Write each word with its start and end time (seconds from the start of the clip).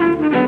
Música 0.00 0.43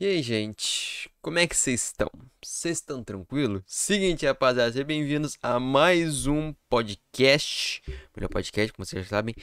E 0.00 0.06
aí, 0.06 0.22
gente? 0.22 1.08
Como 1.22 1.38
é 1.38 1.46
que 1.46 1.56
vocês 1.56 1.84
estão? 1.84 2.10
Vocês 2.44 2.78
estão 2.78 3.04
tranquilos? 3.04 3.62
Seguinte, 3.64 4.26
rapaziada, 4.26 4.72
sejam 4.72 4.84
bem-vindos 4.88 5.38
a 5.40 5.60
mais 5.60 6.26
um 6.26 6.52
podcast. 6.68 7.80
Melhor 8.16 8.28
podcast, 8.28 8.72
como 8.72 8.84
vocês 8.84 9.04
já 9.04 9.10
sabem. 9.10 9.36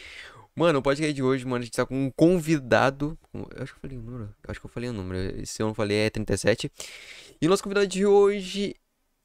Mano, 0.53 0.80
o 0.80 0.81
podcast 0.81 1.13
de 1.13 1.24
hoje, 1.24 1.45
mano, 1.45 1.62
a 1.62 1.62
gente 1.62 1.74
tá 1.74 1.86
com 1.86 1.95
um 1.95 2.12
convidado. 2.12 3.18
Eu 3.33 3.63
acho 3.63 3.71
que 3.71 3.77
eu 3.77 3.81
falei 3.81 3.98
o 3.98 4.01
número. 4.01 4.24
Eu 4.24 4.51
acho 4.51 4.59
que 4.59 4.65
eu 4.65 4.69
falei 4.69 4.89
o 4.89 4.94
número. 4.94 5.45
Se 5.48 5.63
eu 5.63 5.68
não 5.68 5.74
falei, 5.74 5.98
é 6.00 6.09
37. 6.09 6.69
E 7.42 7.47
o 7.47 7.50
nosso 7.50 7.63
convidado 7.63 7.88
de 7.88 8.06
hoje 8.06 8.75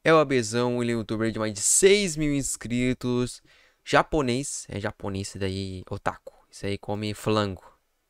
é 0.05 0.14
o 0.14 0.19
Abezão. 0.19 0.81
Ele 0.81 0.93
é 0.93 0.94
um 0.94 0.99
youtuber 1.00 1.32
de 1.32 1.40
mais 1.40 1.52
de 1.52 1.61
6 1.61 2.17
mil 2.17 2.32
inscritos. 2.37 3.43
Japonês. 3.84 4.64
É 4.69 4.79
japonês, 4.79 5.31
esse 5.31 5.40
daí, 5.40 5.82
otaku. 5.90 6.32
Isso 6.49 6.67
aí 6.67 6.79
come 6.79 7.12
flango. 7.14 7.64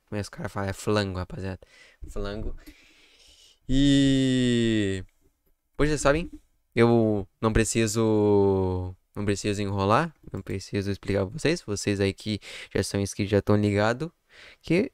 Como 0.06 0.16
é 0.16 0.18
que 0.18 0.22
os 0.22 0.28
caras 0.28 0.52
falam? 0.52 0.68
É 0.68 0.74
flango, 0.74 1.18
rapaziada. 1.18 1.60
Flango. 2.10 2.54
E. 3.68 5.04
Pois 5.76 5.90
já 5.90 5.98
sabem, 5.98 6.30
eu 6.74 7.26
não 7.40 7.52
preciso. 7.52 8.94
Não 9.14 9.24
preciso 9.24 9.62
enrolar, 9.62 10.14
não 10.30 10.42
preciso 10.42 10.90
explicar 10.90 11.24
pra 11.24 11.38
vocês. 11.38 11.62
Vocês 11.62 12.00
aí 12.00 12.12
que 12.12 12.38
já 12.74 12.82
são 12.82 13.00
inscritos 13.00 13.30
já 13.30 13.38
estão 13.38 13.56
ligados. 13.56 14.10
Que. 14.60 14.92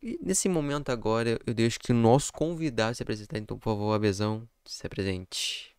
E 0.00 0.18
nesse 0.22 0.48
momento 0.48 0.90
agora, 0.90 1.40
eu 1.44 1.52
deixo 1.52 1.80
que 1.80 1.90
o 1.90 1.94
nosso 1.94 2.32
convidado 2.32 2.94
se 2.94 3.02
apresentar. 3.02 3.38
Então, 3.38 3.58
por 3.58 3.64
favor, 3.64 3.92
Abezão, 3.92 4.48
se 4.64 4.86
apresente. 4.86 5.74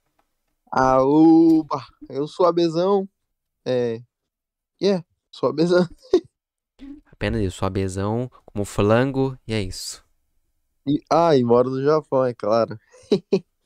Aúba! 0.70 1.86
Eu 2.10 2.28
sou 2.28 2.46
a 2.46 2.52
Bezão. 2.52 3.08
É. 3.66 4.02
Yeah, 4.82 5.06
sou 5.32 5.50
a 5.50 5.54
Bezão. 5.54 5.88
Apenas 7.12 7.42
isso, 7.42 7.66
Abezão 7.66 8.30
como 8.46 8.66
flango, 8.66 9.38
e 9.48 9.54
é 9.54 9.62
isso. 9.62 10.07
E, 10.88 11.02
ah, 11.12 11.36
e 11.36 11.44
moro 11.44 11.70
no 11.70 11.84
Japão, 11.84 12.26
é 12.26 12.34
claro. 12.34 12.80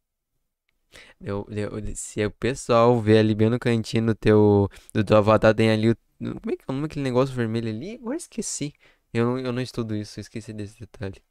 Eu, 1.19 1.45
eu- 1.49 1.95
se 1.95 2.25
o 2.25 2.31
pessoal 2.31 2.99
vê 3.01 3.17
ali 3.19 3.33
bem 3.35 3.49
no 3.49 3.59
cantinho 3.59 4.07
do 4.07 4.15
teu, 4.15 4.69
do 4.93 5.03
teu 5.03 5.17
avatar, 5.17 5.53
tem 5.55 5.71
ali 5.71 5.91
o. 5.91 5.97
Como 6.19 6.51
é 6.53 6.57
que 6.57 6.63
é 6.67 6.71
o 6.71 6.73
nome 6.73 6.87
daquele 6.87 7.03
negócio 7.03 7.33
vermelho 7.35 7.69
ali? 7.69 7.95
Agora 7.95 8.15
esqueci. 8.17 8.73
Eu 9.13 9.25
não, 9.25 9.39
eu 9.39 9.51
não 9.53 9.61
estudo 9.61 9.95
isso, 9.95 10.19
eu 10.19 10.21
esqueci 10.21 10.53
desse 10.53 10.79
detalhe. 10.79 11.21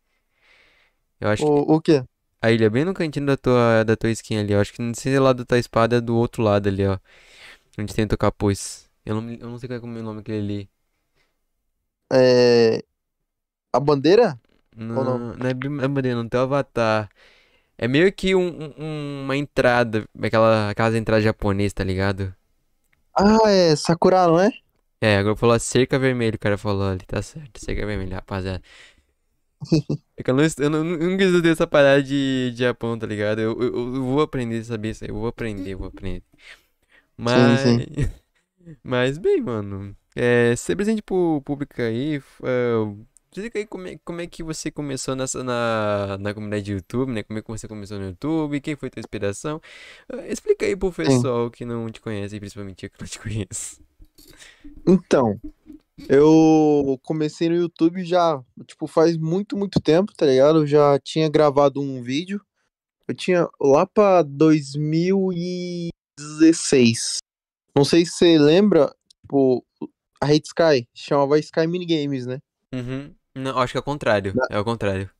Eu 1.21 1.29
acho 1.29 1.45
que 1.47 1.53
O, 1.53 1.75
o 1.75 1.81
quê? 1.81 2.05
a 2.43 2.51
ilha 2.53 2.67
é 2.67 2.71
bem 2.71 2.85
no 2.85 2.95
cantinho 2.95 3.27
da 3.27 3.37
tua, 3.39 3.85
da 3.85 3.97
tua 3.97 4.11
skin 4.13 4.39
ali, 4.39 4.53
eu 4.55 4.61
acho 4.61 4.73
que 4.75 4.83
não 4.83 4.95
sei 4.95 5.19
lá 5.21 5.33
da 5.33 5.45
tua 5.45 5.59
espada 5.59 5.97
é 5.99 6.03
do 6.03 6.17
outro 6.17 6.43
lado 6.43 6.69
ali, 6.69 6.87
ó. 6.87 6.99
Onde 7.79 7.95
tem 7.95 8.05
o 8.07 8.09
teu 8.09 8.19
capuz. 8.19 8.91
Eu 9.05 9.17
não, 9.17 9.23
me- 9.23 9.39
eu 9.41 9.49
não 9.51 9.59
sei 9.59 9.69
qual 9.69 9.81
é 9.81 9.83
o 9.85 10.03
nome 10.05 10.19
daquele 10.21 10.39
ali. 10.41 10.71
É. 12.13 12.83
A 13.73 13.81
bandeira? 13.81 14.41
Ou 14.95 15.05
Não, 15.05 15.05
não? 15.05 15.25
não 15.37 15.47
é 15.49 15.55
bem 15.55 15.71
é 16.11 16.15
não 16.15 16.29
tem 16.29 16.41
o 16.41 16.43
avatar. 16.45 17.11
É 17.79 17.89
meio 17.89 18.13
que 18.13 18.35
um, 18.35 18.73
um- 18.79 19.23
uma 19.25 19.37
entrada, 19.37 20.07
aquela, 20.23 20.71
aquelas 20.71 20.95
entradas 20.95 21.25
japonesas, 21.25 21.75
tá 21.75 21.85
ligado? 21.85 22.35
Ah, 23.15 23.49
é 23.49 23.77
Sakura, 23.77 24.27
não 24.27 24.41
é? 24.41 24.51
É, 25.03 25.17
agora 25.17 25.35
falou 25.37 25.55
a 25.55 25.59
cerca 25.59 25.99
vermelha, 25.99 26.37
o 26.37 26.39
cara 26.39 26.59
falou 26.59 26.87
ali, 26.89 27.01
tá 27.07 27.23
certo, 27.23 27.59
cerca 27.59 27.87
vermelha, 27.87 28.17
rapaziada. 28.17 28.63
É 30.17 30.23
que 30.23 30.31
eu 30.31 30.35
não, 30.35 30.45
eu 30.59 30.71
não, 30.71 30.85
nunca 30.85 31.25
estudei 31.25 31.53
essa 31.53 31.67
parada 31.67 32.03
de, 32.03 32.51
de 32.53 32.59
Japão, 32.59 32.99
tá 32.99 33.07
ligado? 33.07 33.41
Eu, 33.41 33.53
eu, 33.63 33.75
eu 33.97 34.05
vou 34.05 34.21
aprender 34.21 34.59
a 34.61 34.65
saber 34.65 34.91
isso 34.91 35.05
aí, 35.05 35.11
eu 35.11 35.15
vou 35.15 35.27
aprender, 35.29 35.71
eu 35.73 35.79
vou 35.79 35.89
aprender. 35.89 36.23
Sim, 37.27 37.57
sim. 37.57 37.81
Mas, 37.81 37.87
mas 38.85 39.19
bem, 39.19 39.41
mano, 39.43 39.97
é, 40.17 40.57
ser 40.57 40.77
presente 40.77 41.03
pro 41.03 41.43
público 41.43 41.81
aí, 41.83 42.17
é, 42.45 42.75
explica 43.31 43.59
aí 43.59 43.67
como 43.67 43.87
é, 43.87 43.99
como 44.05 44.21
é 44.21 44.27
que 44.27 44.43
você 44.43 44.71
começou 44.71 45.15
nessa, 45.15 45.45
na, 45.45 46.19
na 46.19 46.35
comunidade 46.35 46.65
de 46.65 46.73
YouTube, 46.73 47.13
né? 47.13 47.23
Como 47.23 47.39
é 47.39 47.43
que 47.43 47.49
você 47.49 47.69
começou 47.69 47.99
no 47.99 48.07
YouTube, 48.07 48.61
quem 48.61 48.75
foi 48.75 48.91
tua 48.91 48.99
inspiração? 49.01 49.61
É, 50.09 50.33
explica 50.33 50.67
aí 50.67 50.75
pro 50.77 50.93
Sim. 50.93 51.05
pessoal 51.05 51.49
que 51.51 51.65
não 51.65 51.89
te 51.91 52.01
conhece, 52.01 52.41
principalmente 52.41 52.85
eu 52.85 52.91
que 52.91 53.01
não 53.01 53.07
te 53.07 53.19
conheço. 53.21 53.81
Então, 54.87 55.41
eu 56.09 56.99
comecei 57.03 57.49
no 57.49 57.55
YouTube 57.55 58.05
já, 58.05 58.43
tipo, 58.67 58.89
faz 58.89 59.17
muito, 59.17 59.57
muito 59.57 59.81
tempo, 59.81 60.13
tá 60.17 60.27
ligado? 60.27 60.59
Eu 60.61 60.67
já 60.67 60.99
tinha 60.99 61.29
gravado 61.29 61.81
um 61.81 62.03
vídeo. 62.03 62.41
Eu 63.07 63.15
tinha 63.15 63.49
lá 63.61 63.87
pra 63.87 64.23
2016. 64.23 67.19
Não 67.75 67.85
sei 67.85 68.05
se 68.05 68.13
você 68.13 68.39
lembra, 68.39 68.95
tipo, 69.23 69.65
a 70.21 70.27
Rede 70.27 70.49
Sky 70.49 70.87
chamava 70.95 71.39
Sky 71.39 71.67
Minigames, 71.67 72.27
né? 72.27 72.41
Uhum. 72.73 73.13
Não, 73.41 73.59
acho 73.59 73.73
que 73.73 73.79
é 73.79 73.81
o 73.81 73.85
contrário. 73.85 74.33
Na- 74.35 74.47
É 74.51 74.59
o 74.59 74.65
contrário. 74.65 75.11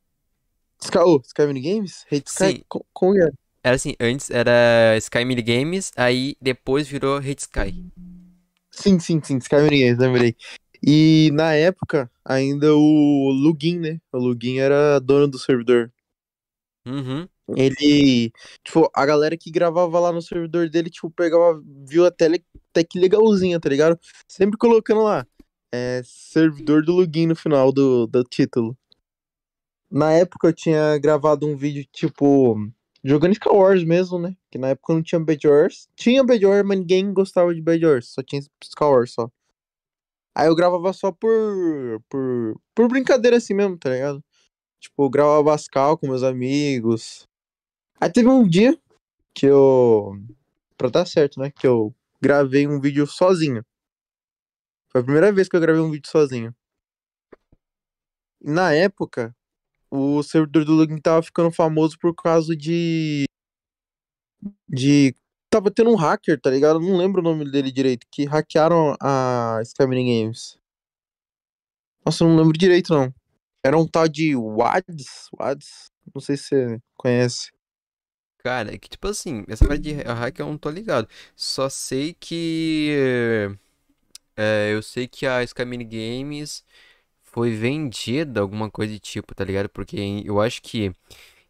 Sky, 0.81 0.97
oh, 0.99 1.21
Sky 1.25 1.45
Minigames? 1.45 2.05
Rede 2.07 2.29
Sky? 2.29 2.53
Sim, 2.57 2.63
Co- 2.67 2.85
Como 2.93 3.17
é? 3.21 3.29
era 3.63 3.75
assim, 3.75 3.95
antes 3.99 4.29
era 4.31 4.97
Sky 4.97 5.23
Mini 5.25 5.41
Games, 5.41 5.91
aí 5.95 6.35
depois 6.41 6.87
virou 6.87 7.19
Rede 7.19 7.41
Sky. 7.41 7.85
Sim, 8.71 8.99
sim, 8.99 9.21
sim, 9.23 9.37
Sky 9.37 9.57
Minigames, 9.57 9.99
lembrei. 9.99 10.35
E 10.83 11.29
na 11.33 11.53
época, 11.53 12.09
ainda 12.25 12.73
o 12.75 13.29
Lugin, 13.31 13.77
né? 13.79 13.99
O 14.11 14.17
Lugin 14.17 14.57
era 14.57 14.99
dono 14.99 15.27
do 15.27 15.37
servidor. 15.37 15.91
Uhum. 16.87 17.27
Ele, 17.55 18.31
tipo, 18.63 18.89
a 18.95 19.05
galera 19.05 19.37
que 19.37 19.51
gravava 19.51 19.99
lá 19.99 20.11
no 20.11 20.21
servidor 20.21 20.69
dele, 20.69 20.89
tipo, 20.89 21.11
pegava, 21.11 21.61
viu 21.87 22.05
a 22.05 22.11
tele 22.11 22.43
até 22.71 22.83
que 22.83 22.97
legalzinha, 22.97 23.59
tá 23.59 23.69
ligado? 23.69 23.99
Sempre 24.27 24.57
colocando 24.57 25.03
lá, 25.03 25.27
é, 25.71 26.01
servidor 26.03 26.83
do 26.83 26.93
Lugin 26.93 27.27
no 27.27 27.35
final 27.35 27.71
do, 27.71 28.07
do 28.07 28.23
título. 28.23 28.77
Na 29.89 30.11
época 30.11 30.47
eu 30.47 30.53
tinha 30.53 30.97
gravado 30.97 31.47
um 31.47 31.55
vídeo, 31.55 31.85
tipo, 31.91 32.55
jogando 33.03 33.33
Sky 33.33 33.49
Wars 33.49 33.83
mesmo, 33.83 34.19
né? 34.19 34.35
Que 34.49 34.57
na 34.57 34.69
época 34.69 34.93
não 34.93 35.03
tinha 35.03 35.19
Bad 35.19 35.47
Wars. 35.47 35.89
Tinha 35.95 36.23
Bad 36.23 36.45
Wars, 36.45 36.65
mas 36.65 36.79
ninguém 36.79 37.13
gostava 37.13 37.53
de 37.53 37.61
Bad 37.61 37.85
Wars, 37.85 38.07
só 38.09 38.21
tinha 38.21 38.41
Sky 38.41 38.83
Wars 38.83 39.13
só. 39.13 39.29
Aí 40.33 40.47
eu 40.47 40.55
gravava 40.55 40.93
só 40.93 41.11
por, 41.11 42.01
por, 42.09 42.55
por 42.73 42.87
brincadeira 42.87 43.37
assim 43.37 43.53
mesmo, 43.53 43.77
tá 43.77 43.89
ligado? 43.89 44.23
Tipo, 44.79 45.03
eu 45.03 45.09
gravava 45.09 45.43
Bascal 45.43 45.97
com 45.97 46.07
meus 46.07 46.23
amigos. 46.23 47.27
Aí 47.99 48.09
teve 48.09 48.29
um 48.29 48.47
dia 48.47 48.77
que 49.33 49.45
eu. 49.45 50.17
Pra 50.77 50.89
dar 50.89 51.05
certo, 51.05 51.39
né? 51.39 51.51
Que 51.51 51.67
eu 51.67 51.93
gravei 52.21 52.65
um 52.67 52.79
vídeo 52.79 53.05
sozinho. 53.05 53.63
Foi 54.91 55.01
a 55.01 55.03
primeira 55.03 55.31
vez 55.31 55.47
que 55.47 55.55
eu 55.55 55.61
gravei 55.61 55.81
um 55.81 55.89
vídeo 55.89 56.09
sozinho. 56.09 56.53
Na 58.41 58.73
época, 58.73 59.35
o 59.89 60.21
servidor 60.23 60.65
do 60.65 60.73
Login 60.73 60.99
tava 60.99 61.21
ficando 61.21 61.51
famoso 61.51 61.97
por 61.99 62.13
causa 62.15 62.55
de. 62.55 63.25
De. 64.67 65.15
Tava 65.49 65.69
tendo 65.69 65.91
um 65.91 65.95
hacker, 65.95 66.39
tá 66.39 66.49
ligado? 66.49 66.79
Não 66.79 66.97
lembro 66.97 67.21
o 67.21 67.23
nome 67.23 67.49
dele 67.49 67.71
direito. 67.71 68.07
Que 68.11 68.25
hackearam 68.25 68.95
a 69.01 69.59
Sky 69.63 69.85
Mini 69.87 70.23
Games. 70.23 70.57
Nossa, 72.05 72.23
não 72.25 72.37
lembro 72.37 72.57
direito, 72.57 72.93
não. 72.93 73.13
Era 73.63 73.77
um 73.77 73.87
tal 73.87 74.07
de 74.07 74.35
Wads. 74.35 75.29
Wads? 75.37 75.91
Não 76.13 76.21
sei 76.21 76.35
se 76.35 76.43
você 76.49 76.79
conhece. 76.97 77.51
Cara, 78.39 78.73
é 78.73 78.77
que 78.77 78.89
tipo 78.89 79.07
assim, 79.07 79.43
essa 79.47 79.67
parte 79.67 79.81
de 79.83 79.93
hack 79.93 80.39
eu 80.39 80.47
não 80.47 80.57
tô 80.57 80.69
ligado. 80.69 81.07
Só 81.35 81.69
sei 81.69 82.13
que. 82.13 83.55
É, 84.41 84.73
eu 84.73 84.81
sei 84.83 85.07
que 85.07 85.25
a 85.27 85.43
Sky 85.43 85.65
Mini 85.65 85.85
Games 85.85 86.63
foi 87.23 87.51
vendida, 87.55 88.41
alguma 88.41 88.69
coisa 88.71 88.93
de 88.93 88.99
tipo, 88.99 89.35
tá 89.35 89.43
ligado? 89.45 89.69
Porque 89.69 89.97
eu 90.25 90.41
acho 90.41 90.61
que 90.61 90.93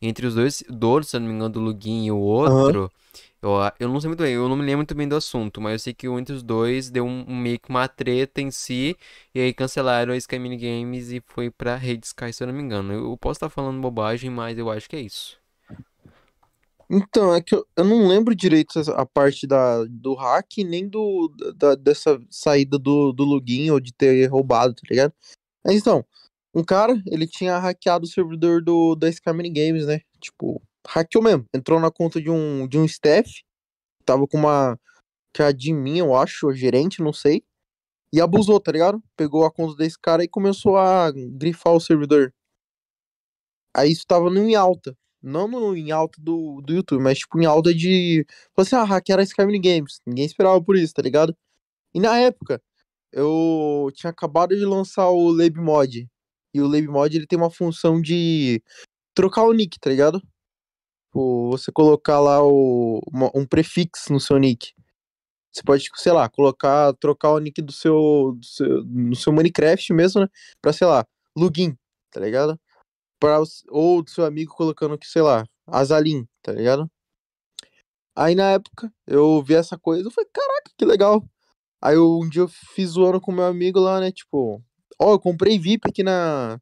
entre 0.02 0.26
os 0.28 0.36
dois 0.36 0.64
donos, 0.70 1.10
se 1.10 1.16
eu 1.18 1.22
não 1.22 1.28
me 1.30 1.34
engano, 1.36 1.50
do 1.54 1.60
Lugin 1.62 2.06
e 2.08 2.12
o 2.12 2.18
outro, 2.20 2.92
eu, 3.42 3.62
a- 3.62 3.74
eu 3.80 3.90
não 3.90 4.02
sei 4.02 4.10
muito 4.10 4.24
bem, 4.24 4.34
eu 4.36 4.50
não 4.50 4.56
me 4.58 4.64
lembro 4.64 4.80
muito 4.80 4.96
bem 4.96 5.08
do 5.10 5.16
assunto, 5.18 5.62
mas 5.62 5.74
eu 5.74 5.80
sei 5.80 5.94
que 5.96 6.08
entre 6.08 6.36
os 6.36 6.44
dois 6.44 6.90
deu 6.92 7.06
um, 7.06 7.26
um 7.30 7.38
meio 7.38 7.60
que 7.60 7.70
uma 7.70 7.88
treta 7.90 8.42
em 8.42 8.52
si, 8.52 8.98
e 9.36 9.40
aí 9.42 9.54
cancelaram 9.54 10.14
a 10.14 10.18
Sky 10.18 10.40
Mini 10.40 10.58
Games 10.58 11.12
e 11.12 11.22
foi 11.28 11.52
pra 11.52 11.76
Rede 11.78 12.08
Sky, 12.08 12.34
se 12.34 12.44
eu 12.44 12.48
não 12.48 12.56
me 12.56 12.62
engano. 12.64 12.94
Eu 12.94 13.18
posso 13.18 13.38
estar 13.40 13.50
falando 13.50 13.82
bobagem, 13.82 14.30
mas 14.32 14.58
eu 14.60 14.70
acho 14.72 14.90
que 14.90 14.98
é 14.98 15.02
isso. 15.02 15.41
Então, 16.94 17.34
é 17.34 17.42
que 17.42 17.56
eu, 17.56 17.66
eu 17.78 17.86
não 17.86 18.06
lembro 18.06 18.36
direito 18.36 18.78
a 18.92 19.06
parte 19.06 19.48
da, 19.48 19.86
do 19.86 20.14
hack, 20.14 20.58
nem 20.58 20.90
do, 20.90 21.30
da, 21.56 21.74
dessa 21.74 22.20
saída 22.30 22.78
do, 22.78 23.14
do 23.14 23.24
login 23.24 23.72
ou 23.72 23.80
de 23.80 23.94
ter 23.94 24.26
roubado, 24.26 24.74
tá 24.74 24.82
ligado? 24.90 25.14
Mas 25.66 25.78
então, 25.78 26.06
um 26.54 26.62
cara, 26.66 27.02
ele 27.08 27.26
tinha 27.26 27.58
hackeado 27.58 28.04
o 28.04 28.10
servidor 28.10 28.62
do, 28.62 28.94
da 28.96 29.08
Sky 29.08 29.32
Mini 29.32 29.50
Games, 29.50 29.86
né? 29.86 30.02
Tipo, 30.20 30.62
hackeou 30.86 31.24
mesmo. 31.24 31.46
Entrou 31.56 31.80
na 31.80 31.90
conta 31.90 32.22
de 32.22 32.30
um, 32.30 32.68
de 32.68 32.78
um 32.78 32.84
staff, 32.84 33.42
tava 34.06 34.28
com 34.28 34.38
uma. 34.38 34.78
Que 35.34 35.44
é 35.44 35.54
de 35.54 35.72
mim, 35.72 36.00
eu 36.00 36.14
acho, 36.14 36.52
gerente, 36.52 37.02
não 37.02 37.14
sei. 37.14 37.42
E 38.14 38.20
abusou, 38.20 38.60
tá 38.60 38.70
ligado? 38.70 39.02
Pegou 39.16 39.46
a 39.46 39.52
conta 39.52 39.78
desse 39.78 39.98
cara 39.98 40.26
e 40.26 40.28
começou 40.28 40.76
a 40.78 41.10
grifar 41.10 41.74
o 41.74 41.80
servidor. 41.80 42.34
Aí 43.74 43.92
isso 43.94 44.06
tava 44.06 44.28
em 44.30 44.56
alta. 44.56 44.94
Não 45.22 45.48
no 45.48 45.76
em 45.76 45.92
alta 45.92 46.20
do, 46.22 46.62
do 46.62 46.74
YouTube, 46.74 47.02
mas 47.04 47.20
tipo 47.20 47.40
em 47.40 47.46
alta 47.46 47.74
de. 47.74 48.26
Falei 48.56 48.68
assim, 48.68 48.76
ah, 48.76 48.84
hackearam 48.84 49.22
a 49.22 49.24
Sky 49.24 49.46
Mini 49.46 49.60
Games. 49.60 50.02
Ninguém 50.06 50.26
esperava 50.26 50.62
por 50.64 50.76
isso, 50.76 50.94
tá 50.94 51.02
ligado? 51.02 51.36
E 51.94 52.00
na 52.00 52.18
época, 52.20 52.62
eu 53.14 53.90
tinha 53.96 54.12
acabado 54.12 54.56
de 54.56 54.66
lançar 54.66 55.10
o 55.10 55.32
Lab 55.32 55.58
Mod. 55.60 56.08
E 56.54 56.62
o 56.62 56.68
Lab 56.68 56.88
Mod 56.88 57.16
ele 57.18 57.28
tem 57.28 57.38
uma 57.40 57.52
função 57.52 58.02
de 58.02 58.64
trocar 59.16 59.44
o 59.46 59.54
nick, 59.54 59.80
tá 59.80 59.90
ligado? 59.90 60.22
Tipo, 61.08 61.50
você 61.52 61.72
colocar 61.72 62.20
lá 62.20 62.42
o, 62.44 63.02
uma- 63.12 63.32
um 63.36 63.46
prefixo 63.46 64.12
no 64.14 64.20
seu 64.20 64.38
nick. 64.38 64.74
Você 65.54 65.64
pode, 65.64 65.90
sei 65.96 66.12
lá, 66.14 66.30
colocar, 66.30 66.94
trocar 66.96 67.32
o 67.34 67.40
nick 67.40 67.62
do 67.62 67.72
seu, 67.74 68.36
do 68.40 68.46
seu, 68.46 68.84
no 68.86 69.16
seu 69.16 69.34
Minecraft 69.34 69.94
mesmo, 69.94 70.22
né? 70.22 70.28
Pra, 70.62 70.74
sei 70.74 70.88
lá, 70.88 71.06
login, 71.38 71.76
tá 72.12 72.20
ligado? 72.22 72.60
Os- 73.42 73.64
ou 73.70 74.02
do 74.04 74.10
seu 74.10 74.26
amigo 74.26 74.54
colocando 74.56 74.98
que, 74.98 75.08
sei 75.08 75.22
lá, 75.22 75.46
Azalim, 75.68 76.28
tá 76.42 76.52
ligado? 76.54 76.90
Aí 78.16 78.36
na 78.36 78.52
época 78.52 78.92
eu 79.08 79.42
vi 79.44 79.56
essa 79.56 79.78
coisa, 79.78 80.08
eu 80.08 80.12
falei, 80.12 80.30
caraca, 80.34 80.72
que 80.78 80.86
legal. 80.86 81.24
Aí 81.82 81.96
eu, 81.96 82.20
um 82.20 82.30
dia 82.30 82.44
eu 82.44 82.48
fiz 82.48 82.92
zoando 82.92 83.22
com 83.22 83.32
meu 83.32 83.46
amigo 83.46 83.80
lá, 83.80 84.00
né? 84.02 84.12
Tipo, 84.12 84.64
ó, 85.00 85.14
eu 85.14 85.20
comprei 85.20 85.60
VIP 85.60 85.90
aqui 85.90 86.04
na, 86.04 86.60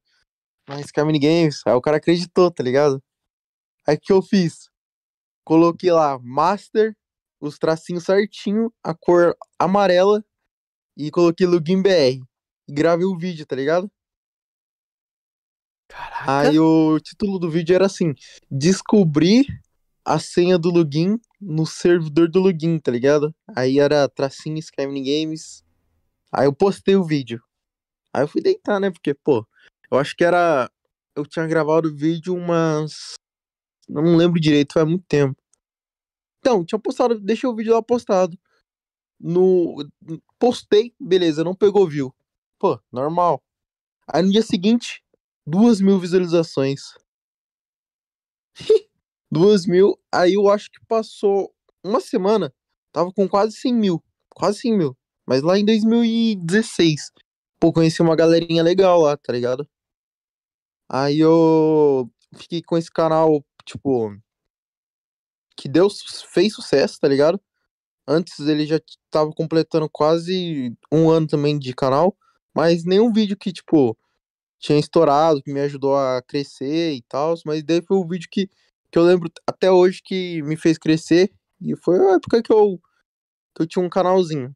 na 0.70 0.82
Sky 0.82 1.02
Games. 1.20 1.62
Aí 1.68 1.74
o 1.74 1.82
cara 1.82 1.98
acreditou, 1.98 2.52
tá 2.52 2.64
ligado? 2.64 3.02
Aí 3.88 3.96
o 3.98 4.00
que 4.02 4.14
eu 4.14 4.22
fiz? 4.22 4.70
Coloquei 5.46 5.92
lá 5.92 6.20
Master, 6.22 6.96
os 7.42 7.58
tracinhos 7.60 8.06
certinho, 8.06 8.74
a 8.84 8.94
cor 8.96 9.36
amarela 9.60 10.24
e 10.98 11.12
coloquei 11.12 11.48
login 11.48 11.82
BR. 11.82 12.22
E 12.70 12.74
gravei 12.74 13.06
o 13.06 13.18
vídeo, 13.18 13.46
tá 13.46 13.56
ligado? 13.56 13.92
Caraca. 15.90 16.50
Aí 16.50 16.60
o 16.60 17.00
título 17.00 17.40
do 17.40 17.50
vídeo 17.50 17.76
era 17.76 17.88
assim: 17.88 18.14
Descobrir 18.50 19.46
a 20.06 20.20
senha 20.20 20.58
do 20.58 20.70
login 20.70 21.20
no 21.42 21.66
servidor 21.66 22.30
do 22.30 22.40
login, 22.40 22.80
tá 22.80 22.92
ligado? 22.92 23.36
Aí 23.56 23.80
era 23.80 24.08
tracinho 24.08 24.58
Sky 24.60 24.88
Mini 24.88 25.04
Games. 25.04 25.64
Aí 26.32 26.46
eu 26.46 26.54
postei 26.54 26.96
o 26.96 27.04
vídeo. 27.04 27.42
Aí 28.14 28.24
eu 28.24 28.28
fui 28.28 28.42
deitar, 28.42 28.80
né? 28.80 28.92
Porque, 28.92 29.14
pô, 29.14 29.46
eu 29.92 29.98
acho 29.98 30.16
que 30.16 30.24
era. 30.24 30.70
Eu 31.16 31.26
tinha 31.26 31.48
gravado 31.48 31.90
o 31.90 31.96
vídeo 31.96 32.36
umas. 32.36 33.14
Não 33.88 34.16
lembro 34.16 34.40
direito, 34.40 34.74
faz 34.74 34.88
muito 34.88 35.06
tempo. 35.08 35.36
Então, 36.40 36.64
tinha 36.64 36.80
postado, 36.80 37.20
deixei 37.20 37.50
o 37.50 37.56
vídeo 37.56 37.74
lá 37.74 37.82
postado. 37.82 38.38
No. 39.20 39.76
Postei, 40.38 40.94
beleza, 41.00 41.44
não 41.44 41.56
pegou 41.56 41.88
view. 41.88 42.14
Pô, 42.60 42.80
normal. 42.92 43.42
Aí 44.08 44.22
no 44.22 44.32
dia 44.32 44.42
seguinte, 44.42 45.04
duas 45.50 45.82
mil 45.82 46.00
visualizações. 46.00 46.82
duas 49.32 49.66
mil. 49.66 50.00
Aí 50.12 50.34
eu 50.34 50.48
acho 50.50 50.70
que 50.72 50.80
passou 50.88 51.54
uma 51.84 52.00
semana, 52.00 52.54
tava 52.92 53.12
com 53.12 53.28
quase 53.28 53.56
100 53.58 53.74
mil. 53.74 54.04
Quase 54.30 54.60
100 54.60 54.78
mil. 54.78 54.98
Mas 55.26 55.42
lá 55.42 55.58
em 55.58 55.66
2016. 55.66 57.12
Pô, 57.60 57.74
conheci 57.74 58.02
uma 58.02 58.16
galerinha 58.16 58.64
legal 58.64 59.02
lá, 59.02 59.18
tá 59.18 59.34
ligado? 59.34 59.68
Aí 60.88 61.20
eu 61.20 62.10
fiquei 62.36 62.62
com 62.62 62.78
esse 62.78 62.92
canal, 62.92 63.44
tipo. 63.66 64.16
Que 65.56 65.68
deu, 65.68 65.90
su- 65.90 66.26
fez 66.28 66.54
sucesso, 66.54 67.00
tá 67.00 67.08
ligado? 67.08 67.40
Antes 68.08 68.40
ele 68.40 68.66
já 68.66 68.80
tava 69.12 69.32
completando 69.32 69.90
quase 69.90 70.74
um 70.92 71.10
ano 71.10 71.28
também 71.28 71.60
de 71.60 71.74
canal. 71.76 72.18
Mas 72.56 72.84
nenhum 72.86 73.12
vídeo 73.12 73.38
que, 73.38 73.52
tipo, 73.54 73.96
tinha 74.60 74.80
estourado, 74.80 75.42
que 75.42 75.54
me 75.54 75.62
ajudou 75.62 75.96
a 75.98 76.22
crescer 76.22 76.94
e 76.94 77.02
tal. 77.04 77.36
Mas 77.46 77.64
daí 77.64 77.82
foi 77.82 77.98
o 77.98 78.08
vídeo 78.08 78.28
que, 78.32 78.48
que 78.92 79.00
eu 79.00 79.04
lembro 79.04 79.32
até 79.48 79.72
hoje 79.72 80.02
que 80.04 80.42
me 80.44 80.58
fez 80.58 80.78
crescer. 80.78 81.32
E 81.62 81.76
foi 81.76 82.00
a 82.00 82.16
época 82.16 82.44
que 82.44 82.52
eu, 82.54 82.80
que 83.56 83.64
eu 83.64 83.68
tinha 83.68 83.84
um 83.86 83.90
canalzinho. 83.90 84.56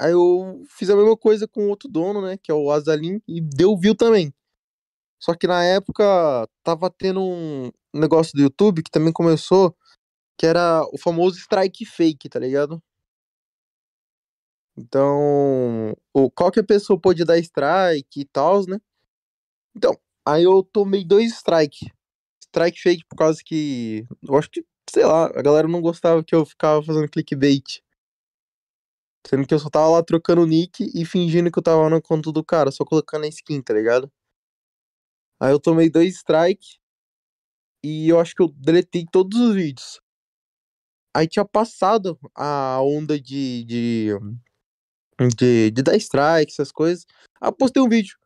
Aí 0.00 0.12
eu 0.12 0.64
fiz 0.68 0.90
a 0.90 0.96
mesma 0.96 1.16
coisa 1.16 1.48
com 1.48 1.68
outro 1.68 1.88
dono, 1.88 2.20
né? 2.22 2.36
Que 2.42 2.50
é 2.52 2.54
o 2.54 2.70
Azalim, 2.70 3.20
e 3.28 3.40
deu 3.40 3.76
view 3.78 3.94
também. 3.96 4.34
Só 5.20 5.34
que 5.34 5.46
na 5.46 5.64
época 5.64 6.04
tava 6.62 6.90
tendo 6.90 7.20
um 7.22 7.70
negócio 7.94 8.34
do 8.34 8.42
YouTube 8.42 8.82
que 8.82 8.90
também 8.90 9.12
começou, 9.12 9.76
que 10.38 10.46
era 10.46 10.84
o 10.92 10.98
famoso 10.98 11.38
strike 11.38 11.86
fake, 11.86 12.28
tá 12.28 12.38
ligado? 12.38 12.82
Então, 14.76 15.96
qualquer 16.34 16.64
pessoa 16.64 17.00
pode 17.00 17.24
dar 17.24 17.38
strike 17.38 18.20
e 18.20 18.24
tal, 18.24 18.66
né? 18.66 18.80
Então, 19.76 19.98
aí 20.26 20.44
eu 20.44 20.62
tomei 20.62 21.04
dois 21.04 21.32
strike. 21.32 21.90
Strike 22.42 22.80
fake 22.80 23.04
por 23.08 23.16
causa 23.16 23.40
que. 23.44 24.06
Eu 24.22 24.36
acho 24.36 24.50
que, 24.50 24.64
sei 24.90 25.04
lá, 25.04 25.26
a 25.26 25.42
galera 25.42 25.68
não 25.68 25.80
gostava 25.80 26.22
que 26.22 26.34
eu 26.34 26.44
ficava 26.46 26.82
fazendo 26.82 27.08
clickbait. 27.08 27.82
Sendo 29.26 29.46
que 29.46 29.54
eu 29.54 29.58
só 29.58 29.70
tava 29.70 29.88
lá 29.88 30.02
trocando 30.02 30.42
o 30.42 30.46
nick 30.46 30.90
e 30.94 31.04
fingindo 31.04 31.50
que 31.50 31.58
eu 31.58 31.62
tava 31.62 31.88
na 31.88 32.00
conta 32.00 32.30
do 32.30 32.44
cara, 32.44 32.70
só 32.70 32.84
colocando 32.84 33.24
a 33.24 33.28
skin, 33.28 33.62
tá 33.62 33.72
ligado? 33.72 34.12
Aí 35.40 35.50
eu 35.50 35.58
tomei 35.58 35.90
dois 35.90 36.16
strike 36.16 36.78
e 37.82 38.08
eu 38.08 38.20
acho 38.20 38.34
que 38.34 38.42
eu 38.42 38.48
deletei 38.48 39.04
todos 39.10 39.38
os 39.40 39.54
vídeos. 39.54 40.00
Aí 41.14 41.28
tinha 41.28 41.44
passado 41.44 42.18
a 42.34 42.80
onda 42.82 43.20
de. 43.20 43.64
de. 43.64 44.08
de, 45.36 45.70
de 45.70 45.82
dar 45.82 45.96
strike, 45.96 46.52
essas 46.52 46.72
coisas. 46.72 47.06
Aí 47.40 47.48
eu 47.48 47.52
postei 47.52 47.82
um 47.82 47.88
vídeo. 47.88 48.16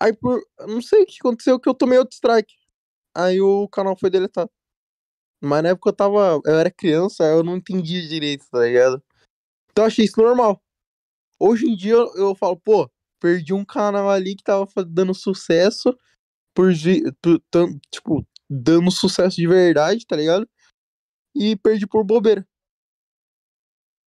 Aí 0.00 0.12
por. 0.12 0.40
Não 0.60 0.80
sei 0.82 1.02
o 1.02 1.06
que 1.06 1.16
aconteceu 1.20 1.58
que 1.58 1.68
eu 1.68 1.74
tomei 1.74 1.98
outro 1.98 2.14
strike. 2.14 2.54
Aí 3.14 3.40
o 3.40 3.68
canal 3.68 3.96
foi 3.96 4.10
deletado. 4.10 4.50
Mas 5.42 5.62
na 5.62 5.70
época 5.70 5.90
eu 5.90 5.94
tava. 5.94 6.40
Eu 6.44 6.58
era 6.58 6.70
criança, 6.70 7.24
eu 7.24 7.42
não 7.42 7.56
entendia 7.56 8.06
direito, 8.06 8.46
tá 8.50 8.60
ligado? 8.60 9.02
Então 9.70 9.84
eu 9.84 9.88
achei 9.88 10.04
isso 10.04 10.20
normal. 10.20 10.62
Hoje 11.38 11.66
em 11.66 11.76
dia 11.76 11.92
eu, 11.92 12.14
eu 12.16 12.34
falo, 12.34 12.58
pô, 12.58 12.90
perdi 13.20 13.52
um 13.52 13.64
canal 13.64 14.08
ali 14.08 14.34
que 14.34 14.42
tava 14.42 14.66
dando 14.86 15.14
sucesso 15.14 15.96
por, 16.54 16.72
tipo, 17.90 18.26
dando 18.48 18.90
sucesso 18.90 19.36
de 19.36 19.46
verdade, 19.46 20.06
tá 20.06 20.16
ligado? 20.16 20.48
E 21.34 21.56
perdi 21.56 21.86
por 21.86 22.02
bobeira. 22.04 22.46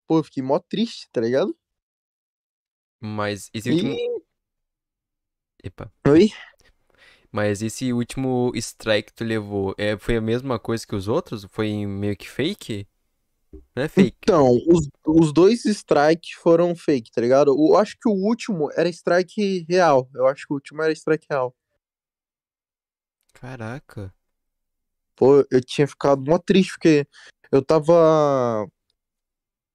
Pô, 0.07 0.19
eu 0.19 0.23
fiquei 0.23 0.41
mó 0.41 0.57
triste, 0.57 1.09
tá 1.11 1.19
ligado? 1.19 1.57
Mas 3.01 3.49
esse 3.53 3.69
último. 3.69 3.91
E. 3.91 4.16
Epa. 5.63 5.91
Oi? 6.07 6.29
Mas 7.31 7.61
esse 7.61 7.91
último 7.91 8.51
strike 8.55 9.09
que 9.09 9.13
tu 9.13 9.23
levou, 9.23 9.75
é, 9.77 9.97
foi 9.97 10.17
a 10.17 10.21
mesma 10.21 10.57
coisa 10.57 10.85
que 10.85 10.95
os 10.95 11.07
outros? 11.07 11.45
Foi 11.49 11.85
meio 11.85 12.15
que 12.15 12.29
fake? 12.29 12.87
Não 13.75 13.83
é 13.83 13.87
fake. 13.87 14.17
Então, 14.23 14.57
os, 14.67 14.89
os 15.05 15.33
dois 15.33 15.65
strike 15.65 16.35
foram 16.35 16.75
fake, 16.75 17.11
tá 17.11 17.21
ligado? 17.21 17.49
Eu 17.49 17.77
acho 17.77 17.97
que 17.99 18.07
o 18.07 18.13
último 18.13 18.71
era 18.75 18.89
strike 18.89 19.65
real. 19.69 20.09
Eu 20.13 20.27
acho 20.27 20.45
que 20.47 20.53
o 20.53 20.55
último 20.55 20.81
era 20.81 20.91
strike 20.93 21.27
real. 21.29 21.55
Caraca. 23.33 24.13
Pô, 25.15 25.45
eu 25.51 25.61
tinha 25.61 25.87
ficado 25.87 26.23
mó 26.23 26.37
triste, 26.37 26.71
porque 26.73 27.07
eu 27.51 27.61
tava. 27.61 28.67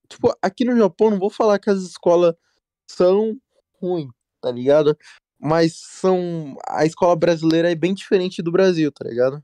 Tipo, 0.09 0.37
aqui 0.43 0.65
no 0.65 0.77
Japão, 0.77 1.11
não 1.11 1.19
vou 1.19 1.31
falar 1.31 1.59
que 1.59 1.71
as 1.71 1.81
escolas 1.81 2.35
são 2.87 3.37
ruins, 3.81 4.13
tá 4.41 4.51
ligado? 4.51 4.97
Mas 5.43 5.75
são. 5.75 6.57
A 6.69 6.87
escola 6.87 7.17
brasileira 7.17 7.71
é 7.71 7.75
bem 7.75 7.93
diferente 7.93 8.41
do 8.41 8.53
Brasil, 8.53 8.93
tá 8.93 9.05
ligado? 9.09 9.43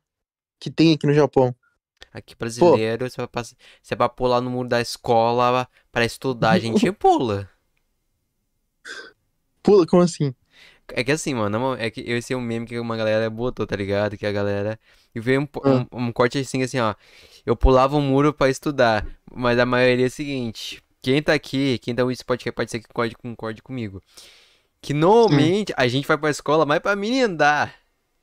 Que 0.60 0.70
tem 0.70 0.94
aqui 0.94 1.06
no 1.06 1.12
Japão. 1.12 1.52
Aqui 2.12 2.36
brasileiro, 2.36 3.10
você 3.10 3.16
vai 3.16 3.26
passar, 3.26 3.56
você 3.82 3.96
vai 3.96 4.08
pular 4.08 4.40
no 4.40 4.48
muro 4.48 4.68
da 4.68 4.80
escola 4.80 5.68
pra 5.90 6.04
estudar, 6.04 6.50
a 6.52 6.58
gente 6.60 6.90
pula. 6.92 7.50
Pula, 9.62 9.86
como 9.86 10.02
assim? 10.02 10.34
É 10.88 11.04
que 11.04 11.12
assim, 11.12 11.34
mano, 11.34 11.74
é 11.74 11.90
que 11.90 12.00
esse 12.00 12.32
é 12.32 12.36
um 12.36 12.40
meme 12.40 12.64
que 12.64 12.78
uma 12.78 12.96
galera 12.96 13.28
botou, 13.28 13.66
tá 13.66 13.76
ligado? 13.76 14.16
Que 14.16 14.24
a 14.24 14.32
galera. 14.32 14.78
E 15.14 15.20
veio 15.20 15.42
um, 15.42 15.48
Ah. 15.64 15.86
um, 15.92 16.06
um 16.06 16.12
corte 16.12 16.38
assim, 16.38 16.62
assim, 16.62 16.78
ó. 16.78 16.94
Eu 17.44 17.56
pulava 17.56 17.96
um 17.96 18.00
muro 18.00 18.32
pra 18.32 18.48
estudar. 18.48 19.06
Mas 19.30 19.58
a 19.58 19.66
maioria 19.66 20.06
é 20.06 20.08
o 20.08 20.10
seguinte: 20.10 20.82
quem 21.02 21.22
tá 21.22 21.34
aqui, 21.34 21.78
quem 21.78 21.94
tá 21.94 22.02
ouvindo 22.02 22.14
esse 22.14 22.24
podcast 22.24 22.54
pode 22.54 22.70
ser 22.70 22.80
que 22.80 22.88
concorde, 22.88 23.16
concorde 23.16 23.62
comigo. 23.62 24.00
Que 24.80 24.94
normalmente 24.94 25.72
a 25.76 25.88
gente 25.88 26.06
vai 26.06 26.16
pra 26.16 26.30
escola 26.30 26.64
mais 26.64 26.80
pra 26.80 26.94
merendar. 26.96 27.74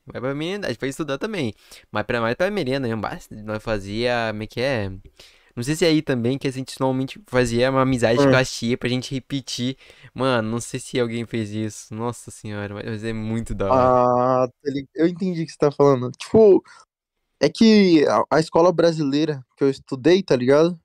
Vai 0.06 0.22
pra 0.22 0.34
merendar, 0.36 0.70
a 0.70 0.72
gente 0.74 0.80
vai 0.80 0.90
estudar 0.90 1.18
também. 1.18 1.54
Mas 1.92 2.04
pra, 2.06 2.22
mais 2.22 2.36
pra 2.36 2.50
merenda. 2.52 2.96
Basta, 2.96 3.36
nós 3.44 3.62
fazia. 3.62 4.28
Como 4.32 4.44
é 4.44 4.48
que 4.48 4.62
é? 4.62 4.90
Não 5.56 5.64
sei 5.64 5.76
se 5.76 5.86
é 5.86 5.88
aí 5.88 6.02
também 6.02 6.38
que 6.38 6.48
a 6.48 6.52
gente 6.52 6.80
normalmente 6.80 7.22
fazia 7.28 7.72
uma 7.72 7.82
amizade 7.82 8.20
Ah. 8.20 8.30
com 8.30 8.36
as 8.36 8.52
tia 8.52 8.78
pra 8.78 8.90
gente 8.90 9.14
repetir. 9.14 9.78
Mano, 10.14 10.50
não 10.50 10.60
sei 10.60 10.80
se 10.80 11.00
alguém 11.00 11.26
fez 11.26 11.50
isso. 11.52 11.94
Nossa 11.94 12.30
senhora, 12.30 12.74
mas 12.76 13.04
é 13.04 13.14
muito 13.14 13.56
da 13.56 13.66
hora. 13.72 14.44
Ah, 14.44 14.48
tá 14.48 14.72
eu 14.96 15.08
entendi 15.08 15.42
o 15.44 15.46
que 15.46 15.52
você 15.52 15.58
tá 15.58 15.72
falando. 15.72 16.12
Tipo, 16.12 16.62
é 17.40 17.50
que 17.50 18.06
a, 18.08 18.24
a 18.38 18.40
escola 18.40 18.72
brasileira 18.72 19.42
que 19.58 19.64
eu 19.64 19.70
estudei, 19.70 20.22
tá 20.22 20.36
ligado? 20.36 20.80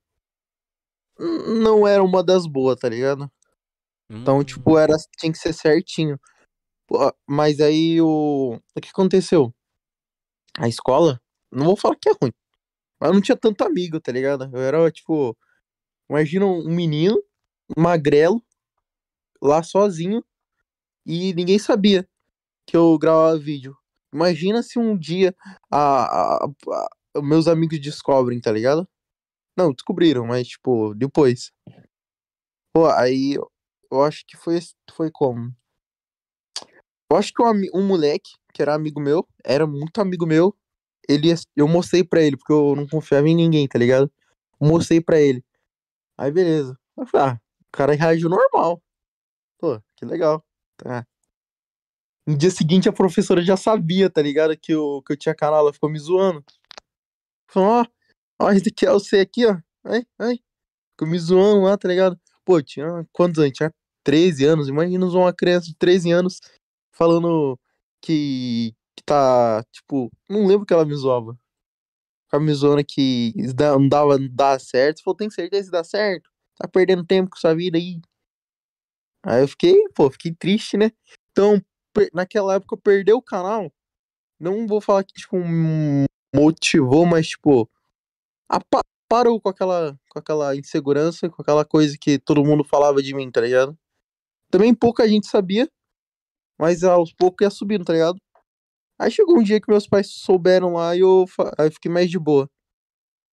Não 1.18 1.86
era 1.86 2.02
uma 2.02 2.22
das 2.22 2.46
boas, 2.46 2.76
tá 2.78 2.88
ligado? 2.88 3.30
Então, 4.10 4.38
Hum, 4.40 4.44
tipo, 4.44 4.78
era, 4.78 4.94
tinha 5.18 5.32
que 5.32 5.38
ser 5.38 5.52
certinho. 5.52 6.18
Mas 7.28 7.60
aí 7.60 8.00
o. 8.00 8.58
O 8.76 8.80
que 8.80 8.88
aconteceu? 8.90 9.52
A 10.58 10.68
escola, 10.68 11.20
não 11.50 11.66
vou 11.66 11.76
falar 11.76 11.96
que 11.96 12.08
é 12.08 12.12
ruim. 12.20 12.32
Mas 13.00 13.10
eu 13.10 13.14
não 13.14 13.22
tinha 13.22 13.36
tanto 13.36 13.64
amigo, 13.64 14.00
tá 14.00 14.12
ligado? 14.12 14.50
Eu 14.52 14.60
era, 14.62 14.90
tipo. 14.92 15.36
Imagina 16.10 16.46
um 16.46 16.64
menino, 16.74 17.22
magrelo, 17.76 18.42
lá 19.42 19.62
sozinho, 19.62 20.24
e 21.06 21.34
ninguém 21.34 21.58
sabia 21.58 22.08
que 22.66 22.76
eu 22.76 22.98
gravava 22.98 23.38
vídeo. 23.38 23.76
imagina 24.14 24.62
se 24.62 24.78
um 24.78 24.98
dia 24.98 25.34
a, 25.70 26.44
a- 26.44 26.48
a- 27.16 27.22
meus 27.22 27.48
amigos 27.48 27.80
descobrem, 27.80 28.40
tá 28.40 28.52
ligado? 28.52 28.88
Não, 29.56 29.72
descobriram, 29.72 30.26
mas, 30.26 30.48
tipo, 30.48 30.94
depois. 30.94 31.52
Pô, 32.72 32.86
aí 32.86 33.36
eu- 33.90 34.02
acho 34.02 34.24
que 34.26 34.36
foi, 34.36 34.58
foi 34.94 35.10
como? 35.10 35.54
Eu 37.10 37.16
acho 37.16 37.32
que 37.32 37.42
um, 37.42 37.62
um 37.74 37.86
moleque, 37.86 38.30
que 38.54 38.62
era 38.62 38.74
amigo 38.74 39.00
meu, 39.00 39.26
era 39.44 39.66
muito 39.66 40.00
amigo 40.00 40.26
meu, 40.26 40.56
ele, 41.08 41.28
eu 41.56 41.66
mostrei 41.66 42.04
pra 42.04 42.22
ele, 42.22 42.36
porque 42.36 42.52
eu 42.52 42.76
não 42.76 42.86
confiava 42.86 43.28
em 43.28 43.34
ninguém, 43.34 43.66
tá 43.66 43.78
ligado? 43.78 44.10
Mostrei 44.60 45.00
pra 45.00 45.20
ele. 45.20 45.44
Aí, 46.16 46.30
beleza. 46.30 46.78
Eu 46.96 47.06
falei, 47.06 47.28
ah, 47.28 47.40
o 47.62 47.66
cara 47.72 47.94
reagiu 47.94 48.28
normal. 48.28 48.82
Pô, 49.58 49.80
que 49.96 50.04
legal. 50.04 50.44
Tá. 50.76 51.06
No 52.26 52.36
dia 52.36 52.50
seguinte, 52.50 52.88
a 52.88 52.92
professora 52.92 53.42
já 53.42 53.56
sabia, 53.56 54.08
tá 54.10 54.22
ligado? 54.22 54.56
Que 54.56 54.72
eu, 54.72 55.02
que 55.04 55.12
eu 55.12 55.16
tinha 55.16 55.34
canal, 55.34 55.60
ela 55.60 55.72
ficou 55.72 55.90
me 55.90 55.98
zoando. 55.98 56.44
Falou, 57.48 57.82
ó, 58.38 58.46
ó, 58.46 58.50
esse 58.52 58.68
aqui 58.68 58.86
é 58.86 58.90
você 58.92 59.20
aqui, 59.20 59.46
ó. 59.46 59.56
Ai, 59.84 60.06
ai. 60.18 60.38
Ficou 60.92 61.08
me 61.08 61.18
zoando 61.18 61.62
lá, 61.62 61.76
tá 61.76 61.88
ligado? 61.88 62.20
Pô, 62.44 62.62
tinha 62.62 62.86
quantos 63.12 63.38
anos? 63.38 63.52
Tinha 63.52 63.72
13 64.02 64.44
anos. 64.44 64.68
Imagina 64.68 65.06
uma 65.06 65.32
criança 65.32 65.66
de 65.66 65.76
13 65.76 66.10
anos 66.12 66.40
falando 66.92 67.58
que, 68.02 68.74
que 68.96 69.02
tá, 69.04 69.64
tipo, 69.72 70.10
não 70.28 70.46
lembro 70.46 70.66
que 70.66 70.72
ela 70.72 70.84
me 70.84 70.94
zoava. 70.94 71.38
Ficava 72.26 72.44
me 72.44 72.52
zoando 72.54 72.84
que 72.84 73.32
não 73.58 73.88
dava, 73.88 74.18
não 74.18 74.58
certo. 74.58 75.02
Falou, 75.02 75.16
tem 75.16 75.30
certeza 75.30 75.66
que 75.66 75.72
dá 75.72 75.84
certo? 75.84 76.30
Tá 76.56 76.68
perdendo 76.68 77.04
tempo 77.04 77.30
com 77.30 77.36
sua 77.36 77.54
vida 77.54 77.78
aí. 77.78 78.00
Aí 79.22 79.42
eu 79.42 79.48
fiquei, 79.48 79.76
pô, 79.94 80.10
fiquei 80.10 80.32
triste, 80.34 80.76
né? 80.76 80.90
Então, 81.32 81.60
naquela 82.14 82.54
época 82.54 82.74
eu 82.74 82.80
perdi 82.80 83.12
o 83.12 83.22
canal. 83.22 83.72
Não 84.38 84.66
vou 84.66 84.80
falar 84.80 85.04
que, 85.04 85.12
tipo, 85.12 85.36
motivou, 86.34 87.04
mas, 87.04 87.28
tipo, 87.28 87.68
parou 89.10 89.40
com 89.40 89.48
aquela, 89.48 89.98
com 90.08 90.18
aquela 90.20 90.56
insegurança, 90.56 91.28
com 91.28 91.42
aquela 91.42 91.64
coisa 91.64 91.96
que 92.00 92.16
todo 92.16 92.44
mundo 92.44 92.62
falava 92.62 93.02
de 93.02 93.12
mim, 93.12 93.28
tá 93.28 93.40
ligado? 93.40 93.76
Também 94.50 94.74
pouca 94.74 95.08
gente 95.08 95.28
sabia, 95.28 95.68
mas 96.58 96.82
aos 96.82 97.12
poucos 97.12 97.44
ia 97.44 97.50
subindo, 97.50 97.84
tá 97.84 97.92
ligado? 97.92 98.18
Aí 99.00 99.10
chegou 99.10 99.38
um 99.38 99.42
dia 99.42 99.60
que 99.60 99.70
meus 99.70 99.86
pais 99.86 100.10
souberam 100.10 100.74
lá 100.74 100.94
e 100.94 101.00
eu, 101.00 101.24
aí 101.58 101.68
eu 101.68 101.72
fiquei 101.72 101.90
mais 101.90 102.10
de 102.10 102.18
boa. 102.18 102.48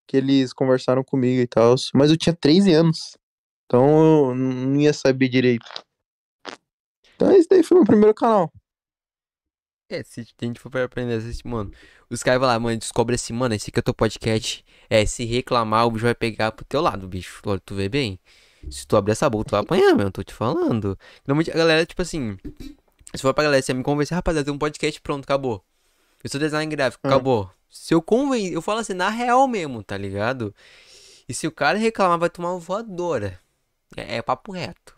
Que 0.06 0.18
eles 0.18 0.52
conversaram 0.52 1.02
comigo 1.02 1.40
e 1.40 1.46
tal. 1.46 1.74
Mas 1.92 2.10
eu 2.10 2.16
tinha 2.16 2.34
13 2.34 2.72
anos. 2.72 3.16
Então 3.64 4.28
eu 4.28 4.34
não 4.34 4.76
ia 4.80 4.92
saber 4.92 5.28
direito. 5.28 5.66
Então 7.16 7.32
esse 7.32 7.48
daí 7.48 7.64
foi 7.64 7.78
meu 7.78 7.86
primeiro 7.86 8.14
canal. 8.14 8.52
É, 9.88 10.02
se 10.02 10.20
a 10.20 10.44
gente 10.44 10.60
for 10.60 10.76
aprender 10.78 11.14
assistir, 11.14 11.46
mano, 11.46 11.72
os 12.10 12.22
caras 12.22 12.40
vão 12.40 12.48
lá, 12.48 12.58
mano, 12.58 12.76
descobre 12.76 13.14
assim, 13.14 13.32
mano, 13.32 13.54
esse 13.54 13.70
aqui 13.70 13.78
é 13.78 13.80
o 13.80 13.84
teu 13.84 13.94
podcast. 13.94 14.64
É, 14.90 15.06
se 15.06 15.24
reclamar, 15.24 15.86
o 15.86 15.90
bicho 15.92 16.04
vai 16.04 16.14
pegar 16.14 16.52
pro 16.52 16.64
teu 16.64 16.80
lado, 16.80 17.08
bicho. 17.08 17.40
Olha, 17.46 17.60
tu 17.60 17.74
vê 17.74 17.88
bem. 17.88 18.20
Se 18.70 18.86
tu 18.86 18.96
abrir 18.96 19.12
essa 19.12 19.28
boca, 19.30 19.44
tu 19.44 19.50
vai 19.52 19.60
apanhar, 19.60 19.94
meu, 19.94 20.10
tô 20.10 20.22
te 20.22 20.34
falando. 20.34 20.98
Normalmente 21.26 21.50
a 21.50 21.54
galera, 21.56 21.86
tipo 21.86 22.02
assim, 22.02 22.36
se 23.14 23.22
for 23.22 23.32
pra 23.32 23.44
galera, 23.44 23.62
você 23.62 23.72
me 23.72 23.82
convencer, 23.82 24.14
rapaziada, 24.14 24.44
tem 24.44 24.54
um 24.54 24.58
podcast 24.58 25.00
pronto, 25.00 25.24
acabou. 25.24 25.64
Eu 26.22 26.30
sou 26.30 26.40
design 26.40 26.68
gráfico, 26.74 27.06
Hum. 27.06 27.10
acabou. 27.10 27.50
Se 27.70 27.94
eu 27.94 28.02
convencer, 28.02 28.52
eu 28.52 28.62
falo 28.62 28.80
assim, 28.80 28.94
na 28.94 29.08
real 29.08 29.46
mesmo, 29.46 29.82
tá 29.82 29.96
ligado? 29.96 30.54
E 31.28 31.34
se 31.34 31.46
o 31.46 31.52
cara 31.52 31.78
reclamar, 31.78 32.18
vai 32.18 32.30
tomar 32.30 32.52
uma 32.52 32.58
voadora. 32.60 33.38
É, 33.96 34.16
é 34.16 34.22
papo 34.22 34.52
reto. 34.52 34.96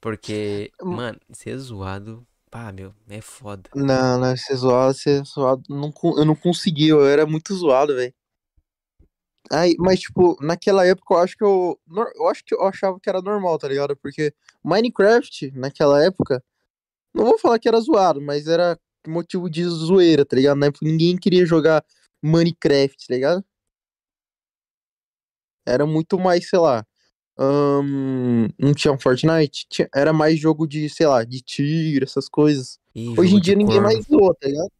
Porque, 0.00 0.70
Hum. 0.82 0.94
mano, 0.96 1.18
ser 1.32 1.56
zoado, 1.58 2.26
pá, 2.50 2.70
meu, 2.72 2.94
é 3.08 3.20
foda. 3.20 3.70
Não, 3.74 4.18
não, 4.18 4.36
ser 4.36 4.54
zoado, 4.56 4.94
ser 4.94 5.24
zoado. 5.24 5.62
Não, 5.68 5.92
eu 6.16 6.24
não 6.24 6.34
consegui, 6.36 6.88
eu 6.88 7.06
era 7.06 7.26
muito 7.26 7.54
zoado, 7.54 7.94
velho. 7.94 8.12
Aí, 9.50 9.74
mas, 9.78 10.00
tipo, 10.00 10.36
naquela 10.40 10.84
época 10.86 11.14
eu 11.14 11.18
acho 11.18 11.36
que 11.36 11.44
eu. 11.44 11.78
Eu 12.16 12.28
acho 12.28 12.44
que 12.44 12.54
eu 12.54 12.62
achava 12.62 12.98
que 13.00 13.08
era 13.08 13.22
normal, 13.22 13.58
tá 13.58 13.68
ligado? 13.68 13.96
Porque 13.96 14.32
Minecraft, 14.64 15.52
naquela 15.54 16.02
época, 16.04 16.42
não 17.14 17.24
vou 17.24 17.38
falar 17.38 17.58
que 17.58 17.68
era 17.68 17.80
zoado, 17.80 18.20
mas 18.20 18.46
era 18.48 18.78
motivo 19.06 19.48
de 19.48 19.64
zoeira, 19.64 20.24
tá 20.24 20.34
ligado? 20.36 20.58
Na 20.58 20.66
época 20.66 20.84
ninguém 20.84 21.16
queria 21.16 21.46
jogar 21.46 21.84
Minecraft, 22.22 23.06
tá 23.06 23.14
ligado? 23.14 23.44
Era 25.66 25.86
muito 25.86 26.18
mais, 26.18 26.48
sei 26.48 26.58
lá. 26.58 26.84
ahn, 27.38 28.48
não 28.58 28.72
tinha 28.72 28.92
um 28.92 28.98
Fortnite? 28.98 29.66
Tinha- 29.68 29.88
era 29.94 30.10
mais 30.12 30.38
jogo 30.40 30.66
de, 30.66 30.88
sei 30.88 31.06
lá, 31.06 31.22
de 31.22 31.42
tiro, 31.42 32.04
essas 32.04 32.28
coisas. 32.30 32.78
Ih, 32.94 33.14
Hoje 33.18 33.36
em 33.36 33.40
dia 33.40 33.54
ninguém 33.54 33.76
corno, 33.76 33.92
mais 33.92 34.06
zoa, 34.06 34.34
tá 34.40 34.48
ligado? 34.48 34.70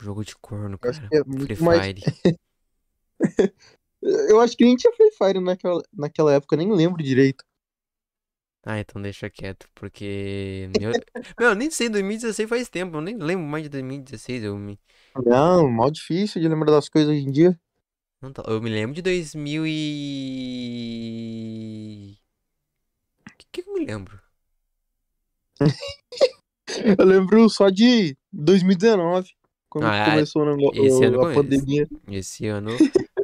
Jogo 0.00 0.24
de 0.24 0.36
corno, 0.36 0.78
cara. 0.78 1.08
é 1.12 1.24
Free 1.44 1.62
mais. 1.62 1.86
Fire. 1.86 2.02
Eu 4.00 4.40
acho 4.40 4.56
que 4.56 4.64
nem 4.64 4.76
tinha 4.76 4.92
Free 4.92 5.10
Fire 5.10 5.40
naquela, 5.40 5.82
naquela 5.92 6.32
época, 6.32 6.54
eu 6.54 6.58
nem 6.58 6.72
lembro 6.72 7.02
direito. 7.02 7.44
Ah, 8.64 8.78
então 8.78 9.02
deixa 9.02 9.28
quieto, 9.30 9.68
porque. 9.74 10.68
Meu, 10.78 10.92
meu, 11.38 11.48
eu 11.50 11.54
nem 11.54 11.70
sei, 11.70 11.88
2016 11.88 12.48
faz 12.48 12.68
tempo, 12.68 12.96
eu 12.96 13.00
nem 13.00 13.16
lembro 13.16 13.46
mais 13.46 13.64
de 13.64 13.68
2016. 13.70 14.44
Eu 14.44 14.56
me, 14.56 14.78
Não, 15.24 15.68
mal 15.68 15.90
difícil 15.90 16.40
de 16.40 16.48
lembrar 16.48 16.70
das 16.72 16.88
coisas 16.88 17.10
hoje 17.10 17.26
em 17.26 17.30
dia. 17.32 17.58
não 18.20 18.32
eu 18.46 18.62
me 18.62 18.70
lembro 18.70 18.94
de 18.94 19.02
2000 19.02 19.64
e. 19.66 20.58
O 23.26 23.36
que, 23.38 23.46
que 23.50 23.68
eu 23.68 23.74
me 23.74 23.84
lembro? 23.84 24.20
Eu 26.98 27.04
lembro 27.04 27.48
só 27.48 27.70
de 27.70 28.16
2019, 28.30 29.34
quando 29.68 29.86
Ah, 29.86 30.04
começou 30.10 30.42
o 30.42 30.56
nego- 30.56 30.72
esse 30.86 31.04
ano 31.04 31.22
a 31.22 31.32
pandemia. 31.34 31.88
Esse 32.08 32.46
ano. 32.46 32.70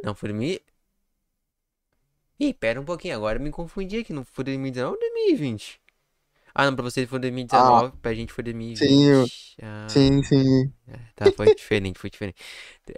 Não, 0.03 0.15
foi 0.15 0.29
2000. 0.29 0.59
Ih, 2.39 2.53
pera 2.53 2.79
um 2.81 2.85
pouquinho, 2.85 3.15
agora 3.15 3.37
eu 3.39 3.43
me 3.43 3.51
confundi 3.51 3.97
aqui. 3.99 4.11
Não 4.13 4.23
foi 4.25 4.43
2019 4.43 4.95
ou 4.95 4.99
2020? 4.99 5.79
Ah, 6.55 6.65
não, 6.65 6.75
pra 6.75 6.83
vocês 6.83 7.09
foi 7.09 7.19
2019, 7.19 7.97
pra 8.01 8.13
gente 8.13 8.31
foi 8.33 8.43
2020. 8.43 9.57
Ah, 9.61 9.87
Sim, 9.89 10.23
sim. 10.23 10.73
Tá, 11.15 11.31
foi 11.31 11.49
diferente, 11.49 11.99
foi 11.99 12.09
diferente. 12.09 12.37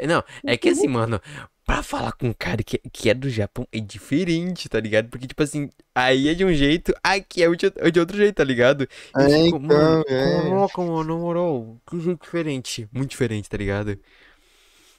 Não, 0.07 0.23
é 0.45 0.57
que 0.57 0.69
assim, 0.69 0.87
mano, 0.87 1.21
pra 1.65 1.81
falar 1.83 2.11
com 2.13 2.27
um 2.29 2.33
cara 2.33 2.63
que, 2.63 2.77
que 2.91 3.09
é 3.09 3.13
do 3.13 3.29
Japão 3.29 3.67
é 3.71 3.79
diferente, 3.79 4.67
tá 4.69 4.79
ligado? 4.79 5.09
Porque, 5.09 5.27
tipo 5.27 5.41
assim, 5.43 5.69
aí 5.95 6.27
é 6.27 6.33
de 6.33 6.43
um 6.45 6.53
jeito, 6.53 6.93
aqui 7.03 7.43
é 7.43 7.49
de 7.55 7.65
é 7.77 7.91
de 7.91 7.99
outro 7.99 8.17
jeito, 8.17 8.35
tá 8.35 8.43
ligado? 8.43 8.87
Eu 9.19 9.29
É, 9.29 9.37
fico, 9.45 9.59
mano, 9.59 10.01
então, 10.03 10.15
é. 10.15 10.49
caraca, 10.49 10.81
mano, 10.81 11.03
na 11.03 11.15
moral, 11.19 11.77
que 11.87 11.99
jeito 11.99 12.23
diferente. 12.23 12.89
Muito 12.91 13.11
diferente, 13.11 13.49
tá 13.49 13.57
ligado? 13.57 13.99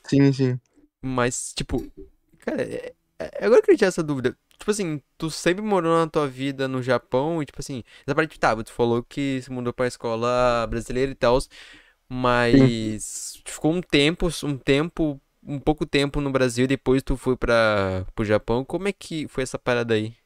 Sim, 0.06 0.32
sim. 0.32 0.60
Mas, 1.02 1.52
tipo, 1.54 1.84
cara, 2.40 2.62
é- 2.62 2.94
é- 3.18 3.44
agora 3.46 3.62
que 3.62 3.70
eu 3.72 3.76
tinha 3.76 3.88
essa 3.88 4.02
dúvida. 4.02 4.36
Tipo 4.58 4.70
assim, 4.72 5.00
tu 5.16 5.30
sempre 5.30 5.62
morou 5.64 5.96
na 5.98 6.08
tua 6.08 6.26
vida 6.28 6.66
no 6.68 6.82
Japão 6.82 7.42
e, 7.42 7.46
tipo 7.46 7.60
assim, 7.60 7.82
essa 8.06 8.14
parte, 8.14 8.38
tá, 8.40 8.56
tu 8.62 8.72
falou 8.72 9.02
que 9.02 9.40
se 9.42 9.50
mudou 9.52 9.72
pra 9.72 9.86
escola 9.86 10.66
brasileira 10.68 11.12
e 11.12 11.14
tal, 11.14 11.38
mas 12.08 13.40
tu 13.44 13.52
ficou 13.52 13.72
um 13.74 13.82
tempo, 13.82 14.28
um 14.44 14.58
tempo, 14.58 15.20
um 15.44 15.58
pouco 15.60 15.86
tempo 15.86 16.20
no 16.20 16.30
Brasil 16.30 16.64
e 16.64 16.68
depois 16.68 17.02
tu 17.02 17.16
foi 17.16 17.36
pra, 17.36 18.06
pro 18.14 18.24
Japão. 18.24 18.64
Como 18.64 18.88
é 18.88 18.92
que 18.92 19.28
foi 19.28 19.42
essa 19.44 19.58
parada 19.58 19.94
aí? 19.94 20.16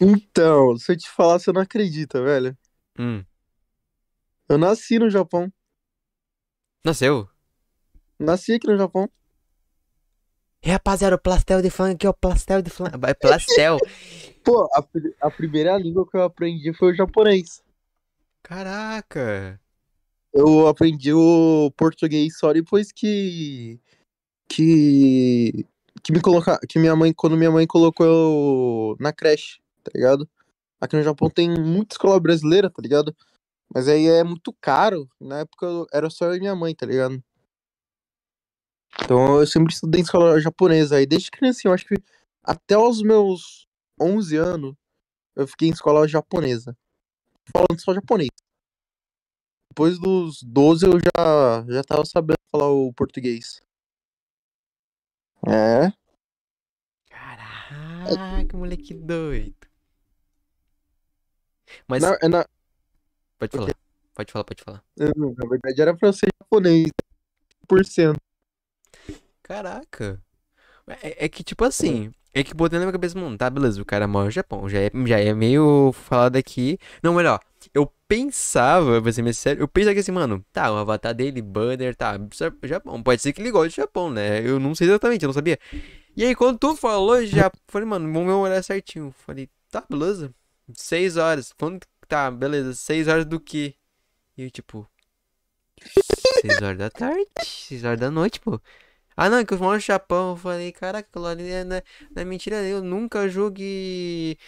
Então, 0.00 0.76
se 0.76 0.92
eu 0.92 0.96
te 0.98 1.08
falar, 1.08 1.38
você 1.38 1.52
não 1.52 1.62
acredita, 1.62 2.22
velho. 2.22 2.56
Hum, 2.98 3.26
Eu 4.48 4.56
nasci 4.56 5.00
no 5.00 5.10
Japão. 5.10 5.52
nasceu? 6.84 7.28
Nasci 8.18 8.54
aqui 8.54 8.66
no 8.68 8.78
Japão. 8.78 9.10
E 10.64 10.70
rapaziada, 10.70 11.16
o 11.16 11.18
Plastel 11.18 11.60
de 11.60 11.70
fã 11.70 11.90
aqui, 11.90 12.06
ó, 12.06 12.12
Plastel 12.12 12.62
de 12.62 12.70
fã. 12.70 12.84
É 13.06 13.14
Plastel. 13.14 13.78
Pô, 14.44 14.68
a, 14.74 14.84
a 15.20 15.30
primeira 15.30 15.76
língua 15.76 16.06
que 16.08 16.16
eu 16.16 16.22
aprendi 16.22 16.72
foi 16.72 16.92
o 16.92 16.94
japonês. 16.96 17.62
Caraca. 18.42 19.60
Eu 20.32 20.66
aprendi 20.66 21.12
o 21.12 21.70
português 21.76 22.38
só 22.38 22.52
depois 22.52 22.90
que. 22.92 23.78
Que. 24.48 25.66
Que 26.02 26.12
me 26.12 26.20
colocar. 26.20 26.58
Que 26.68 26.78
minha 26.78 26.96
mãe. 26.96 27.12
Quando 27.12 27.36
minha 27.36 27.50
mãe 27.50 27.66
colocou 27.66 28.06
eu 28.06 28.96
na 28.98 29.12
creche, 29.12 29.60
tá 29.84 29.90
ligado? 29.94 30.28
Aqui 30.80 30.96
no 30.96 31.02
Japão 31.02 31.30
tem 31.30 31.48
muita 31.50 31.94
escola 31.94 32.18
brasileira, 32.18 32.68
tá 32.70 32.82
ligado? 32.82 33.14
Mas 33.72 33.88
aí 33.88 34.06
é 34.06 34.24
muito 34.24 34.52
caro. 34.60 35.08
Na 35.20 35.40
época 35.40 35.66
eu- 35.66 35.86
era 35.92 36.10
só 36.10 36.26
eu 36.26 36.34
e 36.36 36.40
minha 36.40 36.54
mãe, 36.54 36.74
tá 36.74 36.86
ligado? 36.86 37.22
Então 39.00 39.40
eu 39.40 39.46
sempre 39.46 39.72
estudei 39.72 40.00
em 40.00 40.04
escola 40.04 40.40
japonesa. 40.40 40.96
Aí 40.96 41.06
desde 41.06 41.30
criancinha, 41.30 41.70
eu 41.70 41.74
acho 41.74 41.86
que 41.86 41.94
até 42.42 42.76
os 42.76 43.02
meus 43.02 43.66
11 44.00 44.36
anos, 44.36 44.74
eu 45.36 45.46
fiquei 45.46 45.68
em 45.68 45.72
escola 45.72 46.06
japonesa. 46.08 46.76
Falando 47.52 47.80
só 47.80 47.94
japonês. 47.94 48.28
Depois 49.70 49.98
dos 49.98 50.42
12 50.42 50.86
eu 50.86 50.92
já, 50.98 51.64
já 51.68 51.82
tava 51.82 52.04
sabendo 52.04 52.36
falar 52.50 52.68
o 52.70 52.92
português. 52.92 53.62
É. 55.46 55.92
Caraca, 57.08 58.56
moleque 58.56 58.92
doido. 58.94 59.56
Mas 61.88 62.02
Na, 62.02 62.18
é 62.20 62.28
na- 62.28 62.46
pode 63.38 63.56
falar. 63.56 63.74
Pode 64.14 64.32
falar, 64.32 64.44
pode 64.44 64.62
falar. 64.62 64.84
Não, 65.16 65.34
Na 65.34 65.48
verdade 65.48 65.80
era 65.80 65.96
pra 65.96 66.12
ser 66.12 66.28
japonês, 66.42 66.88
por 67.66 67.84
cento. 67.84 68.20
Caraca. 69.42 70.20
É, 71.02 71.26
é 71.26 71.28
que, 71.28 71.44
tipo 71.44 71.64
assim, 71.64 72.12
é 72.34 72.42
que 72.42 72.54
botando 72.54 72.80
na 72.80 72.86
minha 72.86 72.92
cabeça, 72.92 73.18
mano, 73.18 73.36
tá, 73.36 73.48
beleza, 73.48 73.80
o 73.80 73.84
cara 73.84 74.08
mora 74.08 74.26
no 74.26 74.30
Japão, 74.30 74.68
já 74.68 74.80
é, 74.80 74.90
já 75.06 75.20
é 75.20 75.32
meio 75.34 75.92
falado 75.92 76.36
aqui. 76.36 76.78
Não, 77.02 77.14
melhor, 77.14 77.40
eu 77.74 77.92
pensava, 78.08 79.00
pra 79.00 79.12
ser 79.12 79.22
mais 79.22 79.38
sério, 79.38 79.62
eu 79.62 79.68
pensava 79.68 79.94
que 79.94 80.00
assim, 80.00 80.12
mano, 80.12 80.44
tá, 80.52 80.72
o 80.72 80.76
avatar 80.76 81.14
dele, 81.14 81.40
banner, 81.40 81.94
tá, 81.94 82.18
Japão, 82.64 83.02
pode 83.02 83.22
ser 83.22 83.32
que 83.32 83.40
ele 83.40 83.50
goste 83.50 83.70
de 83.70 83.76
Japão, 83.76 84.10
né? 84.10 84.40
Eu 84.46 84.58
não 84.58 84.74
sei 84.74 84.88
exatamente, 84.88 85.24
eu 85.24 85.28
não 85.28 85.34
sabia. 85.34 85.58
E 86.16 86.24
aí, 86.24 86.34
quando 86.34 86.58
tu 86.58 86.76
falou, 86.76 87.24
já 87.24 87.50
falei, 87.68 87.88
mano, 87.88 88.12
vamos 88.12 88.28
memorar 88.28 88.62
certinho. 88.62 89.14
Falei, 89.26 89.48
tá, 89.70 89.82
beleza, 89.88 90.32
seis 90.74 91.16
horas. 91.16 91.52
Quando, 91.58 91.80
tá, 92.06 92.30
beleza, 92.30 92.74
seis 92.74 93.08
horas 93.08 93.24
do 93.24 93.40
quê? 93.40 93.74
E 94.36 94.44
eu, 94.44 94.50
tipo, 94.50 94.86
seis 96.40 96.60
horas 96.60 96.78
da 96.78 96.90
tarde, 96.90 97.26
seis 97.42 97.84
horas 97.84 97.98
da 97.98 98.10
noite, 98.10 98.40
pô. 98.40 98.60
Ah, 99.16 99.28
não, 99.30 99.38
é 99.38 99.44
que 99.44 99.52
eu 99.54 99.58
moro 99.58 99.74
no 99.74 99.80
Japão. 99.80 100.30
Eu 100.30 100.36
falei, 100.36 100.72
caraca, 100.72 101.08
aquilo 101.08 101.26
ali 101.26 101.50
é, 101.50 101.64
não 101.64 101.76
é, 101.76 101.82
não 102.14 102.22
é 102.22 102.24
mentira. 102.24 102.56
Eu 102.62 102.82
nunca 102.82 103.28
joguei 103.28 104.38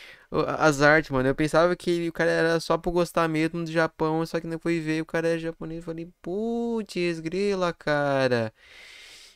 as 0.59 0.83
artes, 0.83 1.11
mano. 1.11 1.29
Eu 1.29 1.35
pensava 1.35 1.75
que 1.77 2.09
o 2.09 2.13
cara 2.13 2.31
era 2.31 2.61
só 2.61 2.77
por 2.79 2.93
gostar 2.93 3.29
mesmo 3.29 3.65
do 3.65 3.71
Japão. 3.71 4.25
Só 4.27 4.41
que 4.41 4.47
depois 4.49 4.83
veio 4.85 5.03
o 5.03 5.07
cara 5.07 5.29
é 5.29 5.39
japonês. 5.39 5.79
Eu 5.79 5.85
falei, 5.85 6.09
putz, 6.23 7.21
grila, 7.21 7.73
cara. 7.73 8.53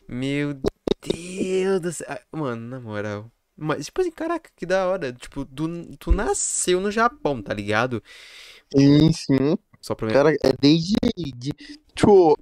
Meu 0.08 0.54
Deus 1.02 1.80
do 1.80 1.92
céu. 1.92 2.06
Ah, 2.08 2.20
Mano, 2.32 2.68
na 2.68 2.80
moral. 2.80 3.30
Mas, 3.56 3.86
tipo 3.86 4.00
assim, 4.00 4.10
caraca, 4.10 4.50
que 4.56 4.64
da 4.64 4.86
hora. 4.88 5.12
Tipo, 5.12 5.44
tu, 5.44 5.96
tu 5.98 6.12
nasceu 6.12 6.80
no 6.80 6.90
Japão, 6.90 7.42
tá 7.42 7.52
ligado? 7.52 8.02
Sim, 8.74 9.12
sim. 9.12 9.58
Só 9.80 9.94
pra 9.94 10.06
mim. 10.06 10.12
Cara, 10.12 10.32
é 10.42 10.52
desde. 10.60 10.94
De, 11.36 11.52
tipo, 11.94 12.36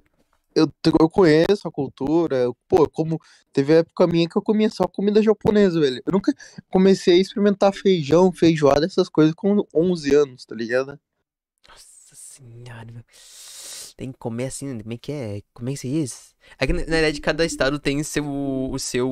eu, 0.57 0.71
eu 0.99 1.09
conheço 1.09 1.67
a 1.67 1.71
cultura. 1.71 2.37
eu- 2.37 2.57
Pô, 2.67 2.87
como. 2.89 3.19
Teve 3.53 3.73
época 3.73 4.05
minha 4.07 4.27
que 4.29 4.37
eu 4.37 4.41
comia 4.41 4.69
só 4.69 4.87
comida 4.87 5.21
japonesa, 5.23 5.79
velho. 5.79 6.01
Eu 6.05 6.11
nunca 6.13 6.33
comecei 6.69 7.15
a 7.17 7.21
experimentar 7.21 7.73
feijão, 7.73 8.31
feijoada, 8.31 8.85
essas 8.85 9.09
coisas 9.09 9.33
com 9.33 9.65
11 9.73 10.13
anos, 10.13 10.45
tá 10.45 10.55
ligado? 10.55 10.99
Nossa 11.67 12.15
senhora, 12.15 12.85
meu. 12.91 13.03
Tem 13.95 14.11
que 14.11 14.17
comer 14.19 14.45
assim, 14.45 14.77
como 14.79 14.93
é 14.93 14.97
que 14.97 15.11
é? 15.11 15.41
Como 15.53 15.69
é 15.69 15.71
que 15.71 15.79
se 15.79 15.89
diz? 15.89 16.35
É 16.59 16.67
que, 16.67 16.73
na 16.73 16.83
verdade, 16.83 17.19
cada 17.19 17.43
estado 17.43 17.79
tem 17.79 18.03
seu, 18.03 18.23
o 18.71 18.77
seu, 18.77 19.09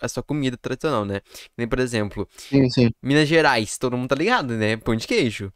a 0.00 0.08
sua 0.08 0.22
comida 0.22 0.56
tradicional, 0.56 1.04
né? 1.04 1.20
Nem, 1.56 1.68
por 1.68 1.78
exemplo, 1.78 2.28
Sim, 2.36 2.68
sim. 2.70 2.90
Minas 3.00 3.28
Gerais, 3.28 3.78
todo 3.78 3.96
mundo 3.96 4.08
tá 4.08 4.16
ligado, 4.16 4.54
né? 4.54 4.76
Pão 4.76 4.96
de 4.96 5.06
queijo. 5.06 5.52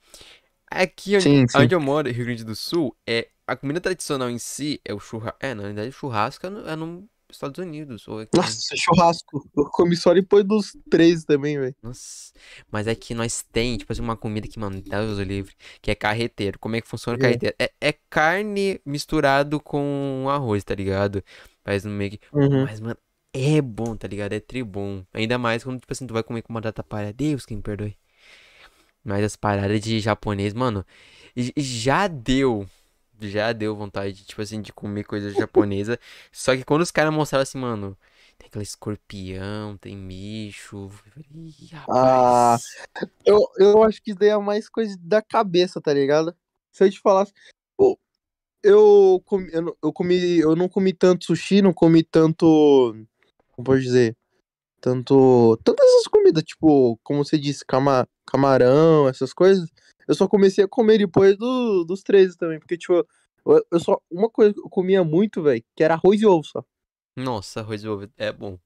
Aqui 0.73 1.17
onde, 1.17 1.25
Sim, 1.25 1.47
sim. 1.49 1.59
onde 1.59 1.75
eu 1.75 1.81
moro, 1.81 2.11
Rio 2.11 2.25
Grande 2.25 2.45
do 2.45 2.55
Sul, 2.55 2.97
é, 3.09 3.29
a 3.47 3.57
comida 3.57 3.81
tradicional 3.81 4.31
em 4.31 4.39
si 4.39 4.81
é 4.85 4.95
o 4.95 5.01
churrasco. 5.01 5.39
É, 5.41 5.55
na 5.55 5.63
verdade, 5.65 5.89
o 5.89 5.93
churrasco 5.93 6.47
é, 6.47 6.51
no, 6.51 6.69
é 6.69 6.77
nos 6.77 7.05
Estados 7.31 7.59
Unidos, 7.59 8.07
ou 8.09 8.21
aqui. 8.21 8.37
Nossa, 8.37 8.77
churrasco. 8.77 9.49
Eu 9.57 9.65
comi 9.71 9.97
só 9.97 10.13
depois 10.15 10.45
dos 10.45 10.77
13 10.91 11.27
também, 11.27 11.59
velho. 11.59 11.75
Nossa, 11.83 12.33
mas 12.71 12.87
é 12.87 12.95
que 12.95 13.15
nós 13.15 13.43
tem, 13.53 13.77
tipo 13.77 13.93
assim, 13.93 14.03
uma 14.03 14.17
comida 14.17 14.47
que, 14.49 14.59
mano, 14.59 14.81
Deus 14.81 15.19
o 15.19 15.23
livre, 15.23 15.55
que 15.81 15.91
é 15.91 15.95
carreteiro. 15.95 16.59
Como 16.59 16.77
é 16.77 16.81
que 16.81 16.89
funciona 16.89 17.17
o 17.17 17.21
É. 17.21 17.23
carreteiro? 17.23 17.57
É, 17.59 17.71
é 17.81 17.95
carne 18.11 18.81
misturado 18.85 19.61
com 19.61 20.27
arroz, 20.29 20.63
tá 20.65 20.75
ligado? 20.75 21.23
Faz 21.65 21.85
no 21.85 21.91
meio 21.91 22.13
que... 22.13 22.21
Uhum. 22.33 22.65
Mas, 22.65 22.81
mano, 22.81 22.97
é 23.35 23.63
bom, 23.63 23.97
tá 23.97 24.07
ligado? 24.07 24.35
É 24.35 24.41
tribom. 24.41 25.05
Ainda 25.13 25.39
mais 25.39 25.65
quando, 25.65 25.81
tipo 25.81 25.93
assim, 25.93 26.07
tu 26.07 26.13
vai 26.13 26.23
comer 26.23 26.43
com 26.43 26.53
uma 26.53 26.61
data 26.61 26.83
palha. 26.83 27.13
Deus 27.13 27.47
que 27.47 27.57
me 27.57 27.63
perdoe. 27.63 27.97
Mas 29.05 29.25
as 29.25 29.37
paradas 29.37 29.81
de 29.81 29.99
japonês, 30.01 30.55
mano, 30.55 30.85
já 31.57 32.07
deu. 32.09 32.67
Já 33.21 33.53
deu 33.53 33.77
vontade, 33.77 34.25
tipo 34.25 34.43
assim, 34.43 34.61
de 34.61 34.73
comer 34.73 35.05
coisa 35.05 35.31
japonesa. 35.35 35.99
Só 36.33 36.57
que 36.57 36.65
quando 36.65 36.83
os 36.83 36.91
caras 36.91 37.13
mostraram 37.15 37.43
assim, 37.43 37.59
mano, 37.59 37.97
tem 38.39 38.49
aquele 38.49 38.65
escorpião, 38.65 39.77
tem 39.79 39.97
bicho. 40.07 40.91
"Ih, 41.35 41.71
Ah. 41.89 42.59
Eu, 43.25 43.41
eu 43.59 43.83
acho 43.85 44.03
que 44.03 44.11
isso 44.11 44.19
daí 44.19 44.31
é 44.31 44.39
mais 44.39 44.69
coisa 44.69 44.97
da 45.01 45.23
cabeça, 45.23 45.81
tá 45.81 45.93
ligado? 45.93 46.35
Se 46.73 46.85
eu 46.85 46.91
te 46.91 46.99
falasse. 47.01 47.33
Pô, 47.77 47.99
eu 48.63 49.23
comi, 49.25 49.51
eu, 49.53 49.77
eu 49.83 49.93
comi. 49.93 50.39
Eu 50.39 50.57
não 50.57 50.69
comi 50.69 50.93
tanto 50.93 51.25
sushi, 51.27 51.63
não 51.63 51.73
comi 51.73 52.03
tanto. 52.03 52.97
Como 53.53 53.65
pode 53.65 53.83
dizer? 53.83 54.17
Tanto. 54.83 55.57
Tantas 55.63 55.87
essas 55.87 56.09
comidas, 56.09 56.43
tipo, 56.43 56.99
como 57.05 57.25
você 57.25 57.39
disse, 57.39 57.65
cama, 57.65 58.07
camarão, 58.27 59.09
essas 59.09 59.33
coisas. 59.33 59.71
Eu 60.09 60.15
só 60.17 60.27
comecei 60.27 60.65
a 60.65 60.69
comer 60.69 60.99
depois 60.99 61.37
do, 61.39 61.85
dos 61.85 62.03
13 62.03 62.37
também. 62.37 62.59
Porque, 62.59 62.77
tipo, 62.77 63.07
eu, 63.47 63.65
eu 63.71 63.79
só. 63.79 64.03
Uma 64.11 64.29
coisa 64.29 64.53
que 64.53 64.59
eu 64.59 64.69
comia 64.69 65.05
muito, 65.05 65.41
velho, 65.41 65.63
que 65.77 65.85
era 65.85 65.95
arroz 65.95 66.21
e 66.21 66.27
ovo 66.27 66.43
só. 66.43 66.65
Nossa, 67.17 67.61
arroz 67.61 67.85
envolvido 67.85 68.13
é 68.19 68.33
bom. 68.33 68.59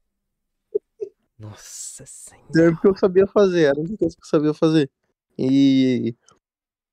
Nossa 1.38 2.02
Era 2.02 2.08
senhora. 2.08 2.72
o 2.72 2.80
que 2.80 2.88
eu 2.88 2.96
sabia 2.96 3.26
fazer, 3.26 3.64
era 3.64 3.76
a 3.76 3.80
única 3.80 3.98
coisa 3.98 4.16
que 4.16 4.22
eu 4.22 4.28
sabia 4.28 4.54
fazer. 4.54 4.90
E. 5.38 6.14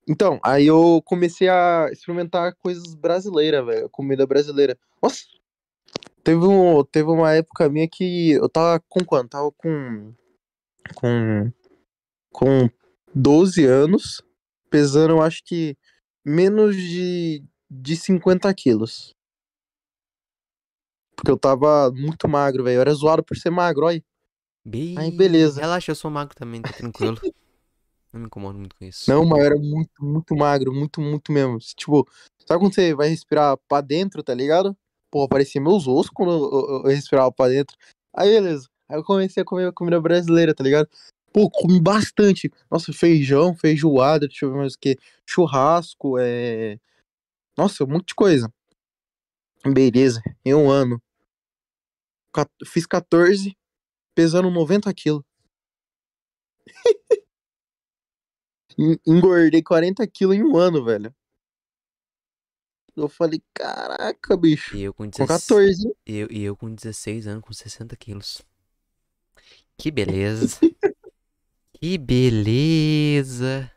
Então, 0.06 0.38
aí 0.44 0.66
eu 0.66 1.00
comecei 1.02 1.48
a 1.48 1.88
experimentar 1.90 2.54
coisas 2.56 2.94
brasileiras, 2.94 3.64
velho. 3.64 3.88
Comida 3.88 4.26
brasileira. 4.26 4.76
Nossa! 5.02 5.24
Teve, 6.24 6.46
um, 6.46 6.82
teve 6.84 7.10
uma 7.10 7.32
época 7.32 7.68
minha 7.68 7.86
que 7.86 8.32
eu 8.32 8.48
tava 8.48 8.82
com 8.88 9.04
quanto? 9.04 9.28
Tava 9.30 9.52
com. 9.52 10.14
Com. 10.94 11.52
Com 12.32 12.70
12 13.14 13.64
anos. 13.66 14.22
Pesando, 14.70 15.12
eu 15.12 15.22
acho 15.22 15.42
que. 15.44 15.76
Menos 16.24 16.74
de. 16.74 17.44
De 17.70 17.96
50 17.96 18.52
quilos. 18.54 19.14
Porque 21.14 21.30
eu 21.30 21.36
tava 21.38 21.90
muito 21.92 22.28
magro, 22.28 22.64
velho. 22.64 22.76
Eu 22.76 22.80
era 22.80 22.94
zoado 22.94 23.22
por 23.22 23.36
ser 23.36 23.50
magro, 23.50 23.84
olha. 23.86 24.02
Aí, 24.66 24.94
Bem, 24.94 25.16
beleza. 25.16 25.60
relaxa, 25.60 25.90
eu 25.90 25.96
sou 25.96 26.10
magro 26.10 26.34
também, 26.34 26.62
tá 26.62 26.72
tranquilo. 26.72 27.18
Não 28.12 28.20
me 28.20 28.26
incomodo 28.26 28.58
muito 28.58 28.76
com 28.76 28.84
isso. 28.84 29.10
Não, 29.10 29.26
mas 29.26 29.40
eu 29.40 29.44
era 29.44 29.56
muito, 29.56 30.04
muito 30.04 30.36
magro, 30.36 30.72
muito, 30.72 31.00
muito 31.00 31.32
mesmo. 31.32 31.58
Tipo, 31.58 32.08
sabe 32.46 32.60
quando 32.60 32.72
você 32.72 32.94
vai 32.94 33.08
respirar 33.08 33.58
pra 33.68 33.80
dentro, 33.80 34.22
tá 34.22 34.32
ligado? 34.32 34.76
Pô, 35.14 35.28
parecia 35.28 35.60
meus 35.60 35.86
ossos 35.86 36.10
quando 36.10 36.32
eu, 36.32 36.42
eu- 36.42 36.76
eu 36.78 36.82
respirava 36.90 37.30
pra 37.30 37.46
dentro. 37.46 37.76
Aí, 38.12 38.30
beleza. 38.30 38.68
Aí 38.88 38.96
eu 38.98 39.04
comecei 39.04 39.44
a 39.44 39.46
comer 39.46 39.72
comida 39.72 40.00
brasileira, 40.00 40.52
tá 40.52 40.64
ligado? 40.64 40.88
Pô, 41.32 41.48
comi 41.48 41.80
bastante. 41.80 42.50
Nossa, 42.68 42.92
feijão, 42.92 43.54
feijoada, 43.54 44.26
deixa 44.26 44.44
eu 44.44 44.50
ver 44.50 44.56
mais 44.58 44.74
o 44.74 44.78
que. 44.80 44.98
Churrasco, 45.24 46.18
é. 46.18 46.80
Nossa, 47.56 47.84
um 47.84 47.88
monte 47.88 48.08
de 48.08 48.14
coisa. 48.16 48.52
Beleza, 49.64 50.20
em 50.44 50.52
um 50.52 50.68
ano. 50.68 51.00
Fiz 52.66 52.84
14, 52.86 53.56
pesando 54.16 54.50
90 54.50 54.92
quilos. 54.92 55.22
En- 58.78 58.98
Engordei 59.06 59.62
40 59.62 60.06
quilos 60.06 60.36
em 60.36 60.42
um 60.42 60.56
ano, 60.56 60.84
velho. 60.84 61.14
Eu 62.96 63.08
falei, 63.08 63.42
caraca, 63.52 64.36
bicho. 64.36 64.76
E 64.76 64.82
eu 64.82 64.94
com 64.94 65.04
Com 65.04 65.10
16, 65.10 65.28
14, 65.28 65.86
hein? 65.88 65.94
eu, 66.06 66.28
e 66.30 66.44
eu 66.44 66.56
com 66.56 66.72
16 66.72 67.26
anos, 67.26 67.42
com 67.44 67.52
60 67.52 67.96
quilos. 67.96 68.42
Que 69.76 69.90
beleza. 69.90 70.58
Que 71.80 71.98
beleza. 71.98 73.70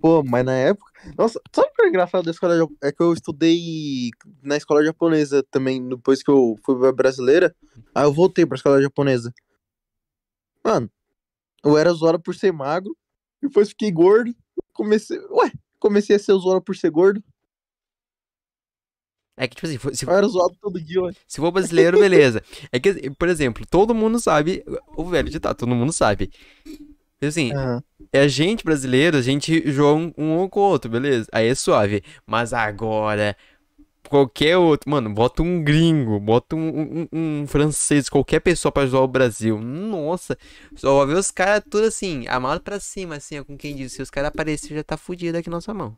Pô, 0.00 0.22
mas 0.22 0.42
na 0.42 0.54
época. 0.54 0.90
Nossa, 1.18 1.38
sabe 1.54 1.68
o 1.68 1.74
que 1.74 1.82
é 1.82 1.88
engraçado 1.88 2.24
da 2.24 2.30
escola 2.30 2.54
É 2.80 2.90
que 2.90 3.02
eu 3.02 3.12
estudei 3.12 4.10
na 4.42 4.56
escola 4.56 4.82
japonesa 4.82 5.44
também, 5.50 5.86
depois 5.86 6.22
que 6.22 6.30
eu 6.30 6.56
fui 6.64 6.78
pra 6.78 6.92
brasileira. 6.92 7.54
Aí 7.94 8.04
eu 8.04 8.12
voltei 8.12 8.46
pra 8.46 8.56
escola 8.56 8.80
japonesa. 8.80 9.34
Mano, 10.64 10.90
eu 11.62 11.76
era 11.76 11.92
zoado 11.92 12.20
por 12.20 12.34
ser 12.34 12.52
magro. 12.52 12.96
Depois 13.42 13.68
fiquei 13.68 13.90
gordo. 13.92 14.34
Comecei. 14.72 15.18
Ué, 15.30 15.52
comecei 15.78 16.16
a 16.16 16.18
ser 16.18 16.32
zoado 16.34 16.62
por 16.62 16.74
ser 16.74 16.90
gordo. 16.90 17.22
É 19.40 19.46
que, 19.46 19.54
tipo 19.54 19.68
assim, 19.68 19.94
se, 19.94 20.04
Eu 20.04 20.12
era 20.12 20.26
zoado 20.26 20.56
todo 20.60 20.80
dia, 20.80 21.00
ué. 21.00 21.12
se 21.26 21.36
for 21.40 21.52
brasileiro, 21.52 21.98
beleza. 22.00 22.42
É 22.72 22.80
que, 22.80 23.08
por 23.10 23.28
exemplo, 23.28 23.64
todo 23.70 23.94
mundo 23.94 24.18
sabe. 24.18 24.64
O 24.96 25.04
velho 25.04 25.30
ditado, 25.30 25.56
todo 25.56 25.68
mundo 25.74 25.92
sabe. 25.92 26.28
Assim, 27.22 27.52
Aham. 27.52 27.82
é 28.12 28.20
a 28.22 28.28
gente 28.28 28.64
brasileiro, 28.64 29.16
a 29.16 29.22
gente 29.22 29.70
joga 29.70 30.12
um, 30.18 30.42
um 30.42 30.48
com 30.48 30.60
o 30.60 30.62
outro, 30.64 30.90
beleza? 30.90 31.28
Aí 31.32 31.46
é 31.46 31.54
suave. 31.54 32.02
Mas 32.26 32.52
agora, 32.52 33.36
qualquer 34.08 34.56
outro, 34.56 34.90
mano, 34.90 35.08
bota 35.12 35.42
um 35.42 35.62
gringo, 35.62 36.18
bota 36.18 36.56
um, 36.56 37.06
um, 37.12 37.40
um 37.42 37.46
francês, 37.46 38.08
qualquer 38.08 38.40
pessoa 38.40 38.72
pra 38.72 38.86
zoar 38.86 39.04
o 39.04 39.08
Brasil. 39.08 39.60
Nossa, 39.60 40.36
só 40.74 40.98
vai 40.98 41.14
ver 41.14 41.20
os 41.20 41.30
caras 41.30 41.62
tudo 41.68 41.84
assim, 41.86 42.26
amado 42.26 42.60
pra 42.60 42.80
cima, 42.80 43.16
assim, 43.16 43.38
ó, 43.38 43.44
com 43.44 43.56
quem 43.56 43.76
diz. 43.76 43.92
Se 43.92 44.02
os 44.02 44.10
caras 44.10 44.28
aparecerem, 44.28 44.76
já 44.78 44.84
tá 44.84 44.96
fudido 44.96 45.38
aqui 45.38 45.48
na 45.48 45.56
nossa 45.58 45.72
mão. 45.74 45.96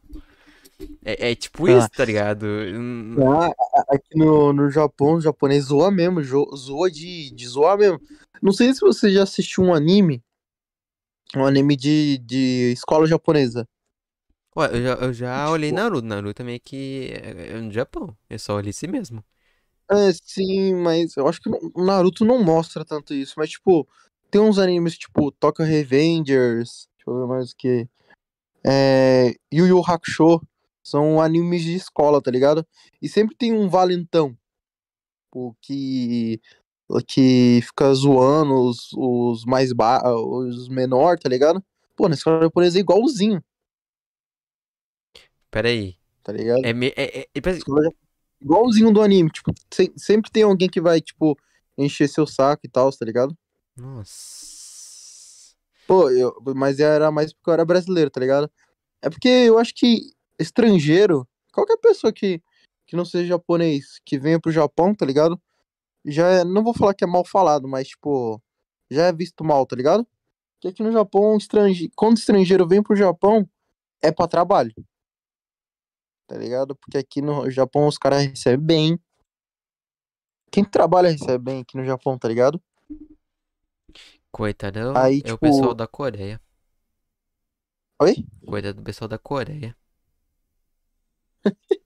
É, 1.04 1.30
é 1.30 1.34
tipo 1.34 1.66
Ah. 1.66 1.78
isso, 1.78 1.88
tá 1.90 2.04
ligado? 2.04 2.46
Ah, 3.26 3.52
aqui 3.88 4.16
no, 4.16 4.52
no 4.52 4.70
Japão, 4.70 5.14
o 5.14 5.20
japonês 5.20 5.64
zoa 5.64 5.90
mesmo, 5.90 6.22
zoa 6.22 6.90
de, 6.90 7.30
de 7.34 7.46
zoar 7.48 7.78
mesmo. 7.78 8.00
Não 8.42 8.52
sei 8.52 8.72
se 8.72 8.80
você 8.80 9.10
já 9.10 9.22
assistiu 9.22 9.64
um 9.64 9.74
anime, 9.74 10.22
um 11.36 11.44
anime 11.44 11.76
de, 11.76 12.18
de 12.18 12.72
escola 12.72 13.06
japonesa. 13.06 13.66
Ué, 14.56 14.66
eu 14.76 14.82
já, 14.82 14.92
eu 14.94 15.12
já 15.12 15.50
olhei 15.50 15.70
Tipo, 15.70 15.80
Naruto. 15.80 16.06
Naruto 16.06 16.42
é 16.42 16.44
meio 16.44 16.60
que 16.60 17.10
é, 17.12 17.56
é 17.56 17.60
no 17.60 17.70
Japão. 17.70 18.16
Eu 18.28 18.38
só 18.38 18.54
olhei 18.56 18.70
esse 18.70 18.86
mesmo. 18.88 19.22
é, 19.90 20.12
sim, 20.12 20.74
mas 20.74 21.16
eu 21.16 21.28
acho 21.28 21.40
que 21.40 21.48
o 21.48 21.84
Naruto 21.84 22.24
não 22.24 22.42
mostra 22.42 22.84
tanto 22.84 23.14
isso. 23.14 23.34
Mas, 23.36 23.50
tipo, 23.50 23.86
tem 24.30 24.40
uns 24.40 24.58
animes, 24.58 24.98
tipo, 24.98 25.30
Tokyo 25.32 25.64
Revengers, 25.64 26.88
deixa 26.96 27.08
eu 27.08 27.20
ver 27.20 27.26
mais 27.26 27.52
o 27.52 27.56
que. 27.56 27.86
É, 28.66 29.34
Yu 29.52 29.66
Yu 29.66 29.82
Hakusho. 29.86 30.40
São 30.82 31.20
animes 31.20 31.62
de 31.62 31.74
escola, 31.74 32.20
tá 32.22 32.30
ligado? 32.30 32.66
E 33.00 33.08
sempre 33.08 33.36
tem 33.36 33.52
um 33.52 33.68
valentão, 33.68 34.36
tipo, 35.26 35.56
que, 35.60 36.40
que 37.06 37.60
fica 37.62 37.92
zoando 37.94 38.54
os, 38.54 38.88
os 38.94 39.44
mais 39.44 39.72
ba 39.72 40.02
os 40.04 40.68
menor, 40.68 41.18
tá 41.18 41.28
ligado? 41.28 41.62
Pô, 41.96 42.08
na 42.08 42.14
escola 42.14 42.42
japonesa 42.42 42.78
é 42.78 42.80
igualzinho, 42.80 43.42
Pera 45.50 45.68
aí. 45.68 45.96
tá 46.22 46.32
ligado? 46.32 46.64
É, 46.64 46.72
me- 46.72 46.92
é, 46.96 47.20
é, 47.20 47.26
é- 47.34 47.90
Igualzinho 48.40 48.90
do 48.90 49.02
anime, 49.02 49.28
tipo, 49.30 49.52
se- 49.70 49.92
sempre 49.96 50.30
tem 50.30 50.44
alguém 50.44 50.68
que 50.68 50.80
vai, 50.80 50.98
tipo, 51.00 51.36
encher 51.76 52.08
seu 52.08 52.26
saco 52.26 52.62
e 52.64 52.68
tal, 52.70 52.90
tá 52.90 53.04
ligado? 53.04 53.36
Nossa. 53.76 55.54
Pô, 55.86 56.08
eu, 56.08 56.34
mas 56.54 56.78
era 56.78 57.10
mais 57.10 57.32
porque 57.34 57.50
eu 57.50 57.54
era 57.54 57.64
brasileiro, 57.66 58.10
tá 58.10 58.18
ligado? 58.20 58.50
É 59.02 59.10
porque 59.10 59.28
eu 59.28 59.58
acho 59.58 59.74
que 59.74 60.12
estrangeiro, 60.40 61.28
qualquer 61.52 61.76
pessoa 61.76 62.12
que, 62.12 62.42
que 62.86 62.96
não 62.96 63.04
seja 63.04 63.28
japonês, 63.28 64.00
que 64.04 64.18
venha 64.18 64.40
pro 64.40 64.50
Japão, 64.50 64.94
tá 64.94 65.04
ligado? 65.04 65.40
Já 66.04 66.28
é, 66.28 66.44
não 66.44 66.64
vou 66.64 66.74
falar 66.74 66.94
que 66.94 67.04
é 67.04 67.06
mal 67.06 67.24
falado, 67.24 67.68
mas, 67.68 67.88
tipo, 67.88 68.42
já 68.90 69.06
é 69.06 69.12
visto 69.12 69.44
mal, 69.44 69.66
tá 69.66 69.76
ligado? 69.76 70.06
Porque 70.54 70.68
aqui 70.68 70.82
no 70.82 70.92
Japão, 70.92 71.36
estrange... 71.36 71.90
quando 71.94 72.16
estrangeiro 72.16 72.66
vem 72.66 72.82
pro 72.82 72.96
Japão, 72.96 73.48
é 74.02 74.10
pra 74.10 74.26
trabalho. 74.26 74.74
Tá 76.26 76.36
ligado? 76.36 76.76
Porque 76.76 76.98
aqui 76.98 77.20
no 77.20 77.50
Japão 77.50 77.86
os 77.86 77.98
caras 77.98 78.24
recebem 78.24 78.64
bem. 78.64 79.00
Quem 80.50 80.64
trabalha 80.64 81.10
recebe 81.10 81.38
bem 81.44 81.60
aqui 81.60 81.76
no 81.76 81.84
Japão, 81.84 82.18
tá 82.18 82.28
ligado? 82.28 82.60
Coitadão. 84.30 84.96
Aí, 84.96 85.22
é 85.24 85.32
o 85.32 85.38
pessoal 85.38 85.62
tipo- 85.62 85.74
da 85.74 85.86
Coreia. 85.86 86.40
Oi? 88.00 88.24
Coitado 88.46 88.74
do 88.74 88.82
pessoal 88.82 89.08
da 89.08 89.18
Coreia. 89.18 89.76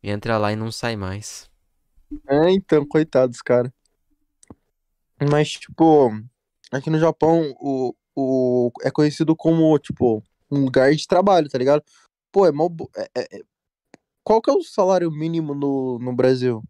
Entra 0.03 0.39
lá 0.39 0.53
e 0.53 0.57
não 0.57 0.71
sai 0.71 0.97
mais. 0.97 1.51
É, 2.29 2.51
então, 2.51 2.87
coitados, 2.87 3.41
cara. 3.41 3.73
Mas, 5.31 5.53
tipo, 5.53 6.11
aqui 6.71 6.91
no 6.91 6.99
Japão, 6.99 7.55
o, 7.59 7.95
o, 8.15 8.71
é 8.83 8.91
conhecido 8.91 9.35
como, 9.35 9.79
tipo, 9.79 10.23
um 10.51 10.65
lugar 10.65 10.93
de 10.95 11.07
trabalho, 11.07 11.49
tá 11.49 11.59
ligado? 11.59 11.83
Pô, 12.31 12.47
é 12.47 12.53
bo- 12.53 12.91
é- 12.97 13.11
é- 13.17 13.43
Qual 14.23 14.41
que 14.41 14.51
é 14.51 14.55
o 14.55 14.63
salário 14.63 15.11
mínimo 15.11 15.55
no, 15.55 15.99
no 15.99 16.15
Brasil? 16.15 16.63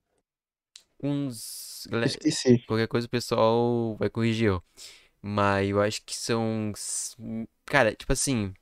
Uns. 1.03 1.87
Esqueci. 2.05 2.65
Qualquer 2.67 2.89
coisa 2.89 3.07
o 3.07 3.11
pessoal 3.11 3.97
vai 3.97 4.09
corrigir 4.09 4.49
eu. 4.49 4.63
Mas 5.21 5.69
eu 5.69 5.81
acho 5.81 6.03
que 6.05 6.17
são. 6.17 6.73
Cara, 7.65 7.95
tipo 7.95 8.13
assim. 8.13 8.53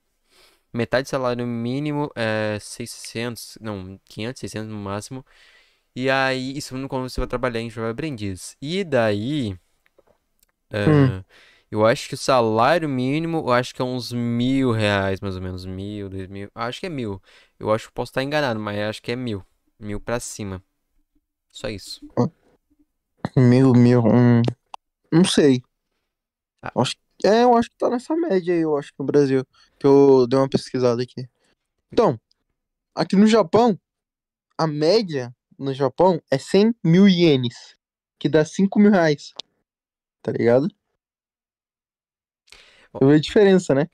Metade 0.73 1.05
do 1.05 1.09
salário 1.11 1.47
mínimo 1.47 2.11
é 2.17 2.59
600. 2.61 3.59
Não, 3.61 4.01
500, 4.05 4.41
600 4.41 4.69
no 4.71 4.77
máximo. 4.77 5.25
E 5.95 6.09
aí, 6.09 6.57
isso 6.57 6.77
não 6.77 6.89
quando 6.89 7.09
você 7.09 7.21
vai 7.21 7.29
trabalhar 7.29 7.61
em 7.61 7.69
Jovem 7.69 7.91
Aprendiz. 7.91 8.57
E 8.61 8.83
daí. 8.83 9.59
Hum. 10.73 11.21
ah, 11.21 11.25
eu 11.71 11.87
acho 11.87 12.09
que 12.09 12.15
o 12.15 12.19
salário 12.19 12.89
mínimo, 12.89 13.39
eu 13.39 13.53
acho 13.53 13.75
que 13.75 13.81
é 13.81 13.85
uns 13.85 14.13
mil 14.13 14.73
reais, 14.73 15.21
mais 15.21 15.37
ou 15.37 15.43
menos. 15.43 15.65
Mil, 15.65 16.09
dois 16.09 16.29
mil. 16.29 16.51
Acho 16.55 16.81
que 16.81 16.87
é 16.87 16.89
mil. 16.91 17.21
Eu 17.59 17.73
acho 17.73 17.89
que 17.89 17.95
posso 17.95 18.11
estar 18.11 18.23
enganado, 18.23 18.61
mas 18.61 18.79
acho 18.79 19.03
que 19.03 19.13
é 19.13 19.17
mil. 19.17 19.45
Mil 19.79 20.01
pra 20.01 20.21
cima. 20.21 20.63
Só 21.51 21.69
isso. 21.69 22.01
Mil, 23.37 23.73
mil. 23.73 24.03
Hum, 24.05 24.43
não 25.11 25.25
sei. 25.25 25.63
Ah. 26.63 26.73
Acho, 26.77 26.97
é, 27.25 27.45
eu 27.45 27.57
acho 27.57 27.71
que 27.71 27.77
tá 27.77 27.91
nessa 27.91 28.15
média 28.17 28.55
aí, 28.55 28.61
eu 28.61 28.77
acho 28.77 28.93
que 28.93 28.99
no 28.99 29.07
Brasil. 29.07 29.45
Que 29.79 29.87
eu 29.87 30.27
dei 30.27 30.39
uma 30.39 30.49
pesquisada 30.49 31.03
aqui. 31.03 31.29
Então, 31.93 32.19
aqui 32.95 33.17
no 33.17 33.27
Japão, 33.27 33.79
a 34.57 34.67
média 34.67 35.35
no 35.59 35.73
Japão 35.75 36.21
é 36.31 36.39
100 36.39 36.75
mil 36.85 37.09
ienes. 37.09 37.77
Que 38.19 38.29
dá 38.29 38.45
5 38.45 38.79
mil 38.79 38.91
reais. 38.91 39.33
Tá 40.23 40.33
ligado? 40.33 40.69
Eu 43.01 43.09
vejo 43.09 43.19
a 43.19 43.21
diferença, 43.21 43.75
né? 43.75 43.89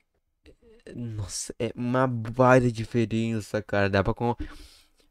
Nossa, 0.95 1.53
é 1.59 1.71
uma 1.75 2.07
baita 2.07 2.71
diferença, 2.71 3.61
cara. 3.61 3.89
Dá 3.89 4.03
pra, 4.03 4.13
com... 4.13 4.35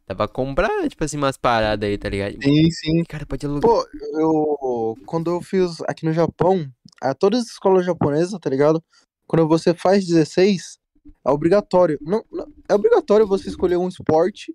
Dá 0.06 0.14
pra 0.14 0.28
comprar, 0.28 0.88
tipo 0.88 1.04
assim, 1.04 1.16
umas 1.16 1.36
paradas 1.36 1.88
aí, 1.88 1.98
tá 1.98 2.08
ligado? 2.08 2.42
Sim, 2.42 2.70
sim. 2.70 3.04
Cara, 3.04 3.26
pode 3.26 3.44
alugar. 3.44 3.70
Pô, 3.70 3.86
eu. 4.18 4.96
Quando 5.04 5.30
eu 5.30 5.42
fiz 5.42 5.80
aqui 5.82 6.04
no 6.04 6.12
Japão, 6.12 6.70
a 7.00 7.14
todas 7.14 7.40
as 7.42 7.46
escolas 7.48 7.84
japonesas, 7.86 8.38
tá 8.40 8.50
ligado? 8.50 8.82
Quando 9.26 9.46
você 9.46 9.74
faz 9.74 10.06
16, 10.06 10.78
é 11.26 11.30
obrigatório. 11.30 11.98
Não, 12.00 12.24
não- 12.30 12.46
é 12.68 12.74
obrigatório 12.74 13.26
você 13.26 13.48
escolher 13.48 13.76
um 13.76 13.88
esporte 13.88 14.54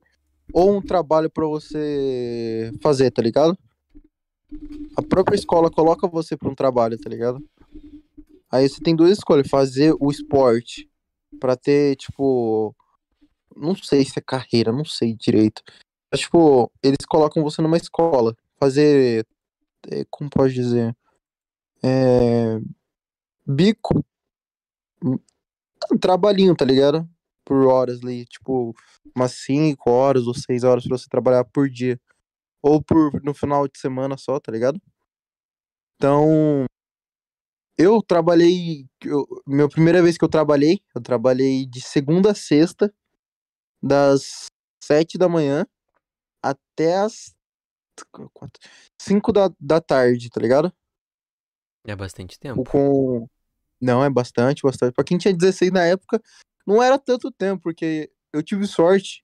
ou 0.54 0.76
um 0.76 0.82
trabalho 0.82 1.30
pra 1.30 1.46
você 1.46 2.72
fazer, 2.82 3.12
tá 3.12 3.22
ligado? 3.22 3.58
A 4.96 5.02
própria 5.02 5.36
escola 5.36 5.70
coloca 5.72 6.08
você 6.08 6.36
pra 6.38 6.50
um 6.50 6.56
trabalho, 6.56 6.98
tá 6.98 7.10
ligado? 7.10 7.44
Aí 8.52 8.68
você 8.70 8.80
tem 8.82 8.96
duas 8.96 9.12
escolhas, 9.12 9.48
fazer 9.48 9.96
o 10.00 10.12
esporte 10.12 10.88
pra 11.40 11.56
ter, 11.56 11.96
tipo, 11.96 12.76
não 13.56 13.76
sei 13.76 14.06
se 14.06 14.20
é 14.20 14.22
carreira, 14.22 14.72
não 14.72 14.86
sei 14.86 15.16
direito. 15.16 15.64
Mas, 16.12 16.22
tipo, 16.22 16.72
eles 16.84 17.06
colocam 17.08 17.42
você 17.42 17.62
numa 17.62 17.78
escola, 17.78 18.36
fazer, 18.60 19.26
é, 19.90 20.06
como 20.12 20.30
pode 20.30 20.54
dizer, 20.54 20.96
é, 21.84 22.60
bico, 23.46 24.04
um 25.92 25.98
trabalhinho, 26.00 26.56
tá 26.56 26.66
ligado? 26.66 27.08
Por 27.46 27.66
horas 27.66 28.02
ali, 28.04 28.26
tipo, 28.26 28.74
umas 29.16 29.34
5 29.34 29.90
horas 29.90 30.28
ou 30.28 30.34
6 30.34 30.64
horas 30.64 30.86
pra 30.86 30.98
você 30.98 31.08
trabalhar 31.10 31.44
por 31.46 31.70
dia. 31.70 32.00
Ou 32.62 32.82
por 32.82 33.22
no 33.24 33.34
final 33.34 33.68
de 33.68 33.78
semana 33.78 34.18
só, 34.18 34.40
tá 34.40 34.52
ligado? 34.52 34.82
Então, 35.96 36.66
eu 37.78 38.02
trabalhei. 38.02 38.86
Eu, 39.04 39.26
minha 39.46 39.68
primeira 39.68 40.02
vez 40.02 40.18
que 40.18 40.24
eu 40.24 40.30
trabalhei, 40.30 40.82
eu 40.96 41.02
trabalhei 41.02 41.66
de 41.66 41.82
segunda 41.82 42.32
a 42.32 42.36
sexta, 42.36 42.94
das 43.82 44.46
7 44.84 45.18
da 45.18 45.28
manhã 45.28 45.66
até 46.42 46.98
as 46.98 47.36
5 49.02 49.32
da, 49.32 49.52
da 49.60 49.82
tarde, 49.82 50.30
tá 50.30 50.40
ligado? 50.42 50.74
É 51.86 51.96
bastante 51.96 52.40
tempo. 52.40 52.64
Com. 52.64 53.28
Não, 53.80 54.04
é 54.04 54.10
bastante, 54.10 54.64
bastante. 54.64 54.94
Pra 54.94 55.04
quem 55.04 55.18
tinha 55.18 55.34
16 55.34 55.72
na 55.72 55.84
época, 55.84 56.22
não 56.66 56.82
era 56.82 56.98
tanto 56.98 57.32
tempo, 57.32 57.64
porque 57.64 58.10
eu 58.32 58.42
tive 58.42 58.66
sorte 58.66 59.24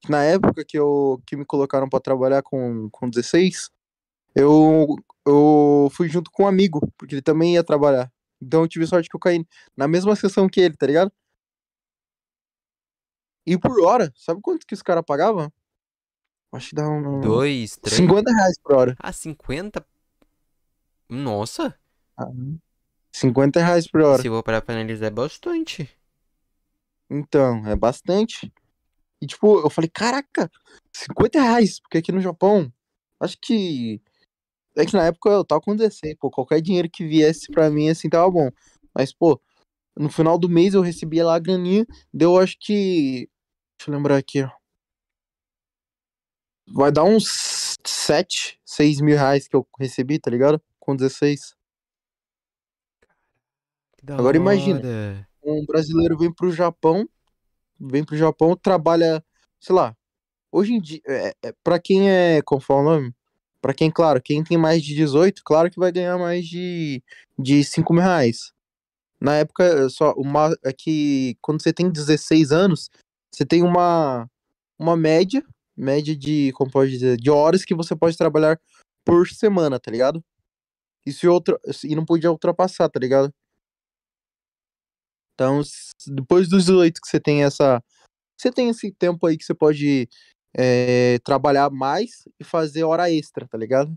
que 0.00 0.10
na 0.10 0.22
época 0.22 0.64
que, 0.64 0.78
eu, 0.78 1.22
que 1.26 1.36
me 1.36 1.44
colocaram 1.44 1.88
pra 1.88 2.00
trabalhar 2.00 2.42
com, 2.42 2.90
com 2.90 3.08
16, 3.08 3.70
eu, 4.34 4.86
eu 5.26 5.88
fui 5.92 6.08
junto 6.08 6.30
com 6.30 6.42
um 6.42 6.46
amigo, 6.46 6.92
porque 6.98 7.14
ele 7.14 7.22
também 7.22 7.54
ia 7.54 7.64
trabalhar. 7.64 8.12
Então 8.40 8.62
eu 8.62 8.68
tive 8.68 8.86
sorte 8.86 9.08
que 9.08 9.16
eu 9.16 9.20
caí 9.20 9.46
na 9.74 9.88
mesma 9.88 10.14
sessão 10.14 10.48
que 10.48 10.60
ele, 10.60 10.76
tá 10.76 10.86
ligado? 10.86 11.10
E 13.46 13.58
por 13.58 13.80
hora, 13.80 14.12
sabe 14.16 14.40
quanto 14.42 14.66
que 14.66 14.74
os 14.74 14.82
caras 14.82 15.04
pagavam? 15.06 15.52
Acho 16.52 16.70
que 16.70 16.74
dá 16.76 16.88
um. 16.88 17.20
Dois, 17.20 17.76
três. 17.76 17.96
50 17.96 18.30
reais 18.30 18.58
por 18.62 18.74
hora. 18.74 18.96
Ah, 18.98 19.12
50? 19.12 19.84
Nossa, 21.08 21.78
50 23.12 23.60
reais 23.60 23.86
por 23.86 24.02
hora. 24.02 24.22
se 24.22 24.28
vou 24.28 24.42
parar 24.42 24.60
pra 24.62 24.74
analisar 24.74 25.06
é 25.06 25.10
bastante. 25.10 25.88
Então, 27.10 27.66
é 27.66 27.76
bastante. 27.76 28.52
E 29.20 29.26
tipo, 29.26 29.60
eu 29.60 29.70
falei, 29.70 29.88
caraca, 29.88 30.50
50 30.92 31.40
reais, 31.40 31.80
porque 31.80 31.98
aqui 31.98 32.12
no 32.12 32.20
Japão, 32.20 32.72
acho 33.20 33.38
que. 33.40 34.00
É 34.76 34.84
que 34.84 34.94
na 34.94 35.04
época 35.04 35.30
eu 35.30 35.44
tava 35.44 35.60
com 35.60 35.76
16, 35.76 36.16
pô, 36.18 36.30
qualquer 36.30 36.60
dinheiro 36.60 36.90
que 36.90 37.06
viesse 37.06 37.50
pra 37.52 37.70
mim 37.70 37.88
assim 37.88 38.08
tava 38.10 38.28
bom. 38.30 38.50
Mas, 38.92 39.12
pô, 39.12 39.40
no 39.96 40.10
final 40.10 40.36
do 40.38 40.48
mês 40.48 40.74
eu 40.74 40.82
recebia 40.82 41.24
lá 41.24 41.36
a 41.36 41.38
graninha, 41.38 41.86
deu 42.12 42.38
acho 42.38 42.56
que. 42.58 43.28
Deixa 43.78 43.90
eu 43.90 43.94
lembrar 43.94 44.16
aqui, 44.16 44.42
ó. 44.42 44.50
Vai 46.66 46.90
dar 46.90 47.04
uns 47.04 47.76
7, 47.86 48.58
6 48.64 49.00
mil 49.00 49.16
reais 49.16 49.46
que 49.46 49.54
eu 49.54 49.66
recebi, 49.78 50.18
tá 50.18 50.30
ligado? 50.30 50.60
Com 50.80 50.96
16. 50.96 51.53
Agora 54.12 54.36
imagina. 54.36 54.78
hora. 54.78 55.28
um 55.44 55.64
brasileiro 55.64 56.18
vem 56.18 56.32
pro 56.32 56.52
Japão, 56.52 57.08
vem 57.80 58.04
pro 58.04 58.16
Japão, 58.16 58.56
trabalha, 58.56 59.24
sei 59.60 59.74
lá, 59.74 59.96
hoje 60.52 60.74
em 60.74 60.80
dia, 60.80 61.00
é, 61.06 61.34
é, 61.42 61.54
pra 61.64 61.78
quem 61.78 62.10
é, 62.10 62.42
como 62.42 62.60
fala 62.60 62.80
o 62.80 62.84
nome? 62.84 63.14
Pra 63.60 63.72
quem, 63.72 63.90
claro, 63.90 64.20
quem 64.22 64.44
tem 64.44 64.58
mais 64.58 64.82
de 64.82 64.94
18, 64.94 65.42
claro 65.42 65.70
que 65.70 65.78
vai 65.78 65.90
ganhar 65.90 66.18
mais 66.18 66.46
de, 66.46 67.02
de 67.38 67.64
5 67.64 67.94
mil 67.94 68.02
reais. 68.02 68.52
Na 69.18 69.36
época, 69.36 69.88
só, 69.88 70.12
uma, 70.12 70.54
é 70.62 70.72
que 70.72 71.36
quando 71.40 71.62
você 71.62 71.72
tem 71.72 71.90
16 71.90 72.52
anos, 72.52 72.90
você 73.32 73.46
tem 73.46 73.62
uma, 73.62 74.28
uma 74.78 74.96
média, 74.96 75.42
média 75.74 76.14
de, 76.14 76.52
como 76.52 76.70
pode 76.70 76.90
dizer, 76.90 77.16
de 77.16 77.30
horas 77.30 77.64
que 77.64 77.74
você 77.74 77.96
pode 77.96 78.18
trabalhar 78.18 78.60
por 79.04 79.26
semana, 79.28 79.80
tá 79.80 79.90
ligado? 79.90 80.22
E, 81.06 81.26
outra, 81.26 81.58
e 81.84 81.94
não 81.96 82.04
podia 82.04 82.30
ultrapassar, 82.30 82.88
tá 82.88 83.00
ligado? 83.00 83.32
Então, 85.34 85.62
depois 86.06 86.48
dos 86.48 86.66
18 86.66 87.00
que 87.00 87.08
você 87.08 87.20
tem 87.20 87.44
essa. 87.44 87.82
Você 88.38 88.50
tem 88.52 88.68
esse 88.68 88.92
tempo 88.92 89.26
aí 89.26 89.36
que 89.36 89.44
você 89.44 89.54
pode 89.54 90.08
é, 90.56 91.18
trabalhar 91.24 91.70
mais 91.70 92.28
e 92.38 92.44
fazer 92.44 92.84
hora 92.84 93.10
extra, 93.10 93.46
tá 93.48 93.58
ligado? 93.58 93.96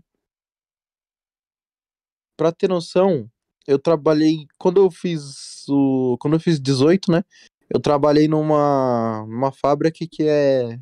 Pra 2.36 2.52
ter 2.52 2.68
noção, 2.68 3.30
eu 3.66 3.78
trabalhei. 3.78 4.46
Quando 4.58 4.80
eu 4.80 4.90
fiz 4.90 5.64
o. 5.68 6.16
Quando 6.20 6.34
eu 6.34 6.40
fiz 6.40 6.60
18, 6.60 7.12
né? 7.12 7.22
Eu 7.70 7.80
trabalhei 7.80 8.28
numa, 8.28 9.24
numa 9.28 9.52
fábrica 9.52 9.98
que 10.10 10.24
é. 10.24 10.78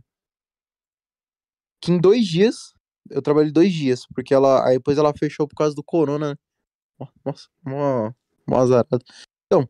Que 1.80 1.92
em 1.92 1.98
dois 1.98 2.26
dias. 2.26 2.74
Eu 3.10 3.22
trabalhei 3.22 3.52
dois 3.52 3.72
dias, 3.72 4.06
porque 4.14 4.34
ela. 4.34 4.66
Aí 4.66 4.76
depois 4.78 4.98
ela 4.98 5.12
fechou 5.18 5.46
por 5.48 5.56
causa 5.56 5.74
do 5.74 5.82
corona. 5.82 6.30
Né? 6.30 7.06
Nossa, 7.24 7.48
uma 7.64 8.14
azarada. 8.62 8.98
Então, 9.46 9.68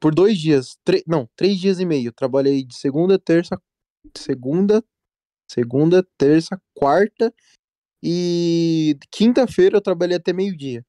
por 0.00 0.14
dois 0.14 0.38
dias. 0.38 0.78
não, 1.06 1.28
três 1.36 1.58
dias 1.58 1.80
e 1.80 1.86
meio. 1.86 2.12
Trabalhei 2.12 2.64
de 2.64 2.76
segunda, 2.76 3.18
terça. 3.18 3.60
Segunda, 4.16 4.84
segunda, 5.48 6.06
terça, 6.16 6.60
quarta 6.74 7.32
e 8.02 8.96
quinta-feira 9.10 9.76
eu 9.76 9.80
trabalhei 9.80 10.16
até 10.16 10.32
meio-dia. 10.32 10.84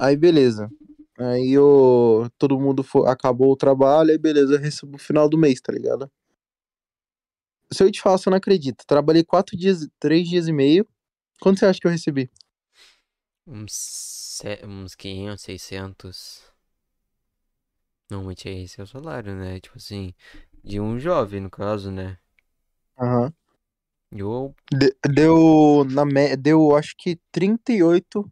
Aí 0.00 0.16
beleza. 0.16 0.68
Aí 1.18 1.52
eu, 1.52 2.28
todo 2.38 2.60
mundo 2.60 2.82
foi, 2.84 3.08
acabou 3.08 3.52
o 3.52 3.56
trabalho, 3.56 4.10
aí 4.10 4.18
beleza, 4.18 4.54
eu 4.54 4.58
recebo 4.58 4.96
o 4.96 5.00
final 5.00 5.28
do 5.28 5.36
mês, 5.36 5.60
tá 5.60 5.72
ligado? 5.72 6.10
Se 7.72 7.82
eu 7.82 7.90
te 7.90 8.00
falar, 8.00 8.18
você 8.18 8.30
não 8.30 8.36
acredita. 8.36 8.84
Trabalhei 8.86 9.24
quatro 9.24 9.56
dias, 9.56 9.86
três 9.98 10.28
dias 10.28 10.48
e 10.48 10.52
meio. 10.52 10.86
Quanto 11.40 11.58
você 11.58 11.66
acha 11.66 11.80
que 11.80 11.86
eu 11.86 11.90
recebi? 11.90 12.30
Uns, 13.46 14.40
uns 14.64 14.94
500, 14.94 15.42
600. 15.42 16.42
Normalmente 18.10 18.48
é 18.48 18.52
esse 18.62 18.80
é 18.80 18.84
o 18.84 18.86
salário, 18.86 19.34
né? 19.34 19.60
Tipo 19.60 19.76
assim, 19.78 20.14
de 20.64 20.80
um 20.80 20.98
jovem, 20.98 21.40
no 21.40 21.50
caso, 21.50 21.90
né? 21.90 22.18
Aham. 22.98 23.32
Eu. 24.12 24.54
De- 24.72 24.96
Deu, 25.08 25.84
na 25.84 26.04
me... 26.04 26.36
deu, 26.36 26.74
acho 26.76 26.94
que 26.96 27.18
38, 27.30 28.30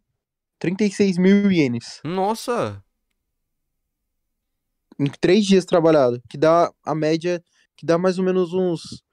36 0.59 1.17
mil 1.17 1.51
ienes 1.51 2.03
Nossa! 2.03 2.83
em 4.99 5.05
três 5.21 5.45
dias 5.45 5.65
trabalhado, 5.65 6.21
que 6.29 6.37
dá 6.37 6.71
a 6.83 6.95
média, 6.95 7.43
que 7.75 7.85
dá 7.85 7.97
mais 7.97 8.17
ou 8.17 8.25
menos 8.25 8.53
uns 8.53 9.03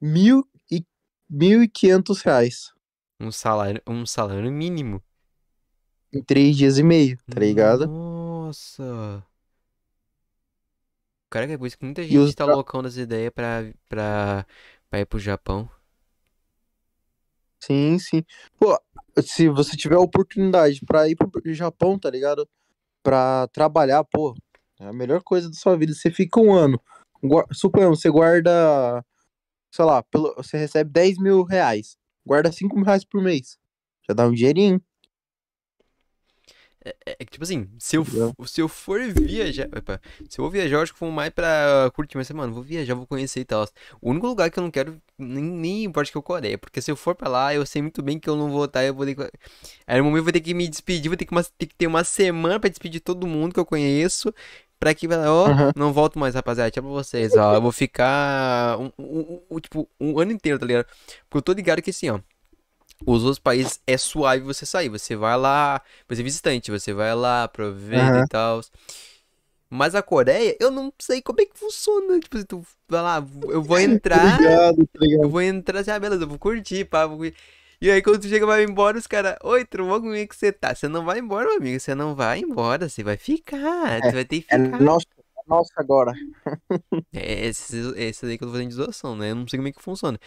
mil 0.00 0.44
e, 0.70 0.84
mil 1.30 1.62
e 1.62 1.68
quinhentos 1.68 2.22
reais 2.22 2.72
Um 3.18 3.30
salário, 3.32 3.80
um 3.86 4.04
salário 4.04 4.52
mínimo. 4.52 5.02
em 6.12 6.22
três 6.22 6.56
dias 6.56 6.78
e 6.78 6.82
meio, 6.82 7.18
tá 7.28 7.40
ligado? 7.40 7.90
Nossa! 7.90 9.26
Cara, 11.32 11.46
que 11.46 11.54
é 11.54 11.56
por 11.56 11.66
isso 11.66 11.78
que 11.78 11.84
muita 11.86 12.02
gente 12.02 12.18
os 12.18 12.34
tá 12.34 12.44
loucão 12.44 12.82
das 12.82 12.98
ideias 12.98 13.32
pra, 13.34 13.64
pra, 13.88 14.46
pra 14.90 15.00
ir 15.00 15.06
pro 15.06 15.18
Japão. 15.18 15.66
Sim, 17.58 17.98
sim. 17.98 18.22
Pô, 18.58 18.78
se 19.22 19.48
você 19.48 19.74
tiver 19.74 19.94
a 19.94 20.00
oportunidade 20.00 20.84
pra 20.84 21.08
ir 21.08 21.16
pro 21.16 21.30
Japão, 21.54 21.98
tá 21.98 22.10
ligado? 22.10 22.46
Pra 23.02 23.48
trabalhar, 23.48 24.04
pô, 24.04 24.34
é 24.78 24.88
a 24.88 24.92
melhor 24.92 25.22
coisa 25.22 25.48
da 25.48 25.56
sua 25.56 25.74
vida. 25.74 25.94
Você 25.94 26.10
fica 26.10 26.38
um 26.38 26.52
ano, 26.52 26.78
suponhamos, 27.50 28.02
você 28.02 28.10
guarda, 28.10 29.02
sei 29.74 29.86
lá, 29.86 30.02
pelo, 30.02 30.34
você 30.34 30.58
recebe 30.58 30.90
10 30.90 31.16
mil 31.16 31.44
reais, 31.44 31.96
guarda 32.26 32.52
5 32.52 32.76
mil 32.76 32.84
reais 32.84 33.06
por 33.06 33.22
mês. 33.22 33.56
Já 34.06 34.12
dá 34.12 34.26
um 34.26 34.34
dinheirinho. 34.34 34.82
É, 36.84 36.96
é 37.06 37.24
que, 37.24 37.32
tipo 37.32 37.44
assim, 37.44 37.68
se 37.78 37.96
eu, 37.96 38.04
se 38.44 38.60
eu 38.60 38.68
for 38.68 39.00
viajar. 39.00 39.68
Opa, 39.76 40.00
se 40.28 40.38
eu 40.38 40.42
vou 40.42 40.50
viajar, 40.50 40.76
eu 40.76 40.80
acho 40.82 40.92
que 40.92 40.98
vou 41.00 41.10
mais 41.10 41.30
pra 41.30 41.90
curtir, 41.94 42.16
mas, 42.16 42.28
mano, 42.30 42.52
vou 42.52 42.62
viajar, 42.62 42.94
vou 42.94 43.06
conhecer 43.06 43.40
e 43.40 43.44
tal. 43.44 43.68
O 44.00 44.10
único 44.10 44.26
lugar 44.26 44.50
que 44.50 44.58
eu 44.58 44.62
não 44.62 44.70
quero, 44.70 45.00
nem, 45.16 45.42
nem 45.44 45.84
importa 45.84 46.10
que 46.10 46.16
é 46.16 46.20
o 46.20 46.22
Coreia, 46.22 46.58
porque 46.58 46.80
se 46.82 46.90
eu 46.90 46.96
for 46.96 47.14
pra 47.14 47.28
lá, 47.28 47.54
eu 47.54 47.64
sei 47.64 47.82
muito 47.82 48.02
bem 48.02 48.18
que 48.18 48.28
eu 48.28 48.36
não 48.36 48.50
vou 48.50 48.64
estar, 48.64 48.84
eu 48.84 48.94
vou 48.94 49.06
ter 49.06 49.14
que. 49.14 49.22
Aí 49.86 49.98
no 49.98 50.04
momento 50.04 50.18
eu 50.20 50.24
vou 50.24 50.32
ter 50.32 50.40
que 50.40 50.54
me 50.54 50.66
despedir, 50.68 51.08
vou 51.08 51.16
ter 51.16 51.24
que, 51.24 51.32
uma- 51.32 51.44
ter 51.44 51.66
que 51.66 51.74
ter 51.74 51.86
uma 51.86 52.02
semana 52.04 52.58
pra 52.58 52.68
despedir 52.68 53.00
todo 53.00 53.26
mundo 53.26 53.52
que 53.54 53.60
eu 53.60 53.66
conheço. 53.66 54.34
Pra 54.80 54.92
que, 54.92 55.06
ó, 55.06 55.46
Aham. 55.46 55.72
não 55.76 55.92
volto 55.92 56.18
mais, 56.18 56.34
rapaziada. 56.34 56.68
Tchau 56.68 56.82
pra 56.82 56.90
vocês, 56.92 57.36
ó. 57.36 57.54
Eu 57.54 57.62
vou 57.62 57.70
ficar, 57.70 58.76
um, 58.80 58.90
um- 58.98 59.20
um- 59.20 59.42
um- 59.52 59.60
tipo, 59.60 59.88
um 60.00 60.18
ano 60.18 60.32
inteiro, 60.32 60.58
tá 60.58 60.66
ligado? 60.66 60.86
Porque 61.30 61.38
eu 61.38 61.42
tô 61.42 61.52
ligado 61.52 61.80
que 61.80 61.90
assim, 61.90 62.10
ó. 62.10 62.18
Os 63.06 63.22
outros 63.24 63.38
países 63.38 63.80
é 63.86 63.96
suave 63.98 64.42
você 64.44 64.66
sair. 64.66 64.88
Você 64.88 65.16
vai 65.16 65.36
lá, 65.36 65.82
você 66.08 66.20
é 66.22 66.24
visitante, 66.24 66.70
você 66.70 66.92
vai 66.92 67.14
lá, 67.14 67.44
aproveita 67.44 68.18
Aham. 68.18 68.20
e 68.20 68.24
tal. 68.24 68.60
Mas 69.70 69.94
a 69.94 70.02
Coreia, 70.02 70.56
eu 70.60 70.70
não 70.70 70.92
sei 70.98 71.22
como 71.22 71.40
é 71.40 71.46
que 71.46 71.58
funciona. 71.58 72.20
Tipo, 72.20 72.44
tu 72.44 72.66
vai 72.88 73.02
lá, 73.02 73.16
eu 73.48 73.62
vou 73.62 73.78
Tá 74.10 74.18
entrar, 74.18 74.18
ligado, 74.18 74.86
tá 74.88 75.00
eu 75.20 75.30
vou 75.30 75.42
entrar 75.42 75.80
assim, 75.80 75.90
ah, 75.90 76.00
beleza, 76.00 76.24
eu 76.24 76.28
vou 76.28 76.38
curtir, 76.38 76.84
pá. 76.86 77.06
Vou... 77.06 77.18
curtir. 77.18 77.36
E 77.80 77.90
aí 77.90 78.02
quando 78.02 78.20
tu 78.20 78.28
chega 78.28 78.46
vai 78.46 78.64
embora, 78.64 78.98
os 78.98 79.06
caras, 79.08 79.36
oi, 79.42 79.64
tudo 79.66 79.86
bom, 79.86 80.00
como 80.00 80.14
é 80.14 80.26
que 80.26 80.36
você 80.36 80.52
tá? 80.52 80.74
Você 80.74 80.88
não 80.88 81.04
vai 81.04 81.18
embora, 81.20 81.46
meu 81.48 81.58
amigo, 81.58 81.80
você 81.80 81.94
não 81.94 82.14
vai 82.14 82.40
embora, 82.40 82.88
você 82.88 83.02
vai 83.04 83.16
ficar, 83.16 84.02
você 84.04 84.14
vai 84.16 84.24
ter 84.24 84.42
que 84.42 84.48
É 84.48 84.56
ficar. 84.56 84.88
é 84.88 85.21
nossa 85.52 85.72
agora. 85.76 86.12
É 87.14 87.46
esse, 87.46 87.76
esse 87.96 88.24
daí 88.24 88.38
que 88.38 88.44
eu 88.44 88.48
tô 88.48 88.52
fazendo 88.52 88.68
de 88.70 88.74
zoação, 88.74 89.14
né? 89.14 89.30
Eu 89.30 89.34
não 89.34 89.46
sei 89.46 89.58
como 89.58 89.68
é 89.68 89.72
que 89.72 89.82
funciona. 89.82 90.18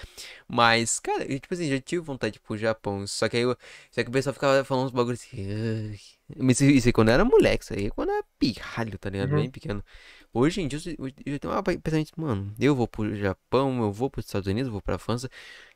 Mas, 0.47 0.99
cara, 0.99 1.23
eu, 1.31 1.39
tipo 1.39 1.53
assim, 1.53 1.69
já 1.69 1.81
tive 1.81 2.03
vontade 2.03 2.33
de 2.33 2.39
ir 2.39 2.41
pro 2.41 2.57
Japão. 2.57 3.07
Só 3.07 3.27
que 3.29 3.37
aí 3.37 3.43
eu, 3.43 3.57
só 3.91 4.03
que 4.03 4.09
o 4.09 4.11
pessoal 4.11 4.33
ficava 4.33 4.63
falando 4.63 4.87
uns 4.87 4.91
bagulhos 4.91 5.21
assim. 5.21 5.97
Mas 6.37 6.61
isso, 6.61 6.71
isso 6.71 6.87
aí 6.89 6.93
quando 6.93 7.09
eu 7.09 7.15
era 7.15 7.25
moleque, 7.25 7.63
isso 7.63 7.73
aí 7.73 7.89
quando 7.91 8.09
eu 8.09 8.15
era 8.15 8.25
pirralho, 8.39 8.97
tá 8.99 9.09
ligado? 9.09 9.31
Uhum. 9.31 9.37
Bem 9.37 9.51
pequeno. 9.51 9.83
Hoje 10.33 10.61
em 10.61 10.67
dia, 10.67 10.79
eu, 10.99 11.07
eu 11.25 11.39
tenho 11.39 11.53
uma 11.53 11.63
pensamento, 11.63 12.11
mano, 12.17 12.53
eu 12.59 12.75
vou 12.75 12.87
pro 12.87 13.15
Japão, 13.15 13.81
eu 13.83 13.91
vou 13.91 14.09
pros 14.09 14.25
Estados 14.25 14.47
Unidos, 14.47 14.67
eu 14.67 14.73
vou 14.73 14.81
pra 14.81 14.97
França, 14.99 15.29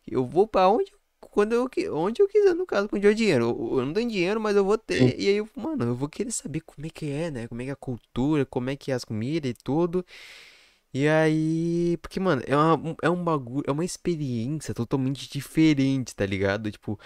eu 0.08 0.26
vou 0.28 0.48
pra 0.48 0.70
onde, 0.70 0.92
quando 1.20 1.54
eu, 1.54 1.70
onde 1.96 2.22
eu 2.22 2.28
quiser, 2.28 2.54
no 2.56 2.66
caso, 2.66 2.88
quando 2.90 3.04
eu 3.04 3.12
tiver 3.12 3.16
dinheiro. 3.16 3.46
Eu, 3.46 3.80
eu 3.80 3.86
não 3.86 3.94
tenho 3.94 4.10
dinheiro, 4.10 4.40
mas 4.40 4.56
eu 4.56 4.66
vou 4.66 4.78
Sim. 4.92 5.10
ter. 5.10 5.20
E 5.20 5.28
aí, 5.30 5.36
eu, 5.38 5.50
mano, 5.56 5.86
eu 5.86 5.96
vou 5.96 6.10
querer 6.10 6.32
saber 6.32 6.62
como 6.62 6.86
é 6.88 6.90
que 6.90 7.10
é, 7.12 7.32
né? 7.32 7.48
Como 7.48 7.62
é 7.62 7.66
que 7.66 7.70
é 7.72 7.74
a 7.74 7.76
cultura, 7.76 8.46
como 8.46 8.70
é 8.70 8.76
que 8.76 8.92
é 8.92 8.96
as 8.96 9.06
comidas 9.06 9.52
e 9.52 9.54
tudo. 9.54 10.06
E 10.94 11.08
aí, 11.08 11.98
porque, 12.02 12.20
mano, 12.20 12.42
é, 12.48 12.56
uma, 12.58 12.96
é 13.04 13.10
um 13.10 13.24
bagulho, 13.24 13.64
é 13.68 13.72
uma 13.72 13.86
experiência 13.86 14.74
totalmente 14.74 15.30
diferente, 15.30 16.16
tá 16.16 16.26
ligado? 16.26 16.72
Tipo, 16.72 17.00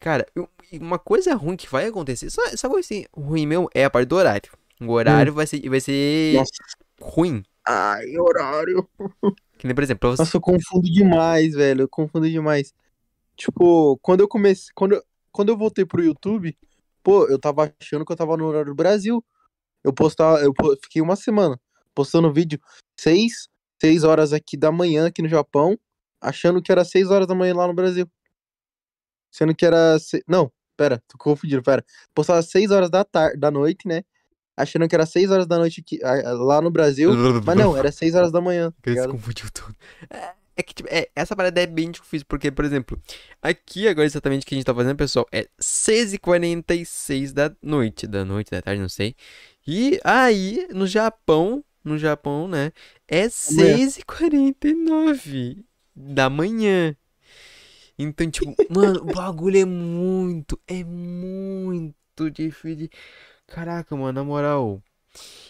cara, 0.00 0.26
eu- 0.34 0.48
uma 0.80 0.98
coisa 0.98 1.34
ruim 1.34 1.56
que 1.56 1.68
vai 1.70 1.86
acontecer, 1.86 2.30
só, 2.30 2.42
só 2.56 2.68
coisa 2.68 2.86
assim, 2.86 3.06
ruim 3.14 3.46
mesmo 3.46 3.68
é 3.74 3.84
a 3.84 3.90
parte 3.90 4.08
do 4.08 4.16
horário. 4.16 4.50
O 4.80 4.90
Hum. 4.90 4.90
horário 4.92 5.32
vai 5.34 5.46
ser, 5.46 5.68
vai 5.68 5.80
ser 5.80 6.34
Nossa. 6.34 6.64
ruim. 7.00 7.44
Ai, 7.66 8.16
horário. 8.18 8.88
Que 9.58 9.66
nem, 9.66 9.74
por 9.74 9.82
exemplo, 9.84 10.10
você. 10.16 10.22
Nossa, 10.22 10.36
eu 10.36 10.40
confundo 10.40 10.90
demais, 10.90 11.54
velho. 11.54 11.82
Eu 11.82 11.88
confundo 11.88 12.28
demais. 12.30 12.72
Tipo, 13.36 13.98
quando 14.02 14.20
eu 14.20 14.28
comecei. 14.28 14.72
Quando 14.74 15.02
quando 15.32 15.48
eu 15.48 15.56
voltei 15.56 15.84
pro 15.84 16.02
YouTube, 16.04 16.56
pô, 17.02 17.26
eu 17.26 17.38
tava 17.38 17.72
achando 17.80 18.04
que 18.04 18.12
eu 18.12 18.16
tava 18.16 18.36
no 18.36 18.46
horário 18.46 18.68
do 18.68 18.74
Brasil. 18.74 19.24
Eu 19.82 19.92
postava, 19.92 20.38
eu 20.40 20.54
fiquei 20.82 21.02
uma 21.02 21.16
semana 21.16 21.60
postando 21.94 22.32
vídeo 22.32 22.60
seis, 22.98 23.48
seis 23.80 24.04
horas 24.04 24.32
aqui 24.32 24.56
da 24.56 24.70
manhã 24.70 25.06
aqui 25.08 25.20
no 25.20 25.28
Japão, 25.28 25.76
achando 26.20 26.62
que 26.62 26.70
era 26.70 26.84
seis 26.84 27.10
horas 27.10 27.26
da 27.26 27.34
manhã 27.34 27.54
lá 27.54 27.66
no 27.66 27.74
Brasil. 27.74 28.08
Sendo 29.30 29.54
que 29.54 29.66
era. 29.66 29.98
se- 29.98 30.22
Não, 30.28 30.50
pera, 30.76 31.02
tô 31.08 31.18
confundindo, 31.18 31.62
pera. 31.62 31.84
Postava 32.14 32.40
seis 32.42 32.70
horas 32.70 32.88
da 32.88 33.04
tarde, 33.04 33.36
da 33.38 33.50
noite, 33.50 33.86
né? 33.88 34.02
Achando 34.56 34.88
que 34.88 34.94
era 34.94 35.04
seis 35.04 35.32
horas 35.32 35.48
da 35.48 35.58
noite 35.58 35.80
aqui, 35.80 35.98
lá 36.00 36.60
no 36.62 36.70
Brasil. 36.70 37.10
Mas 37.44 37.56
não, 37.56 37.76
era 37.76 37.90
seis 37.90 38.14
horas 38.14 38.30
da 38.30 38.40
manhã, 38.40 38.70
tá 38.70 38.76
Que 38.82 38.90
se 38.90 39.08
confundiu 39.08 39.46
tudo. 39.52 39.74
É, 40.56 40.62
que, 40.62 40.72
tipo, 40.72 40.88
é, 40.90 41.08
essa 41.16 41.34
parada 41.34 41.60
é 41.60 41.66
bem 41.66 41.90
difícil, 41.90 42.24
porque, 42.28 42.48
por 42.50 42.64
exemplo, 42.64 43.00
aqui 43.42 43.88
agora 43.88 44.06
exatamente 44.06 44.44
o 44.44 44.46
que 44.46 44.54
a 44.54 44.58
gente 44.58 44.66
tá 44.66 44.74
fazendo, 44.74 44.96
pessoal, 44.96 45.26
é 45.32 45.48
6h46 45.60 47.32
da 47.32 47.52
noite, 47.60 48.06
da 48.06 48.24
noite, 48.24 48.52
da 48.52 48.62
tarde, 48.62 48.80
não 48.80 48.88
sei. 48.88 49.16
E 49.66 49.98
aí, 50.04 50.68
no 50.72 50.86
Japão, 50.86 51.64
no 51.82 51.98
Japão, 51.98 52.46
né, 52.46 52.70
é 53.08 53.26
6h49 53.26 55.64
da 55.94 56.30
manhã. 56.30 56.96
Então, 57.98 58.30
tipo, 58.30 58.54
mano, 58.70 59.00
o 59.02 59.12
bagulho 59.12 59.58
é 59.58 59.64
muito, 59.64 60.60
é 60.68 60.84
muito 60.84 62.30
difícil. 62.30 62.88
Caraca, 63.46 63.94
mano, 63.96 64.12
na 64.12 64.24
moral. 64.24 64.80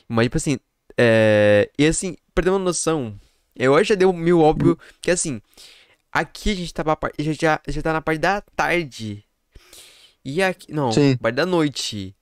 Mas, 0.08 0.26
tipo 0.26 0.36
assim, 0.38 0.58
é... 0.96 1.70
E 1.78 1.86
assim, 1.86 2.16
ter 2.34 2.48
uma 2.48 2.58
noção, 2.58 3.14
eu 3.56 3.74
acho 3.76 3.96
que 3.96 4.06
mil 4.12 4.40
óbvio 4.40 4.78
que 5.00 5.10
assim, 5.10 5.40
aqui 6.12 6.50
a 6.50 6.54
gente 6.54 6.72
tá, 6.74 6.84
pra 6.84 7.12
já, 7.18 7.60
já, 7.66 7.82
tá 7.82 7.92
na 7.92 8.00
parte 8.00 8.20
da 8.20 8.40
tarde. 8.40 9.24
E 10.24 10.42
aqui. 10.42 10.72
Não, 10.72 10.90
Sim. 10.90 11.16
parte 11.16 11.34
da 11.36 11.46
noite. 11.46 12.14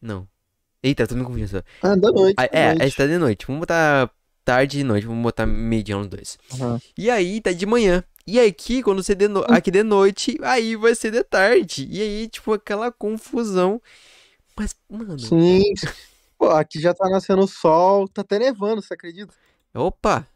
Não. 0.00 0.28
Eita, 0.82 1.06
tô 1.06 1.14
me 1.16 1.24
confundindo. 1.24 1.64
Ah, 1.82 1.96
da 1.96 2.12
noite. 2.12 2.34
Ah, 2.36 2.46
da 2.46 2.58
É, 2.58 2.64
a 2.66 2.68
noite. 2.68 2.84
gente 2.84 2.96
tá 2.96 3.06
de 3.06 3.18
noite. 3.18 3.46
Vamos 3.46 3.60
botar 3.60 4.10
tarde 4.44 4.80
e 4.80 4.84
noite. 4.84 5.06
Vamos 5.06 5.22
botar 5.22 5.46
mediano 5.46 6.02
os 6.02 6.08
dois. 6.08 6.38
Aham. 6.54 6.80
E 6.96 7.10
aí 7.10 7.40
tá 7.40 7.52
de 7.52 7.66
manhã. 7.66 8.04
E 8.26 8.38
aqui, 8.40 8.82
quando 8.82 9.02
você 9.02 9.14
de 9.14 9.28
no... 9.28 9.44
aqui 9.48 9.70
de 9.70 9.82
noite, 9.82 10.36
aí 10.42 10.76
vai 10.76 10.94
ser 10.94 11.10
de 11.10 11.22
tarde. 11.24 11.88
E 11.90 12.00
aí, 12.00 12.28
tipo, 12.28 12.52
aquela 12.52 12.90
confusão. 12.92 13.80
Mas, 14.56 14.74
mano, 14.88 15.18
Sim. 15.18 15.62
Pô, 16.38 16.50
aqui 16.50 16.80
já 16.80 16.92
tá 16.92 17.08
nascendo 17.08 17.42
o 17.42 17.48
sol, 17.48 18.08
tá 18.08 18.22
até 18.22 18.38
nevando, 18.38 18.82
você 18.82 18.94
acredita? 18.94 19.32
opa, 19.74 20.26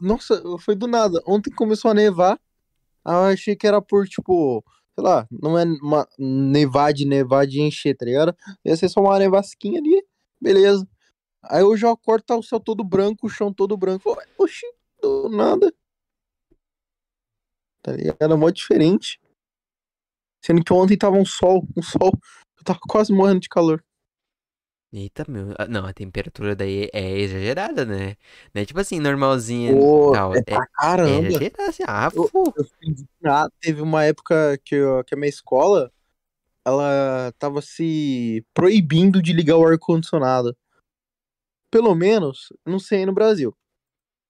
Nossa, 0.00 0.42
foi 0.60 0.74
do 0.74 0.86
nada. 0.86 1.22
Ontem 1.26 1.50
começou 1.50 1.90
a 1.90 1.94
nevar. 1.94 2.40
Eu 3.06 3.24
achei 3.24 3.56
que 3.56 3.66
era 3.66 3.80
por, 3.80 4.06
tipo, 4.06 4.64
sei 4.94 5.04
lá, 5.04 5.26
não 5.30 5.58
é 5.58 5.64
uma 5.64 6.06
nevar 6.18 6.92
de 6.92 7.06
nevar 7.06 7.46
de 7.46 7.60
encher, 7.60 7.96
tá 7.96 8.04
ligado? 8.04 8.36
Ia 8.64 8.76
ser 8.76 8.88
só 8.88 9.00
uma 9.00 9.18
nevasquinha 9.18 9.80
ali, 9.80 10.04
beleza. 10.40 10.86
Aí 11.42 11.62
hoje 11.62 11.86
eu 11.86 11.90
acordo, 11.90 12.24
tá 12.24 12.36
o 12.36 12.42
céu 12.42 12.60
todo 12.60 12.84
branco, 12.84 13.26
o 13.26 13.30
chão 13.30 13.52
todo 13.52 13.76
branco. 13.76 14.16
Oxi, 14.36 14.66
do 15.00 15.28
nada. 15.28 15.72
Tá 17.82 17.92
ligado? 17.92 18.34
É 18.34 18.36
mó 18.36 18.50
diferente. 18.50 19.20
Sendo 20.44 20.62
que 20.64 20.72
ontem 20.72 20.96
tava 20.96 21.16
um 21.16 21.24
sol, 21.24 21.66
um 21.76 21.82
sol. 21.82 22.12
Eu 22.58 22.64
tava 22.64 22.78
quase 22.88 23.12
morrendo 23.12 23.40
de 23.40 23.48
calor. 23.48 23.82
Eita, 24.92 25.24
meu. 25.28 25.54
ah, 25.58 25.66
Não, 25.66 25.84
a 25.86 25.92
temperatura 25.92 26.54
daí 26.56 26.88
é 26.92 27.18
exagerada, 27.18 27.84
né? 27.84 28.16
Não 28.54 28.62
é 28.62 28.64
tipo 28.64 28.80
assim, 28.80 28.98
normalzinha 29.00 29.74
Pô, 29.74 30.12
tal. 30.12 30.34
é 30.34 30.38
É, 30.38 30.42
pra 30.42 30.62
é 30.64 30.66
caramba. 30.72 31.28
exagerada, 31.28 31.68
assim, 31.68 31.82
ah, 31.86 32.10
Eu- 32.14 32.28
fu. 32.28 32.52
Eu 32.56 32.66
indignado. 32.82 33.52
Teve 33.60 33.80
uma 33.82 34.04
época 34.04 34.58
que, 34.64 34.74
eu- 34.74 35.04
que 35.04 35.14
a 35.14 35.18
minha 35.18 35.28
escola 35.28 35.92
ela 36.64 37.32
tava 37.38 37.62
se 37.62 38.44
proibindo 38.52 39.22
de 39.22 39.32
ligar 39.32 39.56
o 39.56 39.66
ar-condicionado. 39.66 40.54
Pelo 41.70 41.94
menos, 41.94 42.48
não 42.66 42.78
sei 42.78 43.00
aí 43.00 43.06
no 43.06 43.12
Brasil. 43.12 43.54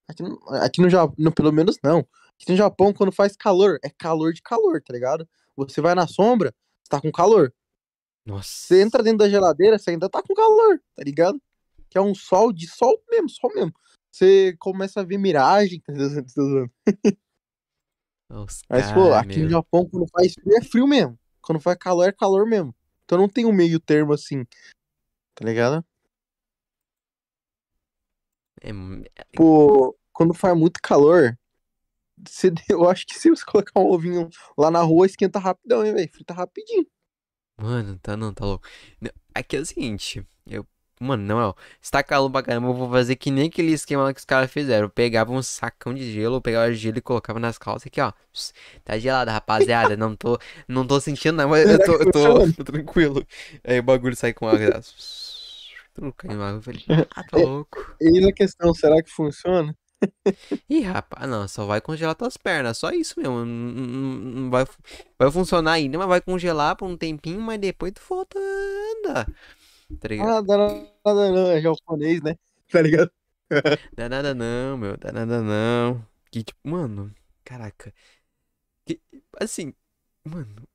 Aqui, 0.09 0.23
no- 0.23 0.41
aqui 0.63 0.81
no 0.81 0.91
Japão, 0.91 1.33
pelo 1.33 1.53
menos 1.53 1.79
não. 1.83 1.99
Aqui 2.41 2.51
no 2.51 2.57
Japão, 2.57 2.93
quando 2.93 3.13
faz 3.13 3.37
calor, 3.37 3.79
é 3.83 3.91
calor 3.91 4.33
de 4.33 4.41
calor, 4.43 4.81
tá 4.83 4.93
ligado? 4.93 5.29
Você 5.57 5.81
vai 5.81 5.95
na 5.95 6.07
sombra, 6.07 6.55
você 6.83 6.89
tá 6.91 7.01
com 7.01 7.11
calor. 7.13 7.53
Nossa. 8.29 8.51
Você 8.51 8.83
entra 8.83 9.03
dentro 9.03 9.21
da 9.21 9.29
geladeira, 9.29 9.79
você 9.79 9.91
ainda 9.91 10.07
tá 10.07 10.23
com 10.23 10.35
calor, 10.35 10.79
tá 10.95 11.03
ligado? 11.03 11.41
Que 11.89 11.97
é 11.97 12.01
um 12.01 12.15
sol 12.15 12.53
de 12.53 12.69
sol 12.69 13.03
mesmo, 13.09 13.31
sol 13.31 13.51
mesmo. 13.55 13.73
Você 14.13 14.55
começa 14.59 15.01
a 15.01 15.03
ver 15.05 15.17
miragem, 15.17 15.79
entendeu? 15.79 16.07
Os 18.31 18.61
Mas, 18.69 18.93
pô, 18.93 19.09
cara, 19.09 19.21
aqui 19.21 19.39
no 19.39 19.45
meu. 19.45 19.51
Japão, 19.51 19.89
quando 19.89 20.07
faz 20.11 20.35
frio, 20.35 20.59
é 20.59 20.63
frio 20.63 20.87
mesmo. 20.87 21.19
Quando 21.41 21.59
faz 21.59 21.79
calor, 21.79 22.07
é 22.07 22.13
calor 22.13 22.47
mesmo. 22.47 22.75
Então 23.07 23.17
não 23.17 23.31
tem 23.31 23.47
um 23.47 23.53
meio 23.53 23.81
termo 23.81 24.13
assim. 24.13 24.45
Tá 25.35 25.47
ligado? 25.47 25.83
É, 28.61 28.71
Pô, 29.35 29.97
quando 30.13 30.35
faz 30.35 30.55
muito 30.55 30.81
calor, 30.83 31.35
você- 32.29 32.53
eu 32.69 32.87
acho 32.91 33.07
que 33.07 33.15
se 33.19 33.31
você 33.31 33.43
colocar 33.43 33.81
um 33.81 33.87
ovinho 33.91 34.29
lá 34.59 34.71
na 34.71 34.83
rua, 34.83 35.07
esquenta 35.07 35.39
rapidão, 35.39 35.83
hein, 35.83 35.95
velho? 35.95 36.13
Frita 36.13 36.35
rapidinho. 36.35 36.87
Mano, 37.61 37.99
tá 38.01 38.17
não, 38.17 38.33
tá 38.33 38.45
louco. 38.45 38.67
Não, 39.01 39.11
Aqui 39.35 39.57
é 39.57 39.61
o 39.61 39.67
seguinte, 39.67 40.25
eu. 40.47 40.67
Mano, 41.01 41.23
não, 41.23 41.37
ó, 41.39 41.55
se 41.81 41.93
tá 41.93 42.03
calor 42.03 42.29
pra 42.29 42.43
caramba, 42.43 42.67
eu 42.69 42.75
vou 42.75 42.91
fazer 42.91 43.15
que 43.15 43.31
nem 43.31 43.47
aquele 43.49 43.71
esquema 43.71 44.03
lá 44.03 44.13
que 44.13 44.19
os 44.19 44.25
caras 44.25 44.51
fizeram. 44.51 44.87
Eu 44.87 44.91
pegava 44.91 45.31
um 45.33 45.41
sacão 45.41 45.95
de 45.95 46.13
gelo, 46.13 46.37
eu 46.37 46.41
pegava 46.41 46.73
gelo 46.73 46.99
e 46.99 47.01
colocava 47.01 47.39
nas 47.39 47.57
calças 47.57 47.87
aqui, 47.87 48.01
ó. 48.01 48.13
Tá 48.85 48.99
gelado, 48.99 49.31
rapaziada. 49.31 49.97
Não 49.97 50.17
tô, 50.17 50.39
não 50.67 50.85
tô 50.85 50.99
sentindo 51.01 51.37
nada, 51.37 51.49
mas 51.49 51.69
eu 51.71 51.79
tô, 51.79 51.93
eu 51.93 52.11
tô, 52.11 52.53
tô 52.53 52.65
tranquilo. 52.65 53.25
Aí 53.63 53.79
o 53.79 53.83
bagulho 53.83 54.17
sai 54.17 54.33
com 54.33 54.49
água. 54.49 54.81
Tudo 55.95 56.13
caindo 56.15 56.43
água. 56.43 56.59
Eu 56.59 56.63
falei, 56.63 56.85
ah, 57.15 57.23
tá 57.23 57.37
louco. 57.37 57.97
E 58.01 58.21
na 58.21 58.33
questão, 58.33 58.75
será 58.75 59.01
que 59.01 59.11
funciona? 59.11 59.73
Ih, 60.69 60.81
rapaz, 60.83 61.29
não, 61.29 61.47
só 61.49 61.67
vai 61.67 61.81
congelar 61.81 62.15
tuas 62.15 62.37
pernas, 62.37 62.79
só 62.79 62.91
isso 62.91 63.19
mesmo. 63.21 63.45
Não, 63.45 63.47
não- 63.47 64.19
não 64.45 64.51
vai, 64.51 64.65
vai 65.19 65.31
funcionar 65.31 65.73
ainda, 65.73 65.99
mas 65.99 66.09
vai 66.09 66.21
congelar 66.21 66.77
por 66.77 66.87
um 66.89 66.97
tempinho, 66.97 67.41
mas 67.41 67.59
depois 67.61 67.93
tu 67.93 68.03
volta 68.09 68.39
a 68.39 68.43
andar. 69.11 69.27
Tá 70.01 70.09
ligado? 70.09 70.37
Ah, 70.37 70.41
dá 70.43 70.57
nada 70.59 71.31
não, 71.33 71.51
é 71.51 71.61
japonês, 71.61 72.21
né? 72.23 72.35
Tá 72.71 72.83
ligado? 72.83 73.11
Dá 73.97 74.09
nada 74.09 74.35
não, 74.35 74.77
meu, 74.77 74.97
dá 74.97 75.13
nada 75.13 75.41
não. 75.43 76.05
Que 76.31 76.43
tipo, 76.43 76.59
mano, 76.69 77.15
caraca. 77.45 77.93
Que, 78.87 79.01
assim, 79.41 79.75
mano, 80.25 80.69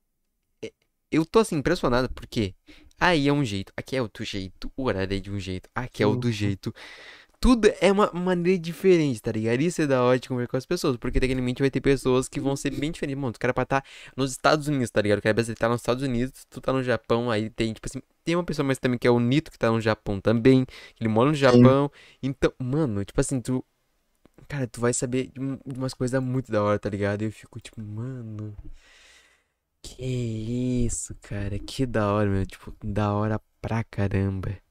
é- 0.62 0.72
eu 1.10 1.26
tô 1.26 1.40
assim 1.40 1.56
impressionado 1.56 2.10
porque 2.14 2.54
aí 3.00 3.28
é 3.28 3.32
um 3.32 3.44
jeito, 3.44 3.72
aqui 3.76 3.96
é 3.96 4.02
outro 4.02 4.24
jeito, 4.24 4.72
o 4.76 4.84
horário 4.84 5.16
é 5.16 5.20
de 5.20 5.30
um 5.30 5.40
jeito, 5.40 5.70
aqui 5.74 6.02
é 6.02 6.06
outro 6.06 6.28
Uhum. 6.28 6.32
jeito. 6.32 6.74
Tudo 7.44 7.70
é 7.78 7.92
uma 7.92 8.10
maneira 8.10 8.58
diferente, 8.58 9.20
tá 9.20 9.30
ligado? 9.30 9.60
Isso 9.60 9.82
é 9.82 9.86
da 9.86 10.02
hora 10.02 10.18
de 10.18 10.30
conversar 10.30 10.50
com 10.50 10.56
as 10.56 10.64
pessoas, 10.64 10.96
porque 10.96 11.20
tecnicamente 11.20 11.60
vai 11.60 11.70
ter 11.70 11.78
pessoas 11.82 12.26
que 12.26 12.40
vão 12.40 12.56
ser 12.56 12.70
bem 12.70 12.90
diferentes. 12.90 13.20
Mano, 13.20 13.32
os 13.32 13.36
caras 13.36 13.52
pra 13.52 13.64
estar 13.64 13.84
nos 14.16 14.30
Estados 14.30 14.66
Unidos, 14.66 14.90
tá 14.90 15.02
ligado? 15.02 15.18
O 15.18 15.22
cara 15.22 15.34
brasileiro 15.34 15.60
tá 15.60 15.68
nos 15.68 15.82
Estados 15.82 16.02
Unidos, 16.02 16.46
tu 16.48 16.58
tá 16.58 16.72
no 16.72 16.82
Japão, 16.82 17.30
aí 17.30 17.50
tem, 17.50 17.74
tipo 17.74 17.86
assim, 17.86 18.00
tem 18.24 18.34
uma 18.34 18.44
pessoa 18.44 18.64
mais 18.64 18.78
também 18.78 18.98
que 18.98 19.06
é 19.06 19.10
o 19.10 19.20
Nito 19.20 19.50
que 19.50 19.58
tá 19.58 19.70
no 19.70 19.78
Japão 19.78 20.22
também, 20.22 20.64
ele 20.98 21.06
mora 21.10 21.28
no 21.28 21.34
Japão. 21.34 21.90
Então, 22.22 22.50
mano, 22.58 23.04
tipo 23.04 23.20
assim, 23.20 23.38
tu. 23.42 23.62
Cara, 24.48 24.66
tu 24.66 24.80
vai 24.80 24.94
saber 24.94 25.26
de 25.26 25.32
de 25.66 25.78
umas 25.78 25.92
coisas 25.92 26.22
muito 26.22 26.50
da 26.50 26.62
hora, 26.62 26.78
tá 26.78 26.88
ligado? 26.88 27.20
E 27.20 27.26
eu 27.26 27.32
fico 27.32 27.60
tipo, 27.60 27.78
mano. 27.82 28.56
Que 29.82 30.86
isso, 30.86 31.14
cara? 31.20 31.58
Que 31.58 31.84
da 31.84 32.10
hora, 32.10 32.30
meu. 32.30 32.46
Tipo, 32.46 32.74
da 32.82 33.12
hora 33.12 33.38
pra 33.60 33.84
caramba. 33.84 34.63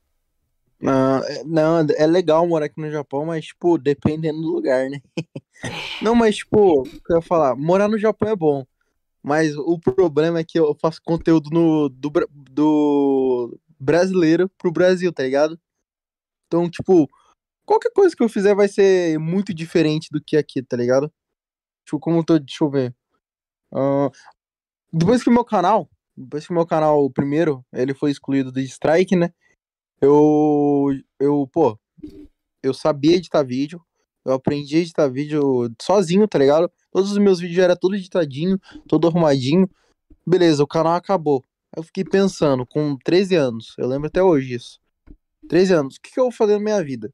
Não, 0.80 1.24
é- 1.24 1.44
não, 1.46 1.80
é 1.98 2.08
legal 2.08 2.48
morar 2.48 2.66
aqui 2.66 2.80
no 2.82 2.92
Japão, 2.92 3.26
mas, 3.26 3.46
tipo, 3.46 3.78
dependendo 3.78 4.42
do 4.42 4.52
lugar, 4.52 4.90
né? 4.90 5.00
Não, 6.02 6.14
mas, 6.16 6.38
tipo, 6.38 6.82
o 6.82 6.84
que 6.84 7.14
eu 7.14 7.18
ia 7.18 7.22
falar, 7.22 7.56
morar 7.56 7.88
no 7.88 7.98
Japão 7.98 8.30
é 8.30 8.36
bom. 8.36 8.66
Mas 9.24 9.56
o 9.56 9.80
problema 9.80 10.40
é 10.40 10.44
que 10.44 10.60
eu 10.60 10.76
faço 10.82 11.02
conteúdo 11.04 11.50
no, 11.50 11.88
do, 11.88 12.12
do 12.52 13.60
brasileiro 13.80 14.50
pro 14.58 14.72
Brasil, 14.72 15.14
tá 15.14 15.24
ligado? 15.24 15.58
Então, 16.48 16.70
tipo, 16.70 17.10
qualquer 17.66 17.92
coisa 17.94 18.16
que 18.16 18.24
eu 18.24 18.30
fizer 18.30 18.56
vai 18.56 18.68
ser 18.68 19.18
muito 19.20 19.54
diferente 19.54 20.10
do 20.12 20.22
que 20.22 20.38
aqui, 20.38 20.62
tá 20.62 20.78
ligado? 20.78 21.12
Tipo, 21.86 22.00
como 22.00 22.20
eu 22.20 22.24
tô, 22.26 22.40
deixa 22.40 22.64
eu 22.64 22.70
ver. 22.70 22.94
Ah, 23.74 24.10
depois 24.92 25.24
que 25.24 25.30
o 25.30 25.34
meu 25.34 25.46
canal, 25.46 25.90
depois 26.16 26.46
que 26.46 26.52
o 26.52 26.56
meu 26.56 26.66
canal, 26.66 27.10
primeiro, 27.10 27.66
ele 27.74 27.94
foi 27.94 28.12
excluído 28.12 28.52
do 28.52 28.60
strike, 28.60 29.16
né? 29.16 29.34
Eu, 30.04 30.90
eu, 31.18 31.50
pô, 31.50 31.80
eu 32.62 32.74
sabia 32.74 33.16
editar 33.16 33.42
vídeo, 33.42 33.82
eu 34.26 34.34
aprendi 34.34 34.76
a 34.76 34.80
editar 34.80 35.08
vídeo 35.08 35.74
sozinho, 35.82 36.28
tá 36.28 36.38
ligado? 36.38 36.70
Todos 36.92 37.14
os 37.14 37.18
meus 37.18 37.40
vídeos 37.40 37.64
eram 37.64 37.78
tudo 37.78 37.96
editadinho, 37.96 38.60
todo 38.86 39.08
arrumadinho. 39.08 39.66
Beleza, 40.28 40.62
o 40.62 40.68
canal 40.68 40.96
acabou. 40.96 41.42
Eu 41.74 41.84
fiquei 41.84 42.04
pensando, 42.04 42.66
com 42.66 42.98
13 42.98 43.36
anos, 43.36 43.76
eu 43.78 43.88
lembro 43.88 44.08
até 44.08 44.22
hoje 44.22 44.56
isso. 44.56 44.82
13 45.48 45.74
anos, 45.74 45.96
o 45.96 46.02
que, 46.02 46.12
que 46.12 46.20
eu 46.20 46.26
vou 46.26 46.34
fazer 46.34 46.56
na 46.56 46.60
minha 46.60 46.84
vida? 46.84 47.10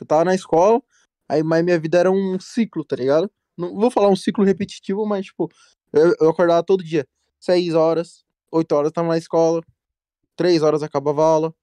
Eu 0.00 0.04
tava 0.04 0.24
na 0.24 0.34
escola, 0.34 0.82
aí 1.28 1.44
mas 1.44 1.64
minha 1.64 1.78
vida 1.78 1.96
era 1.96 2.10
um 2.10 2.40
ciclo, 2.40 2.84
tá 2.84 2.96
ligado? 2.96 3.30
Não 3.56 3.72
vou 3.72 3.88
falar 3.88 4.08
um 4.08 4.16
ciclo 4.16 4.44
repetitivo, 4.44 5.06
mas 5.06 5.26
tipo, 5.26 5.48
eu, 5.92 6.12
eu 6.20 6.30
acordava 6.30 6.64
todo 6.64 6.82
dia, 6.82 7.06
6 7.38 7.76
horas, 7.76 8.24
8 8.50 8.72
horas 8.72 8.90
tava 8.90 9.06
na 9.06 9.16
escola, 9.16 9.62
3 10.34 10.64
horas 10.64 10.82
acabava 10.82 11.22
a 11.22 11.26
aula, 11.26 11.54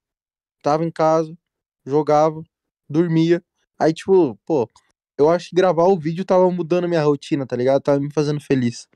tava 0.63 0.83
em 0.83 0.91
casa, 0.91 1.31
jogava, 1.85 2.41
dormia. 2.89 3.43
Aí, 3.77 3.93
tipo, 3.93 4.39
pô, 4.45 4.67
eu 5.17 5.29
acho 5.29 5.49
que 5.49 5.55
gravar 5.55 5.83
o 5.83 5.99
vídeo 5.99 6.25
tava 6.25 6.49
mudando 6.49 6.85
a 6.85 6.87
minha 6.87 7.03
rotina, 7.03 7.45
tá 7.45 7.55
ligado? 7.55 7.81
Tava 7.81 7.99
me 7.99 8.11
fazendo 8.11 8.41
feliz. 8.41 8.87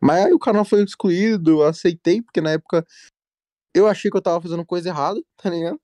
Mas 0.00 0.26
aí 0.26 0.32
o 0.32 0.38
canal 0.38 0.64
foi 0.64 0.82
excluído, 0.82 1.50
eu 1.50 1.62
aceitei, 1.62 2.22
porque 2.22 2.40
na 2.40 2.52
época 2.52 2.86
eu 3.74 3.86
achei 3.86 4.10
que 4.10 4.16
eu 4.16 4.22
tava 4.22 4.40
fazendo 4.40 4.64
coisa 4.64 4.88
errada, 4.88 5.20
tá 5.36 5.50
ligado? 5.50 5.80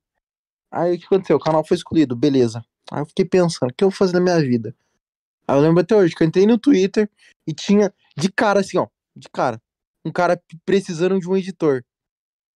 Aí 0.71 0.95
o 0.95 0.99
que 0.99 1.05
aconteceu? 1.05 1.37
O 1.37 1.39
canal 1.39 1.65
foi 1.65 1.77
excluído, 1.77 2.15
beleza. 2.15 2.63
Aí 2.91 3.01
eu 3.01 3.05
fiquei 3.05 3.25
pensando, 3.25 3.71
o 3.71 3.73
que 3.73 3.83
eu 3.83 3.89
vou 3.89 3.97
fazer 3.97 4.13
na 4.13 4.21
minha 4.21 4.39
vida? 4.39 4.75
Aí 5.47 5.57
eu 5.57 5.61
lembro 5.61 5.81
até 5.81 5.95
hoje 5.95 6.15
que 6.15 6.23
eu 6.23 6.27
entrei 6.27 6.45
no 6.45 6.57
Twitter 6.57 7.09
e 7.47 7.53
tinha 7.53 7.93
de 8.15 8.31
cara 8.31 8.59
assim, 8.59 8.77
ó, 8.77 8.87
de 9.15 9.29
cara, 9.29 9.61
um 10.05 10.11
cara 10.11 10.41
precisando 10.65 11.19
de 11.19 11.27
um 11.27 11.35
editor. 11.35 11.83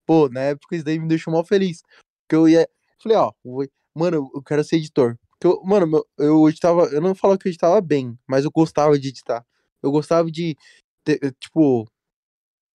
Pô, 0.06 0.30
na 0.30 0.42
época 0.42 0.76
isso 0.76 0.86
daí 0.86 1.00
me 1.00 1.08
deixou 1.08 1.34
mal 1.34 1.46
feliz. 1.46 1.82
Porque 2.24 2.36
eu 2.36 2.48
ia. 2.48 2.68
Falei, 3.02 3.18
ó, 3.18 3.32
vou- 3.44 3.68
mano, 3.96 4.30
eu 4.34 4.42
quero 4.44 4.64
ser 4.64 4.78
editor. 4.78 5.18
Porque 5.32 5.48
eu, 5.48 5.64
mano, 5.64 6.06
eu 6.18 6.48
editava. 6.50 6.86
Eu 6.86 7.02
não 7.02 7.16
falo 7.16 7.38
que 7.38 7.48
eu 7.48 7.52
editava 7.52 7.80
bem, 7.82 8.18
mas 8.28 8.46
eu 8.46 8.52
gostava 8.52 8.98
de 9.00 9.10
editar. 9.10 9.46
Eu 9.82 9.92
gostava 9.92 10.32
de, 10.32 10.56
ter, 11.04 11.20
tipo, 11.40 11.86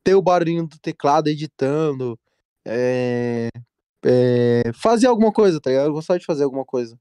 ter 0.05 0.15
o 0.15 0.23
barulhinho 0.23 0.67
do 0.67 0.79
teclado 0.79 1.29
editando. 1.29 2.19
É, 2.67 3.49
é, 4.05 4.73
fazer 4.75 5.07
alguma 5.07 5.33
coisa, 5.33 5.61
tá 5.61 5.71
ligado? 5.71 5.87
Eu 5.89 5.93
gostava 5.95 6.19
de 6.19 6.27
fazer 6.27 6.45
alguma 6.45 6.65
coisa. 6.65 6.99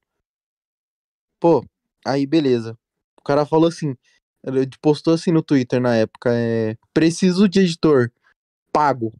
Pô, 1.39 1.63
aí 2.05 2.25
beleza. 2.25 2.77
O 3.19 3.23
cara 3.23 3.45
falou 3.45 3.67
assim. 3.67 3.95
Ele 4.43 4.69
postou 4.81 5.13
assim 5.13 5.31
no 5.31 5.41
Twitter 5.43 5.81
na 5.81 5.95
época: 5.95 6.31
é, 6.33 6.77
preciso 6.93 7.47
de 7.49 7.59
editor. 7.61 8.11
Pago. 8.71 9.13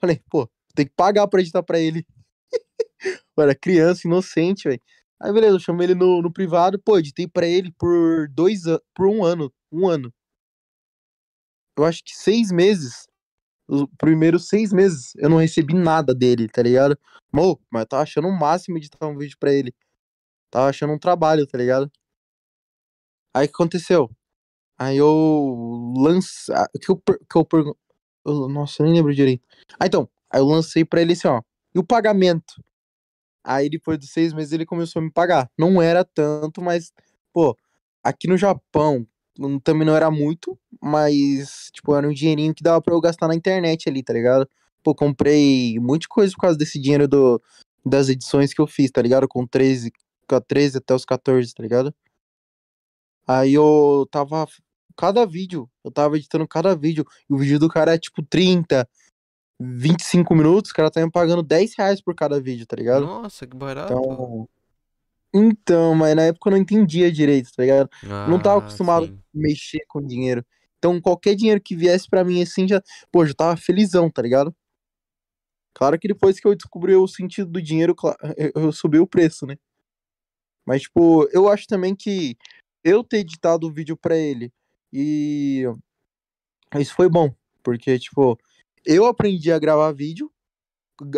Falei, 0.00 0.20
pô, 0.30 0.48
tem 0.80 0.86
que 0.88 0.94
pagar 0.96 1.26
pra 1.28 1.40
editar 1.40 1.62
pra 1.62 1.78
ele. 1.78 2.04
Eu 3.36 3.42
era 3.44 3.54
criança, 3.54 4.06
inocente, 4.06 4.68
velho. 4.68 4.80
Aí 5.20 5.32
beleza, 5.32 5.56
eu 5.56 5.60
chamei 5.60 5.86
ele 5.86 5.94
no, 5.94 6.22
no 6.22 6.32
privado, 6.32 6.78
pô, 6.82 6.98
editei 6.98 7.28
pra 7.28 7.46
ele 7.46 7.72
por 7.78 8.26
dois 8.30 8.66
anos, 8.66 8.80
por 8.94 9.06
um 9.06 9.22
ano, 9.24 9.52
um 9.70 9.86
ano. 9.86 10.12
Eu 11.76 11.84
acho 11.84 12.02
que 12.04 12.14
seis 12.14 12.50
meses, 12.52 13.06
os 13.68 13.86
primeiros 13.98 14.48
seis 14.48 14.72
meses, 14.72 15.12
eu 15.16 15.30
não 15.30 15.38
recebi 15.38 15.74
nada 15.74 16.14
dele, 16.14 16.48
tá 16.48 16.62
ligado? 16.62 16.98
Mo, 17.32 17.60
mas 17.70 17.82
eu 17.82 17.88
tava 17.88 18.02
achando 18.04 18.28
o 18.28 18.38
máximo 18.38 18.78
editar 18.78 19.06
um 19.08 19.18
vídeo 19.18 19.36
pra 19.40 19.52
ele. 19.52 19.74
Tava 20.50 20.70
achando 20.70 20.92
um 20.94 20.98
trabalho, 21.00 21.46
tá 21.46 21.58
ligado? 21.58 21.90
Aí 23.34 23.44
o 23.46 23.48
que 23.48 23.54
aconteceu? 23.54 24.10
Aí 24.78 24.96
eu 24.98 25.94
lancei. 25.98 26.54
Que 26.82 26.90
eu, 26.92 26.98
que 26.98 27.36
eu, 27.38 27.44
pergun- 27.46 27.74
eu 28.26 28.48
Nossa, 28.48 28.82
eu 28.82 28.86
nem 28.86 28.96
lembro 28.96 29.14
direito. 29.14 29.44
Ah, 29.80 29.86
então. 29.86 30.08
Aí 30.30 30.40
eu 30.40 30.46
lancei 30.46 30.84
pra 30.84 31.02
ele 31.02 31.12
assim, 31.12 31.28
ó. 31.28 31.42
E 31.74 31.78
o 31.78 31.84
pagamento? 31.84 32.62
Aí 33.44 33.68
depois 33.68 33.98
dos 33.98 34.10
seis 34.10 34.32
meses 34.32 34.52
ele 34.52 34.66
começou 34.66 35.00
a 35.00 35.02
me 35.04 35.10
pagar. 35.10 35.50
Não 35.58 35.80
era 35.80 36.04
tanto, 36.04 36.62
mas, 36.62 36.92
pô, 37.32 37.56
aqui 38.02 38.28
no 38.28 38.36
Japão 38.36 39.06
também 39.64 39.86
não 39.86 39.96
era 39.96 40.10
muito, 40.10 40.58
mas, 40.80 41.70
tipo, 41.72 41.94
era 41.94 42.06
um 42.06 42.12
dinheirinho 42.12 42.54
que 42.54 42.62
dava 42.62 42.80
pra 42.82 42.94
eu 42.94 43.00
gastar 43.00 43.28
na 43.28 43.34
internet 43.34 43.88
ali, 43.88 44.02
tá 44.02 44.12
ligado? 44.12 44.48
Pô, 44.82 44.94
comprei 44.94 45.76
de 45.98 46.08
coisa 46.08 46.32
por 46.34 46.42
causa 46.42 46.58
desse 46.58 46.78
dinheiro 46.78 47.08
do, 47.08 47.40
das 47.84 48.08
edições 48.08 48.52
que 48.52 48.60
eu 48.60 48.66
fiz, 48.66 48.90
tá 48.90 49.00
ligado? 49.00 49.26
Com 49.28 49.46
13, 49.46 49.92
com 50.28 50.40
13 50.40 50.78
até 50.78 50.94
os 50.94 51.04
14, 51.04 51.54
tá 51.54 51.62
ligado? 51.62 51.94
Aí 53.26 53.54
eu 53.54 54.06
tava. 54.10 54.46
Cada 54.96 55.24
vídeo, 55.24 55.70
eu 55.82 55.90
tava 55.90 56.16
editando 56.18 56.46
cada 56.46 56.74
vídeo, 56.76 57.06
e 57.28 57.32
o 57.32 57.38
vídeo 57.38 57.58
do 57.58 57.68
cara 57.68 57.94
é 57.94 57.98
tipo 57.98 58.22
30, 58.22 58.86
25 59.60 60.34
minutos, 60.34 60.70
o 60.70 60.74
cara 60.74 60.90
tá 60.90 61.04
me 61.04 61.10
pagando 61.10 61.42
10 61.42 61.74
reais 61.76 62.00
por 62.00 62.14
cada 62.14 62.40
vídeo, 62.40 62.66
tá 62.66 62.74
ligado? 62.76 63.04
Nossa, 63.04 63.46
que 63.46 63.54
barato. 63.54 63.92
Então. 63.92 64.48
Então, 65.32 65.94
mas 65.94 66.16
na 66.16 66.22
época 66.22 66.48
eu 66.48 66.52
não 66.52 66.58
entendia 66.58 67.12
direito, 67.12 67.50
tá 67.54 67.62
ligado? 67.62 67.88
não 68.02 68.40
tava 68.40 68.56
Ah, 68.56 68.58
acostumado 68.62 69.06
sim. 69.06 69.18
Mexer 69.32 69.84
com 69.86 70.04
dinheiro. 70.04 70.44
Então, 70.78 71.00
qualquer 71.00 71.36
dinheiro 71.36 71.60
que 71.60 71.76
viesse 71.76 72.08
pra 72.08 72.24
mim 72.24 72.42
assim, 72.42 72.66
já. 72.66 72.82
Pô, 73.12 73.24
já 73.24 73.34
tava 73.34 73.56
felizão, 73.56 74.10
tá 74.10 74.22
ligado? 74.22 74.52
Claro 75.74 75.98
que 75.98 76.08
depois 76.08 76.40
que 76.40 76.48
eu 76.48 76.56
descobri 76.56 76.96
o 76.96 77.06
sentido 77.06 77.50
do 77.50 77.62
dinheiro, 77.62 77.94
eu, 78.54 78.72
subi 78.72 78.98
o 78.98 79.06
preço, 79.06 79.46
né? 79.46 79.56
Mas, 80.66 80.82
tipo, 80.82 81.28
eu 81.32 81.48
acho 81.48 81.66
também 81.66 81.94
que 81.94 82.36
eu 82.82 83.04
ter 83.04 83.18
editado 83.18 83.66
o 83.66 83.72
vídeo 83.72 83.96
pra 83.96 84.16
ele 84.16 84.52
e. 84.92 85.64
Isso 86.76 86.94
foi 86.94 87.08
bom, 87.08 87.32
porque, 87.62 87.98
tipo, 87.98 88.38
eu 88.84 89.06
aprendi 89.06 89.52
a 89.52 89.58
gravar 89.58 89.92
vídeo, 89.92 90.30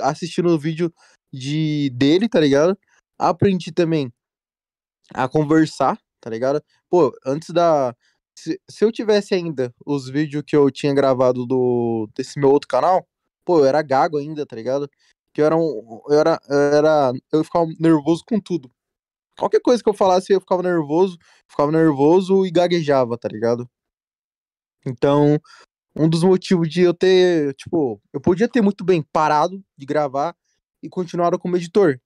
assistindo 0.02 0.48
o 0.48 0.58
vídeo 0.58 0.92
de 1.32 1.90
dele, 1.90 2.28
tá 2.28 2.40
ligado? 2.40 2.78
Aprendi 3.18 3.72
também 3.72 4.12
a 5.14 5.28
conversar, 5.28 5.98
tá 6.20 6.30
ligado? 6.30 6.62
Pô, 6.88 7.12
antes 7.26 7.50
da. 7.50 7.94
Se, 8.38 8.60
se 8.68 8.84
eu 8.84 8.90
tivesse 8.90 9.34
ainda 9.34 9.74
os 9.84 10.08
vídeos 10.08 10.42
que 10.46 10.56
eu 10.56 10.70
tinha 10.70 10.94
gravado 10.94 11.46
do 11.46 12.08
desse 12.16 12.38
meu 12.38 12.50
outro 12.50 12.68
canal, 12.68 13.06
pô, 13.44 13.60
eu 13.60 13.66
era 13.66 13.82
gago 13.82 14.18
ainda, 14.18 14.46
tá 14.46 14.56
ligado? 14.56 14.88
Que 15.34 15.42
eu 15.42 15.46
era 15.46 15.56
um. 15.56 16.02
Eu 16.08 16.18
era. 16.20 16.40
Eu, 16.48 16.58
era, 16.58 17.12
eu 17.32 17.44
ficava 17.44 17.66
nervoso 17.78 18.24
com 18.26 18.40
tudo. 18.40 18.70
Qualquer 19.38 19.60
coisa 19.60 19.82
que 19.82 19.88
eu 19.88 19.94
falasse, 19.94 20.32
eu 20.32 20.40
ficava 20.40 20.62
nervoso, 20.62 21.18
ficava 21.48 21.72
nervoso 21.72 22.46
e 22.46 22.50
gaguejava, 22.50 23.16
tá 23.18 23.28
ligado? 23.28 23.68
Então, 24.86 25.38
um 25.94 26.08
dos 26.08 26.22
motivos 26.22 26.68
de 26.68 26.82
eu 26.82 26.94
ter, 26.94 27.54
tipo, 27.54 28.00
eu 28.12 28.20
podia 28.20 28.48
ter 28.48 28.62
muito 28.62 28.84
bem 28.84 29.02
parado 29.12 29.62
de 29.76 29.86
gravar 29.86 30.34
e 30.82 30.88
continuado 30.88 31.38
como 31.38 31.56
editor. 31.56 31.98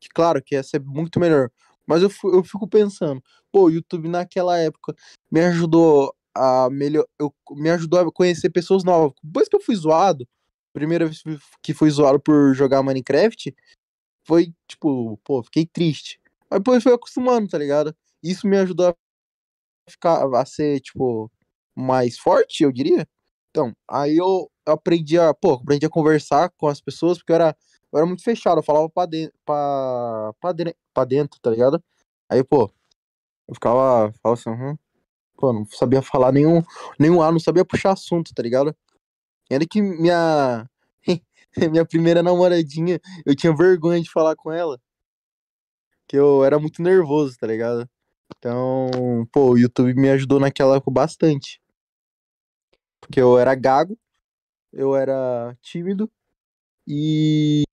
Que 0.00 0.08
claro 0.08 0.42
que 0.42 0.54
ia 0.54 0.62
ser 0.62 0.80
muito 0.80 1.18
melhor. 1.20 1.50
Mas 1.86 2.02
eu, 2.02 2.10
eu 2.32 2.44
fico 2.44 2.68
pensando, 2.68 3.22
pô, 3.50 3.64
o 3.64 3.70
YouTube 3.70 4.08
naquela 4.08 4.58
época 4.58 4.94
me 5.30 5.40
ajudou 5.40 6.14
a 6.34 6.70
melhor, 6.70 7.06
eu, 7.18 7.34
me 7.52 7.70
ajudou 7.70 8.00
a 8.00 8.12
conhecer 8.12 8.50
pessoas 8.50 8.84
novas. 8.84 9.12
Depois 9.22 9.48
que 9.48 9.56
eu 9.56 9.60
fui 9.60 9.74
zoado, 9.76 10.26
primeira 10.72 11.06
vez 11.06 11.22
que 11.62 11.74
fui 11.74 11.90
zoado 11.90 12.20
por 12.20 12.54
jogar 12.54 12.82
Minecraft, 12.82 13.54
foi 14.26 14.54
tipo, 14.68 15.18
pô, 15.24 15.42
fiquei 15.42 15.66
triste. 15.66 16.20
Mas 16.50 16.60
depois 16.60 16.82
fui 16.82 16.92
acostumando, 16.92 17.48
tá 17.48 17.58
ligado? 17.58 17.94
Isso 18.22 18.46
me 18.46 18.56
ajudou 18.58 18.88
a 18.88 18.94
ficar, 19.90 20.24
a 20.34 20.44
ser, 20.46 20.80
tipo, 20.80 21.30
mais 21.76 22.18
forte, 22.18 22.62
eu 22.62 22.72
diria. 22.72 23.06
Então, 23.52 23.76
aí 23.86 24.16
eu 24.16 24.50
aprendi 24.64 25.18
a, 25.18 25.34
pô, 25.34 25.52
aprendi 25.52 25.84
a 25.84 25.90
conversar 25.90 26.50
com 26.56 26.68
as 26.68 26.80
pessoas, 26.80 27.18
porque 27.18 27.32
eu 27.32 27.36
era, 27.36 27.56
eu 27.92 27.98
era 27.98 28.06
muito 28.06 28.22
fechado, 28.22 28.58
eu 28.60 28.62
falava 28.62 28.88
pra, 28.88 29.04
de, 29.04 29.30
pra, 29.44 30.32
pra, 30.40 30.52
de, 30.52 30.74
pra 30.94 31.04
dentro, 31.04 31.38
tá 31.40 31.50
ligado? 31.50 31.82
Aí, 32.30 32.42
pô, 32.42 32.72
eu 33.46 33.54
ficava, 33.54 34.10
falava 34.22 34.40
assim, 34.40 34.50
uhum. 34.50 34.76
pô, 35.36 35.52
não 35.52 35.66
sabia 35.66 36.00
falar 36.00 36.32
nenhum, 36.32 36.62
nenhum 36.98 37.20
A, 37.22 37.30
não 37.30 37.38
sabia 37.38 37.64
puxar 37.64 37.92
assunto, 37.92 38.34
tá 38.34 38.42
ligado? 38.42 38.74
Era 39.50 39.66
que 39.66 39.82
minha, 39.82 40.66
minha 41.70 41.84
primeira 41.84 42.22
namoradinha, 42.22 42.98
eu 43.26 43.36
tinha 43.36 43.54
vergonha 43.54 44.00
de 44.00 44.10
falar 44.10 44.34
com 44.34 44.50
ela, 44.50 44.80
que 46.08 46.16
eu 46.16 46.44
era 46.44 46.58
muito 46.58 46.82
nervoso, 46.82 47.36
tá 47.38 47.46
ligado? 47.46 47.88
Então, 48.38 48.90
pô, 49.30 49.52
o 49.52 49.58
YouTube 49.58 49.94
me 49.94 50.08
ajudou 50.10 50.40
naquela 50.40 50.76
época 50.76 50.90
bastante. 50.90 51.61
Porque 53.02 53.20
eu 53.20 53.38
era 53.38 53.54
gago, 53.54 53.98
eu 54.72 54.96
era 54.96 55.56
tímido 55.62 56.10
e 56.86 57.64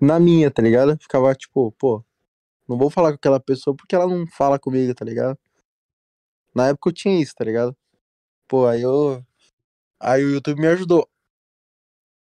na 0.00 0.20
minha, 0.20 0.50
tá 0.50 0.62
ligado? 0.62 0.96
Ficava 1.00 1.34
tipo, 1.34 1.72
pô, 1.72 2.04
não 2.68 2.78
vou 2.78 2.90
falar 2.90 3.10
com 3.10 3.16
aquela 3.16 3.40
pessoa 3.40 3.76
porque 3.76 3.94
ela 3.94 4.06
não 4.06 4.26
fala 4.26 4.58
comigo, 4.58 4.94
tá 4.94 5.04
ligado? 5.04 5.38
Na 6.54 6.68
época 6.68 6.88
eu 6.90 6.94
tinha 6.94 7.20
isso, 7.20 7.34
tá 7.36 7.44
ligado? 7.44 7.76
Pô, 8.48 8.66
aí 8.66 8.82
eu. 8.82 9.24
Aí 10.00 10.24
o 10.24 10.30
YouTube 10.34 10.60
me 10.60 10.68
ajudou. 10.68 11.08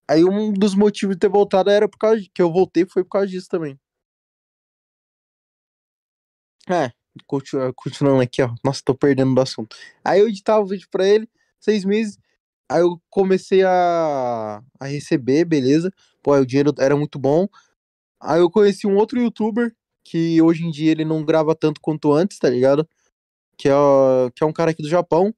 Aí 0.07 0.25
um 0.25 0.51
dos 0.51 0.75
motivos 0.75 1.15
de 1.15 1.19
ter 1.19 1.29
voltado 1.29 1.69
era 1.69 1.87
por 1.87 1.97
causa 1.97 2.21
de... 2.21 2.29
que 2.29 2.41
eu 2.41 2.51
voltei 2.51 2.85
foi 2.85 3.03
por 3.03 3.11
causa 3.11 3.27
disso 3.27 3.47
também. 3.47 3.79
É, 6.69 6.91
continu- 7.25 7.73
continuando 7.73 8.21
aqui, 8.21 8.41
ó. 8.41 8.53
Nossa, 8.63 8.81
tô 8.83 8.95
perdendo 8.95 9.33
do 9.35 9.41
assunto. 9.41 9.75
Aí 10.03 10.19
eu 10.19 10.27
editava 10.29 10.61
o 10.61 10.67
vídeo 10.67 10.87
pra 10.91 11.07
ele, 11.07 11.29
seis 11.59 11.83
meses. 11.85 12.17
Aí 12.69 12.81
eu 12.81 13.01
comecei 13.09 13.63
a, 13.63 14.61
a 14.79 14.85
receber, 14.85 15.45
beleza. 15.45 15.91
Pô, 16.21 16.35
o 16.35 16.45
dinheiro 16.45 16.73
era 16.77 16.95
muito 16.95 17.17
bom. 17.17 17.47
Aí 18.21 18.39
eu 18.39 18.49
conheci 18.49 18.85
um 18.85 18.95
outro 18.95 19.19
youtuber 19.19 19.73
que 20.03 20.41
hoje 20.41 20.65
em 20.65 20.71
dia 20.71 20.91
ele 20.91 21.05
não 21.05 21.25
grava 21.25 21.55
tanto 21.55 21.81
quanto 21.81 22.13
antes, 22.13 22.37
tá 22.37 22.49
ligado? 22.49 22.87
Que 23.57 23.69
é, 23.69 23.73
que 24.35 24.43
é 24.43 24.47
um 24.47 24.53
cara 24.53 24.71
aqui 24.71 24.83
do 24.83 24.89
Japão. 24.89 25.33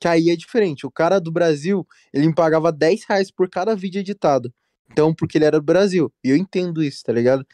Que 0.00 0.08
aí 0.08 0.30
é 0.30 0.36
diferente. 0.36 0.86
O 0.86 0.90
cara 0.90 1.20
do 1.20 1.32
Brasil, 1.32 1.86
ele 2.12 2.26
me 2.28 2.34
pagava 2.34 2.72
10 2.72 3.04
reais 3.04 3.30
por 3.30 3.50
cada 3.50 3.74
vídeo 3.74 4.00
editado. 4.00 4.52
Então, 4.90 5.14
porque 5.14 5.38
ele 5.38 5.44
era 5.44 5.60
do 5.60 5.64
Brasil. 5.64 6.12
E 6.24 6.30
eu 6.30 6.36
entendo 6.36 6.82
isso, 6.82 7.02
tá 7.04 7.12
ligado? 7.12 7.46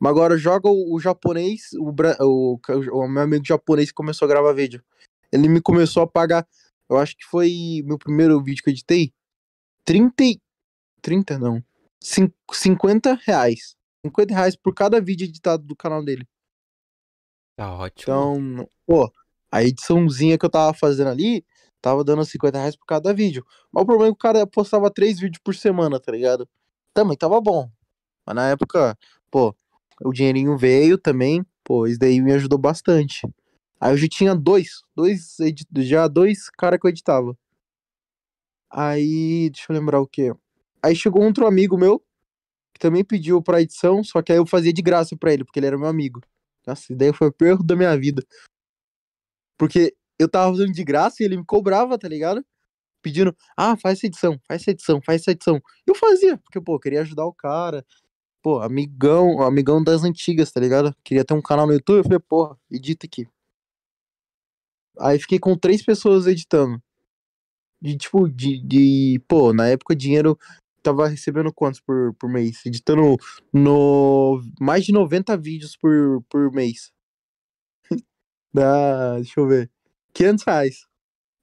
Mas 0.00 0.10
agora 0.10 0.36
joga 0.36 0.68
o, 0.68 0.94
o 0.94 1.00
japonês, 1.00 1.70
o, 1.74 1.94
o, 2.20 2.58
o 2.92 3.08
meu 3.08 3.22
amigo 3.22 3.44
japonês 3.46 3.90
começou 3.90 4.26
a 4.26 4.28
gravar 4.28 4.52
vídeo. 4.52 4.82
Ele 5.32 5.48
me 5.48 5.60
começou 5.60 6.02
a 6.02 6.06
pagar, 6.06 6.46
eu 6.88 6.96
acho 6.98 7.16
que 7.16 7.24
foi 7.24 7.82
meu 7.84 7.98
primeiro 7.98 8.42
vídeo 8.42 8.62
que 8.62 8.70
eu 8.70 8.72
editei, 8.72 9.12
30, 9.84 10.24
e- 10.24 10.40
30 11.02 11.38
não, 11.38 11.62
cin- 12.02 12.32
50 12.52 13.14
reais. 13.26 13.76
50 14.04 14.34
reais 14.34 14.56
por 14.56 14.74
cada 14.74 15.00
vídeo 15.00 15.24
editado 15.24 15.62
do 15.64 15.76
canal 15.76 16.04
dele. 16.04 16.26
Tá 17.56 17.72
ótimo. 17.72 18.02
Então, 18.02 18.68
pô, 18.86 19.10
a 19.50 19.62
ediçãozinha 19.62 20.36
que 20.38 20.44
eu 20.44 20.50
tava 20.50 20.74
fazendo 20.74 21.08
ali, 21.08 21.44
tava 21.80 22.02
dando 22.04 22.24
50 22.24 22.58
reais 22.58 22.76
por 22.76 22.86
cada 22.86 23.12
vídeo. 23.14 23.44
Mas 23.72 23.82
o 23.82 23.86
problema 23.86 24.08
é 24.08 24.12
que 24.12 24.16
o 24.16 24.18
cara 24.18 24.46
postava 24.46 24.90
três 24.90 25.18
vídeos 25.18 25.40
por 25.42 25.54
semana, 25.54 26.00
tá 26.00 26.10
ligado? 26.12 26.48
Também 26.92 27.16
tava 27.16 27.40
bom. 27.40 27.70
Mas 28.26 28.36
na 28.36 28.48
época, 28.50 28.96
pô, 29.30 29.54
o 30.04 30.12
dinheirinho 30.12 30.56
veio 30.56 30.98
também, 30.98 31.44
pô, 31.62 31.86
isso 31.86 31.98
daí 31.98 32.20
me 32.20 32.32
ajudou 32.32 32.58
bastante. 32.58 33.22
Aí 33.84 33.92
eu 33.92 33.98
já 33.98 34.08
tinha 34.08 34.34
dois, 34.34 34.82
dois, 34.96 35.36
já 35.76 36.08
dois 36.08 36.48
cara 36.48 36.78
que 36.78 36.86
eu 36.86 36.88
editava. 36.88 37.36
Aí, 38.70 39.50
deixa 39.50 39.66
eu 39.70 39.76
lembrar 39.76 40.00
o 40.00 40.06
quê? 40.06 40.32
Aí 40.82 40.96
chegou 40.96 41.22
outro 41.22 41.46
amigo 41.46 41.76
meu, 41.76 42.02
que 42.72 42.80
também 42.80 43.04
pediu 43.04 43.42
pra 43.42 43.60
edição, 43.60 44.02
só 44.02 44.22
que 44.22 44.32
aí 44.32 44.38
eu 44.38 44.46
fazia 44.46 44.72
de 44.72 44.80
graça 44.80 45.14
pra 45.14 45.34
ele, 45.34 45.44
porque 45.44 45.58
ele 45.60 45.66
era 45.66 45.76
meu 45.76 45.86
amigo. 45.86 46.22
Nossa, 46.66 46.96
daí 46.96 47.12
foi 47.12 47.28
o 47.28 47.32
pior 47.32 47.62
da 47.62 47.76
minha 47.76 47.94
vida. 47.98 48.24
Porque 49.58 49.94
eu 50.18 50.30
tava 50.30 50.56
fazendo 50.56 50.72
de 50.72 50.82
graça 50.82 51.22
e 51.22 51.26
ele 51.26 51.36
me 51.36 51.44
cobrava, 51.44 51.98
tá 51.98 52.08
ligado? 52.08 52.42
Pedindo, 53.02 53.36
ah, 53.54 53.76
faz 53.76 53.98
essa 53.98 54.06
edição, 54.06 54.40
faz 54.48 54.62
essa 54.62 54.70
edição, 54.70 55.02
faz 55.04 55.20
essa 55.20 55.32
edição. 55.32 55.60
Eu 55.86 55.94
fazia, 55.94 56.38
porque, 56.38 56.58
pô, 56.58 56.76
eu 56.76 56.80
queria 56.80 57.02
ajudar 57.02 57.26
o 57.26 57.34
cara. 57.34 57.84
Pô, 58.42 58.60
amigão, 58.60 59.42
amigão 59.42 59.84
das 59.84 60.04
antigas, 60.04 60.50
tá 60.50 60.58
ligado? 60.58 60.96
Queria 61.04 61.22
ter 61.22 61.34
um 61.34 61.42
canal 61.42 61.66
no 61.66 61.74
YouTube, 61.74 61.98
eu 61.98 62.04
falei, 62.04 62.18
porra, 62.18 62.58
edita 62.70 63.04
aqui. 63.06 63.28
Aí 64.98 65.18
fiquei 65.18 65.38
com 65.38 65.56
três 65.56 65.82
pessoas 65.82 66.26
editando. 66.26 66.80
De, 67.80 67.96
tipo, 67.96 68.28
de, 68.28 68.58
de 68.62 69.22
pô, 69.28 69.52
na 69.52 69.68
época 69.68 69.94
dinheiro 69.94 70.38
tava 70.82 71.08
recebendo 71.08 71.52
quantos 71.52 71.80
por, 71.80 72.14
por 72.14 72.30
mês? 72.30 72.64
Editando 72.64 73.16
no 73.52 74.42
mais 74.60 74.84
de 74.84 74.92
90 74.92 75.36
vídeos 75.36 75.76
por, 75.76 76.22
por 76.28 76.52
mês. 76.52 76.92
Dá, 78.52 79.16
deixa 79.20 79.40
eu 79.40 79.48
ver. 79.48 79.70
500 80.12 80.44
reais. 80.44 80.86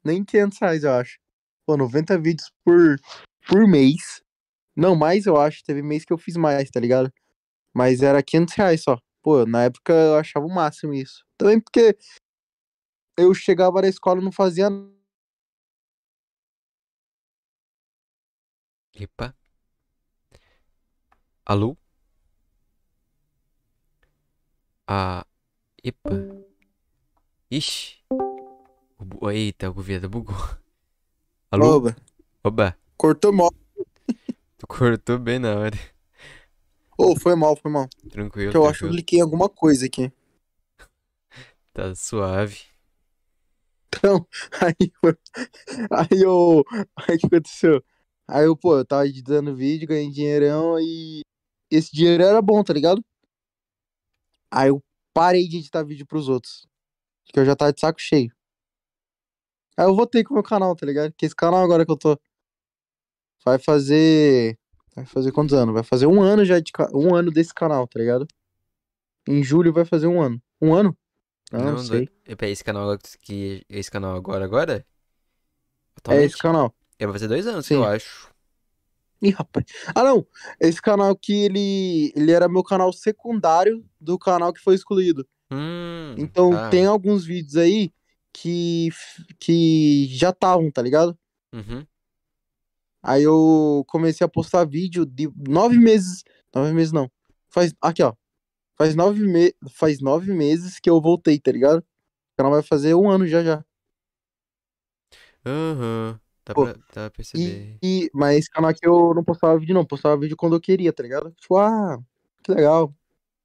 Nem 0.03 0.23
500 0.23 0.57
reais, 0.59 0.83
eu 0.83 0.93
acho. 0.93 1.19
Pô, 1.65 1.77
90 1.77 2.17
vídeos 2.17 2.51
por, 2.63 2.97
por 3.47 3.67
mês. 3.67 4.23
Não, 4.75 4.95
mais 4.95 5.25
eu 5.25 5.37
acho. 5.37 5.63
Teve 5.63 5.81
mês 5.81 6.05
que 6.05 6.13
eu 6.13 6.17
fiz 6.17 6.35
mais, 6.37 6.69
tá 6.69 6.79
ligado? 6.79 7.11
Mas 7.73 8.01
era 8.01 8.23
500 8.23 8.53
reais 8.55 8.83
só. 8.83 8.97
Pô, 9.21 9.45
na 9.45 9.65
época 9.65 9.93
eu 9.93 10.15
achava 10.15 10.45
o 10.45 10.53
máximo 10.53 10.93
isso. 10.93 11.23
Também 11.37 11.59
porque 11.59 11.95
eu 13.17 13.33
chegava 13.33 13.81
na 13.81 13.87
escola 13.87 14.19
e 14.21 14.23
não 14.23 14.31
fazia 14.31 14.69
Epa. 18.93 19.33
Alô? 21.45 21.75
Ah, 24.87 25.25
epa. 25.83 26.11
Ixi. 27.49 28.01
Eita, 29.31 29.69
o 29.69 29.73
Guveta 29.73 30.07
bugou. 30.07 30.35
Alô? 31.51 31.77
Oba, 31.77 31.95
Oba, 32.43 32.77
cortou 32.97 33.33
mal. 33.33 33.49
tu 34.57 34.67
cortou 34.67 35.17
bem 35.17 35.39
na 35.39 35.55
hora. 35.55 35.77
Ô, 36.97 37.15
foi 37.19 37.35
mal, 37.35 37.55
foi 37.55 37.71
mal. 37.71 37.87
Tranquilo, 38.09 38.51
Que 38.51 38.57
eu 38.57 38.65
acho 38.65 38.79
que 38.79 38.85
eu 38.85 38.89
tranquilo. 38.89 38.91
cliquei 38.91 39.19
em 39.19 39.21
alguma 39.21 39.49
coisa 39.49 39.85
aqui. 39.85 40.11
Tá 41.73 41.95
suave. 41.95 42.70
Então, 43.93 44.25
aí, 44.61 44.91
aí 45.91 46.21
eu. 46.21 46.63
Aí 46.95 47.15
o 47.15 47.19
que 47.19 47.27
aconteceu? 47.27 47.83
Aí 48.27 48.45
eu, 48.45 48.55
pô, 48.55 48.77
eu 48.77 48.85
tava 48.85 49.07
editando 49.07 49.55
vídeo, 49.55 49.87
ganhei 49.87 50.09
dinheirão 50.09 50.79
e 50.79 51.21
esse 51.69 51.91
dinheiro 51.91 52.23
era 52.23 52.41
bom, 52.41 52.63
tá 52.63 52.73
ligado? 52.73 53.03
Aí 54.51 54.69
eu 54.69 54.81
parei 55.13 55.47
de 55.47 55.57
editar 55.57 55.83
vídeo 55.83 56.05
pros 56.05 56.29
outros. 56.29 56.67
Porque 57.25 57.39
eu 57.39 57.45
já 57.45 57.55
tava 57.55 57.73
de 57.73 57.79
saco 57.79 57.99
cheio. 57.99 58.31
Aí 59.77 59.85
eu 59.85 59.95
voltei 59.95 60.23
com 60.23 60.33
o 60.33 60.35
meu 60.35 60.43
canal, 60.43 60.75
tá 60.75 60.85
ligado? 60.85 61.13
Que 61.13 61.25
esse 61.25 61.35
canal 61.35 61.63
agora 61.63 61.85
que 61.85 61.91
eu 61.91 61.97
tô. 61.97 62.19
Vai 63.45 63.57
fazer. 63.59 64.57
Vai 64.95 65.05
fazer 65.05 65.31
quantos 65.31 65.53
anos? 65.53 65.73
Vai 65.73 65.83
fazer 65.83 66.07
um 66.07 66.21
ano 66.21 66.45
já 66.45 66.59
de 66.59 66.71
um 66.93 67.15
ano 67.15 67.31
desse 67.31 67.53
canal, 67.53 67.87
tá 67.87 67.99
ligado? 67.99 68.27
Em 69.27 69.43
julho 69.43 69.73
vai 69.73 69.85
fazer 69.85 70.07
um 70.07 70.21
ano. 70.21 70.41
Um 70.61 70.73
ano? 70.73 70.97
Não, 71.51 71.71
não 71.73 71.77
sei. 71.79 72.07
esse 72.43 72.63
canal 72.63 72.83
agora 72.83 72.99
que 73.21 73.65
esse 73.69 73.91
canal 73.91 74.15
agora 74.15 74.45
agora? 74.45 74.77
É 74.77 74.85
Atualmente? 75.97 76.25
esse 76.27 76.37
canal. 76.37 76.73
É, 76.97 77.05
vai 77.05 77.13
fazer 77.13 77.27
dois 77.27 77.45
anos, 77.47 77.65
Sim. 77.65 77.75
eu 77.75 77.83
acho. 77.83 78.31
Ih, 79.21 79.29
rapaz. 79.31 79.65
Ah, 79.93 80.03
não. 80.03 80.25
Esse 80.59 80.81
canal 80.81 81.11
aqui, 81.11 81.33
ele, 81.43 82.11
ele 82.15 82.31
era 82.31 82.47
meu 82.49 82.63
canal 82.63 82.91
secundário 82.91 83.85
do 83.99 84.17
canal 84.17 84.51
que 84.53 84.59
foi 84.61 84.73
excluído. 84.75 85.27
Hum, 85.51 86.15
Então, 86.17 86.51
tá. 86.51 86.69
tem 86.69 86.85
alguns 86.85 87.25
vídeos 87.25 87.55
aí 87.57 87.91
que, 88.33 88.89
que 89.39 90.07
já 90.09 90.29
estavam, 90.29 90.71
tá 90.71 90.81
ligado? 90.81 91.17
Uhum. 91.53 91.85
Aí 93.03 93.23
eu 93.23 93.83
comecei 93.87 94.23
a 94.25 94.29
postar 94.29 94.63
vídeo 94.65 95.05
de 95.05 95.29
nove 95.47 95.77
meses. 95.77 96.23
Nove 96.55 96.71
meses 96.73 96.91
não. 96.93 97.11
Faz. 97.49 97.73
Aqui, 97.81 98.01
ó. 98.03 98.13
Faz 98.81 98.95
nove, 98.95 99.27
me... 99.27 99.53
Faz 99.69 100.01
nove 100.01 100.33
meses 100.33 100.79
que 100.79 100.89
eu 100.89 100.99
voltei, 100.99 101.39
tá 101.39 101.51
ligado? 101.51 101.81
O 101.81 102.35
canal 102.35 102.53
vai 102.53 102.63
fazer 102.63 102.95
um 102.95 103.07
ano 103.11 103.27
já 103.27 103.43
já. 103.43 103.63
Aham. 105.45 106.19
Dá 106.43 106.55
Pô, 106.55 106.63
pra, 106.63 106.73
dá 106.73 106.81
pra 106.93 107.11
perceber. 107.11 107.77
E, 107.79 108.05
e- 108.05 108.09
mas 108.11 108.39
esse 108.39 108.49
canal 108.49 108.71
aqui 108.71 108.79
eu 108.83 109.13
não 109.13 109.23
postava 109.23 109.59
vídeo, 109.59 109.75
não. 109.75 109.85
Postava 109.85 110.19
vídeo 110.19 110.35
quando 110.35 110.55
eu 110.55 110.59
queria, 110.59 110.91
tá 110.91 111.03
ligado? 111.03 111.31
Tipo, 111.39 111.57
ah, 111.57 111.99
que 112.43 112.51
legal. 112.51 112.91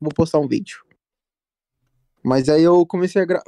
Vou 0.00 0.10
postar 0.10 0.38
um 0.38 0.48
vídeo. 0.48 0.78
Mas 2.24 2.48
aí 2.48 2.62
eu 2.62 2.86
comecei 2.86 3.20
a 3.20 3.26
gravar. 3.26 3.44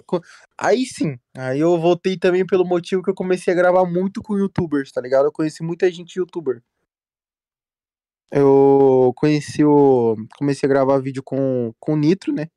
Aí 0.58 0.84
sim. 0.84 1.18
Aí 1.34 1.58
eu 1.58 1.80
voltei 1.80 2.18
também 2.18 2.44
pelo 2.44 2.66
motivo 2.66 3.02
que 3.02 3.08
eu 3.08 3.14
comecei 3.14 3.54
a 3.54 3.56
gravar 3.56 3.86
muito 3.86 4.22
com 4.22 4.36
youtubers, 4.36 4.92
tá 4.92 5.00
ligado? 5.00 5.24
Eu 5.24 5.32
conheci 5.32 5.62
muita 5.62 5.90
gente 5.90 6.18
youtuber. 6.18 6.62
Eu 8.30 9.12
conheci 9.16 9.64
o. 9.64 10.16
Comecei 10.38 10.66
a 10.66 10.70
gravar 10.70 10.98
vídeo 10.98 11.22
com, 11.22 11.72
com 11.80 11.94
o 11.94 11.96
Nitro, 11.96 12.32
né? 12.32 12.48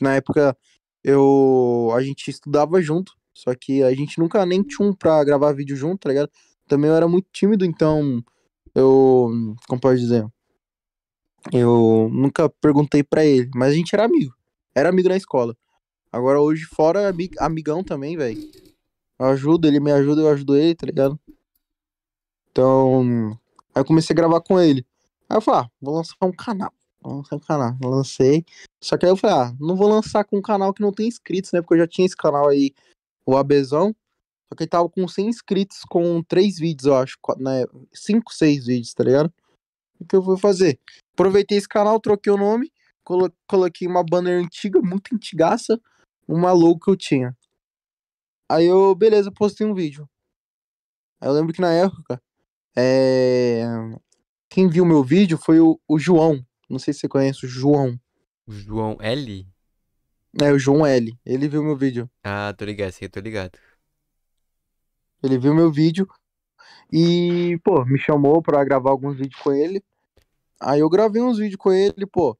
Na 0.00 0.14
época 0.14 0.56
eu. 1.02 1.90
A 1.94 2.02
gente 2.02 2.28
estudava 2.30 2.80
junto. 2.82 3.12
Só 3.34 3.54
que 3.54 3.82
a 3.82 3.94
gente 3.94 4.18
nunca 4.18 4.44
nem 4.44 4.62
tinha 4.62 4.86
um 4.86 4.92
pra 4.92 5.22
gravar 5.24 5.52
vídeo 5.52 5.76
junto, 5.76 6.00
tá 6.00 6.08
ligado? 6.08 6.30
Também 6.66 6.90
eu 6.90 6.96
era 6.96 7.08
muito 7.08 7.28
tímido, 7.32 7.64
então 7.64 8.22
eu. 8.74 9.30
Como 9.68 9.80
pode 9.80 10.00
dizer? 10.00 10.26
Eu 11.52 12.10
nunca 12.12 12.48
perguntei 12.48 13.02
pra 13.02 13.24
ele, 13.24 13.48
mas 13.54 13.72
a 13.72 13.74
gente 13.74 13.94
era 13.94 14.04
amigo. 14.04 14.34
Era 14.74 14.88
amigo 14.90 15.08
na 15.08 15.16
escola. 15.16 15.56
Agora 16.12 16.40
hoje 16.40 16.64
fora 16.64 17.08
ami- 17.08 17.30
amigão 17.38 17.82
também, 17.82 18.16
velho. 18.16 18.38
Eu 19.18 19.26
ajudo, 19.26 19.66
ele 19.66 19.80
me 19.80 19.90
ajuda, 19.92 20.20
eu 20.20 20.28
ajudo 20.28 20.56
ele, 20.56 20.74
tá 20.74 20.84
ligado? 20.86 21.18
Então. 22.50 23.30
Aí 23.74 23.80
eu 23.80 23.84
comecei 23.84 24.12
a 24.12 24.16
gravar 24.16 24.40
com 24.40 24.60
ele. 24.60 24.84
Aí 25.28 25.36
eu 25.36 25.40
falei, 25.40 25.60
ah, 25.62 25.70
vou 25.80 25.96
lançar 25.96 26.16
um 26.22 26.32
canal. 26.32 26.72
Vou 27.00 27.16
lançar 27.16 27.36
um 27.36 27.40
canal. 27.40 27.76
Lancei. 27.82 28.44
Só 28.82 28.96
que 28.96 29.04
aí 29.04 29.12
eu 29.12 29.16
falei, 29.16 29.36
ah, 29.36 29.56
não 29.60 29.76
vou 29.76 29.88
lançar 29.88 30.24
com 30.24 30.38
um 30.38 30.42
canal 30.42 30.72
que 30.72 30.82
não 30.82 30.92
tem 30.92 31.06
inscritos, 31.06 31.52
né? 31.52 31.60
Porque 31.60 31.74
eu 31.74 31.78
já 31.78 31.86
tinha 31.86 32.06
esse 32.06 32.16
canal 32.16 32.48
aí, 32.48 32.72
o 33.26 33.36
Abezão. 33.36 33.94
Só 34.48 34.56
que 34.56 34.62
ele 34.62 34.70
tava 34.70 34.88
com 34.88 35.06
100 35.06 35.28
inscritos 35.28 35.80
com 35.88 36.22
três 36.22 36.58
vídeos, 36.58 36.86
eu 36.86 36.96
acho. 36.96 37.18
Né? 37.38 37.66
5, 37.92 38.32
6 38.32 38.66
vídeos, 38.66 38.94
tá 38.94 39.04
ligado? 39.04 39.32
O 40.00 40.06
que 40.06 40.16
eu 40.16 40.22
vou 40.22 40.38
fazer? 40.38 40.80
Aproveitei 41.12 41.58
esse 41.58 41.68
canal, 41.68 42.00
troquei 42.00 42.32
o 42.32 42.36
nome, 42.38 42.72
colo- 43.04 43.32
coloquei 43.46 43.86
uma 43.86 44.02
banner 44.02 44.42
antiga, 44.42 44.80
muito 44.80 45.14
antigaça, 45.14 45.78
uma 46.26 46.52
logo 46.52 46.78
que 46.80 46.90
eu 46.90 46.96
tinha. 46.96 47.36
Aí 48.48 48.64
eu, 48.64 48.94
beleza, 48.94 49.30
postei 49.30 49.66
um 49.66 49.74
vídeo. 49.74 50.08
Eu 51.20 51.32
lembro 51.32 51.52
que 51.52 51.60
na 51.60 51.72
época, 51.72 52.22
é... 52.76 53.64
quem 54.48 54.68
viu 54.68 54.84
meu 54.84 55.04
vídeo 55.04 55.38
foi 55.38 55.60
o, 55.60 55.78
o 55.86 55.98
João. 55.98 56.44
Não 56.68 56.78
sei 56.78 56.92
se 56.92 57.00
você 57.00 57.08
conhece 57.08 57.44
o 57.44 57.48
João. 57.48 57.98
O 58.46 58.52
João 58.52 58.96
L? 59.00 59.46
É, 60.40 60.52
o 60.52 60.58
João 60.58 60.86
L. 60.86 61.18
Ele 61.24 61.48
viu 61.48 61.62
meu 61.62 61.76
vídeo. 61.76 62.10
Ah, 62.24 62.54
tô 62.56 62.64
ligado, 62.64 62.94
eu 63.00 63.10
tô 63.10 63.20
ligado. 63.20 63.58
Ele 65.22 65.38
viu 65.38 65.54
meu 65.54 65.70
vídeo 65.70 66.08
e, 66.92 67.58
pô, 67.64 67.84
me 67.84 67.98
chamou 67.98 68.40
pra 68.40 68.64
gravar 68.64 68.90
alguns 68.90 69.16
vídeos 69.16 69.40
com 69.42 69.52
ele. 69.52 69.82
Aí 70.60 70.80
eu 70.80 70.88
gravei 70.88 71.20
uns 71.20 71.38
vídeos 71.38 71.56
com 71.56 71.72
ele, 71.72 72.06
pô. 72.06 72.36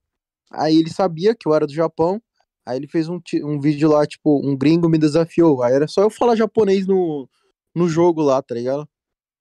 Aí 0.50 0.76
ele 0.76 0.90
sabia 0.90 1.34
que 1.34 1.46
eu 1.46 1.54
era 1.54 1.66
do 1.66 1.72
Japão. 1.72 2.22
Aí 2.64 2.76
ele 2.76 2.86
fez 2.86 3.09
um, 3.09 3.20
um 3.44 3.61
vídeo 3.61 3.88
lá, 3.88 4.06
tipo, 4.06 4.40
um 4.46 4.56
gringo 4.56 4.88
me 4.88 4.98
desafiou. 4.98 5.62
Aí 5.62 5.74
era 5.74 5.88
só 5.88 6.02
eu 6.02 6.11
falar 6.11 6.36
japonês 6.36 6.86
no, 6.86 7.28
no 7.74 7.88
jogo 7.88 8.22
lá, 8.22 8.42
tá 8.42 8.54
ligado? 8.54 8.88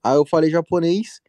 Aí 0.03 0.15
eu 0.15 0.25
falei 0.25 0.49
japonês 0.49 1.21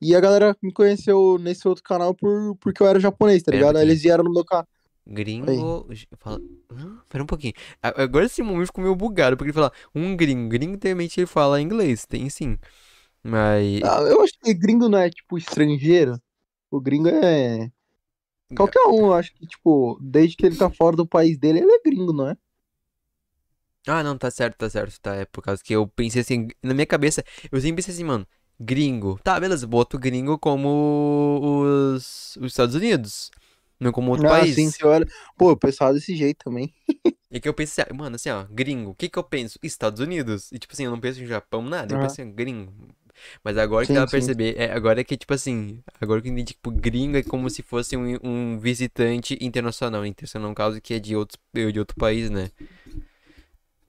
e 0.00 0.14
a 0.14 0.20
galera 0.20 0.56
me 0.62 0.72
conheceu 0.72 1.38
nesse 1.38 1.66
outro 1.66 1.82
canal 1.82 2.14
por, 2.14 2.56
porque 2.56 2.82
eu 2.82 2.86
era 2.86 3.00
japonês, 3.00 3.42
tá 3.42 3.52
ligado? 3.52 3.76
Aí 3.76 3.84
eles 3.84 4.02
vieram 4.02 4.24
no 4.24 4.32
meu 4.32 4.44
canal. 4.44 4.66
Gringo. 5.06 5.88
Fala... 6.18 6.40
Pera 7.08 7.24
um 7.24 7.26
pouquinho. 7.26 7.54
Agora 7.82 8.26
esse 8.26 8.42
momento 8.42 8.66
ficou 8.66 8.84
meio 8.84 8.94
bugado, 8.94 9.36
porque 9.36 9.48
ele 9.48 9.54
fala 9.54 9.72
um 9.94 10.14
gringo. 10.14 10.48
Gringo 10.48 10.76
também 10.76 11.08
ele 11.16 11.26
fala 11.26 11.60
inglês, 11.60 12.04
tem 12.04 12.28
sim. 12.28 12.58
Mas. 13.22 13.82
Ah, 13.82 14.00
eu 14.02 14.22
acho 14.22 14.34
que 14.38 14.54
gringo 14.54 14.88
não 14.88 14.98
é, 14.98 15.10
tipo, 15.10 15.38
estrangeiro. 15.38 16.20
O 16.70 16.80
gringo 16.80 17.08
é. 17.08 17.70
Qualquer 18.56 18.86
um, 18.86 19.06
eu 19.06 19.14
acho 19.14 19.34
que, 19.34 19.46
tipo, 19.46 19.98
desde 20.00 20.36
que 20.36 20.46
ele 20.46 20.56
tá 20.56 20.70
fora 20.70 20.96
do 20.96 21.06
país 21.06 21.38
dele, 21.38 21.60
ele 21.60 21.72
é 21.72 21.80
gringo, 21.84 22.12
não 22.12 22.28
é? 22.28 22.36
Ah, 23.86 24.02
não, 24.02 24.16
tá 24.16 24.30
certo, 24.30 24.56
tá 24.56 24.70
certo, 24.70 25.00
tá. 25.00 25.14
É 25.14 25.24
por 25.24 25.42
causa 25.42 25.62
que 25.62 25.74
eu 25.74 25.86
pensei 25.86 26.22
assim, 26.22 26.48
na 26.62 26.74
minha 26.74 26.86
cabeça, 26.86 27.22
eu 27.50 27.60
sempre 27.60 27.76
pensei 27.76 27.94
assim, 27.94 28.04
mano, 28.04 28.26
gringo. 28.60 29.18
Tá, 29.22 29.38
beleza, 29.40 29.66
boto 29.66 29.98
gringo 29.98 30.38
como 30.38 31.94
os, 31.94 32.36
os 32.36 32.46
Estados 32.46 32.74
Unidos. 32.74 33.30
Não 33.80 33.92
como 33.92 34.10
outro 34.10 34.26
ah, 34.26 34.26
país. 34.26 34.54
sim, 34.54 34.70
senhora. 34.70 35.06
Pô, 35.36 35.52
o 35.52 35.56
pessoal 35.56 35.90
é 35.90 35.94
desse 35.94 36.16
jeito 36.16 36.44
também. 36.44 36.74
E 37.30 37.40
que 37.40 37.48
eu 37.48 37.52
pensei, 37.54 37.82
assim, 37.84 37.92
ah, 37.92 37.94
mano, 37.96 38.16
assim, 38.16 38.30
ó, 38.30 38.44
gringo, 38.50 38.90
o 38.90 38.94
que 38.94 39.08
que 39.08 39.18
eu 39.18 39.22
penso? 39.24 39.58
Estados 39.62 40.00
Unidos. 40.00 40.50
E 40.50 40.58
tipo 40.58 40.72
assim, 40.72 40.84
eu 40.84 40.90
não 40.90 40.98
penso 41.00 41.22
em 41.22 41.26
Japão, 41.26 41.62
nada, 41.62 41.94
eu 41.94 41.98
Aham. 41.98 41.98
penso 41.98 42.22
em 42.22 42.32
gringo. 42.32 42.72
Mas 43.44 43.58
agora 43.58 43.86
que 43.86 43.92
Sim, 43.92 43.94
dá 43.94 44.02
pra 44.02 44.12
perceber, 44.12 44.56
é, 44.58 44.72
agora 44.72 45.04
que, 45.04 45.16
tipo 45.16 45.34
assim, 45.34 45.82
agora 46.00 46.22
que 46.22 46.28
eu 46.28 46.32
entendi, 46.32 46.52
tipo, 46.54 46.70
gringo 46.70 47.16
é 47.18 47.22
como 47.22 47.50
se 47.50 47.62
fosse 47.62 47.96
um, 47.96 48.18
um 48.22 48.58
visitante 48.58 49.36
internacional. 49.40 50.06
Internacional, 50.06 50.50
no 50.50 50.54
caso, 50.54 50.80
que 50.80 50.94
é 50.94 50.98
de 51.00 51.16
outro, 51.16 51.38
de 51.52 51.78
outro 51.78 51.96
país, 51.96 52.30
né? 52.30 52.50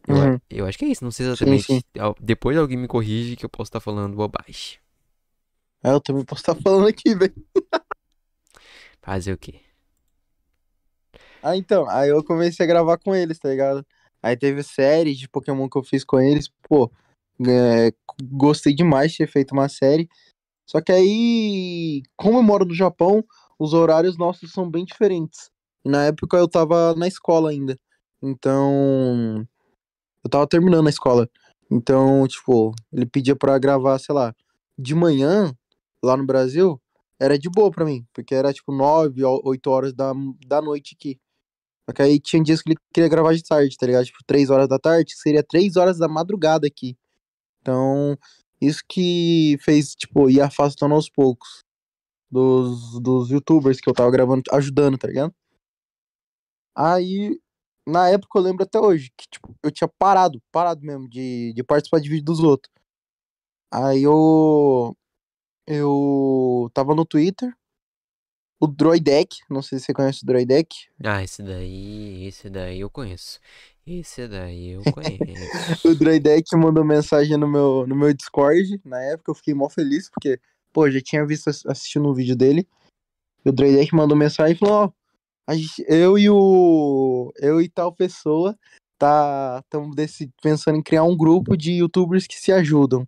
Eu, 0.10 0.16
Uhum. 0.16 0.39
eu 0.49 0.66
acho 0.66 0.78
que 0.78 0.86
é 0.86 0.88
isso, 0.89 1.03
não 1.03 1.12
sei 1.12 1.26
Sim, 1.28 1.32
exatamente. 1.34 1.66
sim. 1.66 1.82
Al- 1.99 2.16
Depois 2.20 2.57
alguém 2.57 2.78
me 2.78 2.88
corrige 2.88 3.36
que 3.36 3.45
eu 3.45 3.49
posso 3.49 3.70
estar 3.70 3.80
falando 3.80 4.16
bobagem. 4.16 4.80
É, 5.84 5.91
eu 5.91 6.01
também 6.01 6.26
posso 6.26 6.41
estar 6.41 6.55
falando 6.55 6.88
aqui, 6.88 7.16
velho. 7.16 7.34
Fazer 9.01 9.34
o 9.34 9.38
quê? 9.38 9.62
Ah, 11.41 11.55
então, 11.55 11.88
aí 11.89 12.10
eu 12.10 12.24
comecei 12.24 12.66
a 12.66 12.68
gravar 12.68 12.97
com 12.97 13.16
eles, 13.16 13.39
tá 13.39 13.49
ligado? 13.49 13.86
Aí 14.22 14.36
teve 14.36 14.62
série 14.62 15.16
de 15.16 15.30
Pokémon 15.30 15.70
que 15.70 15.78
eu 15.78 15.84
fiz 15.84 16.03
com 16.03 16.20
eles, 16.20 16.49
pô, 16.68 16.91
é, 17.47 17.93
gostei 18.24 18.74
demais 18.76 19.12
de 19.12 19.20
ter 19.20 19.28
feito 19.28 19.53
uma 19.53 19.70
série. 19.70 20.10
Só 20.66 20.82
que 20.82 20.91
aí, 20.91 22.03
como 22.18 22.39
eu 22.39 22.43
moro 22.43 22.66
no 22.66 22.74
Japão, 22.76 23.24
os 23.57 23.74
horários 23.74 24.18
nossos 24.18 24.51
são 24.51 24.70
bem 24.70 24.84
diferentes. 24.84 25.49
Na 25.86 26.05
época 26.07 26.36
eu 26.38 26.47
tava 26.47 26.93
na 26.95 27.07
escola 27.07 27.51
ainda. 27.51 27.80
Então, 28.22 29.47
eu 30.24 30.30
tava 30.30 30.47
terminando 30.47 30.88
a 30.88 30.89
escola. 30.89 31.30
Então, 31.72 32.28
tipo, 32.28 32.74
ele 32.91 33.05
pedia 33.05 33.36
pra 33.36 33.57
gravar, 33.59 33.99
sei 33.99 34.13
lá, 34.13 34.34
de 34.78 34.95
manhã, 34.95 35.53
lá 36.03 36.17
no 36.17 36.26
Brasil, 36.26 36.82
era 37.20 37.38
de 37.38 37.49
boa 37.49 37.70
pra 37.70 37.86
mim, 37.86 38.05
porque 38.13 38.34
era 38.34 38.53
tipo 38.53 38.72
9, 38.72 39.24
8 39.24 39.70
horas 39.70 39.93
da, 39.93 40.13
da 40.47 40.61
noite 40.61 40.95
aqui. 40.97 41.20
Só 41.88 41.93
que 41.93 42.01
aí 42.01 42.20
tinha 42.20 42.43
dias 42.43 42.61
que 42.61 42.70
ele 42.70 42.80
queria 42.93 43.09
gravar 43.09 43.34
de 43.34 43.43
tarde, 43.43 43.76
tá 43.78 43.86
ligado? 43.86 44.05
Tipo, 44.05 44.20
3 44.26 44.49
horas 44.49 44.67
da 44.67 44.80
tarde, 44.80 45.15
seria 45.15 45.43
3 45.43 45.76
horas 45.76 45.97
da 45.97 46.07
madrugada 46.07 46.67
aqui. 46.67 46.97
Então, 47.61 48.17
isso 48.61 48.82
que 48.88 49.57
fez, 49.61 49.95
tipo, 49.95 50.30
ir 50.30 50.41
afastando 50.41 50.93
aos 50.95 51.09
poucos 51.09 51.63
dos, 52.32 52.99
dos 53.01 53.30
youtubers 53.30 53.82
que 53.82 53.89
eu 53.89 53.93
tava 53.93 54.11
gravando, 54.11 54.43
ajudando, 54.51 54.97
tá 54.97 55.07
ligado? 55.07 55.34
Aí, 56.76 57.39
na 57.89 58.09
época 58.09 58.37
eu 58.37 58.43
lembro 58.43 58.63
até 58.63 58.79
hoje 58.79 59.11
que, 59.17 59.27
tipo, 59.29 59.55
eu 59.63 59.71
tinha 59.71 59.87
parado, 59.87 60.41
parado 60.51 60.81
mesmo 60.81 61.09
de, 61.09 61.53
de 61.53 61.63
participar 61.63 61.99
de 61.99 62.09
vídeo 62.09 62.25
dos 62.25 62.39
outros. 62.39 62.71
Aí 63.71 64.03
eu. 64.03 64.95
Eu 65.67 66.69
tava 66.73 66.95
no 66.95 67.05
Twitter. 67.05 67.53
O 68.61 68.67
Droidek, 68.67 69.37
não 69.49 69.61
sei 69.61 69.79
se 69.79 69.85
você 69.85 69.93
conhece 69.93 70.23
o 70.23 70.25
Droidek. 70.25 70.75
Ah, 71.01 71.23
esse 71.23 71.41
daí, 71.41 72.25
esse 72.25 72.49
daí 72.49 72.81
eu 72.81 72.89
conheço. 72.89 73.39
Esse 73.87 74.27
daí 74.27 74.71
eu 74.71 74.81
conheço. 74.91 75.87
o 75.87 75.95
Droidek 75.95 76.53
mandou 76.57 76.83
mensagem 76.83 77.37
no 77.37 77.47
meu, 77.47 77.87
no 77.87 77.95
meu 77.95 78.13
Discord. 78.13 78.81
Na 78.83 78.99
época 79.01 79.31
eu 79.31 79.35
fiquei 79.35 79.53
mó 79.53 79.69
feliz, 79.69 80.09
porque, 80.09 80.39
pô, 80.73 80.89
já 80.89 80.99
tinha 80.99 81.25
visto 81.25 81.47
assistindo 81.47 82.09
um 82.09 82.13
vídeo 82.13 82.35
dele. 82.35 82.67
E 83.45 83.49
o 83.49 83.53
Droidek 83.53 83.95
mandou 83.95 84.17
mensagem 84.17 84.55
e 84.55 84.59
falou, 84.59 84.75
ó, 84.85 84.91
a 85.49 85.55
gente, 85.55 85.83
eu 85.87 86.15
e 86.15 86.29
o. 86.29 87.33
Eu 87.37 87.59
e 87.59 87.67
tal 87.67 87.91
pessoa 87.91 88.55
tá 88.99 89.63
estamos 89.63 89.95
pensando 90.43 90.77
em 90.77 90.83
criar 90.83 91.03
um 91.03 91.17
grupo 91.17 91.57
de 91.57 91.71
youtubers 91.71 92.27
que 92.27 92.35
se 92.35 92.51
ajudam. 92.51 93.07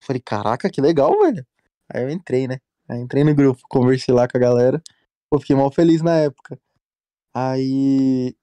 Falei, 0.00 0.20
caraca, 0.20 0.68
que 0.68 0.80
legal, 0.80 1.16
velho. 1.20 1.46
Aí 1.88 2.02
eu 2.02 2.10
entrei, 2.10 2.48
né? 2.48 2.58
Aí 2.88 3.00
entrei 3.00 3.22
no 3.22 3.32
grupo, 3.36 3.62
conversei 3.68 4.12
lá 4.12 4.26
com 4.26 4.36
a 4.36 4.40
galera. 4.40 4.82
Pô, 5.30 5.38
fiquei 5.38 5.54
mal 5.54 5.70
feliz 5.70 6.02
na 6.02 6.16
época. 6.16 6.58
Aí 7.32 8.34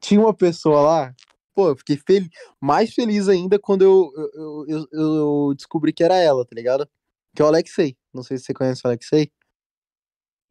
tinha 0.00 0.20
uma 0.20 0.32
pessoa 0.32 0.80
lá, 0.82 1.14
pô, 1.52 1.70
eu 1.70 1.76
fiquei 1.76 1.96
fel 1.96 2.22
mais 2.60 2.94
feliz 2.94 3.28
ainda 3.28 3.58
quando 3.58 3.82
eu, 3.82 4.12
eu, 4.34 4.66
eu, 4.68 4.88
eu, 4.92 5.54
descobri 5.56 5.92
que 5.92 6.04
era 6.04 6.14
ela, 6.14 6.44
tá 6.44 6.54
ligado? 6.54 6.88
Que 7.34 7.42
é 7.42 7.44
o 7.44 7.48
Alexei. 7.48 7.96
Não 8.14 8.22
sei 8.22 8.38
se 8.38 8.44
você 8.44 8.54
conhece 8.54 8.82
o 8.84 8.88
Alexei. 8.88 9.32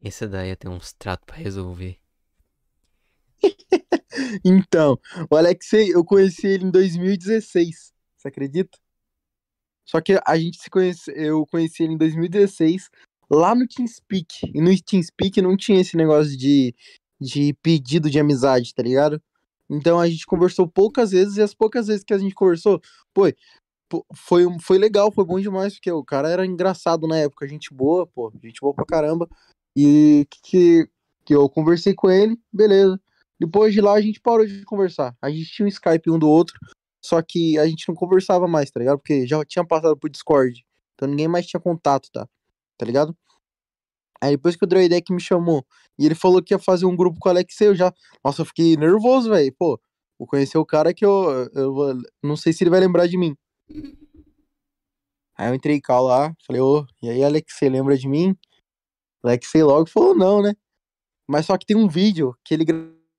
Esse 0.02 0.26
daí 0.26 0.54
tem 0.56 0.70
uns 0.70 0.92
tratos 0.92 1.24
pra 1.26 1.36
resolver. 1.36 1.98
então, 4.44 4.98
o 5.30 5.36
Alexei, 5.36 5.94
eu 5.94 6.04
conheci 6.04 6.46
ele 6.46 6.64
em 6.64 6.70
2016. 6.70 7.92
Você 8.16 8.28
acredita? 8.28 8.78
Só 9.84 10.00
que 10.00 10.20
a 10.26 10.36
gente 10.36 10.60
se 10.60 10.68
conhece, 10.68 11.12
eu 11.14 11.46
conheci 11.46 11.84
ele 11.84 11.94
em 11.94 11.96
2016, 11.96 12.90
lá 13.30 13.54
no 13.54 13.66
TeamSpeak. 13.66 14.50
E 14.52 14.60
no 14.60 14.70
TeamSpeak 14.82 15.40
não 15.40 15.56
tinha 15.56 15.80
esse 15.80 15.96
negócio 15.96 16.36
de, 16.36 16.74
de 17.20 17.54
pedido 17.62 18.10
de 18.10 18.18
amizade, 18.18 18.74
tá 18.74 18.82
ligado? 18.82 19.22
Então 19.70 20.00
a 20.00 20.08
gente 20.08 20.26
conversou 20.26 20.68
poucas 20.68 21.12
vezes 21.12 21.36
e 21.36 21.42
as 21.42 21.54
poucas 21.54 21.86
vezes 21.86 22.04
que 22.04 22.14
a 22.14 22.18
gente 22.18 22.34
conversou, 22.34 22.80
pô, 23.14 23.24
foi, 24.14 24.44
foi 24.60 24.78
legal, 24.78 25.12
foi 25.12 25.24
bom 25.24 25.40
demais, 25.40 25.74
porque 25.74 25.90
o 25.90 26.04
cara 26.04 26.28
era 26.28 26.44
engraçado 26.44 27.06
na 27.06 27.18
época, 27.18 27.48
gente 27.48 27.72
boa, 27.72 28.06
pô, 28.06 28.32
gente 28.42 28.60
boa 28.60 28.74
pra 28.74 28.84
caramba. 28.84 29.28
E 29.76 30.26
que, 30.42 30.88
que 31.24 31.34
eu 31.34 31.48
conversei 31.50 31.94
com 31.94 32.10
ele, 32.10 32.38
beleza. 32.50 32.98
Depois 33.38 33.74
de 33.74 33.80
lá 33.80 33.92
a 33.92 34.00
gente 34.00 34.20
parou 34.20 34.46
de 34.46 34.64
conversar. 34.64 35.14
A 35.20 35.28
gente 35.30 35.50
tinha 35.50 35.66
um 35.66 35.68
Skype 35.68 36.10
um 36.10 36.18
do 36.18 36.28
outro, 36.28 36.58
só 37.04 37.20
que 37.20 37.58
a 37.58 37.66
gente 37.66 37.86
não 37.88 37.94
conversava 37.94 38.48
mais, 38.48 38.70
tá 38.70 38.80
ligado? 38.80 38.98
Porque 38.98 39.26
já 39.26 39.44
tinha 39.44 39.64
passado 39.66 39.96
pro 39.96 40.08
Discord. 40.08 40.64
Então 40.94 41.06
ninguém 41.06 41.28
mais 41.28 41.46
tinha 41.46 41.60
contato, 41.60 42.08
tá? 42.10 42.26
Tá 42.78 42.86
ligado? 42.86 43.14
Aí 44.20 44.30
depois 44.30 44.56
que 44.56 44.64
o 44.64 44.66
Droidek 44.66 45.12
me 45.12 45.20
chamou 45.20 45.64
e 45.98 46.06
ele 46.06 46.14
falou 46.14 46.42
que 46.42 46.54
ia 46.54 46.58
fazer 46.58 46.86
um 46.86 46.96
grupo 46.96 47.18
com 47.20 47.28
o 47.28 47.32
Alexei, 47.32 47.68
eu 47.68 47.74
já. 47.74 47.92
Nossa, 48.24 48.42
eu 48.42 48.46
fiquei 48.46 48.76
nervoso, 48.76 49.30
velho. 49.30 49.54
Pô, 49.58 49.78
vou 50.18 50.26
conhecer 50.26 50.56
o 50.56 50.64
cara 50.64 50.94
que 50.94 51.04
eu, 51.04 51.48
eu 51.54 51.74
vou... 51.74 51.94
não 52.22 52.36
sei 52.36 52.52
se 52.52 52.64
ele 52.64 52.70
vai 52.70 52.80
lembrar 52.80 53.06
de 53.06 53.18
mim. 53.18 53.36
Aí 55.38 55.50
eu 55.50 55.54
entrei 55.54 55.78
cal 55.82 56.02
lá, 56.02 56.34
falei, 56.46 56.62
ô, 56.62 56.86
e 57.02 57.10
aí, 57.10 57.22
Alexei, 57.22 57.68
lembra 57.68 57.98
de 57.98 58.08
mim? 58.08 58.34
Alexei 59.26 59.62
logo 59.62 59.88
falou, 59.88 60.14
não, 60.14 60.42
né? 60.42 60.54
Mas 61.26 61.46
só 61.46 61.58
que 61.58 61.66
tem 61.66 61.76
um 61.76 61.88
vídeo 61.88 62.36
que 62.44 62.54
ele 62.54 62.64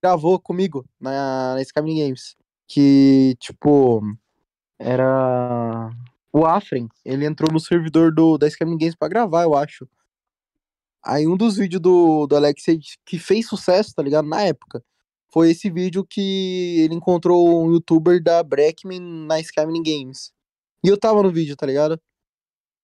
gravou 0.01 0.39
comigo 0.39 0.85
na, 0.99 1.55
na 1.55 1.61
Skyrim 1.61 1.99
Games 1.99 2.35
que, 2.67 3.35
tipo, 3.39 4.01
era 4.77 5.89
o 6.31 6.45
Afren, 6.45 6.87
ele 7.05 7.25
entrou 7.25 7.51
no 7.51 7.59
servidor 7.59 8.13
do, 8.13 8.37
da 8.37 8.49
Scamming 8.49 8.77
Games 8.77 8.95
pra 8.95 9.07
gravar, 9.07 9.43
eu 9.43 9.55
acho. 9.55 9.87
Aí 11.03 11.25
um 11.25 11.37
dos 11.37 11.55
vídeos 11.55 11.81
do, 11.81 12.27
do 12.27 12.35
Alex 12.35 12.65
que 13.05 13.17
fez 13.17 13.47
sucesso, 13.47 13.93
tá 13.95 14.03
ligado? 14.03 14.27
Na 14.27 14.41
época, 14.41 14.83
foi 15.31 15.51
esse 15.51 15.69
vídeo 15.69 16.05
que 16.05 16.81
ele 16.81 16.95
encontrou 16.95 17.65
um 17.65 17.71
youtuber 17.71 18.21
da 18.21 18.43
Breckman 18.43 18.99
na 18.99 19.41
Scamming 19.41 19.83
Games. 19.83 20.33
E 20.83 20.89
eu 20.89 20.99
tava 20.99 21.23
no 21.23 21.31
vídeo, 21.31 21.55
tá 21.55 21.65
ligado? 21.65 21.99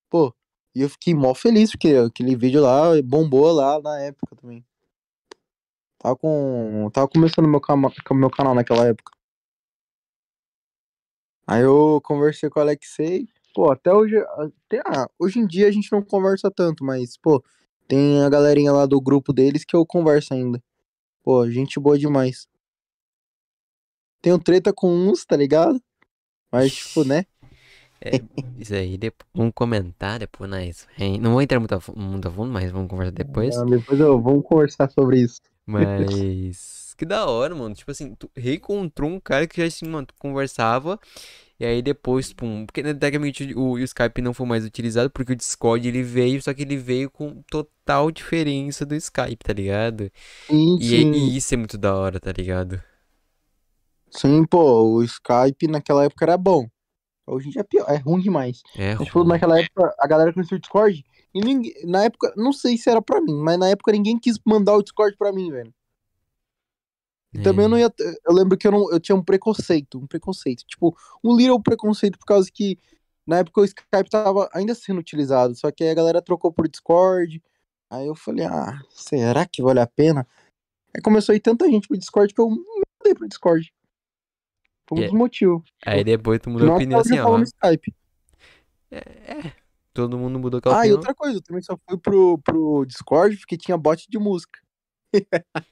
Pô, 0.09 0.33
e 0.75 0.81
eu 0.81 0.89
fiquei 0.89 1.13
mó 1.13 1.33
feliz, 1.33 1.71
porque 1.71 1.89
aquele 1.89 2.35
vídeo 2.35 2.61
lá 2.61 2.89
bombou 3.03 3.51
lá 3.51 3.79
na 3.81 3.99
época 3.99 4.35
também. 4.35 4.65
Tava 5.99 6.15
com. 6.17 6.89
Tava 6.91 7.07
começando 7.07 7.47
meu, 7.47 7.61
meu 8.11 8.29
canal 8.29 8.53
naquela 8.53 8.87
época. 8.87 9.11
Aí 11.47 11.61
eu 11.61 12.01
conversei 12.03 12.49
com 12.49 12.59
o 12.59 12.63
Alexei. 12.63 13.27
Pô, 13.53 13.71
até 13.71 13.93
hoje. 13.93 14.17
Até, 14.17 14.81
ah, 14.85 15.07
hoje 15.19 15.39
em 15.39 15.47
dia 15.47 15.67
a 15.67 15.71
gente 15.71 15.91
não 15.91 16.01
conversa 16.01 16.51
tanto, 16.51 16.83
mas, 16.83 17.15
pô, 17.17 17.43
tem 17.87 18.21
a 18.23 18.29
galerinha 18.29 18.71
lá 18.71 18.85
do 18.85 18.99
grupo 18.99 19.31
deles 19.31 19.63
que 19.63 19.75
eu 19.75 19.85
converso 19.85 20.33
ainda. 20.33 20.61
Pô, 21.23 21.49
gente 21.49 21.79
boa 21.79 21.97
demais. 21.97 22.47
Tenho 24.21 24.39
treta 24.39 24.73
com 24.73 24.89
uns, 24.89 25.25
tá 25.25 25.37
ligado? 25.37 25.81
Mas, 26.51 26.73
tipo, 26.73 27.03
né? 27.05 27.25
É, 28.05 28.21
isso 28.59 28.73
aí, 28.73 28.97
depois, 28.97 29.25
vamos 29.33 29.53
comentar 29.55 30.19
depois, 30.19 30.49
nós. 30.49 30.87
Não 31.21 31.31
vou 31.31 31.41
entrar 31.41 31.57
muito 31.57 31.73
a, 31.73 31.79
muito 31.95 32.27
a 32.27 32.31
fundo, 32.31 32.51
mas 32.51 32.69
vamos 32.69 32.89
conversar 32.89 33.11
depois. 33.11 33.55
Não, 33.55 33.65
depois 33.65 33.97
eu, 33.97 34.21
vamos 34.21 34.43
conversar 34.43 34.91
sobre 34.91 35.21
isso. 35.21 35.39
Mas. 35.65 36.93
Que 36.97 37.05
da 37.05 37.25
hora, 37.25 37.55
mano. 37.55 37.73
Tipo 37.73 37.91
assim, 37.91 38.13
tu 38.13 38.29
reencontrou 38.35 39.09
um 39.09 39.19
cara 39.19 39.47
que 39.47 39.61
já 39.61 39.67
assim, 39.67 39.87
mano, 39.87 40.05
tu 40.05 40.13
conversava. 40.19 40.99
E 41.59 41.65
aí 41.65 41.81
depois, 41.81 42.33
pum. 42.33 42.65
Porque 42.65 42.83
né, 42.83 42.93
tecnicamente 42.93 43.53
o, 43.55 43.71
o 43.71 43.79
Skype 43.79 44.21
não 44.21 44.33
foi 44.33 44.45
mais 44.45 44.65
utilizado, 44.65 45.09
porque 45.09 45.31
o 45.31 45.35
Discord 45.35 45.87
ele 45.87 46.03
veio, 46.03 46.41
só 46.41 46.53
que 46.53 46.61
ele 46.61 46.75
veio 46.75 47.09
com 47.09 47.41
total 47.49 48.11
diferença 48.11 48.85
do 48.85 48.95
Skype, 48.95 49.37
tá 49.37 49.53
ligado? 49.53 50.11
Sim, 50.47 50.77
e, 50.79 50.83
sim. 50.83 51.11
e 51.11 51.37
isso 51.37 51.53
é 51.53 51.57
muito 51.57 51.77
da 51.77 51.95
hora, 51.95 52.19
tá 52.19 52.31
ligado? 52.31 52.81
Sim, 54.11 54.45
pô, 54.45 54.97
o 54.97 55.03
Skype 55.03 55.67
naquela 55.67 56.03
época 56.03 56.25
era 56.25 56.37
bom. 56.37 56.67
Hoje 57.25 57.47
em 57.47 57.51
dia 57.51 57.61
é 57.61 57.63
pior, 57.63 57.85
é 57.89 57.97
ruim 57.97 58.21
demais. 58.21 58.61
É 58.75 58.95
Mas, 58.95 59.07
tipo, 59.07 59.23
naquela 59.23 59.59
época, 59.59 59.95
a 59.97 60.07
galera 60.07 60.33
conheceu 60.33 60.57
o 60.57 60.61
Discord. 60.61 61.03
E 61.33 61.39
ninguém, 61.41 61.73
na 61.85 62.03
época, 62.03 62.33
não 62.35 62.51
sei 62.51 62.77
se 62.77 62.89
era 62.89 63.01
pra 63.01 63.21
mim, 63.21 63.35
mas 63.39 63.57
na 63.57 63.69
época 63.69 63.91
ninguém 63.91 64.19
quis 64.19 64.37
mandar 64.45 64.75
o 64.75 64.83
Discord 64.83 65.15
pra 65.17 65.31
mim, 65.31 65.49
velho. 65.49 65.73
E 67.33 67.41
também 67.41 67.65
eu 67.65 67.69
não 67.69 67.77
É. 67.77 67.81
ia. 67.81 67.93
Eu 68.27 68.33
lembro 68.33 68.57
que 68.57 68.67
eu, 68.67 68.71
não, 68.71 68.91
eu 68.91 68.99
tinha 68.99 69.15
um 69.15 69.23
preconceito. 69.23 69.97
Um 69.97 70.05
preconceito. 70.05 70.63
Tipo, 70.65 70.95
um 71.23 71.35
little 71.35 71.59
preconceito 71.61 72.19
por 72.19 72.25
causa 72.25 72.49
que 72.51 72.77
na 73.25 73.39
época 73.39 73.61
o 73.61 73.65
Skype 73.65 74.09
tava 74.09 74.47
ainda 74.53 74.75
sendo 74.75 74.99
utilizado. 74.99 75.55
Só 75.55 75.71
que 75.71 75.83
aí 75.83 75.89
a 75.89 75.95
galera 75.95 76.21
trocou 76.21 76.51
por 76.51 76.67
Discord. 76.67 77.41
Aí 77.89 78.05
eu 78.05 78.15
falei, 78.15 78.45
ah, 78.45 78.79
será 78.89 79.45
que 79.47 79.63
vale 79.63 79.79
a 79.79 79.87
pena? 79.87 80.27
Aí 80.95 81.01
começou 81.01 81.33
a 81.33 81.35
ir 81.35 81.39
tanta 81.39 81.67
gente 81.67 81.87
pro 81.87 81.97
Discord 81.97 82.33
que 82.33 82.39
eu 82.41 82.49
me 82.49 82.57
mudei 82.99 83.15
pro 83.15 83.27
Discord. 83.27 83.73
Foi 84.95 85.01
um 85.01 85.05
É. 85.05 85.09
dos 85.09 85.17
motivos. 85.17 85.63
Aí 85.85 86.03
depois 86.03 86.39
tu 86.39 86.49
mudou 86.49 86.71
a 86.71 86.75
opinião 86.75 86.99
assim, 86.99 87.19
ó. 87.19 87.37
no 87.37 87.43
Skype. 87.43 87.93
É, 88.91 89.51
todo 89.93 90.17
mundo 90.17 90.37
mudou 90.39 90.57
aquela 90.59 90.75
Ah, 90.75 90.77
e 90.79 90.81
opinião. 90.81 90.97
outra 90.97 91.15
coisa, 91.15 91.37
eu 91.37 91.41
também 91.41 91.61
só 91.63 91.77
fui 91.87 91.97
pro, 91.97 92.37
pro 92.39 92.85
Discord 92.85 93.37
porque 93.37 93.57
tinha 93.57 93.77
bot 93.77 94.05
de 94.09 94.19
música. 94.19 94.59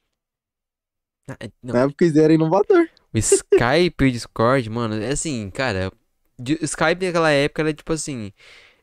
Ah, 1.30 1.38
é- 1.39 1.51
não, 1.61 1.74
Na 1.74 1.82
época 1.82 2.03
eles 2.03 2.17
eram 2.17 2.34
inovador. 2.34 2.88
O 3.13 3.17
Skype 3.17 4.03
e 4.03 4.07
o 4.07 4.11
Discord, 4.11 4.69
mano, 4.69 4.95
é 4.95 5.09
assim, 5.11 5.49
cara. 5.51 5.91
de- 6.39 6.57
Skype 6.63 7.05
naquela 7.05 7.30
época 7.32 7.61
era 7.61 7.74
tipo 7.74 7.93
assim. 7.93 8.32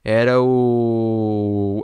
Era 0.04 0.40
o. 0.40 1.82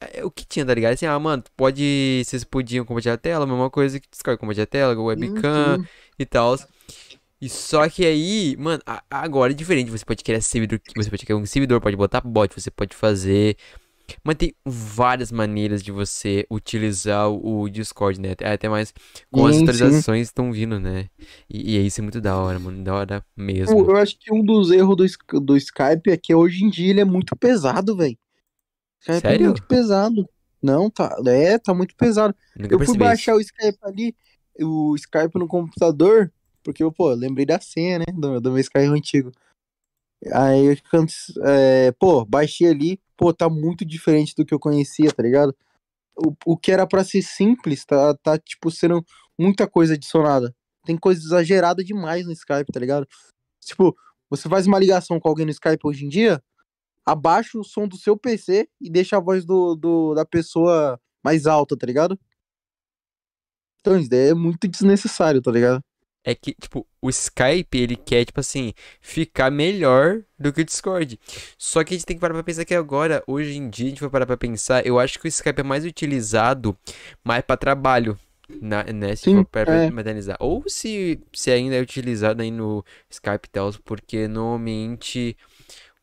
é 0.00 0.24
O 0.24 0.30
que 0.30 0.46
tinha, 0.46 0.64
tá 0.64 0.72
ligado? 0.74 0.94
Assim, 0.94 1.04
ah, 1.06 1.18
mano, 1.18 1.44
pode. 1.54 2.22
Vocês 2.24 2.42
podiam 2.42 2.84
compartilhar 2.84 3.14
a 3.14 3.18
tela, 3.18 3.44
a 3.44 3.46
mesma 3.46 3.68
coisa 3.70 4.00
que 4.00 4.08
Discord, 4.10 4.40
compartilhar 4.40 4.64
a 4.64 4.66
tela, 4.66 4.98
webcam 4.98 5.78
sim. 5.80 5.86
e 6.18 6.24
tal. 6.26 6.56
E 7.40 7.48
só 7.48 7.88
que 7.88 8.04
aí, 8.06 8.56
mano, 8.58 8.82
agora 9.10 9.52
é 9.52 9.54
diferente. 9.54 9.90
Você 9.90 10.04
pode 10.04 10.24
criar 10.24 10.40
servidor. 10.40 10.80
Você 10.96 11.10
pode 11.10 11.24
criar 11.26 11.36
um 11.36 11.46
servidor, 11.46 11.80
pode 11.80 11.96
botar 11.96 12.20
bot, 12.22 12.54
você 12.58 12.70
pode 12.70 12.96
fazer 12.96 13.56
Mas 14.24 14.36
tem 14.36 14.54
várias 14.64 15.32
maneiras 15.32 15.82
de 15.82 15.92
você 15.92 16.46
utilizar 16.50 17.30
o 17.30 17.68
Discord, 17.68 18.20
né? 18.20 18.32
Até 18.32 18.68
mais 18.68 18.92
com 19.30 19.46
as 19.46 19.56
Sim, 19.56 19.62
atualizações 19.62 20.28
estão 20.28 20.52
vindo, 20.52 20.80
né? 20.80 21.08
E, 21.50 21.76
e 21.78 21.86
isso 21.86 22.00
é 22.00 22.02
muito 22.02 22.20
da 22.20 22.36
hora, 22.38 22.58
mano. 22.58 22.82
Da 22.84 22.94
hora 22.94 23.26
Eu, 23.66 23.78
mesmo. 23.78 23.90
eu 23.90 23.96
acho 23.96 24.18
que 24.18 24.32
um 24.32 24.44
dos 24.44 24.70
erros 24.70 24.96
do, 24.96 25.40
do 25.40 25.56
Skype 25.56 26.10
é 26.10 26.16
que 26.16 26.34
hoje 26.34 26.64
em 26.64 26.70
dia 26.70 26.90
ele 26.90 27.00
é 27.00 27.04
muito 27.04 27.36
pesado, 27.36 27.96
velho. 27.96 28.16
Skype 29.00 29.32
é 29.32 29.34
Sério? 29.34 29.38
muito 29.38 29.64
pesado. 29.66 30.28
Não, 30.62 30.90
tá. 30.90 31.16
É, 31.26 31.58
tá 31.58 31.74
muito 31.74 31.96
pesado. 31.96 32.34
Nunca 32.56 32.74
Eu 32.74 32.80
fui 32.80 32.96
baixar 32.96 33.36
isso. 33.36 33.36
o 33.36 33.40
Skype 33.40 33.78
ali, 33.82 34.16
o 34.60 34.94
Skype 34.96 35.38
no 35.38 35.48
computador, 35.48 36.32
porque 36.64 36.82
pô, 36.90 37.12
lembrei 37.12 37.46
da 37.46 37.60
senha, 37.60 37.98
né? 38.00 38.06
Do, 38.12 38.40
do 38.40 38.50
meu 38.50 38.60
Skype 38.60 38.86
antigo. 38.86 39.30
Aí 40.32 40.64
eu 40.66 40.76
é, 41.44 41.92
pô, 41.92 42.24
baixei 42.24 42.68
ali, 42.68 43.00
pô, 43.16 43.32
tá 43.32 43.48
muito 43.48 43.84
diferente 43.84 44.34
do 44.34 44.44
que 44.44 44.54
eu 44.54 44.58
conhecia, 44.58 45.12
tá 45.12 45.22
ligado? 45.22 45.54
O, 46.16 46.34
o 46.46 46.56
que 46.56 46.72
era 46.72 46.86
pra 46.86 47.04
ser 47.04 47.22
simples, 47.22 47.84
tá, 47.84 48.14
tá, 48.16 48.38
tipo, 48.38 48.70
sendo 48.70 49.04
muita 49.38 49.66
coisa 49.68 49.94
adicionada. 49.94 50.54
Tem 50.86 50.96
coisa 50.96 51.20
exagerada 51.20 51.84
demais 51.84 52.24
no 52.24 52.32
Skype, 52.32 52.72
tá 52.72 52.80
ligado? 52.80 53.06
Tipo, 53.62 53.94
você 54.30 54.48
faz 54.48 54.66
uma 54.66 54.78
ligação 54.78 55.20
com 55.20 55.28
alguém 55.28 55.44
no 55.44 55.52
Skype 55.52 55.86
hoje 55.86 56.06
em 56.06 56.08
dia, 56.08 56.42
abaixa 57.04 57.58
o 57.58 57.64
som 57.64 57.86
do 57.86 57.96
seu 57.96 58.16
PC 58.16 58.68
e 58.80 58.90
deixa 58.90 59.16
a 59.16 59.20
voz 59.20 59.44
do, 59.44 59.74
do- 59.74 60.14
da 60.14 60.24
pessoa 60.24 60.98
mais 61.22 61.46
alta, 61.46 61.76
tá 61.76 61.86
ligado? 61.86 62.18
Então, 63.80 63.98
isso 63.98 64.08
daí 64.08 64.30
é 64.30 64.34
muito 64.34 64.66
desnecessário, 64.66 65.42
tá 65.42 65.50
ligado? 65.50 65.82
É 66.24 66.34
que, 66.34 66.54
tipo, 66.54 66.86
o 67.02 67.10
Skype, 67.10 67.76
ele 67.76 67.96
quer, 67.96 68.24
tipo 68.24 68.40
assim, 68.40 68.72
ficar 69.00 69.50
melhor 69.50 70.22
do 70.38 70.52
que 70.52 70.62
o 70.62 70.64
Discord. 70.64 71.20
Só 71.58 71.84
que 71.84 71.94
a 71.94 71.96
gente 71.96 72.06
tem 72.06 72.16
que 72.16 72.20
parar 72.20 72.34
pra 72.34 72.42
pensar 72.42 72.64
que 72.64 72.74
agora, 72.74 73.22
hoje 73.26 73.58
em 73.58 73.68
dia, 73.68 73.86
a 73.86 73.90
gente 73.90 74.00
vai 74.00 74.08
parar 74.10 74.26
pra 74.26 74.36
pensar, 74.36 74.86
eu 74.86 74.98
acho 74.98 75.18
que 75.20 75.26
o 75.26 75.28
Skype 75.28 75.60
é 75.60 75.62
mais 75.62 75.84
utilizado 75.84 76.76
mais 77.22 77.42
pra 77.42 77.56
trabalho, 77.58 78.18
na, 78.60 78.84
né? 78.84 79.14
Se 79.16 79.24
Sim, 79.24 79.36
for 79.36 79.44
para 79.44 79.84
é. 79.84 79.86
analisar. 79.88 80.36
Ou 80.40 80.64
se, 80.66 81.20
se 81.32 81.50
ainda 81.50 81.76
é 81.76 81.80
utilizado 81.80 82.42
aí 82.42 82.50
no 82.50 82.84
Skype 83.10 83.46
e 83.46 83.50
tal, 83.50 83.72
porque 83.84 84.26
normalmente 84.28 85.36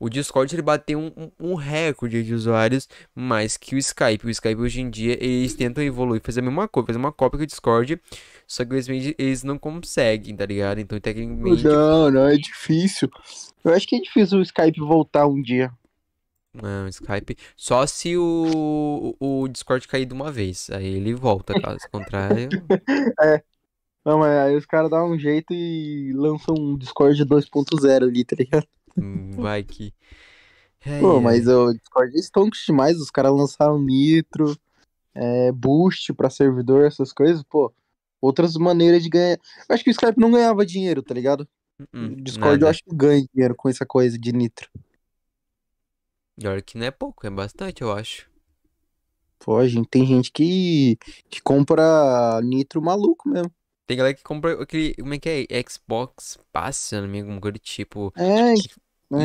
o 0.01 0.09
Discord 0.09 0.53
ele 0.55 0.63
bateu 0.63 0.99
um, 0.99 1.11
um, 1.15 1.51
um 1.51 1.53
recorde 1.53 2.23
de 2.23 2.33
usuários 2.33 2.89
mais 3.13 3.55
que 3.55 3.75
o 3.75 3.77
Skype. 3.77 4.25
O 4.25 4.31
Skype 4.31 4.59
hoje 4.59 4.81
em 4.81 4.89
dia 4.89 5.15
eles 5.23 5.53
tentam 5.53 5.83
evoluir, 5.83 6.19
fazer 6.23 6.39
a 6.39 6.43
mesma 6.43 6.67
coisa, 6.67 6.87
fazer 6.87 6.97
uma 6.97 7.11
cópia 7.11 7.37
que 7.37 7.43
o 7.43 7.47
Discord, 7.47 8.01
só 8.47 8.65
que 8.65 8.73
eles, 8.73 8.87
eles 8.89 9.43
não 9.43 9.59
conseguem, 9.59 10.35
tá 10.35 10.43
ligado? 10.43 10.79
Então, 10.79 10.99
tecnicamente, 10.99 11.63
Não, 11.63 12.09
não, 12.09 12.27
é 12.27 12.35
difícil. 12.35 13.11
Eu 13.63 13.73
acho 13.75 13.87
que 13.87 13.95
é 13.95 13.99
difícil 13.99 14.39
o 14.39 14.41
Skype 14.41 14.79
voltar 14.79 15.27
um 15.27 15.39
dia. 15.39 15.71
não, 16.51 16.87
Skype, 16.87 17.37
só 17.55 17.85
se 17.85 18.17
o, 18.17 19.15
o 19.19 19.47
Discord 19.47 19.87
cair 19.87 20.07
de 20.07 20.15
uma 20.15 20.31
vez, 20.31 20.67
aí 20.71 20.95
ele 20.95 21.13
volta, 21.13 21.53
caso 21.61 21.87
contrário. 21.91 22.49
Não, 24.03 24.17
mas 24.17 24.35
aí 24.35 24.55
os 24.55 24.65
caras 24.65 24.89
dão 24.89 25.11
um 25.11 25.19
jeito 25.19 25.53
e 25.53 26.11
lançam 26.15 26.55
um 26.57 26.75
Discord 26.75 27.23
2.0 27.23 28.01
ali, 28.01 28.25
tá 28.25 28.35
ligado? 28.35 28.65
Hum, 28.97 29.31
Vai 29.37 29.63
que. 29.63 29.93
Ai, 30.85 31.01
Pô, 31.01 31.19
ai. 31.19 31.21
mas 31.21 31.47
o 31.47 31.73
Discord 31.73 32.15
é 32.17 32.19
stonks 32.21 32.63
demais. 32.65 32.97
Os 32.99 33.11
caras 33.11 33.31
lançaram 33.31 33.79
Nitro, 33.81 34.57
é, 35.15 35.51
Boost 35.51 36.13
pra 36.13 36.29
servidor, 36.29 36.85
essas 36.85 37.13
coisas, 37.13 37.43
pô. 37.43 37.73
Outras 38.21 38.55
maneiras 38.55 39.03
de 39.03 39.09
ganhar. 39.09 39.37
Eu 39.69 39.75
acho 39.75 39.83
que 39.83 39.89
o 39.89 39.93
Skype 39.93 40.19
não 40.19 40.31
ganhava 40.31 40.65
dinheiro, 40.65 41.03
tá 41.03 41.13
ligado? 41.13 41.47
Hum, 41.93 42.13
O 42.13 42.21
Discord 42.23 42.61
eu 42.61 42.67
nada. 42.67 42.71
acho 42.71 42.83
que 42.83 42.95
ganha 42.95 43.25
dinheiro 43.33 43.55
com 43.55 43.69
essa 43.69 43.85
coisa 43.85 44.17
de 44.19 44.31
Nitro. 44.33 44.69
E 46.37 46.45
olha 46.45 46.61
que 46.61 46.77
não 46.77 46.85
é 46.85 46.91
pouco, 46.91 47.25
é 47.25 47.29
bastante, 47.29 47.81
eu 47.81 47.91
acho. 47.93 48.29
Pô, 49.39 49.57
a 49.57 49.67
gente 49.67 49.87
tem 49.89 50.05
gente 50.05 50.31
que, 50.31 50.97
que 51.29 51.41
compra 51.41 52.39
Nitro 52.43 52.81
maluco 52.81 53.27
mesmo. 53.27 53.51
Tem 53.91 53.97
galera 53.97 54.15
que 54.15 54.23
compra 54.23 54.53
aquele. 54.63 54.93
Como 54.95 55.13
é 55.13 55.19
que 55.19 55.45
é? 55.49 55.63
Xbox 55.69 56.39
Pass, 56.53 56.77
se 56.77 56.95
não 56.95 57.01
me 57.09 57.17
engano, 57.17 57.23
alguma 57.33 57.41
coisa 57.41 57.51
do 57.53 57.59
tipo. 57.59 58.13
É, 58.15 58.53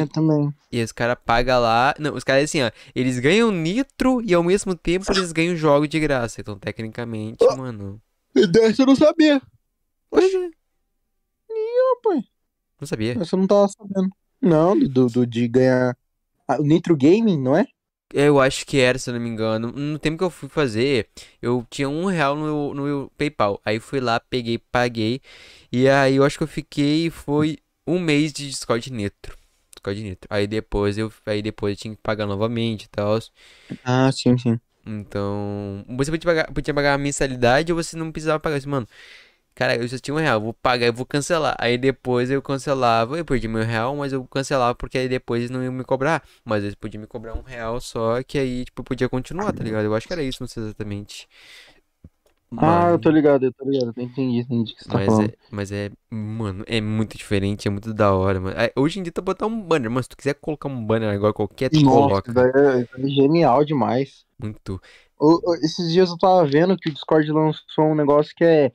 é 0.00 0.06
também. 0.06 0.52
E 0.72 0.82
os 0.82 0.90
caras 0.90 1.16
pagam 1.24 1.60
lá. 1.60 1.94
Não, 2.00 2.12
os 2.16 2.24
caras 2.24 2.42
assim, 2.44 2.62
ó. 2.62 2.70
Eles 2.92 3.20
ganham 3.20 3.52
nitro 3.52 4.20
e 4.24 4.34
ao 4.34 4.42
mesmo 4.42 4.74
tempo 4.74 5.04
eles 5.12 5.30
ganham 5.30 5.54
jogo 5.54 5.86
de 5.86 6.00
graça. 6.00 6.40
Então, 6.40 6.58
tecnicamente, 6.58 7.44
Oh. 7.44 7.56
mano. 7.56 8.02
Dessa 8.34 8.82
eu 8.82 8.86
não 8.86 8.96
sabia. 8.96 9.40
Pois 10.10 10.34
é. 10.34 10.50
rapaz. 11.94 12.24
Não 12.80 12.86
sabia. 12.88 13.12
Essa 13.20 13.36
eu 13.36 13.38
não 13.38 13.46
tava 13.46 13.68
sabendo. 13.68 14.10
Não, 14.42 14.76
do, 14.76 14.88
do, 14.88 15.06
do- 15.06 15.26
de 15.28 15.46
ganhar. 15.46 15.96
Ah, 16.48 16.60
o 16.60 16.64
Nitro 16.64 16.96
Gaming, 16.96 17.40
não 17.40 17.56
é? 17.56 17.66
Eu 18.14 18.40
acho 18.40 18.64
que 18.64 18.78
era, 18.78 18.98
se 18.98 19.10
eu 19.10 19.14
não 19.14 19.20
me 19.20 19.28
engano. 19.28 19.72
No 19.72 19.98
tempo 19.98 20.16
que 20.18 20.24
eu 20.24 20.30
fui 20.30 20.48
fazer, 20.48 21.08
eu 21.42 21.66
tinha 21.70 21.88
um 21.88 22.06
real 22.06 22.36
no, 22.36 22.72
no 22.74 23.10
PayPal. 23.18 23.60
Aí 23.64 23.80
fui 23.80 24.00
lá, 24.00 24.20
peguei, 24.20 24.58
paguei. 24.58 25.20
E 25.72 25.88
aí 25.88 26.16
eu 26.16 26.24
acho 26.24 26.38
que 26.38 26.44
eu 26.44 26.48
fiquei. 26.48 27.10
Foi 27.10 27.58
um 27.86 27.98
mês 27.98 28.32
de 28.32 28.48
Discord 28.48 28.92
Nitro. 28.92 29.36
Discord 29.74 30.02
Nitro. 30.02 30.28
Aí 30.30 30.46
depois 30.46 30.96
eu, 30.98 31.12
aí 31.26 31.42
depois 31.42 31.72
eu 31.76 31.82
tinha 31.82 31.94
que 31.96 32.02
pagar 32.02 32.26
novamente 32.26 32.84
e 32.84 32.88
tal. 32.88 33.18
Ah, 33.84 34.10
sim, 34.12 34.36
sim. 34.38 34.60
Então, 34.88 35.84
você 35.96 36.12
podia 36.12 36.24
pagar, 36.30 36.52
podia 36.52 36.72
pagar 36.72 36.94
a 36.94 36.98
mensalidade 36.98 37.72
ou 37.72 37.82
você 37.82 37.96
não 37.96 38.12
precisava 38.12 38.38
pagar 38.38 38.56
isso, 38.58 38.68
mano. 38.68 38.86
Cara, 39.56 39.76
eu 39.76 39.88
só 39.88 39.98
tinha 39.98 40.14
um 40.14 40.18
real, 40.18 40.40
vou 40.40 40.54
pagar, 40.54 40.86
eu 40.86 40.92
vou 40.94 41.06
cancelar. 41.06 41.56
Aí 41.58 41.78
depois 41.78 42.30
eu 42.30 42.42
cancelava, 42.42 43.18
eu 43.18 43.24
perdi 43.24 43.48
meu 43.48 43.64
real, 43.64 43.96
mas 43.96 44.12
eu 44.12 44.24
cancelava 44.26 44.74
porque 44.76 44.98
aí 44.98 45.08
depois 45.08 45.40
eles 45.42 45.50
não 45.50 45.64
iam 45.64 45.72
me 45.72 45.84
cobrar. 45.84 46.22
Mas 46.44 46.62
eles 46.64 46.76
podiam 46.76 47.00
me 47.00 47.08
cobrar 47.08 47.34
um 47.34 47.42
real 47.42 47.80
só, 47.80 48.22
que 48.22 48.38
aí, 48.38 48.66
tipo, 48.66 48.82
eu 48.82 48.84
podia 48.84 49.08
continuar, 49.08 49.52
tá 49.54 49.64
ligado? 49.64 49.86
Eu 49.86 49.94
acho 49.96 50.06
que 50.06 50.12
era 50.12 50.22
isso, 50.22 50.42
não 50.42 50.48
sei 50.48 50.62
exatamente. 50.64 51.28
Ah, 52.56 52.88
eu 52.90 52.98
Mano, 52.98 53.00
tô 53.00 53.10
ligado, 53.10 53.44
eu 53.46 53.52
tô 53.52 53.64
ligado. 53.64 53.94
Eu 53.96 54.02
Entendi, 54.04 54.38
entendi 54.40 54.72
o 54.72 54.76
que 54.76 54.82
você 54.84 54.88
tá 54.90 55.00
mas 55.00 55.00
falando. 55.00 55.32
é, 55.32 55.36
mas 55.50 55.72
é, 55.72 55.90
mano, 56.10 56.64
é 56.66 56.80
muito 56.80 57.16
diferente, 57.18 57.66
é 57.66 57.70
muito 57.70 57.92
da 57.92 58.12
hora, 58.14 58.40
mano. 58.40 58.56
Aí, 58.58 58.70
Hoje 58.76 59.00
em 59.00 59.02
dia 59.02 59.12
tá 59.12 59.20
botar 59.22 59.46
um 59.46 59.60
banner, 59.62 59.90
mas 59.90 60.06
se 60.06 60.10
tu 60.10 60.16
quiser 60.16 60.34
colocar 60.34 60.68
um 60.68 60.84
banner 60.86 61.10
agora 61.12 61.32
qualquer, 61.32 61.70
tu 61.70 61.82
Nossa, 61.82 62.22
coloca. 62.22 62.32
daí 62.32 62.50
é, 62.50 62.80
é 62.82 63.08
genial 63.08 63.64
demais. 63.64 64.26
Muito. 64.38 64.80
Esses 65.62 65.92
dias 65.92 66.10
eu 66.10 66.18
tava 66.18 66.46
vendo 66.46 66.76
que 66.76 66.88
o 66.88 66.92
Discord 66.92 67.30
lançou 67.32 67.84
um 67.86 67.94
negócio 67.94 68.34
que 68.36 68.44
é 68.44 68.72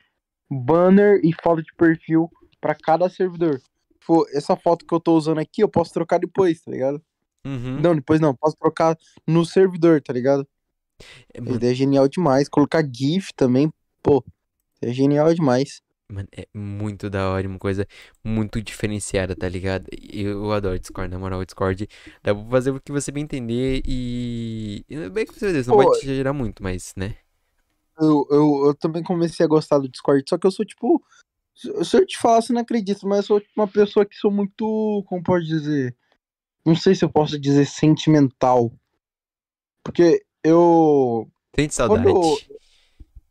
banner 0.52 1.22
e 1.24 1.34
foto 1.42 1.64
de 1.64 1.74
perfil 1.76 2.30
pra 2.60 2.76
cada 2.76 3.10
servidor. 3.10 3.62
Tipo, 4.00 4.28
essa 4.34 4.56
foto 4.56 4.86
que 4.86 4.94
eu 4.94 5.00
tô 5.00 5.16
usando 5.16 5.40
aqui, 5.40 5.64
eu 5.64 5.70
posso 5.70 5.94
trocar 5.94 6.20
depois, 6.20 6.62
tá 6.62 6.72
ligado? 6.72 7.02
Uhum. 7.46 7.80
Não, 7.80 7.96
depois 7.96 8.20
não, 8.20 8.36
posso 8.36 8.58
trocar 8.58 8.98
no 9.26 9.46
servidor, 9.46 10.02
tá 10.02 10.12
ligado? 10.12 10.46
É, 11.34 11.40
mano, 11.40 11.56
ideia 11.56 11.72
é 11.72 11.76
genial 11.76 12.08
demais. 12.08 12.50
Colocar 12.50 12.84
GIF 12.84 13.32
também, 13.36 13.72
pô, 14.04 14.24
é 14.82 14.92
genial 14.92 15.34
demais. 15.34 15.82
Mano, 16.12 16.28
é 16.36 16.46
muito 16.54 17.10
da 17.10 17.30
hora, 17.30 17.48
uma 17.48 17.58
coisa 17.58 17.88
muito 18.22 18.62
diferenciada, 18.62 19.34
tá 19.34 19.48
ligado? 19.48 19.88
Eu, 20.12 20.52
adoro 20.52 20.78
Discord, 20.78 21.10
na 21.10 21.18
moral, 21.18 21.40
o 21.40 21.46
Discord 21.46 21.88
dá 22.22 22.36
pra 22.36 22.44
fazer 22.50 22.72
o 22.72 22.82
que 22.82 22.92
você 22.92 23.12
bem 23.12 23.24
entender 23.24 23.82
e. 23.86 24.84
e 24.90 25.10
Bem 25.10 25.26
que 25.26 25.34
você 25.34 25.54
não 25.54 25.78
Pô, 25.78 25.78
vai 25.78 26.00
te 26.00 26.06
gerar 26.06 26.34
muito, 26.34 26.62
mas, 26.62 26.94
né? 26.98 27.16
Eu, 28.00 28.28
eu, 28.30 28.66
eu 28.68 28.76
também 28.76 29.04
comecei 29.04 29.46
a 29.46 29.50
gostar 29.50 29.80
do 29.80 29.90
Discord, 29.90 30.24
só 30.28 30.38
que 30.38 30.48
eu 30.48 30.52
sou 30.52 30.66
tipo. 30.66 31.04
Se 31.54 31.98
eu 31.98 32.06
te 32.06 32.18
falar, 32.18 32.42
você 32.42 32.54
não 32.54 32.62
acredita, 32.62 33.06
mas 33.06 33.20
eu 33.20 33.24
sou 33.24 33.40
tipo, 33.40 33.52
uma 33.56 33.68
pessoa 33.68 34.06
que 34.06 34.16
sou 34.16 34.32
muito. 34.32 35.04
Como 35.08 35.22
pode 35.22 35.46
dizer? 35.46 35.96
Não 36.66 36.76
sei 36.76 36.96
se 36.96 37.04
eu 37.04 37.10
posso 37.10 37.40
dizer 37.40 37.66
sentimental. 37.66 38.72
Porque 39.84 40.24
eu. 40.44 41.30
Sente 41.56 41.76
Quando 41.76 42.08
eu. 42.08 42.22
saudade. 42.24 42.50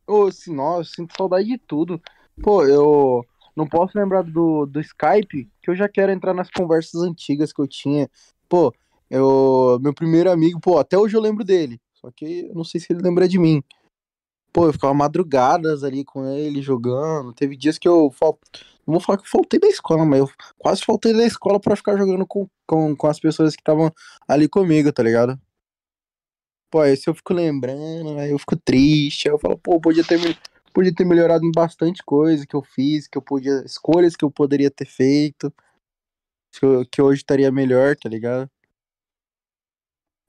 eu 0.07 0.27
assim, 0.27 0.55
nossa, 0.55 0.81
eu 0.81 0.85
sinto 0.85 1.17
saudade 1.17 1.47
de 1.47 1.59
tudo. 1.59 2.01
Pô, 2.43 2.65
eu 2.65 3.25
não 3.57 3.67
posso 3.67 3.99
lembrar 3.99 4.23
do, 4.23 4.67
do 4.67 4.81
Skype, 4.81 5.51
que 5.61 5.71
eu 5.71 5.77
já 5.77 5.89
quero 5.89 6.13
entrar 6.13 6.35
nas 6.35 6.51
conversas 6.51 7.03
antigas 7.03 7.53
que 7.53 7.61
eu 7.61 7.67
tinha. 7.67 8.09
Pô, 8.49 8.73
eu. 9.09 9.79
Meu 9.81 9.95
primeiro 9.95 10.31
amigo, 10.31 10.61
pô, 10.61 10.79
até 10.79 10.99
hoje 10.99 11.17
eu 11.17 11.21
lembro 11.21 11.45
dele. 11.45 11.81
Só 11.95 12.11
que 12.11 12.47
eu 12.49 12.55
não 12.55 12.65
sei 12.65 12.81
se 12.81 12.93
ele 12.93 13.03
lembra 13.03 13.29
de 13.29 13.39
mim. 13.39 13.63
Pô, 14.53 14.67
eu 14.67 14.73
ficava 14.73 14.93
madrugadas 14.93 15.85
ali 15.85 16.05
com 16.05 16.27
ele 16.27 16.61
jogando. 16.61 17.33
Teve 17.33 17.57
dias 17.57 17.79
que 17.79 17.87
eu 17.89 18.11
fal... 18.11 18.39
não 18.87 18.95
vou 18.95 19.01
falar 19.01 19.19
que 19.19 19.25
eu 19.25 19.31
faltei 19.31 19.61
da 19.61 19.69
escola, 19.69 20.05
mas 20.05 20.21
eu 20.21 20.31
quase 20.59 20.83
faltei 20.85 21.13
da 21.13 21.25
escola 21.25 21.61
pra 21.61 21.77
ficar 21.77 21.97
jogando 21.97 22.27
com, 22.27 22.49
com, 22.67 22.97
com 22.97 23.07
as 23.07 23.21
pessoas 23.21 23.55
que 23.55 23.61
estavam 23.63 23.93
ali 24.27 24.49
comigo, 24.49 24.93
tá 24.93 25.03
ligado? 25.03 25.41
Pô, 26.71 26.81
aí 26.81 26.97
se 26.97 27.09
eu 27.09 27.15
fico 27.15 27.33
lembrando, 27.35 28.19
aí 28.19 28.31
eu 28.31 28.39
fico 28.39 28.57
triste. 28.57 29.29
Aí 29.29 29.35
eu 29.35 29.39
falo, 29.39 29.59
pô, 29.59 29.81
podia 29.81 30.05
ter, 30.05 30.19
podia 30.73 30.95
ter 30.95 31.05
melhorado 31.05 31.45
em 31.45 31.53
bastante 31.53 32.03
coisa 32.05 32.47
que 32.47 32.55
eu 32.55 32.63
fiz, 32.63 33.07
que 33.09 33.19
eu 33.19 33.23
podia. 33.23 33.63
Escolhas 33.65 34.17
que 34.17 34.25
eu 34.25 34.31
poderia 34.31 34.71
ter 34.71 34.85
feito. 34.87 35.53
Que, 36.53 36.65
eu- 36.65 36.85
que 36.91 37.01
hoje 37.03 37.21
estaria 37.23 37.51
melhor, 37.53 37.97
tá 37.97 38.09
ligado? 38.09 38.51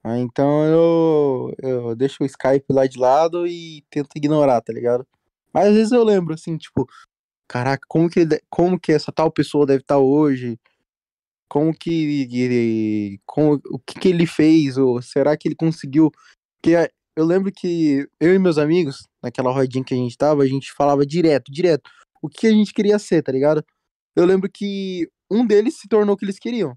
Ah, 0.04 0.18
então 0.18 0.66
eu, 0.66 1.56
eu 1.60 1.95
deixo 1.95 2.24
o 2.24 2.26
Skype 2.26 2.66
lá 2.74 2.88
de 2.88 2.97
lado 2.97 3.45
e 3.45 3.84
tento 3.89 4.10
ignorar, 4.16 4.62
tá 4.62 4.74
ligado? 4.74 5.06
Mas 5.54 5.68
às 5.68 5.76
vezes 5.76 5.91
eu 5.91 6.04
lembro, 6.04 6.34
assim, 6.34 6.58
tipo, 6.58 6.88
caraca, 7.47 7.86
como 7.88 8.10
que, 8.10 8.26
como 8.49 8.80
que 8.80 8.91
essa 8.91 9.12
tal 9.12 9.32
pessoa 9.32 9.66
deve 9.66 9.82
estar 9.82 9.99
hoje? 9.99 10.60
como 11.52 11.74
que, 11.78 13.20
como, 13.26 13.62
o 13.66 13.78
que, 13.80 13.99
que 13.99 14.08
ele 14.08 14.26
fez, 14.26 14.78
ou 14.78 15.02
será 15.02 15.36
que 15.36 15.49
ele 15.49 15.56
conseguiu? 15.56 16.10
Porque 16.56 16.89
eu 17.14 17.26
lembro 17.26 17.52
que 17.52 18.08
eu 18.22 18.34
e 18.34 18.39
meus 18.39 18.58
amigos, 18.58 19.06
naquela 19.22 19.52
rodinha 19.52 19.84
que 19.84 19.93
a 19.93 19.97
gente 19.97 20.16
tava, 20.18 20.43
a 20.43 20.47
gente 20.47 20.72
falava 20.72 21.06
direto, 21.06 21.52
direto, 21.52 21.91
o 22.22 22.30
que 22.30 22.47
a 22.47 22.52
gente 22.52 22.74
queria 22.74 22.97
ser, 22.97 23.22
tá 23.22 23.34
ligado? 23.34 23.66
Eu 24.16 24.24
lembro 24.26 24.49
que 24.49 25.10
um 25.30 25.45
deles 25.45 25.78
se 25.78 25.89
tornou 25.89 26.16
o 26.16 26.18
que 26.18 26.24
eles 26.24 26.39
queriam, 26.39 26.74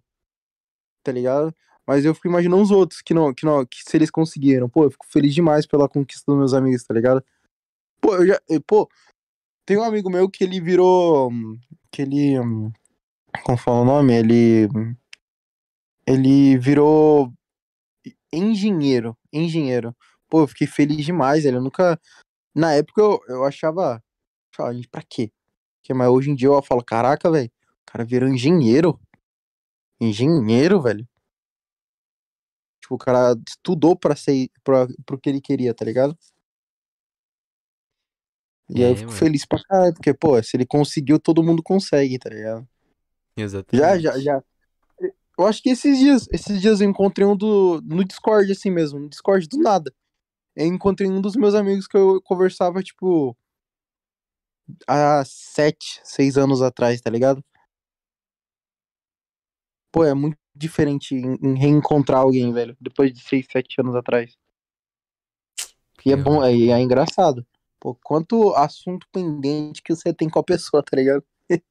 tá 1.04 1.12
ligado? 1.12 1.54
Mas 1.86 2.04
eu 2.04 2.14
fico 2.14 2.28
imaginando 2.28 2.62
os 2.62 2.70
outros 2.70 3.02
que 3.02 3.12
não, 3.12 3.32
que 3.34 3.44
não, 3.44 3.64
que 3.66 3.82
se 3.82 3.96
eles 3.96 4.10
conseguiram. 4.10 4.68
Pô, 4.68 4.84
eu 4.84 4.90
fico 4.90 5.06
feliz 5.08 5.34
demais 5.34 5.66
pela 5.66 5.88
conquista 5.88 6.24
dos 6.26 6.38
meus 6.38 6.54
amigos, 6.54 6.82
tá 6.84 6.94
ligado? 6.94 7.22
Pô, 8.00 8.14
eu 8.16 8.26
já, 8.26 8.40
eu- 8.48 8.62
pô, 8.62 8.88
tem 9.66 9.76
um 9.76 9.82
amigo 9.84 10.08
meu 10.10 10.28
que 10.30 10.44
ele 10.44 10.60
virou, 10.60 11.30
que 11.90 12.02
ele, 12.02 12.34
como 13.44 13.58
fala 13.58 13.80
o 13.80 13.84
nome? 13.84 14.14
Ele, 14.14 14.68
ele 16.06 16.58
virou 16.58 17.32
engenheiro, 18.32 19.16
engenheiro. 19.32 19.94
Pô, 20.28 20.40
eu 20.40 20.48
fiquei 20.48 20.66
feliz 20.66 21.04
demais, 21.04 21.44
ele. 21.44 21.60
Nunca, 21.60 22.00
na 22.54 22.72
época 22.74 23.00
eu, 23.00 23.20
eu 23.28 23.44
achava, 23.44 24.02
gente, 24.72 24.88
pra 24.88 25.02
quê? 25.02 25.30
Mas 25.94 26.08
hoje 26.08 26.30
em 26.30 26.34
dia 26.34 26.48
eu 26.48 26.62
falo, 26.62 26.82
caraca, 26.82 27.30
velho, 27.30 27.50
o 27.82 27.92
cara 27.92 28.04
virou 28.04 28.28
engenheiro. 28.28 28.98
Engenheiro, 30.00 30.80
velho. 30.80 31.06
Tipo, 32.84 32.96
o 32.96 32.98
cara 32.98 33.34
estudou 33.48 33.96
pra 33.96 34.14
ser, 34.14 34.50
pra, 34.62 34.86
pro 35.06 35.18
que 35.18 35.30
ele 35.30 35.40
queria, 35.40 35.72
tá 35.72 35.86
ligado? 35.86 36.14
E 38.68 38.82
aí 38.82 38.88
É, 38.88 38.92
eu 38.92 38.96
fico 38.96 39.10
mano. 39.10 39.18
feliz 39.18 39.46
pra 39.46 39.62
caralho, 39.62 39.94
porque, 39.94 40.12
pô, 40.12 40.42
se 40.42 40.54
ele 40.54 40.66
conseguiu, 40.66 41.18
todo 41.18 41.42
mundo 41.42 41.62
consegue, 41.62 42.18
tá 42.18 42.28
ligado? 42.28 42.68
Já, 43.38 43.42
Exatamente. 43.42 44.02
já, 44.02 44.18
já. 44.18 44.44
Eu 45.38 45.46
acho 45.46 45.62
que 45.62 45.70
esses 45.70 45.98
dias, 45.98 46.28
esses 46.30 46.60
dias 46.60 46.82
eu 46.82 46.88
encontrei 46.90 47.26
um 47.26 47.34
do, 47.34 47.80
no 47.80 48.04
Discord, 48.04 48.52
assim 48.52 48.70
mesmo, 48.70 49.00
no 49.00 49.08
Discord 49.08 49.48
do 49.48 49.56
nada. 49.56 49.90
Eu 50.54 50.66
encontrei 50.66 51.08
um 51.08 51.22
dos 51.22 51.36
meus 51.36 51.54
amigos 51.54 51.86
que 51.86 51.96
eu 51.96 52.20
conversava, 52.20 52.82
tipo, 52.82 53.34
há 54.86 55.24
sete, 55.24 56.02
seis 56.04 56.36
anos 56.36 56.60
atrás, 56.60 57.00
tá 57.00 57.08
ligado? 57.08 57.42
Pô, 59.90 60.04
é 60.04 60.12
muito 60.12 60.43
diferente 60.54 61.14
em, 61.14 61.36
em 61.42 61.58
reencontrar 61.58 62.20
alguém, 62.20 62.52
velho, 62.52 62.76
depois 62.80 63.12
de 63.12 63.20
seis, 63.20 63.46
sete 63.50 63.80
anos 63.80 63.94
atrás. 63.94 64.36
E 66.04 66.12
é 66.12 66.16
bom, 66.16 66.44
é, 66.44 66.52
é 66.52 66.80
engraçado. 66.80 67.46
Pô, 67.80 67.94
quanto 67.94 68.54
assunto 68.54 69.06
pendente 69.10 69.82
que 69.82 69.94
você 69.94 70.12
tem 70.12 70.28
com 70.28 70.38
a 70.38 70.44
pessoa, 70.44 70.82
tá 70.82 70.96
ligado? 70.96 71.24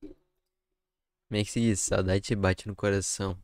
Como 0.00 1.40
é 1.40 1.44
que 1.44 1.50
se 1.50 1.60
diz? 1.60 1.80
Saudade 1.80 2.34
bate 2.34 2.66
no 2.66 2.74
coração. 2.74 3.36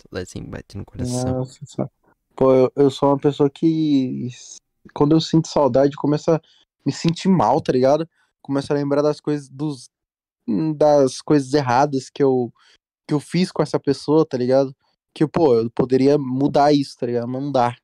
Saudade 0.00 0.30
sim 0.30 0.44
bate 0.44 0.76
no 0.76 0.84
coração. 0.84 1.38
Nossa, 1.38 1.90
Pô, 2.36 2.52
eu, 2.52 2.72
eu 2.76 2.90
sou 2.90 3.10
uma 3.10 3.18
pessoa 3.18 3.48
que 3.48 4.28
quando 4.92 5.14
eu 5.14 5.20
sinto 5.20 5.48
saudade, 5.48 5.96
começa 5.96 6.36
a 6.36 6.40
me 6.84 6.92
sentir 6.92 7.28
mal, 7.28 7.60
tá 7.60 7.72
ligado? 7.72 8.08
Começa 8.42 8.72
a 8.72 8.76
lembrar 8.76 9.02
das 9.02 9.20
coisas 9.20 9.48
dos 9.48 9.88
hum, 10.46 10.74
das 10.74 11.22
coisas 11.22 11.54
erradas 11.54 12.10
que 12.10 12.22
eu 12.22 12.52
que 13.06 13.14
eu 13.14 13.20
fiz 13.20 13.52
com 13.52 13.62
essa 13.62 13.78
pessoa, 13.78 14.26
tá 14.26 14.36
ligado? 14.36 14.74
Que, 15.14 15.26
pô, 15.26 15.54
eu 15.56 15.70
poderia 15.70 16.18
mudar 16.18 16.72
isso, 16.72 16.96
tá 16.98 17.06
ligado? 17.06 17.26
Não 17.26 17.50
dá. 17.52 17.76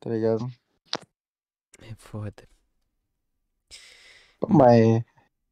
Tá 0.00 0.10
ligado? 0.10 0.50
É 1.80 1.94
foda. 1.96 2.48
Mas 4.48 5.02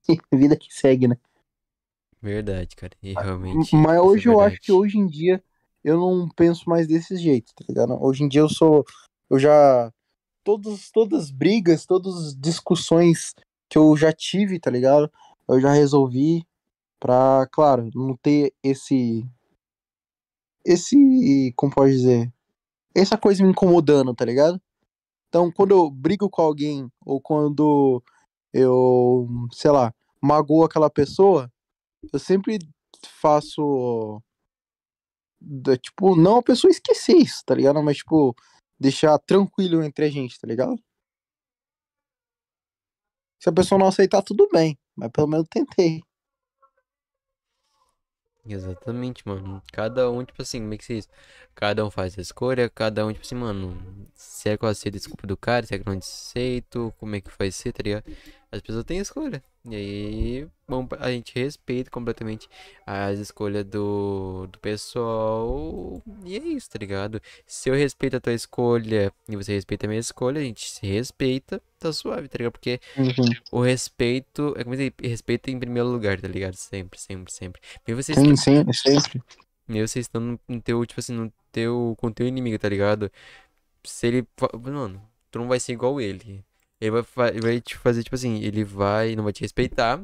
vida 0.32 0.56
que 0.56 0.72
segue, 0.72 1.08
né? 1.08 1.16
Verdade, 2.20 2.76
cara. 2.76 2.92
E 3.02 3.12
realmente. 3.12 3.74
Mas 3.74 3.96
é 3.96 4.00
hoje 4.00 4.28
eu 4.28 4.40
acho 4.40 4.60
que 4.60 4.70
hoje 4.70 4.98
em 4.98 5.06
dia 5.06 5.42
eu 5.82 5.98
não 5.98 6.28
penso 6.28 6.68
mais 6.68 6.86
desse 6.86 7.16
jeito, 7.16 7.52
tá 7.54 7.64
ligado? 7.68 8.00
Hoje 8.00 8.22
em 8.22 8.28
dia 8.28 8.40
eu 8.40 8.48
sou. 8.48 8.84
Eu 9.28 9.38
já. 9.38 9.92
Todas, 10.44 10.90
todas 10.90 11.24
as 11.24 11.30
brigas, 11.30 11.86
todas 11.86 12.14
as 12.16 12.36
discussões 12.36 13.32
que 13.68 13.78
eu 13.78 13.96
já 13.96 14.12
tive, 14.12 14.58
tá 14.58 14.70
ligado? 14.70 15.10
Eu 15.48 15.60
já 15.60 15.72
resolvi 15.72 16.44
pra, 17.02 17.48
claro, 17.50 17.90
não 17.94 18.16
ter 18.16 18.54
esse. 18.62 19.28
Esse. 20.64 21.52
Como 21.56 21.74
pode 21.74 21.92
dizer? 21.92 22.32
Essa 22.94 23.18
coisa 23.18 23.42
me 23.42 23.50
incomodando, 23.50 24.14
tá 24.14 24.24
ligado? 24.24 24.60
Então, 25.28 25.50
quando 25.50 25.72
eu 25.72 25.90
brigo 25.90 26.30
com 26.30 26.42
alguém, 26.42 26.88
ou 27.04 27.20
quando 27.20 28.02
eu, 28.52 29.26
sei 29.52 29.70
lá, 29.72 29.92
magoo 30.22 30.64
aquela 30.64 30.90
pessoa, 30.90 31.50
eu 32.12 32.18
sempre 32.20 32.58
faço. 33.20 34.22
Tipo, 35.82 36.14
não 36.16 36.38
a 36.38 36.42
pessoa 36.42 36.70
esquecer 36.70 37.16
isso, 37.16 37.42
tá 37.44 37.54
ligado? 37.54 37.82
Mas, 37.82 37.96
tipo, 37.98 38.34
deixar 38.78 39.18
tranquilo 39.18 39.82
entre 39.82 40.04
a 40.06 40.10
gente, 40.10 40.38
tá 40.38 40.46
ligado? 40.46 40.80
Se 43.40 43.48
a 43.48 43.52
pessoa 43.52 43.78
não 43.78 43.88
aceitar, 43.88 44.22
tudo 44.22 44.48
bem. 44.52 44.78
Mas 44.96 45.10
pelo 45.10 45.26
menos 45.26 45.48
tentei. 45.50 46.00
Exatamente, 48.44 49.26
mano. 49.26 49.62
Cada 49.72 50.10
um, 50.10 50.24
tipo 50.24 50.42
assim, 50.42 50.60
como 50.60 50.74
é 50.74 50.76
que 50.76 50.84
se 50.84 50.94
diz? 50.96 51.08
Cada 51.54 51.84
um 51.86 51.90
faz 51.90 52.18
a 52.18 52.20
escolha, 52.22 52.68
cada 52.68 53.06
um, 53.06 53.12
tipo 53.12 53.24
assim, 53.24 53.36
mano. 53.36 54.08
Se 54.14 54.48
é 54.48 54.56
que 54.56 54.64
eu 54.64 54.68
aceito 54.68 54.94
desculpa 54.94 55.26
do 55.26 55.36
cara, 55.36 55.64
se 55.64 55.74
é 55.74 55.78
que 55.78 55.86
não 55.86 55.96
aceito, 55.96 56.92
como 56.98 57.14
é 57.14 57.20
que 57.20 57.30
vai 57.38 57.50
ser, 57.52 57.72
tá 57.72 57.82
ligado? 57.84 58.04
As 58.52 58.60
pessoas 58.60 58.84
têm 58.84 58.98
escolha. 58.98 59.42
E 59.64 59.74
aí, 59.74 60.48
bom, 60.68 60.86
a 61.00 61.10
gente 61.10 61.34
respeita 61.34 61.90
completamente 61.90 62.48
as 62.86 63.18
escolhas 63.18 63.64
do, 63.64 64.46
do 64.48 64.58
pessoal. 64.58 66.02
E 66.26 66.36
é 66.36 66.40
isso, 66.40 66.68
tá 66.70 66.78
ligado? 66.78 67.20
Se 67.46 67.70
eu 67.70 67.74
respeito 67.74 68.16
a 68.16 68.20
tua 68.20 68.34
escolha 68.34 69.10
e 69.28 69.36
você 69.36 69.54
respeita 69.54 69.86
a 69.86 69.88
minha 69.88 70.00
escolha, 70.00 70.40
a 70.40 70.44
gente 70.44 70.68
se 70.68 70.86
respeita, 70.86 71.62
tá 71.78 71.92
suave, 71.92 72.28
tá 72.28 72.36
ligado? 72.38 72.52
Porque 72.52 72.78
Uhum. 72.98 73.34
o 73.50 73.62
respeito, 73.62 74.54
é 74.58 74.64
como 74.64 74.76
se 74.76 74.90
diz, 74.90 75.10
respeito 75.10 75.48
em 75.50 75.58
primeiro 75.58 75.88
lugar, 75.88 76.20
tá 76.20 76.28
ligado? 76.28 76.54
Sempre, 76.54 77.00
sempre, 77.00 77.32
sempre. 77.32 77.60
Mesmo 77.86 78.02
vocês 78.02 78.18
Sim, 78.18 78.36
sim, 78.36 78.72
sempre. 78.72 79.22
mesmo 79.66 79.88
vocês 79.88 80.04
estão 80.06 80.20
no, 80.20 80.40
no 80.48 80.60
teu, 80.60 80.84
tipo 80.86 81.00
assim, 81.00 81.14
no 81.14 81.32
teu, 81.50 81.94
com 81.98 82.12
teu 82.12 82.26
inimigo, 82.26 82.58
tá 82.58 82.68
ligado? 82.68 83.10
Se 83.84 84.06
ele, 84.08 84.26
mano, 84.62 85.02
tu 85.30 85.38
não 85.38 85.48
vai 85.48 85.60
ser 85.60 85.72
igual 85.72 86.00
ele. 86.00 86.44
Ele 86.82 86.90
vai, 87.14 87.28
ele 87.30 87.40
vai 87.40 87.60
te 87.60 87.76
fazer, 87.76 88.02
tipo 88.02 88.16
assim, 88.16 88.42
ele 88.42 88.64
vai, 88.64 89.14
não 89.14 89.22
vai 89.24 89.32
te 89.32 89.40
respeitar, 89.42 90.00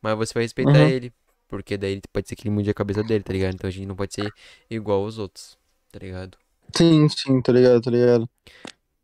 mas 0.00 0.16
você 0.16 0.32
vai 0.32 0.44
respeitar 0.44 0.72
Uhum. 0.78 0.88
ele. 0.88 1.12
Porque 1.46 1.76
daí 1.76 2.00
pode 2.10 2.26
ser 2.26 2.34
que 2.36 2.44
ele 2.44 2.54
mude 2.54 2.70
a 2.70 2.74
cabeça 2.74 3.02
dele, 3.02 3.22
tá 3.22 3.32
ligado? 3.34 3.52
Então 3.54 3.68
a 3.68 3.70
gente 3.70 3.84
não 3.86 3.94
pode 3.94 4.14
ser 4.14 4.32
igual 4.70 5.02
aos 5.04 5.18
outros, 5.18 5.58
tá 5.92 5.98
ligado? 5.98 6.38
Sim, 6.74 7.06
sim, 7.10 7.42
tá 7.42 7.52
ligado, 7.52 7.82
tá 7.82 7.90
ligado. 7.90 8.26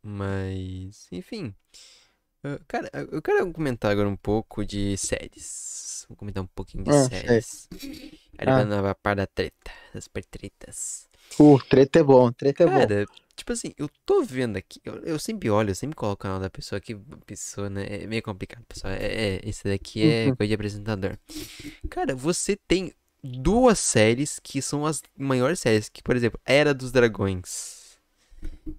Mas, 0.01 1.07
enfim. 1.11 1.53
Ah, 2.43 2.59
Cara, 2.67 2.89
eu 2.93 3.07
eu 3.11 3.21
quero 3.21 3.51
comentar 3.53 3.91
agora 3.91 4.09
um 4.09 4.15
pouco 4.15 4.65
de 4.65 4.97
séries. 4.97 6.05
Vou 6.09 6.17
comentar 6.17 6.43
um 6.43 6.47
pouquinho 6.47 6.83
de 6.83 6.89
Ah, 6.89 7.03
séries. 7.03 7.67
Aí 8.39 8.47
Ah. 8.47 8.81
vai 8.81 8.95
para 8.95 9.15
da 9.17 9.27
treta, 9.27 9.71
das 9.93 10.05
super 10.05 10.25
tretas. 10.25 11.07
Uh, 11.39 11.59
treta 11.69 11.99
é 11.99 12.03
bom, 12.03 12.31
treta 12.31 12.63
é 12.63 12.67
bom. 12.67 12.87
Tipo 13.39 13.53
assim, 13.53 13.73
eu 13.77 13.89
tô 14.05 14.21
vendo 14.23 14.57
aqui, 14.57 14.81
eu, 14.83 14.95
eu 15.03 15.19
sempre 15.19 15.49
olho, 15.49 15.71
eu 15.71 15.75
sempre 15.75 15.95
coloco 15.95 16.15
o 16.21 16.23
canal 16.23 16.39
da 16.39 16.49
pessoa 16.49 16.79
que, 16.81 16.95
pessoa, 17.25 17.69
né, 17.69 17.85
é 18.03 18.07
meio 18.07 18.21
complicado, 18.21 18.63
pessoal, 18.67 18.93
é, 18.93 19.37
é, 19.37 19.41
esse 19.43 19.63
daqui 19.67 20.05
é 20.05 20.31
Uhum. 20.31 20.35
coisa 20.35 20.47
de 20.49 20.53
apresentador. 20.53 21.17
Cara, 21.89 22.15
você 22.15 22.57
tem 22.67 22.93
duas 23.23 23.79
séries 23.79 24.39
que 24.41 24.61
são 24.61 24.85
as 24.85 25.01
maiores 25.17 25.59
séries, 25.59 25.89
que, 25.89 26.03
por 26.03 26.15
exemplo, 26.15 26.39
Era 26.45 26.73
dos 26.73 26.91
Dragões, 26.91 27.99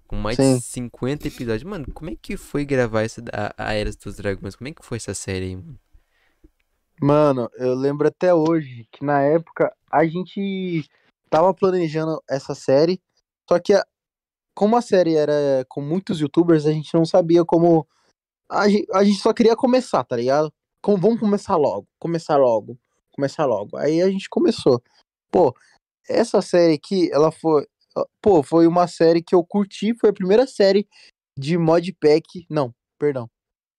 com 0.07 0.15
mais 0.15 0.37
Sim. 0.37 0.43
de 0.55 0.63
50 0.63 1.27
episódios. 1.27 1.63
Mano, 1.63 1.87
como 1.93 2.09
é 2.11 2.15
que 2.21 2.37
foi 2.37 2.65
gravar 2.65 3.03
essa, 3.03 3.23
a, 3.33 3.69
a 3.69 3.73
Era 3.73 3.91
dos 3.91 4.15
Dragões? 4.17 4.55
Como 4.55 4.67
é 4.67 4.73
que 4.73 4.85
foi 4.85 4.97
essa 4.97 5.13
série 5.13 5.45
aí, 5.45 5.55
mano? 5.55 5.79
Mano, 7.01 7.49
eu 7.55 7.73
lembro 7.73 8.07
até 8.07 8.33
hoje 8.33 8.87
que 8.91 9.03
na 9.03 9.21
época 9.21 9.75
a 9.91 10.05
gente 10.05 10.87
tava 11.29 11.53
planejando 11.53 12.21
essa 12.29 12.53
série, 12.53 13.01
só 13.49 13.59
que 13.59 13.73
a- 13.73 13.83
como 14.55 14.75
a 14.75 14.81
série 14.81 15.15
era 15.15 15.65
com 15.69 15.81
muitos 15.81 16.19
youtubers, 16.19 16.65
a 16.65 16.71
gente 16.71 16.93
não 16.93 17.05
sabia 17.05 17.43
como. 17.45 17.87
A 18.49 18.67
gente, 18.69 18.87
a 18.93 19.03
gente 19.03 19.19
só 19.19 19.33
queria 19.33 19.55
começar, 19.55 20.03
tá 20.03 20.15
ligado? 20.15 20.51
Como, 20.81 20.97
vamos 20.97 21.19
começar 21.19 21.55
logo, 21.55 21.87
começar 21.99 22.37
logo, 22.37 22.77
começar 23.13 23.45
logo. 23.45 23.77
Aí 23.77 24.01
a 24.01 24.09
gente 24.09 24.29
começou. 24.29 24.81
Pô, 25.31 25.55
essa 26.09 26.41
série 26.41 26.73
aqui, 26.73 27.09
ela 27.11 27.31
foi. 27.31 27.65
Pô, 28.21 28.43
foi 28.43 28.67
uma 28.67 28.87
série 28.87 29.21
que 29.21 29.35
eu 29.35 29.43
curti, 29.43 29.93
foi 29.99 30.09
a 30.09 30.13
primeira 30.13 30.47
série 30.47 30.87
de 31.37 31.57
modpack. 31.57 32.45
Não, 32.49 32.73
perdão. 32.99 33.29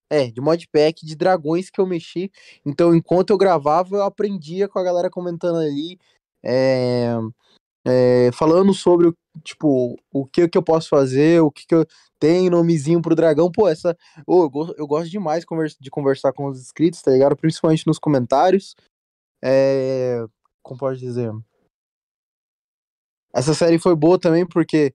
É, 0.09 0.29
de 0.31 0.41
modpack 0.41 1.05
de 1.05 1.15
dragões 1.15 1.69
que 1.69 1.81
eu 1.81 1.87
mexi. 1.87 2.31
Então, 2.65 2.95
enquanto 2.95 3.31
eu 3.31 3.37
gravava, 3.37 3.95
eu 3.95 4.03
aprendia 4.03 4.67
com 4.67 4.77
a 4.79 4.83
galera 4.83 5.09
comentando 5.09 5.57
ali, 5.57 5.97
é, 6.43 7.15
é, 7.85 8.31
falando 8.33 8.73
sobre 8.73 9.13
tipo 9.43 9.97
o 10.11 10.25
que, 10.25 10.47
que 10.47 10.57
eu 10.57 10.63
posso 10.63 10.89
fazer, 10.89 11.41
o 11.41 11.51
que, 11.51 11.65
que 11.65 11.75
eu 11.75 11.85
tenho, 12.19 12.51
nomezinho 12.51 13.01
pro 13.01 13.15
dragão. 13.15 13.51
Pô, 13.51 13.67
essa. 13.67 13.97
ô, 14.25 14.43
eu, 14.43 14.49
go- 14.49 14.75
eu 14.77 14.87
gosto 14.87 15.09
demais 15.09 15.45
de 15.79 15.89
conversar 15.89 16.31
com 16.33 16.45
os 16.47 16.59
inscritos, 16.59 17.01
tá 17.01 17.11
ligado? 17.11 17.35
Principalmente 17.35 17.85
nos 17.87 17.99
comentários. 17.99 18.75
É, 19.43 20.23
como 20.61 20.79
pode 20.79 20.99
dizer? 20.99 21.31
Essa 23.33 23.53
série 23.53 23.79
foi 23.79 23.95
boa 23.95 24.19
também 24.19 24.45
porque 24.45 24.93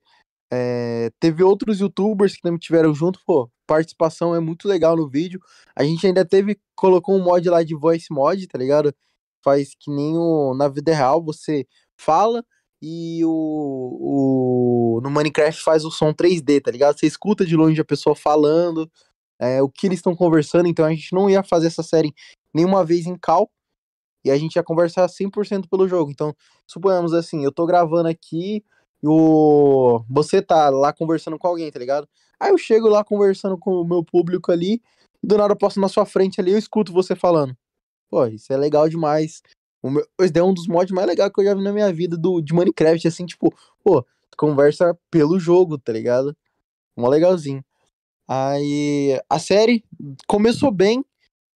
é, 0.51 1.11
teve 1.19 1.43
outros 1.43 1.79
youtubers 1.79 2.35
que 2.35 2.41
também 2.41 2.57
tiveram 2.57 2.93
junto, 2.93 3.19
pô, 3.25 3.51
participação 3.67 4.33
é 4.33 4.39
muito 4.39 4.67
legal 4.67 4.95
no 4.95 5.07
vídeo. 5.07 5.39
A 5.75 5.83
gente 5.83 6.07
ainda 6.07 6.25
teve, 6.25 6.59
colocou 6.75 7.15
um 7.15 7.23
mod 7.23 7.47
lá 7.49 7.61
de 7.63 7.75
voice 7.75 8.11
mod, 8.11 8.47
tá 8.47 8.57
ligado? 8.57 8.95
Faz 9.43 9.75
que 9.79 9.91
nem 9.91 10.17
o, 10.17 10.53
na 10.55 10.67
vida 10.67 10.93
real, 10.93 11.23
você 11.23 11.67
fala 11.99 12.43
e 12.81 13.23
o, 13.25 14.97
o 14.97 15.01
no 15.01 15.09
Minecraft 15.09 15.61
faz 15.61 15.83
o 15.83 15.91
som 15.91 16.13
3D, 16.13 16.61
tá 16.61 16.71
ligado? 16.71 16.97
Você 16.97 17.05
escuta 17.05 17.45
de 17.45 17.55
longe 17.55 17.79
a 17.79 17.85
pessoa 17.85 18.15
falando, 18.15 18.89
é, 19.39 19.61
o 19.61 19.69
que 19.69 19.87
eles 19.87 19.99
estão 19.99 20.15
conversando, 20.15 20.67
então 20.67 20.85
a 20.85 20.89
gente 20.89 21.13
não 21.13 21.29
ia 21.29 21.43
fazer 21.43 21.67
essa 21.67 21.83
série 21.83 22.13
nenhuma 22.53 22.83
vez 22.83 23.05
em 23.05 23.17
cal, 23.17 23.49
e 24.23 24.31
a 24.31 24.37
gente 24.37 24.55
ia 24.55 24.63
conversar 24.63 25.07
100% 25.07 25.67
pelo 25.69 25.87
jogo. 25.87 26.11
Então, 26.11 26.35
suponhamos 26.67 27.13
assim, 27.13 27.43
eu 27.43 27.51
tô 27.51 27.65
gravando 27.65 28.09
aqui, 28.09 28.63
e 29.01 29.07
o... 29.07 30.03
você 30.09 30.41
tá 30.41 30.69
lá 30.69 30.91
conversando 30.91 31.37
com 31.37 31.47
alguém, 31.47 31.71
tá 31.71 31.79
ligado? 31.79 32.07
Aí 32.39 32.51
eu 32.51 32.57
chego 32.57 32.87
lá 32.87 33.03
conversando 33.03 33.57
com 33.57 33.71
o 33.81 33.87
meu 33.87 34.03
público 34.03 34.51
ali, 34.51 34.81
e 35.23 35.27
do 35.27 35.37
nada 35.37 35.53
eu 35.53 35.57
posso 35.57 35.79
na 35.79 35.87
sua 35.87 36.05
frente 36.05 36.39
ali, 36.39 36.51
eu 36.51 36.57
escuto 36.57 36.93
você 36.93 37.15
falando. 37.15 37.55
Pô, 38.09 38.25
isso 38.25 38.51
é 38.51 38.57
legal 38.57 38.89
demais. 38.89 39.41
Meu, 39.83 40.05
esse 40.19 40.37
é 40.37 40.43
um 40.43 40.53
dos 40.53 40.67
mods 40.67 40.91
mais 40.91 41.07
legais 41.07 41.31
que 41.33 41.39
eu 41.39 41.45
já 41.45 41.55
vi 41.55 41.63
na 41.63 41.71
minha 41.71 41.91
vida 41.93 42.17
do, 42.17 42.41
de 42.41 42.53
Minecraft, 42.53 43.07
assim, 43.07 43.25
tipo, 43.25 43.53
pô, 43.83 44.05
conversa 44.37 44.97
pelo 45.09 45.39
jogo, 45.39 45.77
tá 45.77 45.93
ligado? 45.93 46.35
Mó 46.97 47.07
legalzinho. 47.07 47.63
Aí 48.27 49.19
a 49.29 49.39
série 49.39 49.83
começou 50.27 50.71
bem 50.71 51.03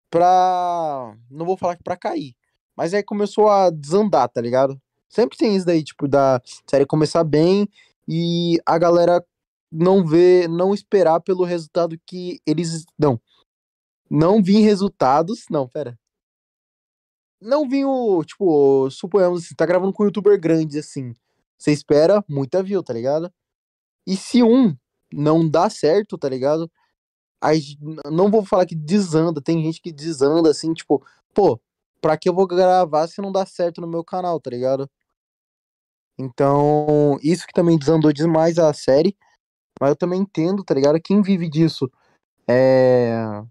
pra. 0.09 1.15
Não 1.29 1.45
vou 1.45 1.57
falar 1.57 1.75
que 1.75 1.83
pra 1.83 1.97
cair. 1.97 2.35
Mas 2.75 2.93
aí 2.93 3.03
começou 3.03 3.49
a 3.49 3.69
desandar, 3.69 4.29
tá 4.29 4.39
ligado? 4.39 4.79
Sempre 5.09 5.37
tem 5.37 5.55
isso 5.55 5.65
daí, 5.65 5.83
tipo, 5.83 6.07
da 6.07 6.41
série 6.69 6.85
começar 6.85 7.23
bem 7.23 7.67
e 8.07 8.57
a 8.65 8.77
galera 8.77 9.23
não 9.71 10.05
ver, 10.05 10.47
não 10.47 10.73
esperar 10.73 11.19
pelo 11.21 11.43
resultado 11.43 11.99
que 12.05 12.39
eles. 12.45 12.85
Não. 12.97 13.19
Não 14.09 14.41
vir 14.41 14.61
resultados. 14.61 15.45
Não, 15.49 15.67
pera 15.67 15.99
não 17.41 17.67
vinha 17.67 17.87
tipo, 18.25 18.89
suponhamos 18.91 19.45
assim, 19.45 19.55
tá 19.55 19.65
gravando 19.65 19.93
com 19.93 20.03
um 20.03 20.05
youtuber 20.07 20.39
grande, 20.39 20.79
assim. 20.79 21.15
Você 21.57 21.71
espera 21.71 22.23
muita 22.27 22.63
view, 22.63 22.83
tá 22.83 22.93
ligado? 22.93 23.31
E 24.07 24.15
se 24.15 24.43
um 24.43 24.75
não 25.13 25.47
dá 25.47 25.69
certo, 25.69 26.17
tá 26.17 26.29
ligado? 26.29 26.71
Aí, 27.41 27.77
não 28.11 28.29
vou 28.31 28.45
falar 28.45 28.65
que 28.65 28.75
desanda, 28.75 29.41
tem 29.41 29.63
gente 29.63 29.81
que 29.81 29.91
desanda, 29.91 30.51
assim, 30.51 30.73
tipo, 30.73 31.03
pô, 31.33 31.59
pra 32.01 32.17
que 32.17 32.29
eu 32.29 32.33
vou 32.33 32.47
gravar 32.47 33.07
se 33.07 33.21
não 33.21 33.31
dá 33.31 33.45
certo 33.45 33.81
no 33.81 33.87
meu 33.87 34.03
canal, 34.03 34.39
tá 34.39 34.49
ligado? 34.49 34.89
Então, 36.17 37.17
isso 37.23 37.47
que 37.47 37.53
também 37.53 37.77
desandou 37.77 38.13
demais 38.13 38.59
a 38.59 38.71
série. 38.73 39.17
Mas 39.79 39.91
eu 39.91 39.95
também 39.95 40.21
entendo, 40.21 40.63
tá 40.63 40.73
ligado? 40.75 41.01
Quem 41.01 41.21
vive 41.21 41.49
disso 41.49 41.89
é 42.47 43.41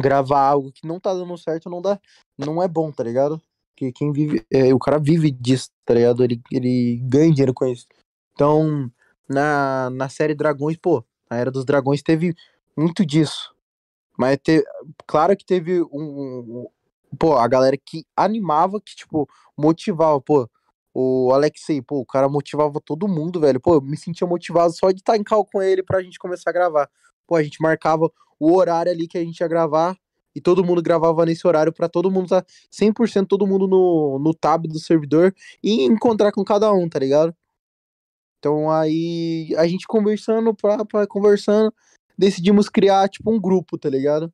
gravar 0.00 0.40
algo 0.40 0.72
que 0.72 0.86
não 0.86 1.00
tá 1.00 1.12
dando 1.12 1.36
certo 1.38 1.70
não 1.70 1.80
dá, 1.80 1.98
não 2.38 2.62
é 2.62 2.68
bom, 2.68 2.90
tá 2.90 3.02
ligado? 3.02 3.40
Que 3.76 3.92
quem 3.92 4.12
vive, 4.12 4.44
é, 4.50 4.72
o 4.72 4.78
cara 4.78 4.98
vive 4.98 5.30
disso, 5.30 5.70
tá 5.84 5.94
ligado? 5.94 6.24
Ele, 6.24 6.40
ele 6.50 6.98
ganha 7.02 7.30
dinheiro 7.30 7.54
com 7.54 7.66
isso. 7.66 7.86
Então, 8.32 8.90
na, 9.28 9.90
na 9.90 10.08
série 10.08 10.34
Dragões, 10.34 10.76
pô, 10.76 11.04
a 11.28 11.36
Era 11.36 11.50
dos 11.50 11.64
Dragões 11.64 12.02
teve 12.02 12.34
muito 12.76 13.04
disso. 13.04 13.54
Mas 14.18 14.38
te, 14.38 14.64
claro 15.06 15.36
que 15.36 15.44
teve 15.44 15.82
um, 15.82 15.88
um, 15.92 16.66
pô, 17.18 17.36
a 17.36 17.46
galera 17.46 17.76
que 17.76 18.04
animava, 18.16 18.80
que 18.80 18.94
tipo, 18.94 19.28
motivava, 19.56 20.20
pô, 20.20 20.48
o 20.94 21.30
Alexei, 21.32 21.82
pô, 21.82 22.00
o 22.00 22.06
cara 22.06 22.28
motivava 22.28 22.80
todo 22.80 23.06
mundo, 23.06 23.38
velho. 23.38 23.60
Pô, 23.60 23.74
eu 23.74 23.80
me 23.82 23.96
sentia 23.96 24.26
motivado 24.26 24.72
só 24.72 24.90
de 24.90 25.00
estar 25.00 25.16
em 25.16 25.22
cal 25.22 25.44
com 25.44 25.60
ele 25.60 25.82
pra 25.82 26.02
gente 26.02 26.18
começar 26.18 26.48
a 26.48 26.52
gravar. 26.52 26.88
Pô, 27.26 27.36
a 27.36 27.42
gente 27.42 27.60
marcava 27.60 28.10
o 28.38 28.56
horário 28.56 28.92
ali 28.92 29.06
que 29.08 29.18
a 29.18 29.24
gente 29.24 29.40
ia 29.40 29.48
gravar 29.48 29.96
e 30.34 30.40
todo 30.40 30.64
mundo 30.64 30.82
gravava 30.82 31.24
nesse 31.24 31.46
horário 31.46 31.72
para 31.72 31.88
todo 31.88 32.10
mundo 32.10 32.28
tá 32.28 32.44
100% 32.70 33.26
todo 33.26 33.46
mundo 33.46 33.66
no, 33.66 34.18
no 34.18 34.34
tab 34.34 34.66
do 34.66 34.78
servidor 34.78 35.34
e 35.62 35.84
encontrar 35.84 36.30
com 36.30 36.44
cada 36.44 36.70
um, 36.72 36.88
tá 36.88 36.98
ligado? 36.98 37.34
Então 38.38 38.70
aí 38.70 39.54
a 39.56 39.66
gente 39.66 39.86
conversando, 39.86 40.54
pra, 40.54 40.84
pra, 40.84 41.06
conversando, 41.06 41.72
decidimos 42.18 42.68
criar 42.68 43.08
tipo 43.08 43.30
um 43.30 43.40
grupo, 43.40 43.78
tá 43.78 43.88
ligado? 43.88 44.32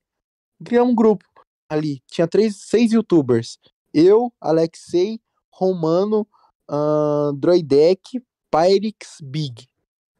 Criar 0.65 0.83
um 0.83 0.95
grupo 0.95 1.25
ali. 1.69 2.03
Tinha 2.11 2.27
três, 2.27 2.57
seis 2.57 2.93
youtubers. 2.93 3.59
Eu, 3.95 4.33
Alexei, 4.41 5.21
Romano, 5.51 6.27
uh, 6.71 7.33
Droidek, 7.35 8.21
Pyrix, 8.51 9.19
Big. 9.23 9.67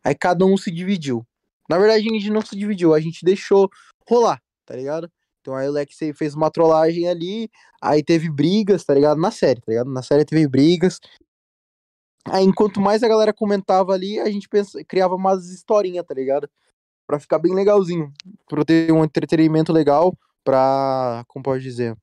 Aí 0.05 0.15
cada 0.15 0.45
um 0.45 0.57
se 0.57 0.71
dividiu. 0.71 1.27
Na 1.69 1.79
verdade, 1.79 2.09
a 2.09 2.13
gente 2.13 2.31
não 2.31 2.43
se 2.43 2.57
dividiu, 2.57 2.95
a 2.95 3.01
gente 3.01 3.25
deixou 3.25 3.71
rolar, 4.09 4.41
tá 4.67 4.75
ligado? 4.75 5.11
Então 5.41 5.55
aí 5.57 5.69
o 5.69 5.73
Lexei 5.73 6.13
fez 6.13 6.35
uma 6.35 6.51
trollagem 6.51 7.09
ali, 7.09 7.51
aí 7.81 8.03
teve 8.03 8.31
brigas, 8.31 8.85
tá 8.85 8.95
ligado? 8.95 9.21
Na 9.21 9.31
série, 9.31 9.61
tá 9.61 9.71
ligado? 9.73 9.91
Na 9.91 10.03
série 10.03 10.25
teve 10.25 10.47
brigas. 10.47 11.01
Aí 12.29 12.45
enquanto 12.45 12.81
mais 12.81 13.03
a 13.03 13.09
galera 13.09 13.33
comentava 13.33 13.93
ali, 13.93 14.21
a 14.21 14.31
gente 14.31 14.49
pensa, 14.49 14.83
criava 14.85 15.17
umas 15.17 15.51
historinhas, 15.51 16.07
tá 16.07 16.15
ligado? 16.15 16.49
Pra 17.07 17.19
ficar 17.19 17.39
bem 17.41 17.53
legalzinho. 17.53 18.13
Pra 18.49 18.65
ter 18.65 18.93
um 18.93 19.05
entretenimento 19.05 19.73
legal, 19.73 20.17
pra. 20.45 21.25
Como 21.27 21.43
pode 21.43 21.63
dizer? 21.63 21.97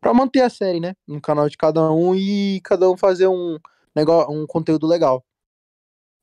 Pra 0.00 0.12
manter 0.12 0.40
a 0.40 0.50
série, 0.50 0.80
né? 0.80 0.94
No 1.06 1.20
canal 1.20 1.48
de 1.48 1.56
cada 1.56 1.90
um 1.92 2.14
e 2.14 2.60
cada 2.64 2.90
um 2.90 2.96
fazer 2.96 3.28
um, 3.28 3.58
negócio, 3.94 4.32
um 4.34 4.46
conteúdo 4.46 4.86
legal. 4.86 5.24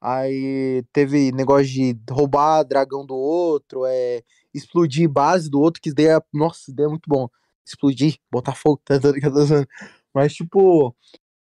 Aí 0.02 0.84
teve 0.92 1.32
negócio 1.32 1.68
de 1.68 1.96
roubar 2.10 2.64
dragão 2.64 3.06
do 3.06 3.16
outro, 3.16 3.86
é, 3.86 4.24
explodir 4.52 5.08
base 5.08 5.48
do 5.48 5.62
outro, 5.62 5.80
que 5.80 5.90
ideia, 5.92 6.20
nossa, 6.34 6.72
ideia 6.72 6.88
é 6.88 6.90
muito 6.90 7.08
bom. 7.08 7.30
Explodir, 7.64 8.18
botar 8.32 8.56
fogo, 8.56 8.82
tá, 8.86 8.98
ligado? 9.12 9.38
Mas, 10.12 10.34
tipo, 10.34 10.90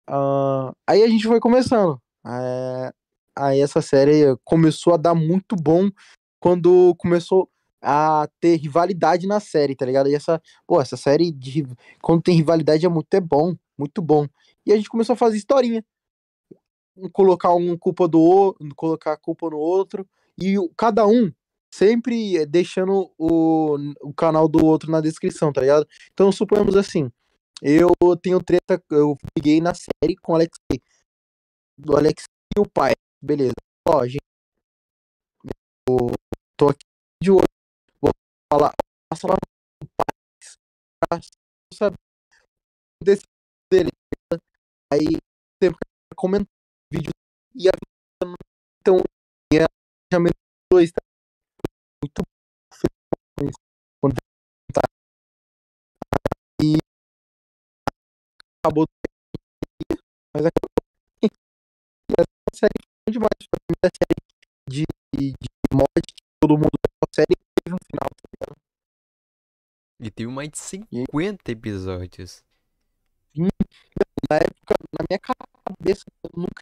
uh, 0.07 0.76
aí 0.86 1.01
a 1.01 1.07
gente 1.07 1.26
foi 1.26 1.39
começando. 1.39 1.99
É, 2.26 2.93
aí 3.36 3.59
essa 3.59 3.82
série 3.82 4.38
começou 4.43 4.93
a 4.93 4.97
dar 4.97 5.16
muito 5.16 5.55
bom 5.55 5.89
quando 6.39 6.93
começou 6.99 7.49
a 7.82 8.30
ter 8.39 8.57
rivalidade 8.57 9.26
na 9.26 9.39
série, 9.39 9.76
tá 9.76 9.86
ligado? 9.88 10.07
E 10.07 10.14
essa, 10.14 10.39
pô, 10.68 10.80
essa 10.80 10.95
série 10.95 11.32
de 11.32 11.66
quando 11.99 12.22
tem 12.22 12.36
rivalidade 12.36 12.86
é 12.86 12.89
muito 12.89 13.12
é 13.16 13.20
bom, 13.20 13.55
muito 13.76 14.03
bom. 14.03 14.28
E 14.66 14.72
a 14.72 14.78
gente 14.78 14.89
começou 14.89 15.14
a 15.14 15.18
fazer 15.18 15.38
historinha 15.38 15.84
colocar 17.09 17.53
um 17.53 17.77
culpa 17.77 18.07
do 18.07 18.19
outro, 18.19 18.67
colocar 18.75 19.13
a 19.13 19.17
culpa 19.17 19.49
no 19.49 19.57
outro, 19.57 20.07
e 20.41 20.55
cada 20.77 21.05
um 21.07 21.31
sempre 21.73 22.45
deixando 22.45 23.11
o, 23.17 23.77
o 24.01 24.13
canal 24.13 24.47
do 24.47 24.65
outro 24.65 24.91
na 24.91 25.01
descrição, 25.01 25.53
tá 25.53 25.61
ligado? 25.61 25.87
Então, 26.13 26.31
suponhamos 26.31 26.75
assim, 26.75 27.11
eu 27.61 27.91
tenho 28.21 28.43
treta, 28.43 28.81
eu 28.89 29.17
peguei 29.33 29.61
na 29.61 29.73
série 29.73 30.15
com 30.21 30.33
o 30.33 30.35
Alexei, 30.35 30.81
do 31.77 31.95
Alexei 31.95 32.27
e 32.55 32.59
o 32.59 32.67
pai, 32.67 32.93
beleza. 33.21 33.53
Ó, 33.87 34.05
gente, 34.05 34.19
eu 35.87 36.11
tô 36.57 36.69
aqui 36.69 36.85
de 37.21 37.31
olho, 37.31 37.47
vou 38.01 38.11
falar, 38.51 38.73
passa 39.09 39.27
lá 39.27 39.35
no 39.81 39.89
pai, 39.95 40.07
pra 40.99 41.19
saber 41.73 41.97
desse 43.01 43.23
dele, 43.71 43.89
aí 44.91 45.17
tempo 45.59 45.77
comentar 46.15 46.61
vídeo. 46.91 47.11
E 47.55 47.67
a 47.69 47.71
então 48.79 48.97
e 49.53 49.57
a 49.59 49.67
chamamento 50.11 50.37
dois 50.71 50.91
tá? 50.91 51.01
Muito 52.03 52.23
quando 54.01 54.15
tá. 54.73 54.81
E 56.61 56.77
acabou 58.59 58.85
mas 60.35 60.45
acabou. 60.45 60.69
E 62.11 62.13
a 62.19 62.25
série 62.53 62.73
foi 63.05 63.13
demais. 63.13 63.29
Foi 63.39 63.55
a 63.55 63.65
primeira 63.67 63.89
série 63.95 64.21
de, 64.67 64.83
de, 65.15 65.31
de 65.31 65.47
mod 65.73 66.01
que 66.05 66.23
todo 66.41 66.57
mundo 66.57 66.77
a 67.01 67.07
série 67.15 67.35
teve 67.63 67.75
um 67.75 67.83
final 67.89 68.09
tá 68.09 68.27
ligado? 68.33 68.61
e 70.01 70.09
teve 70.09 70.32
mais 70.32 70.49
de 70.49 70.57
50 70.57 71.51
episódios. 71.51 72.43
Na 73.37 74.37
época 74.37 74.75
na 74.97 75.05
minha 75.09 75.20
cabeça 75.75 76.03
eu 76.23 76.29
nunca 76.35 76.61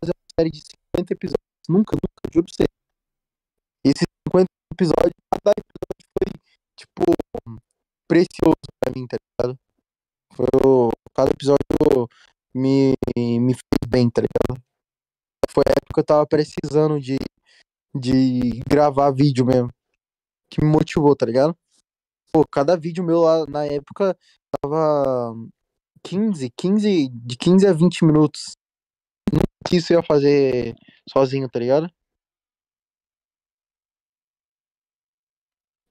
fazer 0.00 0.12
uma 0.12 0.28
série 0.38 0.50
de 0.50 0.62
50 0.96 1.12
episódios. 1.12 1.44
Nunca, 1.68 1.96
nunca, 1.96 2.32
juro 2.32 2.46
pra 2.46 2.54
você. 2.54 2.68
Esses 3.84 4.06
50 4.28 4.46
episódios, 4.72 5.14
cada 5.32 5.52
episódio 5.52 6.04
foi, 6.18 6.32
tipo, 6.78 7.04
precioso 8.08 8.66
pra 8.80 8.92
mim, 8.94 9.06
tá 9.06 9.16
ligado? 9.16 9.58
Foi, 10.34 10.46
cada 11.14 11.30
episódio 11.30 12.08
me, 12.54 12.94
me 13.16 13.54
fez 13.54 13.88
bem, 13.88 14.10
tá 14.10 14.22
ligado? 14.22 14.62
Foi 15.50 15.62
a 15.66 15.72
época 15.72 15.94
que 15.94 16.00
eu 16.00 16.04
tava 16.04 16.26
precisando 16.26 17.00
de, 17.00 17.16
de 17.94 18.60
gravar 18.68 19.10
vídeo 19.10 19.44
mesmo. 19.44 19.70
Que 20.50 20.62
me 20.62 20.70
motivou, 20.70 21.14
tá 21.14 21.26
ligado? 21.26 21.56
Pô, 22.32 22.44
cada 22.50 22.76
vídeo 22.76 23.04
meu 23.04 23.20
lá 23.20 23.46
na 23.46 23.64
época 23.64 24.16
tava 24.60 25.34
15, 26.04 26.50
15, 26.56 27.08
de 27.08 27.36
15 27.36 27.66
a 27.66 27.72
20 27.72 28.04
minutos. 28.04 28.56
Que 29.66 29.76
isso 29.76 29.92
ia 29.92 30.02
fazer 30.02 30.74
sozinho, 31.10 31.48
tá 31.48 31.58
ligado? 31.58 31.88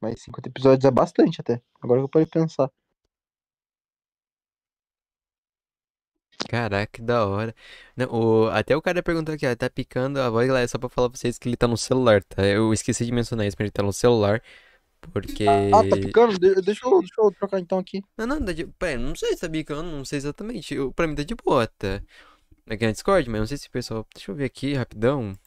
Mas 0.01 0.21
50 0.21 0.49
episódios 0.49 0.85
é 0.85 0.91
bastante 0.91 1.41
até. 1.41 1.59
Agora 1.81 1.99
que 2.01 2.05
eu 2.05 2.09
parei 2.09 2.27
pensar. 2.27 2.69
Caraca, 6.49 6.87
que 6.91 7.01
da 7.01 7.25
hora. 7.25 7.55
Não, 7.95 8.07
o- 8.11 8.49
até 8.49 8.75
o 8.75 8.81
cara 8.81 9.01
perguntou 9.03 9.33
aqui, 9.33 9.45
ó, 9.47 9.55
tá 9.55 9.69
picando 9.69 10.19
a 10.19 10.29
voz, 10.29 10.47
galera, 10.47 10.67
só 10.67 10.77
pra 10.77 10.89
falar 10.89 11.09
pra 11.09 11.17
vocês 11.17 11.37
que 11.37 11.47
ele 11.47 11.55
tá 11.57 11.67
no 11.67 11.77
celular, 11.77 12.23
tá? 12.23 12.43
Eu 12.45 12.73
esqueci 12.73 13.05
de 13.05 13.11
mencionar 13.11 13.45
isso, 13.47 13.55
mas 13.57 13.65
ele 13.65 13.71
tá 13.71 13.81
no 13.83 13.93
celular, 13.93 14.41
porque... 15.11 15.45
Ah, 15.73 15.83
tá 15.89 15.97
picando? 15.97 16.37
De- 16.37 16.61
deixa, 16.61 16.85
eu, 16.85 16.99
deixa 16.99 17.13
eu 17.17 17.31
trocar 17.31 17.59
então 17.59 17.77
aqui. 17.79 18.03
Não, 18.17 18.25
não, 18.27 18.43
tá 18.45 18.51
de... 18.53 18.65
Pera, 18.67 18.99
não 18.99 19.15
sei 19.15 19.33
se 19.33 19.41
tá 19.41 19.49
picando, 19.49 19.89
não 19.89 20.05
sei 20.05 20.17
exatamente. 20.17 20.73
Eu, 20.73 20.91
pra 20.93 21.07
mim 21.07 21.15
tá 21.15 21.23
de 21.23 21.35
boa, 21.35 21.67
tá? 21.67 22.01
Aqui 22.69 22.85
na 22.85 22.91
Discord, 22.91 23.29
mas 23.29 23.39
não 23.39 23.47
sei 23.47 23.57
se 23.57 23.67
o 23.67 23.71
pessoal... 23.71 24.07
Deixa 24.13 24.31
eu 24.31 24.35
ver 24.35 24.45
aqui, 24.45 24.73
rapidão. 24.73 25.37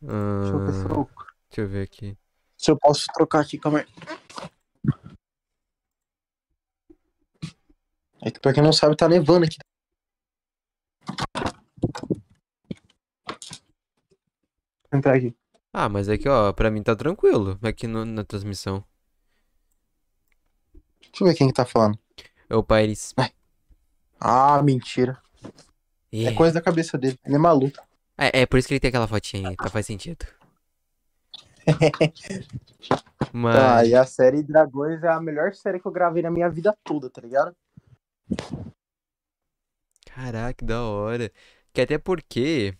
Deixa 0.00 0.54
eu 0.54 0.64
ver 0.64 0.72
se 0.72 0.86
Ah, 0.86 0.88
eu, 0.90 1.10
deixa 1.50 1.60
eu 1.60 1.68
ver 1.68 1.82
aqui. 1.82 2.16
se 2.56 2.70
eu 2.70 2.76
posso 2.78 3.06
trocar 3.14 3.40
aqui, 3.40 3.58
calma 3.58 3.80
aí. 3.80 3.86
É 8.22 8.30
que 8.30 8.40
pra 8.40 8.52
quem 8.52 8.62
não 8.62 8.72
sabe, 8.72 8.96
tá 8.96 9.08
nevando 9.08 9.46
aqui. 9.46 9.56
Vou 14.90 14.98
entrar 14.98 15.16
aqui. 15.16 15.34
Ah, 15.80 15.88
mas 15.88 16.08
aqui, 16.08 16.28
ó, 16.28 16.52
pra 16.52 16.72
mim 16.72 16.82
tá 16.82 16.96
tranquilo, 16.96 17.56
aqui 17.62 17.86
no- 17.86 18.04
na 18.04 18.24
transmissão. 18.24 18.84
Deixa 21.00 21.22
eu 21.22 21.28
ver 21.28 21.34
quem 21.36 21.46
que 21.46 21.54
tá 21.54 21.64
falando. 21.64 21.96
É 22.50 22.56
o 22.56 22.64
Pairis. 22.64 23.14
Ah, 24.18 24.60
mentira. 24.60 25.22
É 26.12 26.24
É. 26.24 26.34
coisa 26.34 26.54
da 26.54 26.60
cabeça 26.60 26.98
dele. 26.98 27.16
Ele 27.24 27.36
é 27.36 27.38
maluco. 27.38 27.78
É, 28.16 28.40
é 28.40 28.46
por 28.46 28.58
isso 28.58 28.66
que 28.66 28.74
ele 28.74 28.80
tem 28.80 28.88
aquela 28.88 29.06
fotinha 29.06 29.50
aí, 29.50 29.56
tá? 29.56 29.70
Faz 29.70 29.86
sentido. 29.86 30.26
Tá, 31.64 31.66
Mas... 33.32 33.88
e 33.88 33.94
a 33.94 34.04
série 34.04 34.42
Dragões 34.42 35.04
é 35.04 35.08
a 35.08 35.20
melhor 35.20 35.54
série 35.54 35.78
que 35.78 35.86
eu 35.86 35.92
gravei 35.92 36.24
na 36.24 36.30
minha 36.30 36.50
vida 36.50 36.76
toda, 36.82 37.08
tá 37.08 37.20
ligado? 37.20 37.54
Caraca, 40.06 40.54
que 40.54 40.64
da 40.64 40.82
hora. 40.82 41.30
Que 41.72 41.82
até 41.82 41.98
porque 41.98 42.76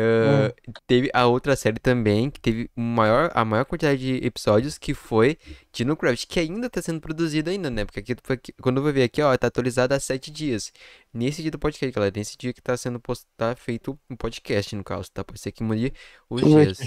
ah, 0.00 0.52
teve 0.86 1.10
a 1.12 1.26
outra 1.26 1.54
série 1.56 1.78
também, 1.78 2.30
que 2.30 2.40
teve 2.40 2.70
maior, 2.76 3.30
a 3.34 3.44
maior 3.44 3.64
quantidade 3.64 3.98
de 3.98 4.26
episódios, 4.26 4.78
que 4.78 4.94
foi 4.94 5.36
Dinocraft, 5.72 6.26
que 6.26 6.40
ainda 6.40 6.70
tá 6.70 6.80
sendo 6.82 7.00
produzido 7.00 7.50
ainda, 7.50 7.68
né? 7.70 7.84
Porque 7.84 8.00
aqui, 8.00 8.12
aqui- 8.28 8.52
quando 8.60 8.78
eu 8.78 8.82
vou 8.82 8.92
ver 8.92 9.02
aqui, 9.02 9.20
ó, 9.22 9.36
tá 9.36 9.46
atualizado 9.46 9.94
há 9.94 10.00
sete 10.00 10.30
dias. 10.30 10.72
Nesse 11.12 11.42
dia 11.42 11.50
do 11.50 11.58
podcast, 11.58 11.94
galera, 11.94 12.12
nesse 12.16 12.36
dia 12.36 12.52
que 12.52 12.60
tá 12.62 12.76
sendo 12.76 13.00
post, 13.00 13.26
tá 13.36 13.54
feito 13.56 13.98
um 14.10 14.16
podcast, 14.16 14.74
no 14.76 14.84
caso, 14.84 15.10
tá? 15.12 15.24
Pode 15.24 15.40
ser 15.40 15.52
que 15.52 15.62
mude 15.62 15.92
os 16.30 16.42
ver 16.42 16.66
dias. 16.66 16.78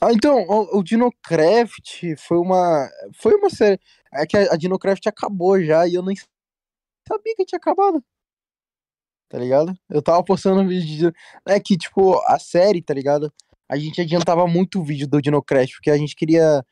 Ah, 0.00 0.12
então, 0.12 0.42
o, 0.48 0.78
o 0.78 0.82
Dinocraft 0.82 2.14
foi 2.18 2.38
uma. 2.38 2.88
Foi 3.14 3.34
uma 3.34 3.50
série. 3.50 3.80
É 4.14 4.24
que 4.26 4.36
a, 4.36 4.52
a 4.52 4.56
Dinocraft 4.56 5.04
acabou 5.06 5.60
já 5.62 5.86
e 5.88 5.94
eu 5.94 6.02
nem 6.04 6.14
sabia 7.06 7.34
que 7.36 7.44
tinha 7.44 7.58
acabado. 7.58 8.02
Tá 9.28 9.38
ligado? 9.38 9.74
Eu 9.90 10.00
tava 10.00 10.22
postando 10.24 10.60
um 10.60 10.66
vídeo 10.66 11.12
de. 11.12 11.18
É 11.46 11.60
que, 11.60 11.76
tipo, 11.76 12.18
a 12.26 12.38
série, 12.38 12.80
tá 12.82 12.94
ligado? 12.94 13.32
A 13.68 13.76
gente 13.76 14.00
adiantava 14.00 14.46
muito 14.46 14.80
o 14.80 14.84
vídeo 14.84 15.06
do 15.06 15.20
Dinocraft, 15.20 15.74
porque 15.74 15.90
a 15.90 15.98
gente 15.98 16.16
queria 16.16 16.64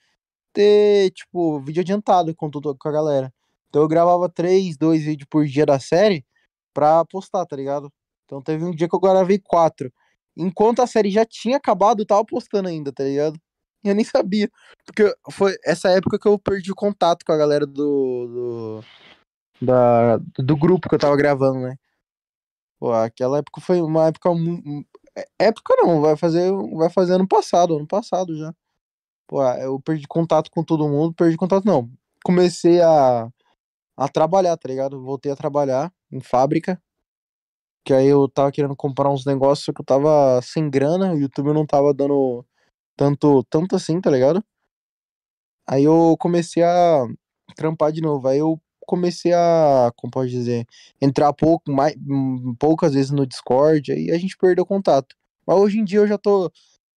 ter, 0.55 1.11
tipo, 1.11 1.61
vídeo 1.61 1.83
adiantado 1.83 2.35
com, 2.35 2.51
tudo, 2.51 2.75
com 2.75 2.89
a 2.89 2.93
galera. 2.93 3.33
Então 3.69 3.83
eu 3.83 3.89
gravava 3.89 4.29
três, 4.29 4.77
dois 4.79 5.05
vídeos 5.05 5.29
por 5.31 5.45
dia 5.45 5.67
da 5.67 5.79
série 5.79 6.25
pra 6.73 7.05
postar, 7.05 7.45
tá 7.45 7.55
ligado? 7.55 7.93
Então 8.25 8.41
teve 8.41 8.65
um 8.65 8.71
dia 8.75 8.89
que 8.89 8.97
eu 8.97 9.01
gravei 9.01 9.39
quatro. 9.39 9.93
Enquanto 10.35 10.81
a 10.81 10.87
série 10.87 11.11
já 11.11 11.27
tinha 11.27 11.59
acabado, 11.59 12.01
eu 12.01 12.07
tava 12.07 12.25
postando 12.25 12.69
ainda, 12.69 12.91
tá 12.91 13.05
ligado? 13.05 13.39
E 13.85 13.89
eu 13.89 13.95
nem 13.95 14.05
sabia. 14.05 14.51
Porque 14.87 15.15
foi 15.31 15.57
essa 15.65 15.91
época 15.91 16.19
que 16.19 16.27
eu 16.27 16.39
perdi 16.39 16.73
o 16.73 16.77
contato 16.77 17.25
com 17.25 17.33
a 17.33 17.37
galera 17.37 17.67
do. 17.67 18.83
do, 18.83 18.85
da, 19.61 20.17
do 20.39 20.57
grupo 20.57 20.89
que 20.89 20.95
eu 20.95 20.99
tava 20.99 21.17
gravando, 21.17 21.61
né? 21.61 21.77
Pô, 22.79 22.93
aquela 22.93 23.39
época 23.39 23.61
foi 23.61 23.81
uma 23.81 24.07
época. 24.09 24.31
é- 25.17 25.27
Época 25.47 25.75
não, 25.79 26.01
vai 26.01 26.17
fazer, 26.17 26.53
vai 26.75 26.91
fazer 26.91 27.15
ano 27.15 27.27
passado, 27.29 27.77
ano 27.77 27.87
passado 27.87 28.37
já. 28.37 28.55
Pô, 29.29 29.43
eu 29.59 29.81
perdi 29.81 30.07
contato 30.09 30.51
com 30.51 30.65
todo 30.65 30.89
mundo, 30.89 31.15
perdi 31.15 31.37
contato 31.37 31.65
não. 31.67 31.91
Comecei 32.25 32.81
a, 32.83 33.29
a 33.97 34.09
trabalhar, 34.09 34.57
tá 34.59 34.69
ligado? 34.69 35.03
Voltei 35.03 35.33
a 35.33 35.37
trabalhar 35.37 35.93
em 36.13 36.21
fábrica. 36.21 36.81
Que 37.85 37.93
aí 37.95 38.07
eu 38.07 38.29
tava 38.29 38.51
querendo 38.53 38.75
comprar 38.77 39.11
uns 39.11 39.25
negócios, 39.25 39.65
só 39.65 39.73
que 39.73 39.81
eu 39.81 39.85
tava 39.85 40.41
sem 40.43 40.69
grana, 40.69 41.13
o 41.13 41.19
YouTube 41.19 41.53
não 41.53 41.65
tava 41.67 41.95
dando 41.95 42.45
tanto, 42.97 43.45
tanto 43.51 43.77
assim, 43.77 44.01
tá 44.01 44.11
ligado? 44.11 44.45
Aí 45.67 45.85
eu 45.85 46.17
comecei 46.19 46.63
a 46.63 47.07
trampar 47.57 47.93
de 47.93 48.01
novo. 48.01 48.29
Aí 48.29 48.39
eu 48.39 48.61
comecei 48.87 49.33
a, 49.33 49.93
como 49.97 50.11
pode 50.11 50.31
dizer, 50.31 50.67
entrar 51.01 51.33
pouco, 51.33 51.71
mais, 51.71 51.97
hum, 51.97 52.55
poucas 52.59 52.95
vezes 52.95 53.11
no 53.11 53.27
Discord, 53.27 53.93
aí 53.93 54.11
a 54.11 54.19
gente 54.19 54.37
perdeu 54.37 54.65
contato. 54.65 55.17
Mas 55.47 55.59
hoje 55.59 55.79
em 55.79 55.85
dia 55.85 55.99
eu 55.99 56.07
já 56.07 56.17
tô, 56.17 56.51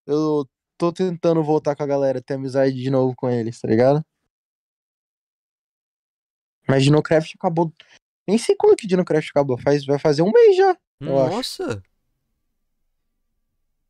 eu 0.05 0.47
tô 0.77 0.93
tentando 0.93 1.43
voltar 1.43 1.75
com 1.75 1.83
a 1.83 1.87
galera, 1.87 2.21
ter 2.21 2.35
amizade 2.35 2.75
de 2.75 2.89
novo 2.89 3.15
com 3.15 3.29
eles, 3.29 3.59
tá 3.59 3.67
ligado? 3.67 4.03
Mas 6.67 6.83
Dinocraft 6.83 7.33
acabou. 7.35 7.73
Nem 8.27 8.37
sei 8.37 8.55
quando 8.55 8.77
que 8.77 8.85
Dinocraft 8.85 9.29
acabou. 9.31 9.57
Faz, 9.57 9.83
vai 9.85 9.97
fazer 9.97 10.21
um 10.21 10.31
mês 10.31 10.55
já. 10.55 10.77
Nossa! 11.01 11.81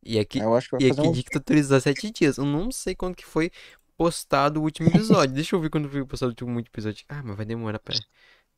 E 0.02 0.18
aqui, 0.18 0.40
Eu 0.40 0.56
acho 0.56 0.70
que 0.70 0.78
vai 0.78 0.86
e 0.86 0.90
fazer 0.90 1.02
aqui 1.02 1.10
um. 1.10 1.76
há 1.76 1.80
sete 1.82 2.10
dias. 2.10 2.38
Eu 2.38 2.46
não 2.46 2.72
sei 2.72 2.96
quando 2.96 3.16
que 3.16 3.26
foi 3.26 3.52
postado 4.00 4.62
o 4.62 4.64
último 4.64 4.88
episódio. 4.88 5.36
Deixa 5.36 5.58
eu 5.58 5.60
ver 5.60 5.70
quando 5.70 5.90
foi 5.90 6.06
postado 6.06 6.30
o 6.30 6.32
último 6.32 6.58
episódio. 6.58 7.06
Ah, 7.10 7.22
mas 7.22 7.36
vai 7.36 7.46
demorar 7.46 7.80
pra. 7.80 7.94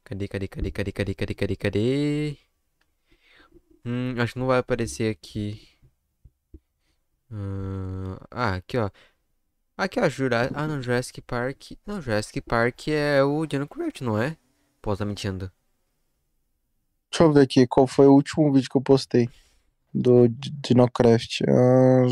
Cadê, 0.03 0.27
cadê, 0.27 0.47
cadê, 0.47 0.71
cadê, 0.71 0.91
cadê, 0.91 1.13
cadê, 1.15 1.33
cadê, 1.33 1.55
cadê? 1.55 2.37
Hum, 3.83 4.13
acho 4.19 4.33
que 4.33 4.39
não 4.39 4.45
vai 4.45 4.59
aparecer 4.59 5.09
aqui. 5.09 5.67
Ah, 7.31 8.27
ah, 8.29 8.55
aqui, 8.57 8.77
ó. 8.77 8.91
Aqui, 9.75 9.99
ó, 9.99 10.07
Jura... 10.07 10.51
Ah, 10.53 10.67
não, 10.67 10.79
Jurassic 10.79 11.21
Park. 11.21 11.71
Não, 11.87 11.99
Jurassic 11.99 12.39
Park 12.41 12.89
é 12.89 13.23
o 13.23 13.43
Dinocraft, 13.47 14.01
não 14.01 14.21
é? 14.21 14.37
Pô, 14.79 14.95
tá 14.95 15.03
mentindo. 15.05 15.51
Deixa 17.09 17.23
eu 17.23 17.33
ver 17.33 17.41
aqui 17.41 17.65
qual 17.65 17.87
foi 17.87 18.05
o 18.05 18.13
último 18.13 18.53
vídeo 18.53 18.69
que 18.69 18.77
eu 18.77 18.81
postei 18.81 19.27
do 19.91 20.27
Dinocraft. 20.29 21.41
Ah, 21.47 22.05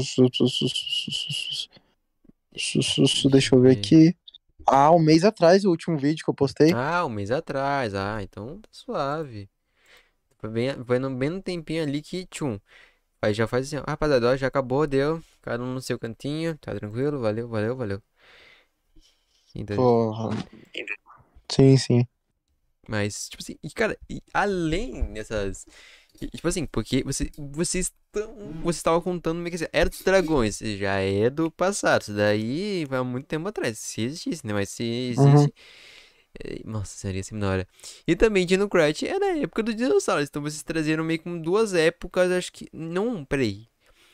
Deixa 2.52 3.56
eu 3.56 3.62
ver 3.62 3.78
aqui. 3.78 4.16
Ah, 4.66 4.92
um 4.92 5.00
mês 5.00 5.24
atrás, 5.24 5.66
o 5.66 5.70
último 5.70 5.98
vídeo 5.98 6.24
que 6.24 6.30
eu 6.30 6.34
postei. 6.34 6.72
Ah, 6.74 7.06
um 7.06 7.10
mês 7.10 7.32
atrás. 7.32 7.96
Ah, 7.96 8.22
então 8.22 8.60
tá 8.60 8.70
suave. 8.72 9.50
Foi 10.38 10.50
bem, 10.50 10.84
foi 10.86 11.00
no, 11.00 11.10
bem 11.16 11.30
no 11.30 11.42
tempinho 11.42 11.84
ali 11.84 12.02
que 12.02 12.26
tchum. 12.26 12.60
Aí 13.22 13.34
já 13.34 13.48
faz 13.48 13.68
assim, 13.68 13.78
ó, 13.78 13.84
rapaziada, 13.86 14.32
ó, 14.32 14.38
já 14.38 14.48
acabou, 14.48 14.88
deu. 14.88 15.22
Cada 15.42 15.64
um 15.64 15.74
no 15.74 15.82
seu 15.82 16.00
cantinho, 16.00 16.58
tá 16.58 16.74
tranquilo, 16.74 17.20
valeu, 17.20 17.48
valeu, 17.48 17.76
valeu. 17.76 18.02
Então, 19.54 19.76
Porra. 19.76 20.30
Sim, 21.50 21.78
sim. 21.78 22.08
Mas, 22.88 23.30
tipo 23.30 23.44
assim, 23.44 23.56
e 23.62 23.70
cara, 23.70 23.98
e 24.10 24.22
além 24.34 25.14
dessas 25.14 25.66
Tipo 26.28 26.48
assim, 26.48 26.66
porque 26.66 27.04
você, 27.04 27.30
vocês 27.38 27.88
estão. 27.88 28.36
Você 28.64 28.78
estava 28.80 29.02
contando 29.02 29.38
meio 29.40 29.50
que 29.52 29.56
assim, 29.64 29.70
Era 29.74 29.90
dos 29.90 30.02
Dragões, 30.04 30.60
já 30.60 30.96
é 31.00 31.30
do 31.30 31.52
passado. 31.52 32.02
Isso 32.04 32.14
daí 32.14 32.86
vai 32.86 33.00
há 33.00 33.04
muito 33.04 33.26
tempo 33.28 33.48
atrás. 33.48 33.80
Se 33.80 34.02
existisse, 34.02 34.46
né? 34.46 34.54
Mas 34.54 34.70
se 34.70 34.84
Uhum. 35.16 35.50
existe. 35.50 35.54
eh, 36.44 36.62
Nossa, 36.66 36.98
seria 36.98 37.22
assim 37.22 37.38
da 37.40 37.50
hora. 37.50 37.68
E 38.08 38.16
também 38.16 38.46
Dinocrat 38.46 39.04
é 39.06 39.20
da 39.20 39.28
época 39.38 39.64
dos 39.64 39.76
dinossauros. 39.76 40.28
Então 40.30 40.42
vocês 40.42 40.64
trazeram 40.64 41.04
meio 41.04 41.22
com 41.22 41.40
duas 41.42 41.74
épocas, 41.74 42.32
acho 42.32 42.52
que. 42.54 42.68
Não, 42.74 43.24
peraí. 43.26 43.68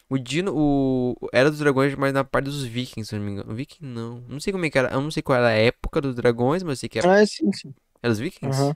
O 0.10 0.18
Dino. 0.19 0.53
O 0.56 1.15
Era 1.34 1.49
dos 1.52 1.60
Dragões, 1.60 1.95
mas 1.95 2.14
na 2.14 2.23
parte 2.26 2.45
dos 2.48 2.64
Vikings, 2.65 3.10
se 3.10 3.15
eu 3.15 3.19
não 3.19 3.26
me 3.27 3.34
engano. 3.34 3.56
Viking 3.56 3.86
não. 3.86 4.22
Não 4.30 4.40
sei 4.40 4.53
como 4.53 4.65
é 4.65 4.69
que 4.72 4.77
era. 4.80 4.91
Eu 4.94 5.02
não 5.02 5.11
sei 5.11 5.23
qual 5.23 5.38
era 5.40 5.49
a 5.49 5.52
época 5.53 6.02
dos 6.02 6.15
dragões, 6.15 6.64
mas 6.64 6.73
eu 6.73 6.82
sei 6.82 6.90
que 6.90 6.99
era. 6.99 7.10
Ah, 7.10 7.26
sim, 7.26 7.52
sim. 7.53 7.73
Era 8.02 8.11
dos 8.14 8.19
Vikings? 8.19 8.52
Aham. 8.52 8.76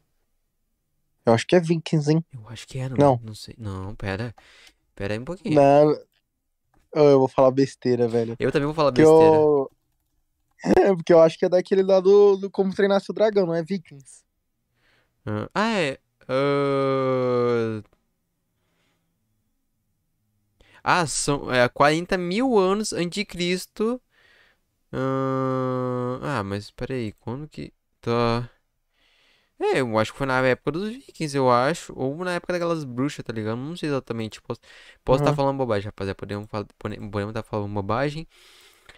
Eu 1.30 1.34
acho 1.34 1.45
que 1.45 1.56
é 1.56 1.60
Vikings, 1.60 2.11
hein? 2.11 2.26
Eu 2.34 2.49
acho 2.49 2.68
que 2.68 2.80
era. 2.80 2.95
Não. 2.95 3.19
Não 3.23 3.35
sei. 3.35 3.56
Não, 3.57 3.95
pera. 3.95 4.34
Pera 4.95 5.14
aí 5.14 5.19
um 5.19 5.26
pouquinho. 5.26 5.56
Não. 5.56 5.95
Eu 6.93 7.19
vou 7.19 7.27
falar 7.27 7.51
besteira, 7.51 8.07
velho. 8.07 8.35
Eu 8.39 8.51
também 8.51 8.65
vou 8.65 8.73
falar 8.73 8.91
Que 8.91 9.01
besteira. 9.01 9.38
eu. 9.38 9.72
É, 10.61 10.93
porque 10.93 11.14
eu 11.14 11.22
acho 11.22 11.39
que 11.39 11.45
é 11.45 11.49
daquele 11.49 11.81
lá 11.84 12.01
do, 12.01 12.35
do 12.35 12.51
Como 12.51 12.76
Treinar 12.76 12.99
Seu 12.99 13.15
Dragão, 13.15 13.45
não 13.45 13.56
é 13.56 13.64
Vikings? 13.64 14.26
Ah, 15.26 15.49
ah, 15.56 15.80
é. 15.80 15.97
Ah, 16.27 17.81
Ah, 20.84 21.06
são 21.07 21.49
é, 21.53 21.68
40 21.69 22.18
mil 22.18 22.57
anos 22.57 22.91
antes 22.91 23.11
de 23.11 23.26
Cristo. 23.26 24.01
Ah, 24.91 26.19
ah, 26.39 26.43
mas 26.43 26.72
peraí, 26.72 27.14
quando 27.14 27.47
que. 27.47 27.73
Tá. 28.01 28.49
É, 29.61 29.81
eu 29.81 29.98
acho 29.99 30.11
que 30.14 30.18
foi 30.18 30.27
na 30.27 30.40
época 30.41 30.72
dos 30.72 30.90
Vikings, 30.90 31.36
eu 31.36 31.52
acho. 31.52 31.94
Ou 31.95 32.15
na 32.23 32.34
época 32.36 32.53
daquelas 32.53 32.84
bruxas, 32.86 33.23
tá 33.26 33.34
ligado? 33.34 33.57
Não 33.57 33.76
sei 33.76 33.90
exatamente. 33.90 34.41
Posso 34.41 34.60
posso 35.03 35.18
estar 35.19 35.34
Aham. 35.34 35.34
falando 35.34 35.57
bobagem, 35.57 35.86
rapaziada. 35.88 36.15
Podemos 36.15 36.48
falar, 36.49 36.65
podemos 36.77 37.30
estar 37.30 37.44
falando 37.44 37.73
bobagem. 37.73 38.27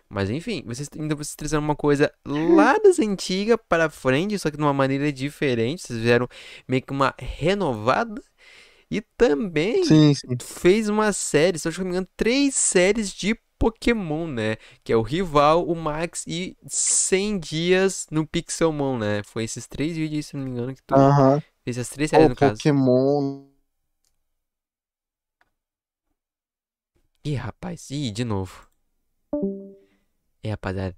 Mas 0.10 0.30
enfim, 0.30 0.64
vocês 0.66 0.90
ainda 0.98 1.16
vocês 1.16 1.36
trazendo 1.36 1.62
uma 1.64 1.76
coisa 1.76 2.14
lá 2.26 2.78
das 2.80 3.00
antigas 3.00 3.58
para 3.70 3.90
frente, 3.90 4.38
só 4.40 4.52
que 4.52 4.58
de 4.58 4.64
uma 4.64 4.74
maneira 4.74 5.12
diferente. 5.12 5.84
Vocês 5.84 6.00
fizeram 6.00 6.28
meio 6.68 6.84
que 6.84 6.92
uma 6.94 7.14
renovada. 7.20 8.22
E 8.90 9.02
também 9.18 9.84
Sim, 9.86 10.14
sim. 10.16 10.42
fez 10.42 10.90
uma 10.90 11.14
série, 11.14 11.60
se 11.60 11.68
eu 11.68 11.74
não 11.80 11.84
me 11.86 11.92
engano, 11.92 12.08
três 12.18 12.56
séries 12.56 13.14
de 13.14 13.36
Pokémon, 13.62 14.26
né? 14.26 14.56
Que 14.84 14.92
é 14.92 14.98
o 14.98 15.04
Rival, 15.04 15.68
o 15.68 15.76
Max 15.76 16.26
e 16.26 16.58
100 16.68 17.38
dias 17.38 18.08
no 18.10 18.26
Pixelmon, 18.26 18.98
né? 18.98 19.22
Foi 19.22 19.44
esses 19.44 19.68
três 19.68 19.96
vídeos, 19.96 20.26
se 20.26 20.36
não 20.36 20.44
me 20.44 20.50
engano, 20.50 20.74
que 20.74 20.82
tu 20.82 20.96
Aham. 20.96 21.40
fez 21.64 21.78
as 21.78 21.88
três 21.88 22.10
séries 22.10 22.26
Ô, 22.26 22.30
no 22.30 22.36
caso. 22.36 22.56
Pokémon. 22.58 23.46
Ih, 27.24 27.36
rapaz, 27.36 27.92
ih, 27.92 28.10
de 28.10 28.24
novo. 28.26 28.68
É, 30.44 30.50
rapaziada. 30.50 30.98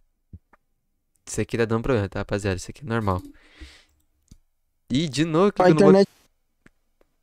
Isso 1.27 1.41
aqui 1.41 1.57
tá 1.57 1.65
dando 1.65 1.83
problema, 1.83 2.07
tá, 2.07 2.19
rapaziada? 2.19 2.55
Isso 2.55 2.71
aqui 2.71 2.81
é 2.81 2.87
normal. 2.87 3.21
Ih, 4.89 5.09
de 5.09 5.25
novo, 5.25 5.51
que 5.51 5.61
A 5.61 5.69
vou... 5.69 5.73
internet. 5.73 6.07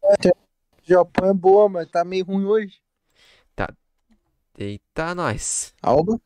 Do 0.02 0.84
Japão 0.84 1.30
é 1.30 1.34
boa, 1.34 1.66
mas 1.66 1.88
tá 1.88 2.04
meio 2.04 2.26
ruim 2.26 2.44
hoje. 2.44 2.78
Eita, 4.58 5.14
nós. 5.14 5.74
Algo? 5.82 6.20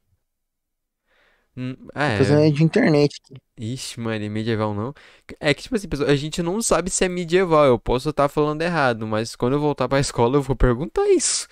Hum, 1.57 1.77
é. 1.95 2.49
é 2.49 2.51
de 2.51 2.65
internet 2.65 3.21
aqui. 3.23 3.41
Ixi, 3.57 4.01
mano, 4.01 4.25
é 4.25 4.29
medieval 4.29 4.75
não. 4.75 4.93
É 5.39 5.55
que, 5.55 5.63
tipo 5.63 5.77
assim, 5.77 5.89
pessoal, 5.89 6.11
a 6.11 6.17
gente 6.17 6.43
não 6.43 6.61
sabe 6.61 6.91
se 6.91 7.05
é 7.05 7.09
medieval. 7.09 7.65
Eu 7.65 7.79
posso 7.79 8.11
estar 8.11 8.29
falando 8.29 8.63
errado, 8.63 9.07
mas 9.07 9.37
quando 9.37 9.53
eu 9.53 9.61
voltar 9.61 9.89
pra 9.89 10.01
escola 10.01 10.37
eu 10.37 10.43
vou 10.43 10.57
perguntar 10.57 11.09
isso. 11.11 11.47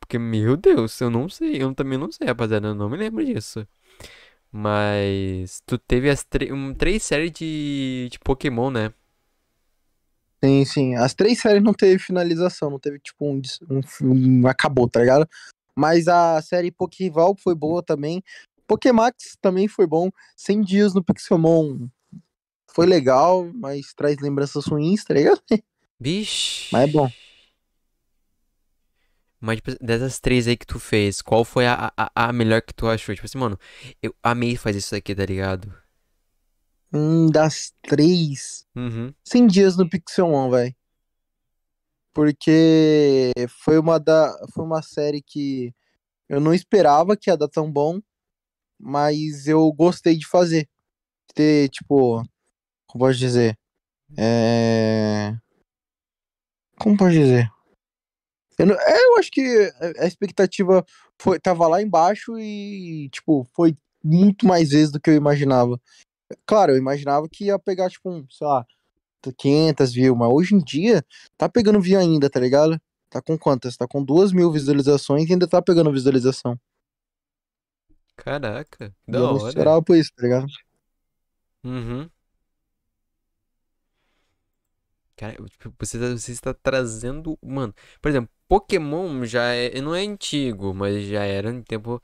Porque, 0.00 0.18
meu 0.18 0.56
Deus, 0.56 0.98
eu 1.00 1.10
não 1.10 1.28
sei. 1.28 1.62
Eu 1.62 1.74
também 1.74 1.98
não 1.98 2.10
sei, 2.10 2.26
rapaziada. 2.26 2.68
Eu 2.68 2.74
não 2.74 2.88
me 2.88 2.96
lembro 2.96 3.24
disso. 3.24 3.66
Mas 4.50 5.62
tu 5.66 5.78
teve 5.78 6.10
as 6.10 6.26
um, 6.50 6.74
três 6.74 7.02
séries 7.02 7.32
de, 7.32 8.08
de 8.10 8.18
Pokémon, 8.20 8.70
né? 8.70 8.92
Sim, 10.44 10.64
sim. 10.64 10.94
As 10.96 11.14
três 11.14 11.40
séries 11.40 11.62
não 11.62 11.72
teve 11.72 11.98
finalização, 11.98 12.68
não 12.68 12.78
teve 12.78 12.98
tipo 12.98 13.24
um, 13.24 13.40
um, 13.70 14.42
um 14.42 14.46
acabou, 14.46 14.88
tá 14.88 15.00
ligado? 15.00 15.28
Mas 15.76 16.08
a 16.08 16.40
série 16.42 16.70
Pokéval 16.70 17.34
foi 17.36 17.54
boa 17.54 17.82
também. 17.82 18.22
Pokémax 18.66 19.36
também 19.40 19.68
foi 19.68 19.86
bom. 19.86 20.10
100 20.36 20.60
dias 20.62 20.94
no 20.94 21.02
Pixelmon 21.02 21.88
foi 22.68 22.86
legal, 22.86 23.50
mas 23.54 23.92
traz 23.94 24.18
lembranças 24.18 24.66
ruins, 24.66 25.04
tá 25.04 25.14
ligado? 25.14 25.42
Vixe. 26.00 26.68
Mas 26.72 26.88
é 26.88 26.92
bom. 26.92 27.10
Mas, 29.40 29.56
tipo, 29.56 29.72
dessas 29.84 30.20
três 30.20 30.46
aí 30.46 30.56
que 30.56 30.66
tu 30.66 30.78
fez, 30.78 31.20
qual 31.20 31.44
foi 31.44 31.66
a, 31.66 31.92
a, 31.96 32.28
a 32.28 32.32
melhor 32.32 32.62
que 32.62 32.72
tu 32.72 32.86
achou? 32.86 33.12
Tipo 33.14 33.26
assim, 33.26 33.38
mano, 33.38 33.58
eu 34.00 34.14
amei 34.22 34.56
fazer 34.56 34.78
isso 34.78 34.94
aqui, 34.94 35.14
tá 35.14 35.26
ligado? 35.26 35.74
Hum, 36.92 37.26
das 37.28 37.72
três. 37.82 38.64
Uhum. 38.76 39.12
100 39.24 39.46
dias 39.48 39.76
no 39.76 39.88
Pixelmon, 39.88 40.48
velho. 40.50 40.74
Porque 42.14 43.32
foi 43.64 43.78
uma 43.78 43.98
da 43.98 44.34
foi 44.54 44.64
uma 44.64 44.82
série 44.82 45.22
que 45.22 45.72
eu 46.28 46.40
não 46.40 46.54
esperava 46.54 47.16
que 47.16 47.30
ia 47.30 47.36
dar 47.36 47.48
tão 47.48 47.70
bom, 47.70 48.00
mas 48.80 49.46
eu 49.46 49.72
gostei 49.72 50.16
de 50.16 50.26
fazer. 50.26 50.68
Ter, 51.34 51.68
tipo, 51.70 52.22
como 52.86 53.04
posso 53.06 53.18
dizer? 53.18 53.58
É... 54.18 55.34
Como 56.78 56.96
posso 56.96 57.12
dizer? 57.12 57.50
Eu, 58.58 58.66
não- 58.66 58.74
é, 58.78 59.04
eu 59.06 59.18
acho 59.18 59.30
que 59.30 59.72
a 59.98 60.06
expectativa 60.06 60.84
foi, 61.20 61.40
tava 61.40 61.66
lá 61.66 61.80
embaixo 61.82 62.38
e, 62.38 63.08
tipo, 63.10 63.46
foi 63.54 63.76
muito 64.04 64.46
mais 64.46 64.70
vezes 64.70 64.90
do 64.92 65.00
que 65.00 65.10
eu 65.10 65.14
imaginava. 65.14 65.80
Claro, 66.46 66.72
eu 66.72 66.78
imaginava 66.78 67.28
que 67.30 67.46
ia 67.46 67.58
pegar, 67.58 67.90
tipo, 67.90 68.10
um, 68.10 68.26
sei 68.30 68.46
lá, 68.46 68.66
500 69.36 69.92
views, 69.92 70.16
mas 70.18 70.28
hoje 70.30 70.54
em 70.54 70.58
dia 70.58 71.04
tá 71.36 71.48
pegando 71.48 71.80
view 71.80 71.98
ainda, 72.00 72.30
tá 72.30 72.40
ligado? 72.40 72.80
Tá 73.10 73.20
com 73.22 73.38
quantas? 73.38 73.76
Tá 73.76 73.86
com 73.86 74.02
duas 74.02 74.32
mil 74.32 74.50
visualizações 74.50 75.28
e 75.28 75.32
ainda 75.32 75.46
tá 75.46 75.60
pegando 75.62 75.92
visualização. 75.92 76.58
Caraca, 78.16 78.94
da 79.06 79.20
eu 79.20 79.28
não 79.28 79.36
hora. 79.36 79.48
esperava 79.48 79.82
por 79.82 79.96
isso, 79.96 80.10
tá 80.16 80.22
ligado? 80.22 80.46
Uhum. 81.64 82.10
Cara, 85.16 85.36
tipo, 85.46 85.72
você, 85.78 85.98
tá- 85.98 86.10
você 86.16 86.32
está 86.32 86.54
trazendo. 86.54 87.38
Mano, 87.42 87.74
por 88.00 88.08
exemplo, 88.10 88.30
Pokémon 88.48 89.24
já 89.24 89.44
é. 89.54 89.80
Não 89.80 89.94
é 89.94 90.00
antigo, 90.02 90.74
mas 90.74 91.04
já 91.06 91.24
era 91.24 91.50
um 91.50 91.62
tempo. 91.62 92.00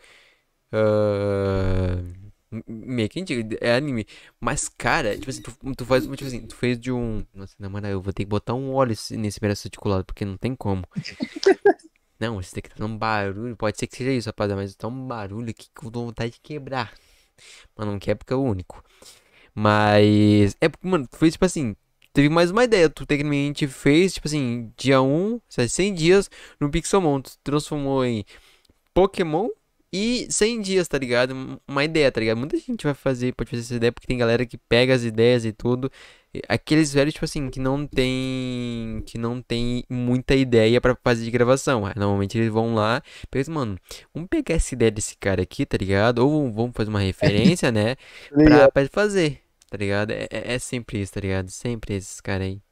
m- 0.72 2.27
meio 2.66 3.08
que 3.08 3.20
antigo. 3.20 3.56
É 3.60 3.74
anime. 3.74 4.06
Mas, 4.40 4.68
cara, 4.68 5.16
tipo 5.16 5.30
assim, 5.30 5.42
tu, 5.42 5.52
tu 5.76 5.84
faz. 5.84 6.04
Tipo 6.04 6.24
assim, 6.24 6.46
tu 6.46 6.54
fez 6.56 6.78
de 6.78 6.92
um. 6.92 7.24
Nossa, 7.34 7.54
na 7.58 7.68
moral, 7.68 7.90
eu 7.90 8.02
vou 8.02 8.12
ter 8.12 8.24
que 8.24 8.30
botar 8.30 8.54
um 8.54 8.72
óleo 8.72 8.96
nesse 9.12 9.40
braço 9.40 9.66
articulado, 9.66 10.04
porque 10.04 10.24
não 10.24 10.36
tem 10.36 10.54
como. 10.54 10.84
Não, 12.20 12.34
você 12.42 12.54
tem 12.54 12.62
que 12.62 12.68
estar 12.70 12.84
um 12.84 12.98
barulho. 12.98 13.56
Pode 13.56 13.78
ser 13.78 13.86
que 13.86 13.96
seja 13.96 14.10
isso, 14.10 14.28
rapaziada, 14.28 14.60
mas 14.60 14.74
tá 14.74 14.88
um 14.88 15.06
barulho 15.06 15.50
aqui 15.50 15.68
que 15.72 15.86
eu 15.86 15.90
dou 15.90 16.06
vontade 16.06 16.32
de 16.32 16.40
quebrar. 16.40 16.92
Mas 17.76 17.86
não 17.86 17.96
quer 17.96 18.16
porque 18.16 18.32
é 18.32 18.36
o 18.36 18.42
único. 18.42 18.82
Mas. 19.54 20.56
É 20.60 20.68
porque, 20.68 20.86
mano, 20.86 21.08
foi 21.12 21.30
tipo 21.30 21.44
assim. 21.44 21.76
Teve 22.12 22.28
mais 22.28 22.50
uma 22.50 22.64
ideia. 22.64 22.90
Tu 22.90 23.06
tecnicamente 23.06 23.68
fez, 23.68 24.14
tipo 24.14 24.26
assim, 24.26 24.72
dia 24.76 25.00
1, 25.00 25.40
100 25.48 25.94
dias 25.94 26.30
no 26.60 26.70
Pixelmon. 26.70 27.20
Tu 27.20 27.38
transformou 27.44 28.04
em 28.04 28.24
Pokémon 28.92 29.48
e 29.92 30.26
100 30.30 30.60
dias, 30.60 30.86
tá 30.88 30.98
ligado? 30.98 31.34
Um- 31.34 31.58
Uma 31.68 31.84
ideia, 31.84 32.10
tá 32.12 32.20
ligado? 32.20 32.36
Muita 32.38 32.56
gente 32.58 32.84
vai 32.84 32.94
fazer, 32.94 33.34
pode 33.34 33.50
fazer 33.50 33.62
essa 33.62 33.74
ideia, 33.76 33.92
porque 33.92 34.06
tem 34.06 34.18
galera 34.18 34.44
que 34.46 34.58
pega 34.58 34.94
as 34.94 35.02
ideias 35.04 35.44
e 35.44 35.52
tudo. 35.52 35.90
Aqueles 36.48 36.92
velhos, 36.92 37.14
tipo 37.14 37.24
assim, 37.24 37.48
que 37.50 37.58
não 37.58 37.86
tem. 37.86 39.02
Que 39.06 39.16
não 39.18 39.40
tem 39.42 39.84
muita 39.88 40.34
ideia 40.34 40.80
pra 40.80 40.94
fazer 41.02 41.24
de 41.24 41.30
gravação. 41.30 41.82
Normalmente 41.96 42.36
eles 42.38 42.50
vão 42.52 42.74
lá, 42.74 43.02
pensam, 43.30 43.54
mano, 43.54 43.78
vamos 44.14 44.28
pegar 44.28 44.54
essa 44.54 44.74
ideia 44.74 44.90
desse 44.90 45.16
cara 45.16 45.42
aqui, 45.42 45.64
tá 45.66 45.76
ligado? 45.78 46.18
Ou 46.20 46.52
vamos 46.52 46.72
fazer 46.74 46.90
uma 46.90 47.00
referência, 47.00 47.72
né? 47.72 47.96
Pra, 48.42 48.68
Ligado? 48.68 48.72
pra 48.72 48.82
ele 48.82 48.90
fazer, 48.92 49.42
tá 49.70 49.76
ligado? 49.78 50.10
É, 50.12 50.28
é 50.30 50.54
é 50.54 50.58
sempre 50.58 51.00
isso, 51.00 51.12
tá 51.14 51.20
ligado? 51.20 51.50
Sempre 51.50 51.94
esses 51.94 52.20
caras 52.20 52.46
aí. 52.48 52.62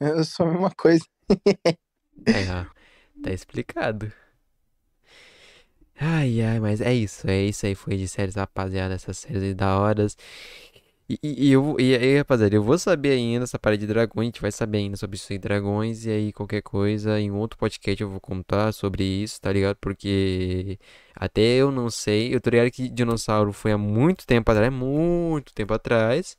É 0.00 0.22
só 0.24 0.42
a 0.44 0.50
mesma 0.50 0.70
coisa. 0.74 1.04
Aí, 2.32 2.48
ó, 2.48 2.66
tá 3.22 3.30
explicado. 3.32 4.12
Ai, 6.04 6.42
ai, 6.42 6.58
mas 6.58 6.80
é 6.80 6.92
isso, 6.92 7.28
é 7.30 7.42
isso 7.44 7.64
aí, 7.64 7.74
foi 7.76 7.96
de 7.96 8.08
séries, 8.08 8.34
rapaziada, 8.34 8.94
essas 8.94 9.18
séries 9.18 9.40
aí 9.42 9.54
da 9.54 9.78
horas. 9.78 10.16
E, 11.08 11.18
e, 11.22 11.48
e 11.48 11.52
eu, 11.52 11.76
e 11.78 11.94
aí, 11.96 12.18
rapaziada, 12.18 12.54
eu 12.56 12.62
vou 12.62 12.78
saber 12.78 13.10
ainda 13.12 13.44
essa 13.44 13.58
parada 13.58 13.78
de 13.78 13.86
dragões, 13.86 14.24
a 14.26 14.26
gente 14.26 14.40
vai 14.40 14.50
saber 14.52 14.78
ainda 14.78 14.96
sobre 14.96 15.16
isso 15.16 15.32
aí, 15.32 15.38
dragões, 15.38 16.04
e 16.06 16.10
aí 16.10 16.32
qualquer 16.32 16.62
coisa, 16.62 17.20
em 17.20 17.30
outro 17.30 17.58
podcast 17.58 18.02
eu 18.02 18.10
vou 18.10 18.20
contar 18.20 18.72
sobre 18.72 19.04
isso, 19.04 19.40
tá 19.40 19.52
ligado? 19.52 19.76
Porque 19.76 20.78
até 21.14 21.42
eu 21.42 21.70
não 21.70 21.90
sei, 21.90 22.34
eu 22.34 22.40
tô 22.40 22.50
ligado 22.50 22.70
que 22.72 22.88
dinossauro 22.88 23.52
foi 23.52 23.72
há 23.72 23.78
muito 23.78 24.26
tempo 24.26 24.50
atrás, 24.50 24.72
muito 24.72 25.54
tempo 25.54 25.72
atrás, 25.74 26.36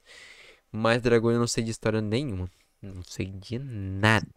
mas 0.71 1.01
dragão 1.01 1.31
eu 1.31 1.39
não 1.39 1.47
sei 1.47 1.63
de 1.63 1.71
história 1.71 2.01
nenhuma, 2.01 2.49
não 2.81 3.03
sei 3.03 3.27
de 3.27 3.59
nada. 3.59 4.27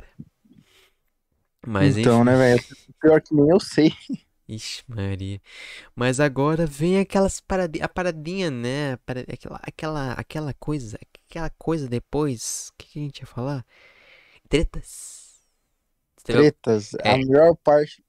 Mas 1.66 1.96
Então, 1.98 2.20
enfim. 2.20 2.24
né, 2.24 2.36
velho? 2.36 2.64
Pior 3.00 3.20
que 3.20 3.34
nem 3.34 3.48
eu 3.50 3.60
sei. 3.60 3.92
Ixi, 4.48 4.84
Maria. 4.88 5.40
Mas 5.94 6.20
agora 6.20 6.66
vem 6.66 6.98
aquelas 7.00 7.40
paradinhas, 7.40 7.84
a 7.86 7.88
paradinha, 7.88 8.50
né? 8.50 8.94
a 8.94 8.98
Aquela, 9.32 9.60
aquela, 9.62 10.12
aquela 10.14 10.54
coisa, 10.54 10.98
aquela 11.28 11.50
coisa 11.50 11.88
depois. 11.88 12.70
O 12.70 12.74
que, 12.78 12.88
que 12.88 12.98
a 13.00 13.02
gente 13.02 13.20
ia 13.20 13.26
falar? 13.26 13.66
Tretas. 14.48 15.26
Tretas, 16.24 16.94
a 17.04 17.16
É. 17.16 17.16
melhor 17.16 17.56
parte 17.56 18.02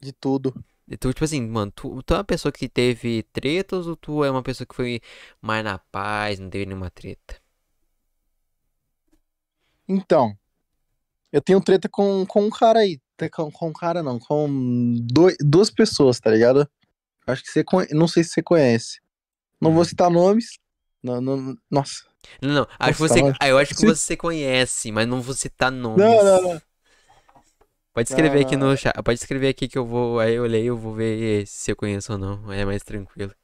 de 0.00 0.12
tudo. 0.12 0.52
Tu, 1.00 1.12
tipo 1.12 1.24
assim, 1.24 1.42
mano, 1.46 1.70
tu, 1.70 2.02
tu 2.02 2.14
é 2.14 2.16
uma 2.18 2.24
pessoa 2.24 2.50
que 2.50 2.68
teve 2.68 3.22
tretas 3.24 3.86
ou 3.86 3.94
tu 3.96 4.24
é 4.24 4.30
uma 4.30 4.42
pessoa 4.42 4.66
que 4.66 4.74
foi 4.74 5.00
mais 5.40 5.62
na 5.64 5.78
paz, 5.78 6.38
não 6.38 6.48
teve 6.48 6.64
nenhuma 6.66 6.90
treta? 6.90 7.40
Então, 9.88 10.38
eu 11.32 11.42
tenho 11.42 11.62
treta 11.62 11.88
com, 11.88 12.26
com 12.26 12.42
um 12.46 12.50
cara 12.50 12.80
aí. 12.80 13.00
Te- 13.18 13.28
Com, 13.28 13.50
com 13.50 13.68
um 13.68 13.72
cara 13.72 14.02
não, 14.02 14.18
com 14.18 14.94
dois, 15.12 15.36
duas 15.40 15.70
pessoas, 15.70 16.18
tá 16.20 16.30
ligado? 16.30 16.66
Acho 17.26 17.42
que 17.42 17.50
você 17.50 17.62
conhece, 17.64 17.92
não 17.94 18.08
sei 18.08 18.24
se 18.24 18.30
você 18.30 18.42
conhece. 18.42 19.00
Não 19.60 19.74
vou 19.74 19.84
citar 19.84 20.08
nomes. 20.10 20.58
Não, 21.02 21.20
não, 21.20 21.54
nossa. 21.70 22.04
Não, 22.40 22.54
não, 22.54 22.62
acho 22.78 22.96
que 22.96 23.02
Nossa, 23.02 23.14
você, 23.14 23.36
ah, 23.40 23.48
eu 23.48 23.58
acho 23.58 23.74
que 23.74 23.86
Você- 23.86 24.16
conhece, 24.16 24.90
mas 24.92 25.06
não 25.06 25.20
vou 25.20 25.34
citar 25.34 25.70
nomes. 25.70 25.98
Não, 26.04 26.24
não, 26.24 26.42
não. 26.54 26.62
Pode 27.92 28.08
escrever 28.08 28.40
Não, 28.40 28.46
aqui 28.46 28.56
no 28.56 28.76
chat, 28.76 28.94
pode 29.02 29.18
escrever 29.18 29.48
aqui 29.48 29.66
que 29.66 29.76
eu 29.76 29.84
vou, 29.84 30.20
aí 30.20 30.34
eu 30.34 30.44
leio, 30.46 30.68
eu 30.68 30.76
vou 30.76 30.94
ver 30.94 31.44
se 31.46 31.72
eu 31.72 31.76
conheço 31.76 32.12
ou 32.12 32.18
não, 32.18 32.48
aí 32.48 32.60
é 32.60 32.64
mais 32.64 32.82
tranquilo. 32.84 33.34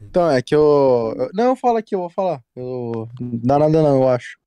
Então, 0.00 0.30
é 0.30 0.42
que 0.42 0.54
eu. 0.54 1.14
eu- 1.16 1.30
Não, 1.34 1.54
fala 1.54 1.78
aqui, 1.78 1.94
eu 1.94 2.00
vou 2.00 2.10
falar. 2.10 2.42
Eu... 2.56 3.08
Não 3.20 3.38
dá 3.42 3.58
nada 3.58 3.82
não, 3.82 4.02
eu 4.02 4.08
acho. 4.08 4.38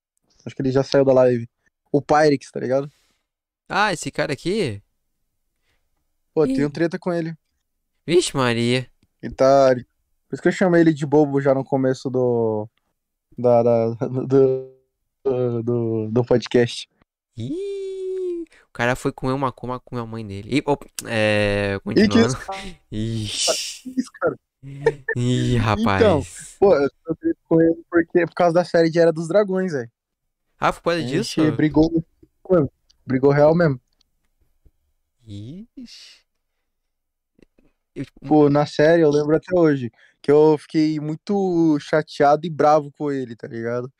Acho 0.46 0.56
que 0.56 0.62
ele 0.62 0.72
já 0.72 0.84
saiu 0.84 1.06
da 1.06 1.14
live. 1.14 1.48
O 1.92 2.02
Pyrex, 2.02 2.52
tá 2.52 2.60
ligado? 2.60 2.92
Ah, 3.76 3.92
esse 3.92 4.12
cara 4.12 4.34
aqui? 4.34 4.82
Pô, 6.34 6.46
Ih. 6.46 6.56
tenho 6.56 6.70
treta 6.70 7.00
com 7.00 7.12
ele. 7.12 7.36
Vixe, 8.06 8.36
Maria. 8.36 8.88
Ele 9.22 9.34
tá. 9.34 9.74
Por 10.28 10.34
isso 10.36 10.42
que 10.42 10.48
eu 10.48 10.52
chamei 10.52 10.82
ele 10.82 10.94
de 10.94 11.06
bobo 11.06 11.42
já 11.42 11.54
no 11.56 11.64
começo 11.64 12.10
do. 12.10 12.68
Da, 13.38 13.64
da- 13.64 13.90
do, 14.28 14.74
do, 15.64 16.08
do, 16.12 16.24
podcast. 16.26 16.88
Ih, 17.36 18.44
o 18.70 18.72
cara 18.74 18.96
foi 18.96 19.12
comer 19.12 19.34
uma 19.34 19.52
coma 19.52 19.80
com 19.80 19.98
a 19.98 20.06
mãe 20.06 20.26
dele. 20.26 20.58
Ih, 20.58 20.64
op, 20.68 20.86
é, 21.08 21.74
E 21.76 21.80
que 21.80 21.84
continuando. 21.84 22.38
isso, 22.92 23.90
isso, 23.90 24.12
cara? 24.22 24.36
Ih, 25.16 25.56
Então, 25.56 25.66
rapaz. 25.66 26.56
Pô, 26.60 26.76
eu 26.76 26.90
tô 27.04 27.16
com 27.50 27.60
ele 27.62 27.84
porque 27.90 28.26
por 28.28 28.36
causa 28.36 28.54
da 28.54 28.64
série 28.64 28.90
de 28.92 29.00
Era 29.00 29.12
dos 29.12 29.28
Dragões, 29.28 29.74
velho. 29.74 29.90
Ah, 30.60 30.72
foi 30.72 30.82
por 30.82 30.92
causa 30.92 31.04
disso? 31.08 31.52
brigou. 31.54 32.06
mano, 32.50 32.72
Brigou 33.06 33.32
real 33.32 33.56
mesmo. 33.56 33.80
Ixi. 35.26 36.24
Eu, 37.96 38.06
tipo, 38.06 38.20
Pô, 38.26 38.50
na 38.50 38.66
série 38.66 39.04
eu 39.04 39.10
lembro 39.12 39.36
até 39.36 39.56
hoje 39.56 39.92
que 40.22 40.32
eu 40.32 40.58
fiquei 40.58 41.00
muito 41.00 41.78
chateado 41.80 42.46
e 42.46 42.50
bravo 42.50 42.92
com 42.98 43.12
ele, 43.12 43.36
tá 43.36 43.48
ligado? 43.48 43.92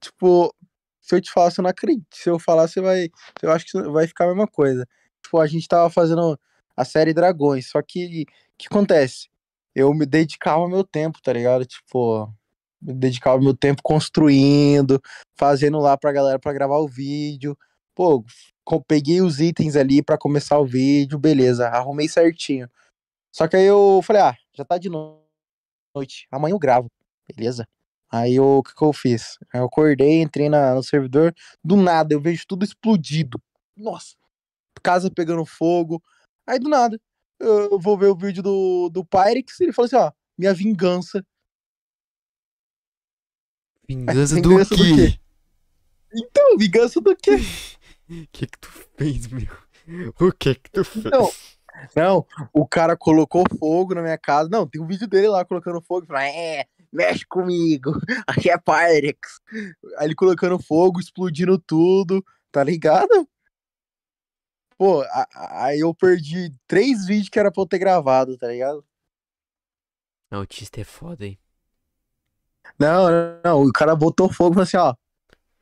Tipo, 0.00 0.54
se 1.00 1.14
eu 1.14 1.20
te 1.20 1.30
falar, 1.32 1.50
você 1.50 1.62
não 1.62 1.70
acredita. 1.70 2.06
Se 2.12 2.28
eu 2.30 2.38
falar, 2.38 2.68
você 2.68 2.80
vai. 2.80 3.08
Eu 3.42 3.52
acho 3.52 3.66
que 3.66 3.82
vai 3.90 4.06
ficar 4.06 4.24
a 4.24 4.28
mesma 4.28 4.46
coisa. 4.46 4.86
Tipo, 5.22 5.38
a 5.40 5.46
gente 5.46 5.68
tava 5.68 5.90
fazendo 5.90 6.38
a 6.76 6.84
série 6.84 7.14
Dragões, 7.14 7.70
só 7.70 7.82
que 7.82 8.24
o 8.24 8.58
que 8.58 8.66
acontece? 8.70 9.28
Eu 9.74 9.92
me 9.94 10.06
dedicava 10.06 10.68
meu 10.68 10.84
tempo, 10.84 11.20
tá 11.22 11.32
ligado? 11.32 11.64
Tipo, 11.66 12.32
me 12.80 12.94
dedicava 12.94 13.40
meu 13.40 13.54
tempo 13.56 13.82
construindo, 13.82 15.00
fazendo 15.36 15.78
lá 15.80 15.96
pra 15.96 16.12
galera 16.12 16.38
pra 16.38 16.52
gravar 16.52 16.78
o 16.78 16.88
vídeo. 16.88 17.56
Pô, 17.98 18.24
peguei 18.86 19.20
os 19.20 19.40
itens 19.40 19.74
ali 19.74 20.00
pra 20.00 20.16
começar 20.16 20.56
o 20.56 20.64
vídeo, 20.64 21.18
beleza, 21.18 21.66
arrumei 21.66 22.08
certinho. 22.08 22.70
Só 23.34 23.48
que 23.48 23.56
aí 23.56 23.64
eu 23.64 24.00
falei, 24.04 24.22
ah, 24.22 24.36
já 24.54 24.64
tá 24.64 24.78
de 24.78 24.88
no- 24.88 25.20
noite, 25.92 26.28
amanhã 26.30 26.52
eu 26.54 26.60
gravo, 26.60 26.88
beleza? 27.26 27.66
Aí 28.08 28.38
o 28.38 28.62
que, 28.62 28.72
que 28.72 28.84
eu 28.84 28.92
fiz? 28.92 29.36
Aí 29.52 29.58
eu 29.60 29.64
acordei, 29.64 30.22
entrei 30.22 30.48
na- 30.48 30.76
no 30.76 30.82
servidor, 30.84 31.34
do 31.64 31.74
nada 31.74 32.14
eu 32.14 32.20
vejo 32.20 32.44
tudo 32.46 32.64
explodido. 32.64 33.42
Nossa, 33.76 34.14
casa 34.80 35.10
pegando 35.10 35.44
fogo. 35.44 36.00
Aí 36.46 36.60
do 36.60 36.68
nada, 36.68 37.00
eu 37.40 37.80
vou 37.80 37.98
ver 37.98 38.10
o 38.12 38.16
vídeo 38.16 38.44
do, 38.44 38.88
do 38.90 39.04
Pyrex 39.04 39.58
e 39.58 39.64
ele 39.64 39.72
falou 39.72 39.86
assim: 39.86 39.96
ó, 39.96 40.12
minha 40.38 40.54
vingança. 40.54 41.26
vingança 43.88 44.36
do 44.40 44.50
vingança 44.50 44.76
do 44.76 44.84
quê? 44.84 44.94
quê? 44.94 45.20
Então, 46.14 46.56
vingança 46.56 47.00
do 47.00 47.16
quê? 47.16 47.32
O 48.08 48.26
que 48.32 48.46
que 48.46 48.58
tu 48.58 48.68
fez, 48.96 49.26
meu? 49.28 50.12
O 50.20 50.32
que 50.32 50.54
que 50.54 50.70
tu 50.70 50.84
fez? 50.84 51.04
Não, 51.04 51.30
não, 51.94 52.26
o 52.52 52.66
cara 52.66 52.96
colocou 52.96 53.44
fogo 53.58 53.94
na 53.94 54.02
minha 54.02 54.18
casa. 54.18 54.48
Não, 54.48 54.66
tem 54.66 54.80
um 54.80 54.86
vídeo 54.86 55.06
dele 55.06 55.28
lá 55.28 55.44
colocando 55.44 55.80
fogo. 55.80 56.06
Falando, 56.06 56.24
é, 56.24 56.66
mexe 56.92 57.24
comigo, 57.26 57.92
aqui 58.26 58.50
é 58.50 58.58
Pyrex. 58.58 59.40
Aí 59.98 60.06
ele 60.06 60.14
colocando 60.14 60.58
fogo, 60.58 61.00
explodindo 61.00 61.58
tudo, 61.58 62.24
tá 62.50 62.64
ligado? 62.64 63.28
Pô, 64.76 65.04
aí 65.34 65.80
eu 65.80 65.92
perdi 65.92 66.54
três 66.66 67.04
vídeos 67.04 67.28
que 67.28 67.38
era 67.38 67.50
pra 67.50 67.62
eu 67.62 67.66
ter 67.66 67.78
gravado, 67.78 68.38
tá 68.38 68.46
ligado? 68.46 68.84
Autista 70.30 70.80
é 70.80 70.84
foda, 70.84 71.26
hein? 71.26 71.38
Não, 72.78 73.10
não, 73.10 73.40
não, 73.44 73.62
o 73.62 73.72
cara 73.72 73.96
botou 73.96 74.32
fogo 74.32 74.52
e 74.52 74.54
falou 74.54 74.62
assim, 74.62 74.76
ó. 74.76 74.94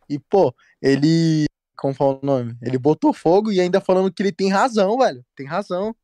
E, 0.08 0.18
pô, 0.18 0.54
ele. 0.82 1.45
Como 1.76 1.94
fala 1.94 2.18
o 2.22 2.26
nome? 2.26 2.56
Ele 2.62 2.78
botou 2.78 3.12
fogo 3.12 3.52
e 3.52 3.60
ainda 3.60 3.80
falando 3.80 4.12
que 4.12 4.22
ele 4.22 4.32
tem 4.32 4.50
razão, 4.50 4.96
velho. 4.98 5.24
Tem 5.36 5.46
razão. 5.46 5.94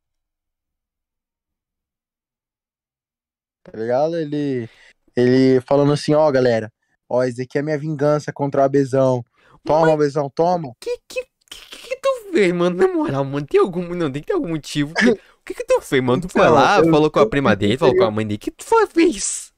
Tá 3.62 3.78
ligado? 3.78 4.16
Ele. 4.16 4.68
Ele 5.16 5.60
falando 5.62 5.92
assim, 5.92 6.14
ó, 6.14 6.30
galera. 6.30 6.72
Ó, 7.08 7.22
esse 7.24 7.42
aqui 7.42 7.58
é 7.58 7.62
minha 7.62 7.78
vingança 7.78 8.32
contra 8.32 8.62
o 8.62 8.64
Abezão. 8.64 9.24
Toma, 9.64 9.92
Abezão, 9.92 10.28
toma. 10.30 10.72
Que 10.80 10.98
que, 11.06 11.24
que 11.50 11.78
que 11.88 11.96
tu 11.96 12.32
fez, 12.32 12.52
mano? 12.52 12.76
Na 12.76 12.88
moral, 12.92 13.24
mano, 13.24 13.46
tem 13.46 13.60
algum. 13.60 13.94
Não, 13.94 14.10
tem 14.10 14.22
que 14.22 14.28
ter 14.28 14.32
algum 14.34 14.48
motivo. 14.48 14.94
que- 14.94 15.10
O 15.42 15.44
que 15.44 15.54
que 15.54 15.64
tu 15.64 15.80
fez, 15.80 16.00
mano? 16.00 16.22
Tu 16.22 16.28
foi 16.28 16.42
Então, 16.42 16.54
lá, 16.54 16.78
eu- 16.78 16.84
falou 16.90 17.10
com 17.10 17.18
a 17.18 17.28
prima 17.28 17.56
dele, 17.56 17.76
falou 17.76 17.96
com 17.96 18.04
a 18.04 18.10
mãe 18.12 18.24
dele. 18.24 18.36
O 18.36 18.38
que 18.40 18.50
tu 18.52 18.64
fez? 18.86 19.52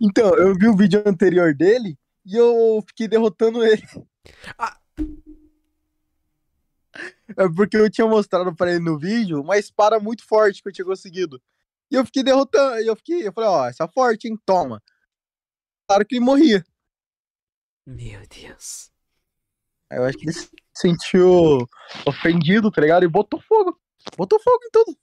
Então, 0.00 0.34
eu 0.34 0.54
vi 0.54 0.66
o 0.66 0.74
vídeo 0.74 1.02
anterior 1.04 1.54
dele 1.54 1.98
e 2.24 2.34
eu 2.36 2.82
fiquei 2.88 3.06
derrotando 3.06 3.62
ele. 3.62 3.82
Ah. 4.58 4.78
É 7.36 7.48
porque 7.54 7.76
eu 7.76 7.90
tinha 7.90 8.06
mostrado 8.06 8.54
pra 8.54 8.70
ele 8.70 8.80
no 8.80 8.98
vídeo 8.98 9.40
uma 9.40 9.58
espada 9.58 9.98
muito 10.00 10.24
forte 10.24 10.62
que 10.62 10.68
eu 10.68 10.72
tinha 10.72 10.84
conseguido. 10.84 11.40
E 11.90 11.94
eu 11.94 12.04
fiquei 12.04 12.22
derrotando, 12.22 12.80
e 12.80 12.86
eu 12.86 12.96
fiquei, 12.96 13.26
eu 13.28 13.32
falei, 13.32 13.50
ó, 13.50 13.66
essa 13.66 13.84
é 13.84 13.88
forte, 13.88 14.28
hein, 14.28 14.38
toma. 14.46 14.82
Claro 15.86 16.04
que 16.06 16.16
ele 16.16 16.24
morria. 16.24 16.64
Meu 17.86 18.20
Deus. 18.26 18.90
Aí 19.90 19.98
eu 19.98 20.04
acho 20.04 20.18
que 20.18 20.24
ele 20.24 20.32
se 20.32 20.48
sentiu 20.74 21.58
ofendido, 22.04 22.70
tá 22.70 22.80
ligado? 22.80 23.04
E 23.04 23.08
botou 23.08 23.40
fogo. 23.40 23.78
Botou 24.16 24.40
fogo 24.40 24.58
em 24.64 24.70
tudo. 24.72 24.98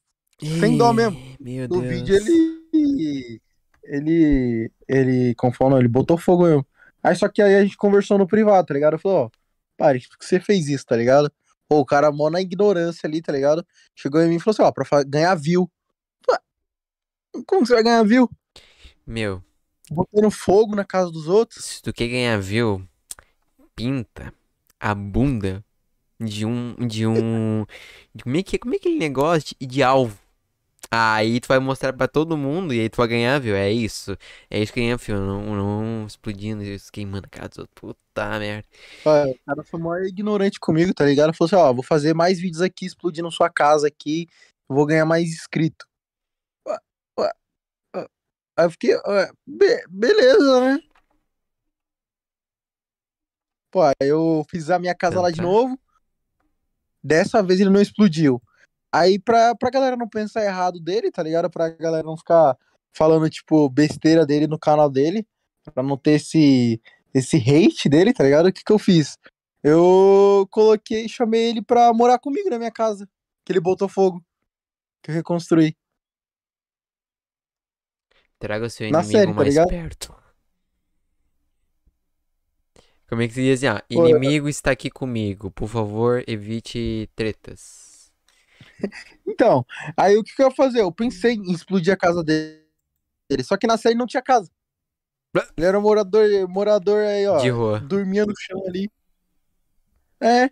Sem 0.60 0.78
dó 0.78 0.92
mesmo. 0.92 1.18
Meu 1.40 1.68
No 1.70 1.82
Deus. 1.82 1.94
vídeo 1.94 2.16
ele. 2.16 3.42
Ele. 3.84 4.72
Ele. 4.90 5.36
Como 5.36 5.54
fala, 5.54 5.72
não, 5.72 5.80
ele 5.80 5.88
botou 5.88 6.18
fogo 6.18 6.44
mesmo. 6.44 6.68
Aí 7.04 7.16
só 7.16 7.28
que 7.28 7.42
aí 7.42 7.56
a 7.56 7.64
gente 7.64 7.76
conversou 7.78 8.18
no 8.18 8.28
privado, 8.28 8.66
tá 8.66 8.74
ligado? 8.74 8.94
Eu 8.94 9.00
falei, 9.00 9.18
ó, 9.18 9.30
pare, 9.78 10.00
por 10.08 10.18
que 10.18 10.26
você 10.26 10.40
fez 10.40 10.68
isso, 10.70 10.86
tá 10.86 10.96
ligado? 10.96 11.32
Pô, 11.68 11.80
o 11.80 11.86
cara 11.86 12.12
mó 12.12 12.30
na 12.30 12.42
ignorância 12.42 13.08
ali, 13.08 13.22
tá 13.22 13.32
ligado? 13.32 13.66
Chegou 13.96 14.22
em 14.22 14.30
mim 14.30 14.36
e 14.36 14.40
falou 14.40 14.54
assim, 14.54 14.64
ó, 14.64 14.72
pra 14.72 15.04
ganhar 15.04 15.36
view. 15.36 15.70
Ué, 16.30 16.38
Como 17.46 17.62
que 17.64 17.68
você 17.68 17.74
vai 17.74 17.84
ganhar 17.84 18.04
view? 18.04 18.30
Meu, 19.06 19.44
Botando 19.92 20.32
fogo 20.32 20.76
na 20.76 20.86
casa 20.86 21.12
dos 21.12 21.28
outros? 21.28 21.66
se 21.66 21.82
tu 21.82 21.92
quer 21.92 22.08
ganhar 22.08 22.40
view, 22.40 22.88
pinta 23.76 24.34
a 24.80 24.96
bunda 24.96 25.64
de 26.20 26.46
um. 26.46 26.76
De 26.76 27.06
um. 27.06 27.66
de 28.16 28.24
como, 28.24 28.38
é 28.38 28.44
que, 28.44 28.58
como 28.58 28.74
é 28.74 28.78
aquele 28.78 28.98
negócio 28.98 29.56
de, 29.60 29.68
de 29.68 29.84
alvo? 29.84 30.18
Aí 30.96 31.40
tu 31.40 31.48
vai 31.48 31.58
mostrar 31.58 31.92
pra 31.92 32.08
todo 32.08 32.38
mundo 32.38 32.72
e 32.72 32.80
aí 32.80 32.88
tu 32.88 32.98
vai 32.98 33.08
ganhar 33.08 33.40
view. 33.40 33.56
É 33.56 33.72
isso. 33.72 34.16
É 34.48 34.62
isso 34.62 34.72
que 34.72 34.80
ganha 34.80 34.96
view. 34.96 35.18
Não, 35.20 35.56
não 35.56 36.06
explodindo 36.06 36.64
e 36.64 36.78
queimando 36.92 37.26
a 37.26 37.30
casa 37.30 37.50
dos 37.50 37.58
outros. 37.60 37.76
Puta 37.82 38.38
merda. 38.38 38.68
Ó, 39.04 39.26
o 39.26 39.40
cara 39.44 39.64
foi 39.64 39.80
mó 39.80 39.96
ignorante 39.98 40.60
comigo, 40.60 40.94
tá 40.94 41.04
ligado? 41.04 41.34
Falou 41.34 41.48
assim, 41.48 41.56
ó, 41.56 41.74
vou 41.74 41.84
fazer 41.84 42.14
mais 42.14 42.40
vídeos 42.40 42.62
aqui, 42.62 42.86
explodindo 42.86 43.32
sua 43.32 43.50
casa 43.50 43.88
aqui, 43.88 44.28
vou 44.70 44.86
ganhar 44.86 45.06
mais 45.06 45.30
inscrito. 45.30 45.88
Aí 48.56 48.66
eu 48.68 48.70
fiquei, 48.70 48.96
be- 49.48 49.84
beleza, 49.90 50.62
né? 50.62 50.80
Pô, 53.72 53.82
aí 53.82 53.94
eu 54.02 54.46
fiz 54.48 54.70
a 54.70 54.78
minha 54.78 54.94
casa 54.94 55.16
Então 55.16 55.24
lá 55.24 55.32
de 55.32 55.42
novo. 55.42 55.76
Dessa 57.04 57.42
vez 57.42 57.60
ele 57.60 57.72
não 57.72 57.82
explodiu. 57.82 58.40
Aí 58.94 59.18
pra, 59.18 59.56
pra 59.56 59.72
galera 59.72 59.98
não 59.98 60.08
pensar 60.08 60.44
errado 60.46 60.80
dele, 60.80 61.10
tá 61.12 61.24
ligado? 61.24 61.50
Pra 61.50 61.70
galera 61.70 62.04
não 62.06 62.16
ficar 62.16 62.56
falando, 62.92 63.28
tipo, 63.28 63.68
besteira 63.68 64.24
dele 64.24 64.46
no 64.46 64.60
canal 64.60 64.88
dele, 64.88 65.26
pra 65.74 65.82
não 65.82 65.98
ter 65.98 66.12
esse, 66.12 66.80
esse 67.12 67.38
hate 67.38 67.90
dele, 67.90 68.14
tá 68.14 68.24
ligado? 68.24 68.46
O 68.48 68.54
que 68.54 68.64
que 68.64 68.72
eu 68.72 68.78
fiz? 68.78 69.18
Eu 69.64 70.48
coloquei, 70.52 71.10
chamei 71.10 71.50
ele 71.50 71.62
pra 71.62 71.92
morar 71.92 72.20
comigo 72.20 72.50
na 72.50 72.60
minha 72.60 72.72
casa. 72.72 73.10
Que 73.44 73.52
ele 73.52 73.60
botou 73.60 73.90
fogo. 73.90 74.24
Que 75.02 75.10
eu 75.10 75.16
reconstruí. 75.16 75.76
Traga 78.38 78.66
o 78.66 78.70
seu 78.70 78.92
Na 78.92 79.00
inimigo 79.00 79.18
série, 79.18 79.32
tá 79.32 79.38
mais 79.38 79.50
ligado? 79.50 79.70
perto. 79.70 80.16
Como 83.08 83.22
é 83.22 83.28
que 83.28 83.34
se 83.34 83.42
diz 83.42 83.64
assim, 83.64 83.68
ó? 83.68 83.82
Pô, 83.96 84.08
Inimigo 84.08 84.50
está 84.50 84.72
aqui 84.72 84.90
comigo. 84.90 85.50
Por 85.50 85.68
favor, 85.68 86.24
evite 86.28 87.10
tretas. 87.16 87.83
Então, 89.26 89.66
aí 89.96 90.18
o 90.18 90.24
que, 90.24 90.36
que 90.36 90.42
eu 90.42 90.50
ia 90.50 90.56
fazer? 90.56 90.82
Eu 90.82 90.92
pensei 90.92 91.34
em 91.34 91.52
explodir 91.52 91.94
a 91.94 91.98
casa 91.98 92.24
dele. 92.24 92.62
Só 93.44 93.58
que 93.58 93.66
na 93.66 93.78
série 93.78 93.96
não 93.96 94.06
tinha 94.06 94.22
casa. 94.22 94.52
Ele 95.58 95.66
era 95.66 95.80
um 95.80 95.82
morador, 95.82 96.28
morador 96.48 97.04
aí, 97.04 97.26
ó. 97.28 97.38
De 97.38 97.50
rua. 97.50 97.80
Dormia 97.80 98.26
no 98.26 98.34
chão 98.38 98.62
ali. 98.68 98.92
É. 100.22 100.52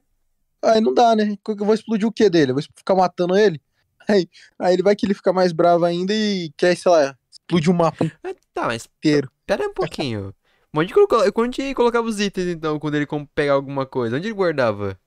Aí 0.64 0.82
não 0.82 0.94
dá, 0.94 1.16
né? 1.16 1.38
Eu 1.48 1.66
vou 1.66 1.74
explodir 1.74 2.08
o 2.08 2.12
que 2.12 2.30
dele? 2.30 2.52
Eu 2.52 2.56
vou 2.56 2.64
ficar 2.76 2.96
matando 2.96 3.38
ele? 3.38 3.62
Aí, 4.10 4.28
aí 4.58 4.74
ele 4.74 4.84
vai 4.84 4.96
que 4.96 5.06
ele 5.06 5.14
fica 5.14 5.32
mais 5.32 5.52
bravo 5.52 5.86
ainda 5.86 6.14
e 6.14 6.52
quer, 6.58 6.76
sei 6.76 6.92
lá, 6.92 7.16
explodir 7.32 7.70
o 7.70 7.74
mapa 7.74 8.06
Ah, 8.24 8.34
tá, 8.54 8.66
mas 8.66 8.88
inteiro. 8.98 9.32
pera 9.46 9.68
um 9.68 9.74
pouquinho. 9.74 10.34
Onde, 10.74 10.94
colocou, 10.94 11.20
onde 11.38 11.74
colocava 11.76 12.08
os 12.08 12.20
itens, 12.20 12.48
então, 12.48 12.80
quando 12.80 12.96
ele 12.96 13.08
pegava 13.36 13.58
alguma 13.58 13.86
coisa? 13.86 14.16
Onde 14.18 14.28
ele 14.28 14.34
guardava? 14.34 14.98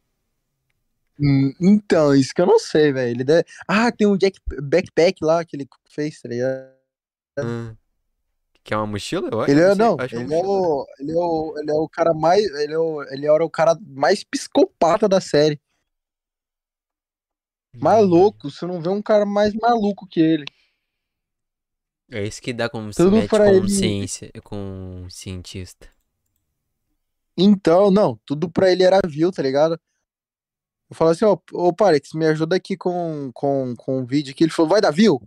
Hum, 1.20 1.52
Então, 1.60 2.14
isso 2.14 2.34
que 2.34 2.40
eu 2.42 2.46
não 2.46 2.58
sei, 2.58 2.92
velho. 2.92 3.10
Ele 3.10 3.24
deve... 3.24 3.44
Ah, 3.68 3.90
tem 3.92 4.06
um 4.06 4.16
jack... 4.16 4.38
backpack 4.62 5.24
lá 5.24 5.44
que 5.44 5.56
ele 5.56 5.68
fez, 5.88 6.20
tá 6.20 6.28
ligado? 6.28 6.72
Ah, 7.38 7.74
Que 8.62 8.74
é 8.74 8.76
uma 8.76 8.86
mochila? 8.86 9.28
Eu 9.30 9.40
acho, 9.42 9.50
Ele 9.50 9.60
é, 9.60 9.74
não, 9.74 9.92
é 9.92 9.94
uma 9.94 10.04
ele 10.04 10.16
é, 10.16 10.42
mochila. 10.42 10.48
o, 10.48 10.86
ele, 10.98 11.12
é 11.12 11.14
o, 11.16 11.58
ele 11.58 11.70
é 11.70 11.74
o 11.74 11.88
cara 11.88 12.14
mais. 12.14 12.44
Ele, 12.44 12.72
é 12.74 12.78
o, 12.78 13.02
ele 13.04 13.26
era 13.26 13.44
o 13.44 13.50
cara 13.50 13.76
mais 13.86 14.24
psicopata 14.24 15.08
da 15.08 15.20
série. 15.20 15.60
Hum. 17.76 18.00
louco. 18.02 18.50
Você 18.50 18.66
não 18.66 18.80
vê 18.80 18.88
um 18.88 19.02
cara 19.02 19.26
mais 19.26 19.54
maluco 19.54 20.06
que 20.06 20.20
ele. 20.20 20.44
É 22.10 22.22
isso 22.24 22.40
que 22.40 22.52
dá 22.52 22.68
como 22.68 22.92
se 22.92 22.96
Tudo 23.02 23.16
mete 23.16 23.28
pra 23.30 23.46
com 23.46 23.50
ele- 23.50 23.68
ciência, 23.68 24.30
com 24.44 24.56
um 25.04 25.10
cientista. 25.10 25.88
Então, 27.36 27.90
não, 27.90 28.16
tudo 28.24 28.48
pra 28.48 28.70
ele 28.70 28.84
era 28.84 29.00
view, 29.06 29.32
tá 29.32 29.42
ligado? 29.42 29.80
Eu 30.90 30.96
falo 30.96 31.10
assim, 31.10 31.24
ó, 31.24 31.36
ô 31.52 31.72
Parex, 31.74 32.12
me 32.14 32.26
ajuda 32.26 32.56
aqui 32.56 32.76
com, 32.76 33.30
com, 33.34 33.74
com 33.76 33.98
um 34.00 34.06
vídeo 34.06 34.32
aqui. 34.32 34.44
Ele 34.44 34.52
falou, 34.52 34.68
vai 34.70 34.80
dar 34.80 34.90
view? 34.90 35.20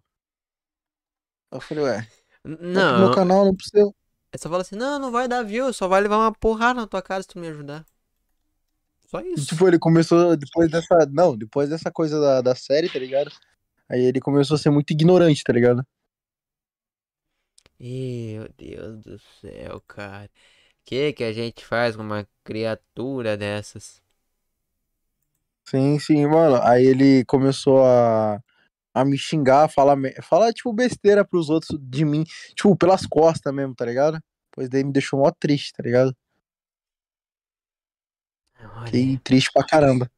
Eu 1.52 1.62
falei, 1.62 1.84
ué, 1.84 2.08
N- 2.44 2.58
tá 2.74 2.82
aqui 2.82 2.94
no 2.94 3.00
meu 3.00 3.10
Não, 3.10 3.12
canal, 3.12 3.46
não 3.46 3.56
precisa. 3.56 3.92
é 4.32 4.38
só 4.38 4.50
falar 4.50 4.62
assim, 4.62 4.76
não, 4.78 4.98
não 5.00 5.12
vai 5.12 5.28
dar 5.28 5.44
view, 5.44 5.74
só 5.74 5.88
vai 5.88 6.00
levar 6.02 6.18
uma 6.18 6.32
porrada 6.34 6.80
na 6.82 6.88
tua 6.88 7.02
cara 7.02 7.22
se 7.22 7.28
tu 7.30 7.40
me 7.40 7.48
ajudar. 7.50 7.86
Só 9.08 9.22
isso. 9.22 9.46
tipo, 9.46 9.68
ele 9.68 9.80
começou, 9.80 10.36
depois 10.36 10.70
dessa, 10.70 11.06
não, 11.12 11.38
depois 11.38 11.70
dessa 11.70 11.92
coisa 11.92 12.20
da, 12.20 12.42
da 12.42 12.56
série, 12.56 12.90
tá 12.90 13.00
ligado? 13.00 13.32
Aí 13.90 14.02
ele 14.02 14.20
começou 14.22 14.56
a 14.56 14.58
ser 14.58 14.70
muito 14.70 14.92
ignorante, 14.92 15.44
tá 15.44 15.54
ligado? 15.54 15.86
Meu 17.80 18.48
Deus 18.58 19.02
do 19.04 19.18
céu, 19.42 19.82
cara. 19.88 20.30
Que 20.86 21.14
que 21.14 21.24
a 21.24 21.34
gente 21.34 21.66
faz 21.66 21.96
com 21.96 22.04
uma 22.04 22.28
criatura 22.44 23.38
dessas? 23.38 24.02
Sim, 25.70 26.00
sim, 26.00 26.26
mano. 26.28 26.62
Aí 26.64 26.86
ele 26.86 27.26
começou 27.26 27.84
a, 27.86 28.40
a 28.94 29.06
me 29.06 29.18
xingar, 29.18 29.70
falar, 29.70 29.98
falar, 30.24 30.54
tipo, 30.54 30.74
besteira 30.74 31.26
pros 31.26 31.50
outros 31.50 31.78
de 31.82 32.06
mim, 32.06 32.24
tipo, 32.56 32.76
pelas 32.78 33.06
costas 33.06 33.54
mesmo, 33.54 33.76
tá 33.76 33.86
ligado? 33.86 34.20
Pois 34.52 34.70
daí 34.70 34.84
me 34.84 34.94
deixou 34.94 35.20
mó 35.20 35.32
triste, 35.32 35.74
tá 35.74 35.84
ligado? 35.84 36.16
Fiquei 38.86 39.04
Olha, 39.10 39.20
triste 39.24 39.52
pra 39.54 39.66
caramba. 39.66 40.10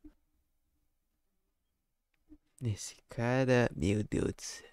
esse 2.62 2.96
cara, 3.10 3.70
meu 3.76 4.04
Deus 4.04 4.34
do 4.34 4.42
céu. 4.42 4.70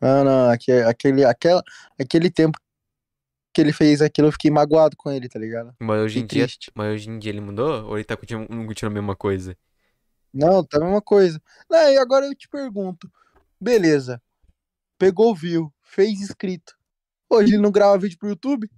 Não, 0.00 0.24
não, 0.24 0.50
aque- 0.50 0.72
aquele, 0.72 1.24
aquela, 1.24 1.62
aquele 2.00 2.30
tempo 2.30 2.58
que 3.52 3.60
ele 3.60 3.72
fez 3.72 4.00
aquilo, 4.00 4.28
eu 4.28 4.32
fiquei 4.32 4.50
magoado 4.50 4.96
com 4.96 5.10
ele, 5.10 5.28
tá 5.28 5.38
ligado? 5.38 5.74
Mas 5.78 6.00
hoje 6.00 6.20
em 6.20 6.26
dia, 6.26 6.46
mas 6.74 6.94
hoje 6.94 7.10
em 7.10 7.18
dia 7.18 7.30
ele 7.32 7.40
mudou? 7.40 7.86
Ou 7.86 7.96
ele 7.96 8.04
tá 8.04 8.16
continuando, 8.16 8.54
não 8.54 8.66
continua 8.66 8.90
a 8.90 8.94
mesma 8.94 9.16
coisa? 9.16 9.56
Não, 10.32 10.64
tá 10.64 10.78
a 10.78 10.80
mesma 10.80 11.02
coisa. 11.02 11.42
Não, 11.68 11.90
e 11.90 11.98
agora 11.98 12.26
eu 12.26 12.34
te 12.34 12.48
pergunto, 12.48 13.10
beleza, 13.60 14.22
pegou 14.96 15.34
view, 15.34 15.72
fez 15.82 16.20
inscrito. 16.20 16.76
Hoje 17.28 17.54
ele 17.54 17.62
não 17.62 17.72
grava 17.72 17.98
vídeo 17.98 18.18
pro 18.18 18.28
YouTube? 18.28 18.70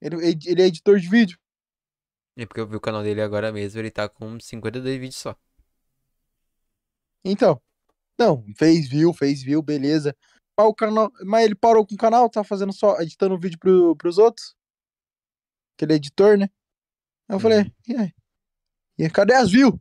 Ele, 0.00 0.16
ele 0.46 0.62
é 0.62 0.66
editor 0.66 0.98
de 0.98 1.08
vídeo? 1.08 1.38
É 2.36 2.46
porque 2.46 2.60
eu 2.60 2.66
vi 2.66 2.76
o 2.76 2.80
canal 2.80 3.02
dele 3.02 3.20
agora 3.20 3.52
mesmo, 3.52 3.80
ele 3.80 3.90
tá 3.90 4.08
com 4.08 4.38
52 4.38 4.98
vídeos 4.98 5.16
só. 5.16 5.36
Então, 7.24 7.60
não, 8.18 8.44
fez 8.56 8.88
view, 8.88 9.12
fez 9.12 9.42
view, 9.42 9.62
beleza. 9.62 10.16
Mas, 10.58 10.66
o 10.68 10.74
canal, 10.74 11.12
mas 11.24 11.44
ele 11.44 11.54
parou 11.54 11.86
com 11.86 11.94
o 11.94 11.98
canal, 11.98 12.28
tá 12.28 12.44
fazendo 12.44 12.72
só, 12.72 13.00
editando 13.00 13.38
vídeo 13.38 13.58
pro, 13.58 13.96
pros 13.96 14.18
outros? 14.18 14.54
Que 15.76 15.84
ele 15.84 15.94
é 15.94 15.96
editor, 15.96 16.36
né? 16.38 16.48
Aí 17.28 17.36
eu 17.36 17.40
falei, 17.40 17.58
Uhum. 17.60 17.72
e 17.88 17.96
aí? 17.96 18.12
E 18.98 19.04
aí, 19.04 19.10
cadê 19.10 19.34
as 19.34 19.50
views? 19.50 19.74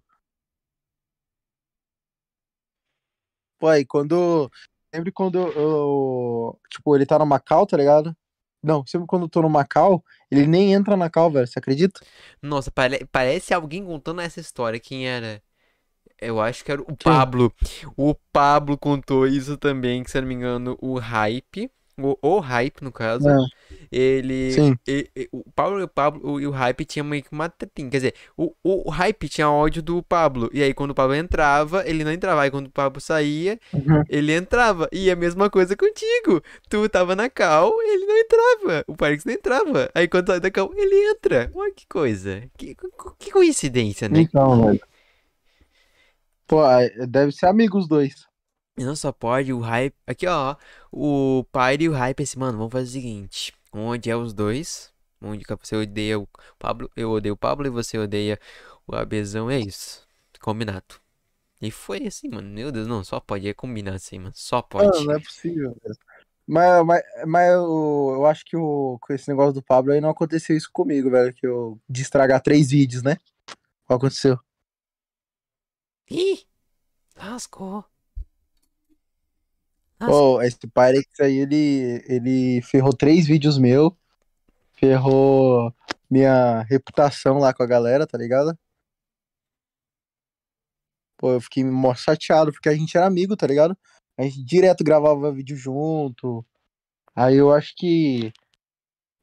Pô, 3.60 3.68
aí 3.68 3.86
quando. 3.86 4.52
Sempre 4.94 5.12
quando 5.12 5.38
eu, 5.38 5.54
eu- 5.56 6.60
Tipo, 6.70 6.96
ele 6.96 7.06
tá 7.06 7.18
no 7.20 7.26
Macau, 7.26 7.66
tá 7.66 7.78
ligado? 7.78 8.16
Não, 8.64 8.86
sempre 8.86 9.08
quando 9.08 9.24
eu 9.24 9.30
tô 9.30 9.42
no 9.42 9.50
Macau, 9.50 10.04
ele 10.30 10.46
nem 10.48 10.74
entra 10.74 10.96
na 10.98 11.10
cal, 11.10 11.32
velho, 11.32 11.48
você 11.48 11.58
acredita? 11.60 12.02
Nossa, 12.42 12.72
pare- 12.72 13.06
parece 13.12 13.54
alguém 13.54 13.86
contando 13.86 14.22
essa 14.22 14.40
história. 14.40 14.80
Quem 14.80 15.08
era? 15.08 15.42
Eu 16.22 16.40
acho 16.40 16.64
que 16.64 16.72
era 16.72 16.82
o 16.82 16.96
Pablo. 16.96 17.52
O 17.98 18.14
Pablo 18.32 18.78
contou 18.78 19.26
isso 19.28 19.58
também, 19.58 20.04
que 20.04 20.12
se 20.12 20.18
eu 20.18 20.22
não 20.22 20.30
me 20.30 20.36
engano, 20.36 20.78
o 20.82 20.98
Hype. 21.00 21.70
O, 21.98 22.18
o 22.22 22.40
Hype, 22.40 22.82
no 22.82 22.92
caso. 22.92 23.28
É, 23.30 23.36
Ele. 23.92 24.52
sim. 24.54 24.76
e- 24.88 25.10
e- 25.16 25.30
o 25.32 25.44
Pablo 25.54 25.80
e 25.80 25.84
o 25.84 25.88
Pablo 25.88 26.40
e 26.40 26.48
o 26.48 26.52
Hype 26.52 26.86
tinha 26.86 27.04
meio 27.04 27.22
que 27.22 27.32
uma 27.32 27.50
tretinha. 27.50 27.90
Quer 27.90 27.98
dizer, 27.98 28.14
o, 28.36 28.54
o, 28.64 28.90
Hype 28.90 29.28
tinha 29.30 29.50
ódio 29.52 29.84
do 29.84 30.02
Pablo. 30.02 30.50
E 30.54 30.64
aí, 30.64 30.74
quando 30.74 30.92
o 30.92 30.96
Pablo 30.96 31.14
entrava, 31.14 31.84
ele 31.88 32.04
não 32.04 32.12
entrava. 32.12 32.42
Aí, 32.42 32.50
quando 32.50 32.68
o 32.68 32.72
Pablo 32.72 33.00
saía, 33.02 33.60
Uhum. 33.74 34.04
ele 34.10 34.32
entrava. 34.34 34.88
E 34.92 35.12
a 35.12 35.16
mesma 35.16 35.50
coisa 35.50 35.76
contigo. 35.76 36.42
Tu 36.70 36.88
tava 36.90 37.16
na 37.16 37.30
cal, 37.30 37.72
ele 37.82 38.06
não 38.06 38.18
entrava. 38.18 38.84
O 38.88 38.96
Parix 38.96 39.26
não 39.26 39.34
entrava. 39.34 39.90
Aí, 39.94 40.08
quando 40.08 40.28
sai 40.28 40.40
da 40.40 40.50
cal, 40.50 40.72
ele 40.76 40.96
entra. 41.12 41.52
Olha 41.54 41.74
que 41.74 41.86
coisa. 41.88 42.42
Que, 42.58 42.76
que 43.20 43.32
coincidência, 43.32 44.08
né? 44.08 44.22
Então, 44.22 44.66
velho. 44.66 44.82
Pô, 46.52 46.64
deve 47.08 47.32
ser 47.32 47.46
amigo 47.46 47.78
os 47.78 47.88
dois. 47.88 48.28
E 48.78 48.84
não 48.84 48.94
só 48.94 49.14
pode, 49.14 49.54
o 49.54 49.60
Hype. 49.60 49.96
Aqui, 50.06 50.28
ó. 50.28 50.58
O 50.92 51.46
Pyre 51.50 51.86
e 51.86 51.90
o 51.90 51.94
Hype, 51.94 52.24
assim, 52.24 52.38
mano, 52.38 52.58
vamos 52.58 52.74
fazer 52.74 52.90
o 52.90 52.92
seguinte: 52.92 53.54
onde 53.72 54.10
é 54.10 54.18
os 54.18 54.34
dois? 54.34 54.92
Onde 55.22 55.46
que 55.46 55.56
você 55.56 55.78
odeia 55.78 56.20
o 56.20 56.28
Pablo, 56.60 56.92
eu 56.94 57.12
odeio 57.12 57.36
o 57.36 57.38
Pablo 57.38 57.66
e 57.68 57.70
você 57.70 57.98
odeia 57.98 58.38
o 58.86 58.94
Abezão, 58.94 59.50
é 59.50 59.60
isso. 59.60 60.06
Combinado. 60.42 60.96
E 61.62 61.72
foi 61.72 62.06
assim, 62.06 62.28
mano. 62.28 62.50
Meu 62.50 62.70
Deus, 62.70 62.86
não, 62.86 63.02
só 63.02 63.22
pode. 63.22 63.48
É 63.48 63.54
combinar 63.54 63.94
assim, 63.94 64.20
mano. 64.20 64.34
Só 64.36 64.58
Não, 64.58 64.64
pode. 64.64 65.06
não 65.06 65.14
é 65.14 65.20
possível. 65.22 65.74
Mas, 66.46 66.86
mas, 66.86 67.02
mas 67.28 67.50
eu, 67.50 68.12
eu 68.16 68.26
acho 68.26 68.44
que 68.44 68.58
o, 68.58 68.98
com 69.00 69.14
esse 69.14 69.30
negócio 69.30 69.54
do 69.54 69.64
Pablo 69.64 69.94
aí 69.94 70.02
não 70.02 70.10
aconteceu 70.10 70.58
isso 70.58 70.70
comigo, 70.74 71.10
velho. 71.10 71.34
Que 71.34 71.48
eu 71.48 71.80
de 71.88 72.02
estragar 72.02 72.42
três 72.42 72.72
vídeos, 72.72 73.04
né? 73.04 73.16
Qual 73.86 73.96
aconteceu? 73.96 74.38
Ih! 76.12 76.46
Lascou. 77.16 77.86
Pô, 79.98 80.42
esse 80.42 80.58
Pyrex 80.68 81.08
aí, 81.22 81.38
ele, 81.38 82.04
ele 82.06 82.62
ferrou 82.64 82.92
três 82.92 83.26
vídeos 83.26 83.58
meu. 83.58 83.96
Ferrou 84.74 85.74
minha 86.10 86.64
reputação 86.64 87.38
lá 87.38 87.54
com 87.54 87.64
a 87.64 87.68
galera, 87.68 88.06
tá 88.06 88.18
ligado? 88.18 88.58
Pô, 91.18 91.32
eu 91.32 91.40
fiquei 91.40 91.64
mó 91.64 91.94
chateado, 91.94 92.52
porque 92.52 92.68
a 92.68 92.76
gente 92.76 92.98
era 92.98 93.06
amigo, 93.06 93.38
tá 93.38 93.48
ligado? 93.48 93.78
A 94.18 94.24
gente 94.24 94.44
direto 94.44 94.84
gravava 94.84 95.32
vídeo 95.32 95.56
junto. 95.56 96.46
Aí 97.16 97.38
eu 97.38 97.54
acho 97.54 97.74
que 97.78 98.34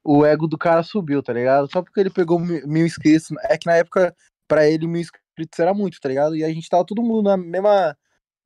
o 0.03 0.25
ego 0.25 0.47
do 0.47 0.57
cara 0.57 0.83
subiu, 0.83 1.23
tá 1.23 1.35
ligado? 1.35 1.71
Só 1.71 1.83
porque 1.83 2.01
ele 2.01 2.09
pegou 2.09 2.39
mi- 2.39 2.65
mil 2.67 2.87
inscritos. 2.87 3.29
É 3.43 3.59
que 3.59 3.67
na 3.67 3.75
época, 3.75 4.17
pra 4.47 4.67
ele, 4.67 4.87
mil 4.87 5.03
inscritos 5.03 5.28
era 5.59 5.75
muito, 5.75 6.01
tá 6.01 6.09
ligado? 6.09 6.37
E 6.37 6.45
a 6.45 6.53
gente 6.53 6.69
tava 6.69 6.85
todo 6.85 7.03
mundo 7.03 7.23
na 7.23 7.37
mesma, 7.37 7.97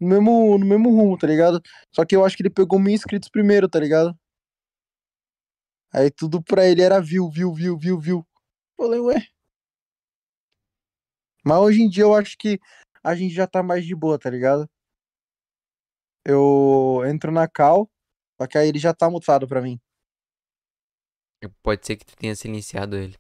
no 0.01 0.09
mesmo, 0.09 0.59
no 0.59 0.67
mesmo 0.67 0.91
rumo, 0.91 1.19
tá 1.19 1.27
ligado? 1.27 1.61
Só 1.95 2.05
que 2.05 2.17
eu 2.17 2.25
acho 2.25 2.37
que 2.37 2.43
ele 2.43 2.51
pegou 2.51 2.79
mil 2.79 2.95
inscritos 2.95 3.29
primeiro, 3.29 3.69
tá 3.69 3.79
ligado? 3.79 4.17
Aí 5.93 6.11
tudo 6.11 6.43
pra 6.43 6.67
ele 6.67 6.83
era 6.83 7.01
view, 7.01 7.31
view, 7.31 7.53
view, 7.55 7.79
view, 7.79 8.01
view. 8.01 8.27
Falei, 8.77 9.01
ué. 9.01 9.27
Mas 11.45 11.59
hoje 11.59 11.83
em 11.83 11.89
dia 11.89 12.05
eu 12.05 12.15
acho 12.15 12.37
que 12.39 12.59
a 13.03 13.15
gente 13.15 13.35
já 13.35 13.47
tá 13.47 13.63
mais 13.63 13.85
de 13.85 13.95
boa, 13.95 14.19
tá 14.19 14.31
ligado? 14.31 14.69
Eu 16.25 17.03
entro 17.07 17.33
na 17.33 17.49
cal, 17.49 17.91
só 18.41 18.47
que 18.47 18.57
aí 18.57 18.69
ele 18.69 18.79
já 18.79 18.95
tá 18.95 19.11
mutado 19.11 19.47
pra 19.47 19.61
mim. 19.61 19.81
Pode 21.63 21.85
ser 21.85 21.97
que 21.97 22.07
tu 22.07 22.17
tenha 22.17 22.35
silenciado 22.37 22.97
ele. 22.97 23.17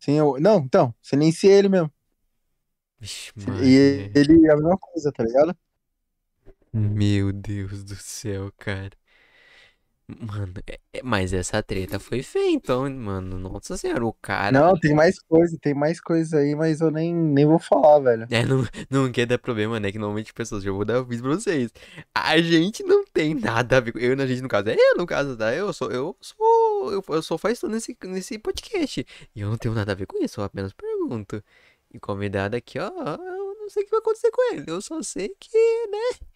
Sim, 0.00 0.12
eu... 0.18 0.38
Não, 0.40 0.58
então, 0.60 0.94
silenciei 1.02 1.52
ele 1.52 1.68
mesmo. 1.68 1.92
Vixe, 3.00 3.32
E 3.64 4.10
ele 4.14 4.46
é 4.46 4.52
a 4.52 4.56
mesma 4.56 4.76
coisa, 4.78 5.12
tá 5.12 5.22
ligado? 5.24 5.56
Meu 6.72 7.32
Deus 7.32 7.84
do 7.84 7.94
céu, 7.96 8.52
cara. 8.58 8.90
Mano, 10.08 10.54
é- 10.66 10.80
é- 10.94 11.02
mas 11.02 11.34
essa 11.34 11.62
treta 11.62 12.00
foi 12.00 12.22
feia, 12.22 12.50
então, 12.50 12.88
mano. 12.88 13.38
Nossa 13.38 13.76
senhora, 13.76 14.06
o 14.06 14.12
cara. 14.14 14.58
Não, 14.58 14.78
tem 14.80 14.94
mais 14.94 15.18
coisa, 15.18 15.58
tem 15.60 15.74
mais 15.74 16.00
coisa 16.00 16.38
aí, 16.38 16.54
mas 16.54 16.80
eu 16.80 16.90
nem, 16.90 17.14
nem 17.14 17.44
vou 17.44 17.58
falar, 17.58 17.98
velho. 17.98 18.26
É, 18.30 18.42
não, 18.42 18.64
não 18.88 19.12
quer 19.12 19.26
dar 19.26 19.38
problema, 19.38 19.78
né? 19.78 19.92
Que 19.92 19.98
normalmente 19.98 20.32
pessoas, 20.32 20.62
já 20.64 20.70
vou 20.72 20.84
dar 20.84 20.96
aviso 20.98 21.22
pra 21.22 21.32
vocês. 21.34 21.70
A 22.14 22.38
gente 22.40 22.82
não 22.84 23.04
tem 23.04 23.34
nada 23.34 23.76
a 23.76 23.80
ver 23.80 23.92
com. 23.92 23.98
Eu, 23.98 24.16
na 24.16 24.26
gente, 24.26 24.40
no 24.40 24.48
caso, 24.48 24.70
é 24.70 24.76
eu, 24.78 24.96
no 24.96 25.06
caso, 25.06 25.36
tá? 25.36 25.54
Eu 25.54 25.70
sou, 25.74 25.90
eu 25.90 26.16
sou, 26.22 26.36
eu, 26.90 27.04
eu 27.08 27.22
sou 27.22 27.38
faz 27.38 27.58
tudo 27.60 27.72
nesse, 27.72 27.96
nesse 28.04 28.38
podcast. 28.38 29.06
E 29.34 29.40
eu 29.40 29.48
não 29.50 29.56
tenho 29.56 29.74
nada 29.74 29.92
a 29.92 29.94
ver 29.94 30.06
com 30.06 30.22
isso, 30.22 30.40
eu 30.40 30.44
apenas 30.44 30.72
pergunto. 30.72 31.42
E 31.92 31.98
convidado 31.98 32.56
aqui, 32.56 32.78
ó, 32.78 32.88
eu 32.88 33.56
não 33.60 33.68
sei 33.70 33.82
o 33.82 33.86
que 33.86 33.90
vai 33.90 34.00
acontecer 34.00 34.30
com 34.30 34.54
ele. 34.54 34.64
Eu 34.66 34.80
só 34.80 35.02
sei 35.02 35.34
que, 35.38 35.86
né? 35.86 36.26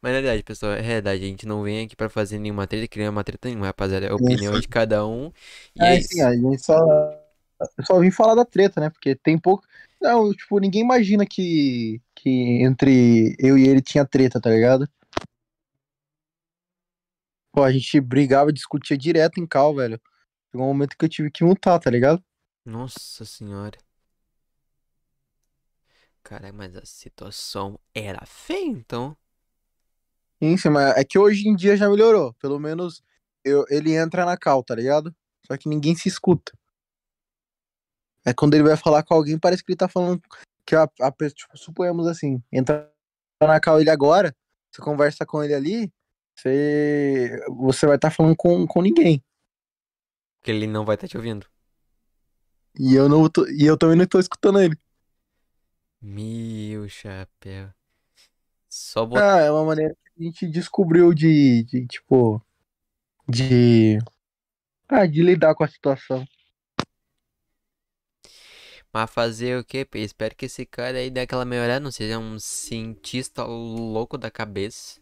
Mas 0.00 0.12
na 0.12 0.20
verdade, 0.20 0.42
pessoal, 0.42 0.72
é 0.72 0.82
verdade, 0.82 1.24
a 1.24 1.26
gente 1.26 1.46
não 1.46 1.62
vem 1.62 1.86
aqui 1.86 1.96
pra 1.96 2.10
fazer 2.10 2.38
nenhuma 2.38 2.66
treta, 2.66 2.86
criar 2.86 3.10
uma 3.10 3.24
treta 3.24 3.48
nenhuma, 3.48 3.66
rapaziada. 3.66 4.06
É 4.06 4.10
a 4.10 4.14
opinião 4.14 4.60
de 4.60 4.68
cada 4.68 5.06
um. 5.06 5.32
E 5.74 5.82
é 5.82 5.96
É, 5.96 6.00
sim, 6.02 6.20
a 6.20 6.32
gente 6.36 6.58
só, 6.62 6.78
só 7.86 7.98
vim 7.98 8.10
falar 8.10 8.34
da 8.34 8.44
treta, 8.44 8.80
né? 8.80 8.90
Porque 8.90 9.14
tem 9.14 9.38
pouco. 9.38 9.64
Não, 10.02 10.32
tipo, 10.34 10.58
ninguém 10.58 10.82
imagina 10.82 11.24
que, 11.24 12.02
que 12.14 12.62
entre 12.62 13.34
eu 13.38 13.56
e 13.56 13.66
ele 13.66 13.80
tinha 13.80 14.04
treta, 14.04 14.38
tá 14.38 14.50
ligado? 14.50 14.86
Pô, 17.54 17.62
a 17.62 17.70
gente 17.70 18.00
brigava, 18.00 18.52
discutia 18.52 18.98
direto 18.98 19.38
em 19.38 19.46
cal, 19.46 19.76
velho. 19.76 20.00
Chegou 20.50 20.66
um 20.66 20.70
momento 20.70 20.98
que 20.98 21.04
eu 21.04 21.08
tive 21.08 21.30
que 21.30 21.44
mutar, 21.44 21.78
tá 21.78 21.88
ligado? 21.88 22.20
Nossa 22.64 23.24
senhora. 23.24 23.78
Cara, 26.24 26.52
mas 26.52 26.74
a 26.74 26.84
situação 26.84 27.78
era 27.94 28.26
feia, 28.26 28.66
então. 28.66 29.16
Sim, 30.42 30.56
sim, 30.56 30.68
mas 30.68 30.96
é 30.96 31.04
que 31.04 31.16
hoje 31.16 31.48
em 31.48 31.54
dia 31.54 31.76
já 31.76 31.88
melhorou. 31.88 32.34
Pelo 32.40 32.58
menos 32.58 33.04
eu, 33.44 33.64
ele 33.68 33.94
entra 33.94 34.24
na 34.24 34.36
cal, 34.36 34.64
tá 34.64 34.74
ligado? 34.74 35.14
Só 35.46 35.56
que 35.56 35.68
ninguém 35.68 35.94
se 35.94 36.08
escuta. 36.08 36.52
É 38.24 38.34
quando 38.34 38.54
ele 38.54 38.64
vai 38.64 38.76
falar 38.76 39.04
com 39.04 39.14
alguém, 39.14 39.38
parece 39.38 39.62
que 39.62 39.70
ele 39.70 39.78
tá 39.78 39.86
falando 39.86 40.20
que 40.66 40.74
a, 40.74 40.88
a 41.02 41.12
pessoa, 41.12 41.36
tipo, 41.36 41.56
suponhamos 41.56 42.08
assim, 42.08 42.42
entra 42.50 42.92
na 43.40 43.60
cal 43.60 43.80
ele 43.80 43.90
agora, 43.90 44.34
você 44.72 44.82
conversa 44.82 45.24
com 45.24 45.40
ele 45.40 45.54
ali, 45.54 45.92
você, 46.36 47.44
você 47.48 47.86
vai 47.86 47.96
estar 47.96 48.10
tá 48.10 48.14
falando 48.14 48.36
com, 48.36 48.66
com 48.66 48.82
ninguém. 48.82 49.22
Porque 50.38 50.50
ele 50.50 50.66
não 50.66 50.84
vai 50.84 50.96
estar 50.96 51.06
tá 51.06 51.10
te 51.10 51.16
ouvindo. 51.16 51.46
E 52.78 52.94
eu 52.94 53.08
não 53.08 53.28
tô, 53.28 53.46
e 53.48 53.64
eu 53.64 53.78
também 53.78 53.96
não 53.96 54.06
tô 54.06 54.18
escutando 54.18 54.60
ele. 54.60 54.76
Meu 56.02 56.88
chapéu. 56.88 57.70
Só 58.68 59.06
botar. 59.06 59.36
Ah, 59.36 59.40
é 59.40 59.50
uma 59.50 59.64
maneira 59.64 59.94
que 59.94 60.22
a 60.22 60.24
gente 60.24 60.48
descobriu 60.48 61.14
de, 61.14 61.62
de 61.64 61.86
tipo. 61.86 62.44
De. 63.28 63.98
Ah, 64.88 65.06
de 65.06 65.22
lidar 65.22 65.54
com 65.54 65.64
a 65.64 65.68
situação. 65.68 66.26
Mas 68.92 69.10
fazer 69.10 69.58
o 69.58 69.64
quê? 69.64 69.88
Espero 69.94 70.36
que 70.36 70.46
esse 70.46 70.66
cara 70.66 70.98
aí 70.98 71.10
dê 71.10 71.20
aquela 71.20 71.44
melhorada, 71.44 71.80
não 71.80 71.90
seja 71.90 72.18
um 72.18 72.38
cientista 72.38 73.44
louco 73.44 74.18
da 74.18 74.30
cabeça. 74.30 75.00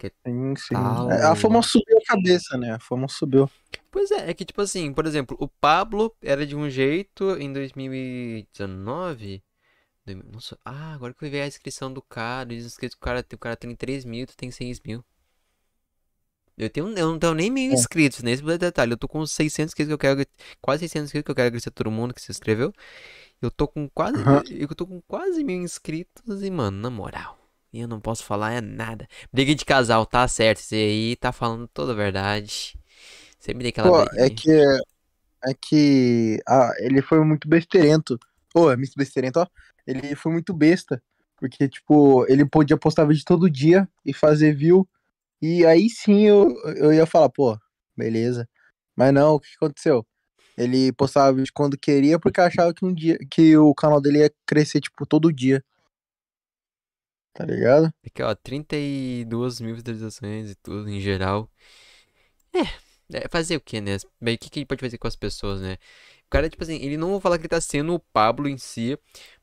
Que 0.00 0.10
sim, 0.26 0.56
sim. 0.56 0.74
Tá 0.74 1.08
É, 1.10 1.24
a 1.26 1.36
fama 1.36 1.60
subiu 1.60 1.98
a 1.98 2.04
cabeça, 2.06 2.56
né? 2.56 2.72
A 2.72 2.78
fama 2.78 3.06
subiu. 3.06 3.50
Pois 3.90 4.10
é, 4.10 4.30
é 4.30 4.34
que 4.34 4.46
tipo 4.46 4.62
assim, 4.62 4.94
por 4.94 5.04
exemplo, 5.04 5.36
o 5.38 5.46
Pablo 5.46 6.16
era 6.22 6.46
de 6.46 6.56
um 6.56 6.70
jeito 6.70 7.36
em 7.38 7.52
2019. 7.52 9.42
Nossa, 10.32 10.58
ah, 10.64 10.94
agora 10.94 11.12
que 11.12 11.22
eu 11.22 11.30
vi 11.30 11.38
a 11.38 11.46
inscrição 11.46 11.92
do 11.92 12.00
cara, 12.00 12.46
diz 12.46 12.64
inscrito 12.64 12.96
o 12.96 12.98
cara, 12.98 13.22
o 13.30 13.38
cara 13.38 13.56
tem 13.56 13.76
3 13.76 14.06
mil, 14.06 14.26
tu 14.26 14.34
tem 14.34 14.50
6 14.50 14.80
mil. 14.80 15.04
Eu, 16.56 16.70
tenho, 16.70 16.88
eu 16.98 17.12
não 17.12 17.18
tenho 17.18 17.34
nem 17.34 17.50
mil 17.50 17.70
É. 17.70 17.74
inscritos 17.74 18.22
nesse 18.22 18.42
detalhe. 18.42 18.92
Eu 18.92 18.96
tô 18.96 19.06
com 19.06 19.24
600 19.26 19.70
inscritos 19.72 19.88
que 19.88 19.92
eu 19.92 19.98
quero. 19.98 20.26
Quase 20.62 20.80
600 20.80 21.08
inscritos 21.08 21.26
que 21.26 21.30
eu 21.30 21.34
quero 21.34 21.46
agradecer 21.48 21.68
a 21.68 21.72
todo 21.72 21.90
mundo 21.90 22.14
que 22.14 22.22
se 22.22 22.32
inscreveu. 22.32 22.72
Eu 23.40 23.50
tô 23.50 23.68
com 23.68 23.86
quase. 23.88 24.18
Aham. 24.18 24.42
Eu 24.50 24.68
tô 24.68 24.86
com 24.86 25.00
quase 25.02 25.44
mil 25.44 25.62
inscritos 25.62 26.42
e, 26.42 26.50
mano, 26.50 26.78
na 26.78 26.90
moral. 26.90 27.39
Eu 27.72 27.86
não 27.86 28.00
posso 28.00 28.24
falar 28.24 28.52
é 28.52 28.60
nada. 28.60 29.06
Briga 29.32 29.54
de 29.54 29.64
casal, 29.64 30.04
tá 30.04 30.26
certo. 30.26 30.58
Você 30.58 30.74
aí 30.74 31.16
tá 31.16 31.32
falando 31.32 31.68
toda 31.68 31.92
a 31.92 31.96
verdade. 31.96 32.78
Você 33.38 33.54
me 33.54 33.62
deu 33.62 33.70
aquela 33.70 34.04
Pô, 34.04 34.10
é 34.16 34.28
que. 34.28 34.50
É 35.42 35.54
que. 35.60 36.40
Ah, 36.46 36.72
ele 36.78 37.00
foi 37.00 37.24
muito 37.24 37.48
besteirento. 37.48 38.18
Ô, 38.54 38.70
é 38.70 38.76
muito 38.76 38.92
besteirento, 38.96 39.40
ó. 39.40 39.46
Ele 39.86 40.14
foi 40.14 40.32
muito 40.32 40.52
besta. 40.52 41.02
Porque, 41.36 41.68
tipo, 41.68 42.26
ele 42.28 42.44
podia 42.44 42.76
postar 42.76 43.06
vídeo 43.06 43.24
todo 43.24 43.48
dia 43.48 43.88
e 44.04 44.12
fazer 44.12 44.54
view. 44.54 44.86
E 45.40 45.64
aí 45.64 45.88
sim 45.88 46.26
eu, 46.26 46.54
eu 46.76 46.92
ia 46.92 47.06
falar, 47.06 47.30
pô, 47.30 47.58
beleza. 47.96 48.46
Mas 48.94 49.14
não, 49.14 49.36
o 49.36 49.40
que 49.40 49.48
aconteceu? 49.56 50.04
Ele 50.58 50.92
postava 50.92 51.32
vídeo 51.32 51.50
quando 51.54 51.78
queria 51.78 52.18
porque 52.18 52.40
achava 52.40 52.74
que 52.74 52.84
um 52.84 52.92
dia 52.92 53.18
que 53.30 53.56
o 53.56 53.74
canal 53.74 54.00
dele 54.00 54.18
ia 54.18 54.30
crescer, 54.44 54.80
tipo, 54.80 55.06
todo 55.06 55.32
dia. 55.32 55.64
Tá 57.40 57.46
ligado? 57.46 57.90
Aqui, 58.04 58.22
ó, 58.22 58.34
32 58.34 59.62
mil 59.62 59.74
visualizações 59.74 60.50
e 60.50 60.54
tudo 60.56 60.90
em 60.90 61.00
geral. 61.00 61.50
É, 62.52 63.16
é 63.16 63.28
fazer 63.30 63.56
o 63.56 63.60
que, 63.62 63.80
né? 63.80 63.96
Bem, 64.20 64.34
o 64.34 64.38
que, 64.38 64.50
que 64.50 64.58
ele 64.58 64.66
pode 64.66 64.82
fazer 64.82 64.98
com 64.98 65.08
as 65.08 65.16
pessoas, 65.16 65.58
né? 65.62 65.78
O 66.26 66.28
cara, 66.28 66.50
tipo 66.50 66.62
assim, 66.62 66.76
ele 66.76 66.98
não 66.98 67.08
vou 67.08 67.18
falar 67.18 67.38
que 67.38 67.42
ele 67.44 67.48
tá 67.48 67.58
sendo 67.58 67.94
o 67.94 67.98
Pablo 67.98 68.46
em 68.46 68.58
si, 68.58 68.98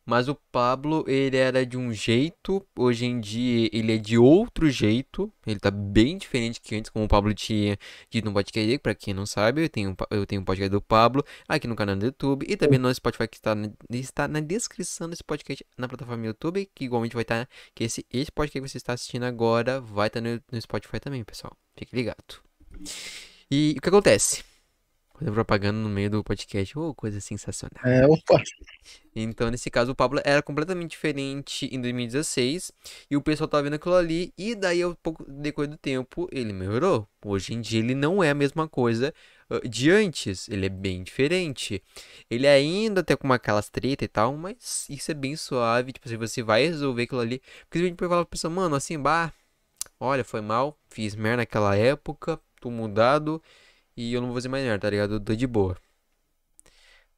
mas 0.08 0.30
o 0.30 0.36
Pablo, 0.36 1.04
ele 1.06 1.36
era 1.36 1.66
de 1.66 1.78
um 1.78 1.92
jeito, 1.92 2.66
hoje 2.74 3.06
em 3.06 3.20
dia 3.20 3.70
ele 3.74 3.94
é 3.94 3.98
de 3.98 4.18
outro 4.18 4.70
jeito. 4.70 5.30
Ele 5.46 5.60
tá 5.60 5.70
bem 5.70 6.18
diferente 6.18 6.62
que 6.62 6.74
antes, 6.76 6.90
como 6.90 7.04
o 7.04 7.08
Pablo 7.10 7.34
tinha 7.34 7.78
dito 8.10 8.24
no 8.24 8.34
podcast 8.34 8.80
pra 8.80 8.96
quem 8.96 9.14
não 9.14 9.26
sabe, 9.26 9.66
eu 9.66 9.70
tenho, 9.70 9.94
eu 10.10 10.26
tenho 10.26 10.42
um 10.42 10.46
podcast 10.46 10.70
do 10.70 10.82
Pablo 10.82 11.26
aqui 11.46 11.68
no 11.68 11.76
canal 11.76 11.98
do 11.98 12.06
YouTube 12.06 12.46
e 12.48 12.56
também 12.56 12.80
no 12.80 12.94
Spotify 12.96 13.28
que 13.28 13.36
está 13.36 13.54
na, 13.54 13.70
está 13.90 14.30
na 14.30 14.40
descrição 14.40 15.10
desse 15.10 15.26
podcast 15.26 15.66
na 15.78 15.90
plataforma 15.90 16.26
YouTube, 16.26 16.70
que 16.74 16.86
igualmente 16.86 17.14
vai 17.14 17.24
estar 17.24 17.46
que 17.76 17.84
esse, 17.84 18.06
esse 18.10 18.32
podcast 18.32 18.64
que 18.64 18.70
você 18.70 18.78
está 18.78 18.94
assistindo 18.94 19.24
agora 19.24 19.82
vai 19.82 20.08
estar 20.08 20.22
no, 20.22 20.42
no 20.50 20.62
Spotify 20.62 21.02
também, 21.02 21.22
pessoal. 21.26 21.52
Fique 21.78 21.94
ligado. 21.94 22.42
E 23.52 23.76
o 23.78 23.82
que 23.82 23.90
acontece? 23.90 24.42
Coisa 25.18 25.34
propaganda 25.34 25.80
no 25.80 25.90
meio 25.90 26.12
do 26.12 26.24
podcast, 26.24 26.78
oh, 26.78 26.94
coisa 26.94 27.20
sensacional. 27.20 27.84
É, 27.84 28.06
opa. 28.06 28.40
Então, 29.16 29.50
nesse 29.50 29.68
caso, 29.72 29.92
o 29.92 29.96
Pablo 29.96 30.22
era 30.24 30.44
completamente 30.44 30.92
diferente 30.92 31.68
em 31.74 31.82
2016 31.82 32.72
e 33.10 33.18
o 33.18 33.22
pessoal 33.22 33.48
tava 33.48 33.64
vendo 33.64 33.74
aquilo 33.74 33.96
ali. 33.96 34.32
E 34.38 34.54
daí, 34.54 34.84
ao 34.84 34.96
pouco 34.96 35.26
decorrer 35.28 35.72
do 35.72 35.78
tempo, 35.78 36.30
ele 36.32 36.54
melhorou. 36.54 37.08
Hoje 37.26 37.56
em 37.56 37.62
dia, 37.62 37.80
ele 37.80 37.96
não 37.96 38.24
é 38.24 38.30
a 38.30 38.36
mesma 38.36 38.68
coisa 38.68 39.12
ah, 39.50 39.60
de 39.68 39.90
antes, 39.90 40.48
ele 40.50 40.68
é 40.68 40.70
bem 40.70 41.02
diferente. 41.02 41.82
Ele 42.30 42.48
ainda 42.48 43.02
tem 43.02 43.18
com 43.18 43.34
aquelas 43.34 43.72
treta 43.72 44.06
e 44.06 44.08
tal, 44.08 44.38
mas 44.38 44.86
isso 44.88 45.10
é 45.10 45.16
bem 45.16 45.36
suave, 45.36 45.94
tipo, 45.94 46.08
se 46.08 46.16
você 46.16 46.44
vai 46.44 46.68
resolver 46.68 47.02
aquilo 47.04 47.22
ali, 47.22 47.42
porque 47.62 47.80
a 47.80 47.82
gente 47.82 47.96
pode 47.96 48.10
falar 48.10 48.24
pra 48.24 48.30
pessoa, 48.30 48.54
mano, 48.54 48.76
assim, 48.76 49.00
bah, 49.00 49.34
olha, 50.00 50.24
foi 50.24 50.42
mal, 50.42 50.78
fiz 50.92 51.16
merda 51.16 51.38
naquela 51.38 51.76
época, 51.76 52.40
tô 52.62 52.70
mudado 52.70 53.42
e 53.98 54.14
eu 54.14 54.22
não 54.22 54.30
vou 54.30 54.38
fazer 54.38 54.50
mais 54.50 54.64
merda, 54.66 54.80
tá 54.82 54.90
ligado? 54.92 55.16
Eu 55.16 55.20
tô 55.22 55.36
de 55.36 55.48
boa. 55.48 55.78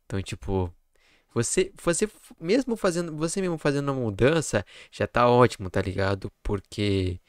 Então, 0.05 0.21
tipo, 0.21 0.73
você, 1.33 1.71
você 1.83 2.09
mesmo 2.39 2.75
fazendo, 2.77 3.15
você 3.17 3.41
mesmo 3.41 3.57
fazendo 3.57 3.91
a 3.91 3.95
mudança, 3.95 4.65
já 4.91 5.07
tá 5.07 5.29
ótimo, 5.29 5.69
tá 5.69 5.81
ligado? 5.81 6.31
Porque, 6.43 7.19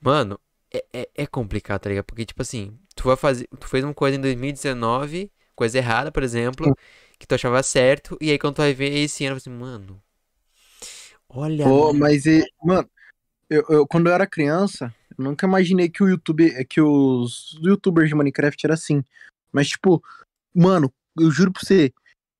mano, 0.00 0.40
é, 0.72 0.84
é, 0.94 1.10
é 1.16 1.28
complicado, 1.28 1.82
tá 1.82 1.90
ligado? 1.90 2.06
Porque, 2.06 2.26
tipo 2.26 2.42
assim, 2.42 2.78
tu 2.96 3.04
vai 3.08 3.16
fazer, 3.16 3.48
tu 3.60 3.68
fez 3.68 3.84
uma 3.84 3.94
coisa 3.94 4.18
em 4.18 4.22
2019, 4.22 5.32
coisa 5.56 5.78
errada, 5.78 6.12
por 6.12 6.22
exemplo, 6.22 6.74
que 7.18 7.26
tu 7.26 7.34
achava 7.36 7.62
certo, 7.62 8.18
e 8.20 8.30
aí 8.30 8.38
quando 8.38 8.56
tu 8.56 8.62
vai 8.62 8.74
ver 8.74 8.90
esse 8.98 9.26
ano, 9.26 9.40
você, 9.40 9.50
mano, 9.50 10.02
olha, 11.28 11.66
Pô, 11.66 11.92
mas, 11.94 12.26
e, 12.26 12.44
mano, 12.62 12.88
eu, 13.50 13.64
eu- 13.70 13.86
quando 13.88 14.08
eu 14.08 14.14
era 14.14 14.26
criança, 14.28 14.94
eu 15.18 15.24
nunca 15.24 15.46
imaginei 15.46 15.88
que 15.88 16.02
o 16.02 16.08
YouTube, 16.08 16.64
que 16.66 16.80
os 16.80 17.58
youtubers 17.62 18.08
de 18.08 18.14
Minecraft 18.14 18.66
era 18.66 18.74
assim. 18.74 19.02
Mas, 19.52 19.68
tipo, 19.68 20.02
mano, 20.54 20.92
eu 21.18 21.30
juro 21.30 21.52
pra 21.52 21.62
você, 21.62 21.92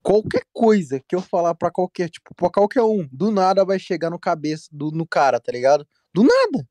qualquer 0.03 0.45
coisa 0.53 1.01
que 1.01 1.15
eu 1.15 1.23
falar 1.23 1.55
pra 1.55 1.71
qualquer, 1.71 2.11
tipo, 2.11 2.35
pra 2.35 2.51
qualquer 2.51 2.83
um, 2.83 3.09
do 3.11 3.31
nada 3.31 3.65
vai 3.65 3.79
chegar 3.79 4.11
no 4.11 4.19
cabeça, 4.19 4.69
do, 4.71 4.91
no 4.91 5.07
cara, 5.07 5.41
tá 5.41 5.51
ligado? 5.51 5.87
Do 6.13 6.23
nada. 6.23 6.69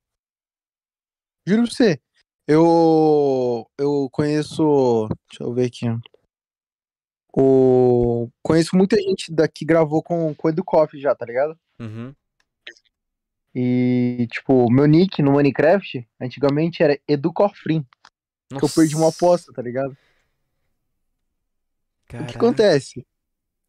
Juro 1.47 1.63
pra 1.63 1.71
você. 1.71 1.99
Eu, 2.47 3.65
eu 3.77 4.09
conheço, 4.11 5.07
deixa 5.30 5.43
eu 5.43 5.53
ver 5.53 5.67
aqui. 5.67 5.85
O, 7.35 8.30
conheço 8.43 8.75
muita 8.75 8.95
gente 8.97 9.34
daqui 9.34 9.59
que 9.59 9.65
gravou 9.65 10.03
com, 10.03 10.35
com 10.35 10.47
o 10.47 10.51
Edu 10.51 10.63
Koff 10.63 10.99
já, 10.99 11.15
tá 11.15 11.25
ligado? 11.25 11.57
Uhum. 11.80 12.13
E, 13.55 14.27
tipo, 14.31 14.71
meu 14.71 14.85
nick 14.85 15.21
no 15.21 15.34
Minecraft, 15.34 16.07
antigamente 16.19 16.81
era 16.81 16.99
Educofrim, 17.07 17.85
que 18.59 18.65
eu 18.65 18.69
perdi 18.69 18.95
uma 18.95 19.09
aposta, 19.09 19.51
tá 19.53 19.61
ligado? 19.61 19.95
O 22.23 22.27
que 22.27 22.38
acontece? 22.38 23.05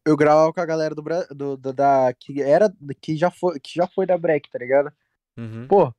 Eu 0.05 0.15
gravava 0.15 0.51
com 0.53 0.61
a 0.61 0.65
galera 0.65 0.93
do, 0.93 1.03
do, 1.35 1.57
do- 1.57 1.73
da 1.73 2.13
que 2.13 2.41
era 2.41 2.71
que 3.01 3.15
já 3.17 3.31
foi 3.31 3.59
que 3.59 3.73
já 3.75 3.87
foi 3.87 4.05
da 4.05 4.17
Break, 4.17 4.49
tá 4.51 4.59
ligado? 4.59 4.91
Uhum. 5.37 5.67
Pô, 5.67 5.93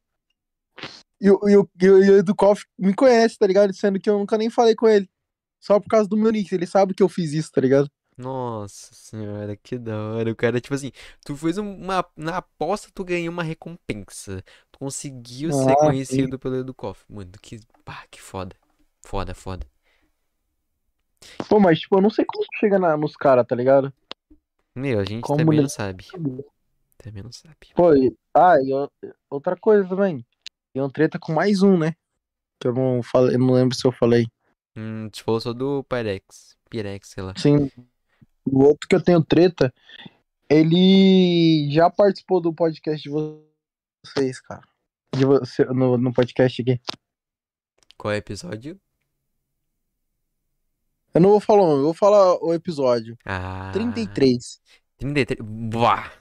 e 1.20 1.30
o 1.30 2.16
Educoff 2.18 2.64
me 2.78 2.94
conhece, 2.94 3.38
tá 3.38 3.46
ligado? 3.46 3.74
Sendo 3.74 3.98
que 3.98 4.08
eu 4.08 4.18
nunca 4.18 4.36
nem 4.36 4.50
falei 4.50 4.74
com 4.74 4.86
ele. 4.88 5.08
Só 5.60 5.80
por 5.80 5.88
causa 5.88 6.08
do 6.08 6.16
meu 6.16 6.30
nick, 6.30 6.54
ele 6.54 6.66
sabe 6.66 6.94
que 6.94 7.02
eu 7.02 7.08
fiz 7.08 7.32
isso, 7.32 7.50
tá 7.50 7.60
ligado? 7.60 7.90
Nossa 8.16 8.94
senhora, 8.94 9.54
que 9.56 9.76
da 9.78 9.94
hora. 9.96 10.30
O 10.30 10.36
cara, 10.36 10.60
tipo 10.60 10.74
assim, 10.74 10.90
tu 11.24 11.36
fez 11.36 11.58
um- 11.58 11.74
uma. 11.76 12.04
Na 12.16 12.38
aposta, 12.38 12.90
tu 12.94 13.04
ganhou 13.04 13.30
uma 13.32 13.42
recompensa. 13.42 14.42
Tu 14.72 14.78
conseguiu 14.78 15.52
ser 15.52 15.72
Ah, 15.72 15.74
sim. 15.74 15.76
conhecido 15.86 16.38
pelo 16.38 16.56
Educoff. 16.56 17.04
Mano, 17.08 17.30
que. 17.42 17.60
Pá, 17.84 18.04
que 18.10 18.20
foda. 18.20 18.56
Foda, 19.04 19.34
foda. 19.34 19.66
Pô, 21.48 21.60
mas 21.60 21.80
tipo, 21.80 21.96
eu 21.96 22.02
não 22.02 22.10
sei 22.10 22.24
como 22.24 22.44
chega 22.58 22.78
na- 22.78 22.96
nos 22.96 23.16
caras, 23.16 23.46
tá 23.46 23.54
ligado? 23.54 23.92
Meu, 24.74 24.98
a 25.00 25.04
gente 25.04 25.22
Como 25.22 25.38
também 25.38 25.56
não 25.56 25.64
ele- 25.64 25.70
sabe. 25.70 26.06
Também 26.98 27.22
não 27.22 27.32
sabe. 27.32 27.56
Pô, 27.74 27.94
e, 27.94 28.16
ah, 28.34 28.56
e 28.62 28.70
outra 29.30 29.56
coisa 29.56 29.88
também. 29.88 30.24
Tem 30.72 30.82
um 30.82 30.90
treta 30.90 31.18
com 31.18 31.32
mais 31.32 31.62
um, 31.62 31.76
né? 31.78 31.94
Que 32.60 32.68
eu 32.68 32.74
não 32.74 33.02
falei, 33.02 33.34
eu 33.34 33.38
não 33.38 33.52
lembro 33.54 33.74
se 33.76 33.86
eu 33.86 33.92
falei. 33.92 34.26
Hum, 34.76 35.08
tu 35.10 35.22
falou 35.22 35.40
só 35.40 35.52
do 35.52 35.84
Pyrex. 35.84 36.56
Pirex, 36.68 37.08
sei 37.10 37.22
lá. 37.22 37.34
Sim, 37.36 37.70
o 38.46 38.64
outro 38.64 38.88
que 38.88 38.94
eu 38.94 39.02
tenho 39.02 39.22
treta, 39.22 39.72
ele 40.48 41.68
já 41.70 41.90
participou 41.90 42.40
do 42.40 42.54
podcast 42.54 43.02
de 43.02 43.10
vocês, 43.10 44.40
cara. 44.40 44.62
De 45.14 45.24
você, 45.24 45.64
no, 45.64 45.98
no 45.98 46.12
podcast 46.12 46.62
aqui. 46.62 46.80
Qual 47.96 48.12
é 48.12 48.16
o 48.16 48.18
episódio? 48.18 48.80
Eu 51.14 51.20
não 51.20 51.30
vou 51.30 51.40
falar 51.40 51.62
eu 51.62 51.82
vou 51.82 51.94
falar 51.94 52.36
o 52.44 52.52
episódio. 52.52 53.16
Ah. 53.24 53.70
33. 53.72 54.60
33. 54.98 55.40
Buah. 55.40 56.12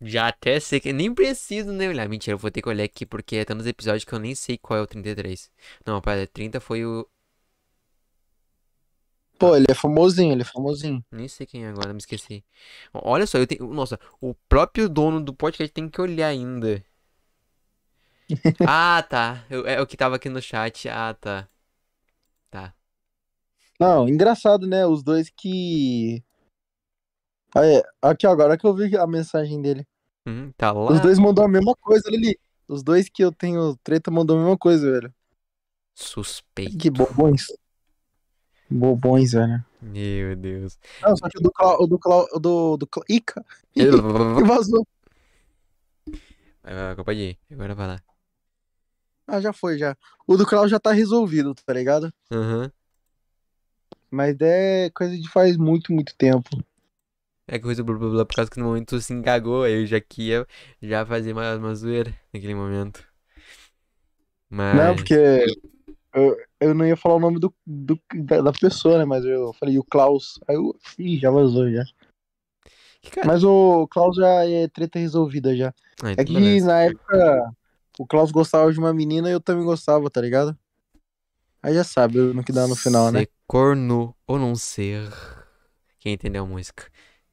Já 0.00 0.28
até 0.28 0.58
sei 0.58 0.80
que. 0.80 0.92
Nem 0.92 1.14
preciso 1.14 1.72
nem 1.72 1.88
olhar. 1.88 2.08
Mentira, 2.08 2.34
eu 2.34 2.38
vou 2.38 2.50
ter 2.50 2.62
que 2.62 2.68
olhar 2.68 2.84
aqui 2.84 3.04
porque 3.04 3.36
é 3.36 3.44
tantos 3.44 3.66
episódios 3.66 4.04
que 4.04 4.12
eu 4.12 4.18
nem 4.18 4.34
sei 4.34 4.56
qual 4.58 4.80
é 4.80 4.82
o 4.82 4.86
33. 4.86 5.50
Não, 5.86 5.94
rapaz, 5.94 6.28
30 6.32 6.58
foi 6.58 6.84
o. 6.84 7.06
Pô, 9.40 9.56
ele 9.56 9.64
é 9.70 9.74
famosinho, 9.74 10.32
ele 10.32 10.42
é 10.42 10.44
famosinho. 10.44 11.02
Nem 11.10 11.26
sei 11.26 11.46
quem 11.46 11.64
é 11.64 11.68
agora, 11.68 11.92
me 11.94 11.98
esqueci. 11.98 12.44
Olha 12.92 13.26
só, 13.26 13.38
eu 13.38 13.46
tenho. 13.46 13.66
Nossa, 13.72 13.98
o 14.20 14.34
próprio 14.48 14.88
dono 14.88 15.20
do 15.20 15.32
podcast 15.34 15.72
tem 15.72 15.88
que 15.88 16.00
olhar 16.00 16.28
ainda. 16.28 16.84
Ah, 18.68 19.02
tá. 19.08 19.44
Eu- 19.50 19.66
É 19.66 19.80
o 19.80 19.86
que 19.86 19.96
tava 19.96 20.16
aqui 20.16 20.28
no 20.28 20.40
chat. 20.42 20.88
Ah, 20.88 21.14
tá. 21.14 21.48
Tá. 22.50 22.74
Não, 23.80 24.08
engraçado, 24.08 24.66
né? 24.66 24.86
Os 24.86 25.02
dois 25.02 25.30
que. 25.30 26.22
Aí, 27.56 27.82
aqui 28.02 28.26
agora 28.26 28.56
que 28.58 28.66
eu 28.66 28.74
vi 28.74 28.94
a 28.96 29.06
mensagem 29.06 29.60
dele. 29.60 29.84
Uhum, 30.28 30.52
tá 30.52 30.70
lá. 30.70 30.92
Os 30.92 31.00
dois 31.00 31.18
mandou 31.18 31.44
a 31.44 31.48
mesma 31.48 31.74
coisa, 31.80 32.08
Lili. 32.10 32.38
Os 32.68 32.82
dois 32.82 33.08
que 33.08 33.24
eu 33.24 33.32
tenho 33.32 33.74
treta 33.82 34.10
mandou 34.10 34.36
a 34.36 34.40
mesma 34.40 34.56
coisa, 34.58 34.92
velho. 34.92 35.14
Suspeito. 35.94 36.76
Que 36.78 36.90
bobões. 36.90 37.46
Bobões, 38.70 39.32
velho. 39.32 39.64
Meu 39.82 40.36
Deus. 40.36 40.78
Não, 41.02 41.16
só 41.16 41.28
que 41.28 41.38
o 41.38 41.40
do 41.40 41.50
Clau... 41.50 41.82
O 41.82 41.86
do 41.86 41.98
Clau... 41.98 42.28
O 42.32 42.38
do... 42.38 42.76
do 42.76 42.86
Clau... 42.86 43.04
Ica. 43.08 43.44
Que 43.72 43.86
vazou. 44.46 44.86
Vai, 46.62 46.74
vai, 46.74 46.94
vai. 46.94 47.38
Agora 47.52 47.74
vai 47.74 47.86
lá. 47.86 48.02
Ah, 49.26 49.40
já 49.40 49.52
foi, 49.52 49.78
já. 49.78 49.96
O 50.26 50.36
do 50.36 50.44
Clau 50.44 50.66
já 50.66 50.78
tá 50.80 50.92
resolvido, 50.92 51.54
tá 51.54 51.72
ligado? 51.72 52.12
Aham. 52.32 52.70
Mas 54.10 54.36
é 54.40 54.90
coisa 54.90 55.16
de 55.16 55.28
faz 55.30 55.56
muito, 55.56 55.92
muito 55.92 56.14
tempo. 56.16 56.48
É 57.46 57.58
coisa 57.58 57.82
blá 57.82 57.96
blá 57.96 58.10
blá, 58.10 58.24
por 58.24 58.34
causa 58.34 58.50
que 58.50 58.58
no 58.58 58.66
momento 58.66 58.88
tu 58.88 59.00
se 59.00 59.12
engagou, 59.12 59.62
aí 59.62 59.82
eu 59.82 59.86
já 59.86 60.00
que 60.00 60.28
ia 60.28 60.46
já 60.82 61.06
fazer 61.06 61.32
uma, 61.32 61.56
uma 61.56 61.74
zoeira 61.74 62.12
naquele 62.32 62.54
momento. 62.54 63.04
Mas. 64.48 64.76
Não, 64.76 64.96
porque 64.96 65.46
eu, 66.12 66.36
eu 66.60 66.74
não 66.74 66.86
ia 66.86 66.96
falar 66.96 67.16
o 67.16 67.20
nome 67.20 67.38
do, 67.40 67.52
do, 67.66 67.98
da, 68.14 68.42
da 68.42 68.52
pessoa, 68.52 68.98
né? 68.98 69.04
Mas 69.04 69.24
eu 69.24 69.52
falei 69.54 69.78
o 69.78 69.84
Klaus. 69.84 70.38
Aí 70.46 70.56
eu. 70.56 70.74
Ih, 70.98 71.18
já 71.18 71.30
vazou 71.30 71.70
já. 71.70 71.84
Cara. 73.12 73.26
Mas 73.26 73.42
o 73.42 73.88
Klaus 73.88 74.14
já 74.16 74.46
é 74.46 74.68
treta 74.68 74.98
resolvida 74.98 75.56
já. 75.56 75.72
Ah, 76.02 76.10
É 76.10 76.12
então 76.12 76.24
que 76.26 76.34
beleza. 76.34 76.66
na 76.66 76.80
época 76.82 77.52
o 77.98 78.06
Klaus 78.06 78.30
gostava 78.30 78.70
de 78.72 78.78
uma 78.78 78.92
menina 78.92 79.28
e 79.28 79.32
eu 79.32 79.40
também 79.40 79.64
gostava, 79.64 80.10
tá 80.10 80.20
ligado? 80.20 80.56
Aí 81.62 81.74
já 81.74 81.84
sabe 81.84 82.18
no 82.18 82.44
que 82.44 82.52
dá 82.52 82.66
no 82.66 82.76
final, 82.76 83.10
né? 83.10 83.20
Ser 83.20 83.30
corno 83.46 84.14
ou 84.26 84.38
não 84.38 84.54
ser. 84.54 85.08
Quem 85.98 86.12
entendeu 86.14 86.44
a 86.44 86.46
música? 86.46 86.84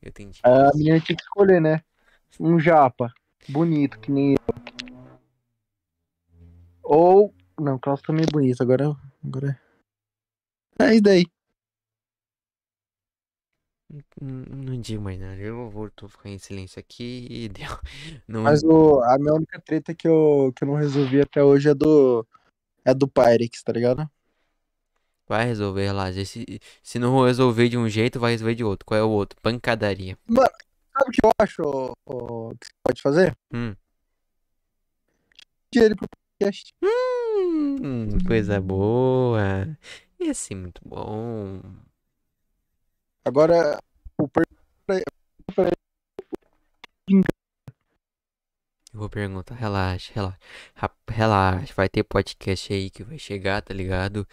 Eu 0.02 0.10
entendi. 0.10 0.40
A 0.44 0.72
menina 0.76 0.99
tinha 0.99 1.18
que 1.18 1.24
escolher, 1.24 1.62
né? 1.62 1.82
Um 2.40 2.60
japa. 2.60 3.14
Bonito, 3.49 3.99
que 3.99 4.12
nem 4.12 4.34
eu. 4.34 4.38
Ou. 6.84 7.34
Não, 7.60 7.76
o 7.76 7.80
Klaus 7.80 8.02
também 8.02 8.24
é 8.24 8.32
bonito. 8.32 8.62
Agora. 8.62 8.95
Agora. 9.28 9.60
É 10.80 10.94
isso 10.94 11.04
daí. 11.04 11.26
Hum, 14.22 14.44
Não 14.49 14.80
digo 14.80 15.04
mais 15.04 15.20
nada. 15.20 15.36
Eu 15.36 15.70
vou 15.70 15.90
ficar 16.08 16.30
em 16.30 16.38
silêncio 16.38 16.80
aqui 16.80 17.28
e 17.30 17.49
deu. 17.49 17.70
Não, 18.28 18.44
Mas 18.44 18.64
o, 18.64 19.02
a 19.02 19.18
minha 19.18 19.34
única 19.34 19.60
treta 19.60 19.94
que 19.94 20.08
eu, 20.08 20.54
que 20.56 20.64
eu 20.64 20.68
não 20.68 20.76
resolvi 20.76 21.20
até 21.22 21.44
hoje 21.44 21.70
é 21.70 21.74
do. 21.74 22.26
É 22.86 22.94
do 22.94 23.08
Pyrex, 23.08 23.62
tá 23.64 23.74
ligado? 23.74 24.10
vai 25.28 25.45
resolver, 25.45 25.86
relaxa. 25.86 26.24
Se, 26.24 26.45
se 26.82 26.98
não 26.98 27.26
resolver 27.26 27.68
de 27.68 27.78
um 27.78 27.90
jeito, 27.90 28.18
vai 28.18 28.32
resolver 28.32 28.56
de 28.56 28.64
outro. 28.64 28.86
Qual 28.86 28.98
é 28.98 29.04
o 29.04 29.10
outro? 29.10 29.38
Pancadaria. 29.41 30.18
Sabe 30.26 31.10
o 31.10 31.12
que 31.12 31.20
eu 31.26 31.32
acho 31.40 31.62
ô, 31.62 31.94
ô, 32.06 32.49
que 32.52 32.66
você 32.66 32.74
pode 32.82 33.02
fazer? 33.02 33.38
Hum. 33.54 33.76
Ele 35.76 35.95
pro 35.95 36.08
podcast. 36.40 36.74
Hum, 36.82 36.88
coisa 38.28 38.62
boa. 38.62 39.78
Ia 40.20 40.34
ser 40.34 40.56
muito 40.56 40.82
bom. 40.86 41.62
Agora, 43.26 43.80
o. 44.18 44.28
Eu 48.94 48.99
vou 49.02 49.10
perguntar, 49.10 49.54
relaxa, 49.56 50.12
relaxa. 50.14 50.40
Relaxa, 51.10 51.74
vai 51.76 51.88
ter 51.88 52.04
podcast 52.04 52.74
aí 52.74 52.90
que 52.90 53.04
vai 53.04 53.20
chegar, 53.20 53.62
tá 53.62 53.74
ligado? 53.74 54.28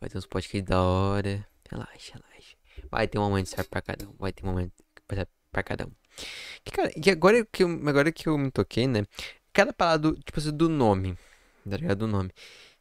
Vai 0.00 0.08
ter 0.08 0.16
uns 0.16 0.26
podcasts 0.26 0.62
da 0.62 0.80
hora. 0.82 1.46
Relaxa, 1.70 2.14
relaxa. 2.14 2.56
Vai 2.90 3.08
ter 3.08 3.18
um 3.18 3.22
momento 3.22 3.48
certo 3.48 3.68
pra 3.68 3.82
cada 3.82 4.08
um. 4.08 4.14
Vai 4.18 4.32
ter 4.32 4.44
um 4.44 4.48
momento 4.48 4.72
certo 5.12 5.30
pra 5.50 5.62
cada 5.62 5.86
um. 5.86 5.92
Que, 6.64 6.70
cara, 6.72 6.90
e 6.96 7.10
agora 7.10 7.44
que 7.44 7.62
eu, 7.62 7.68
agora 7.88 8.10
que 8.12 8.28
eu 8.28 8.38
me 8.38 8.50
toquei, 8.50 8.86
né? 8.86 9.04
Cada 9.52 9.72
palavra, 9.72 9.98
do, 9.98 10.14
tipo 10.14 10.38
assim, 10.38 10.56
do 10.56 10.68
nome. 10.68 11.18
Tá 11.68 11.76
ligado? 11.76 11.98
Do 11.98 12.06
nome. 12.06 12.30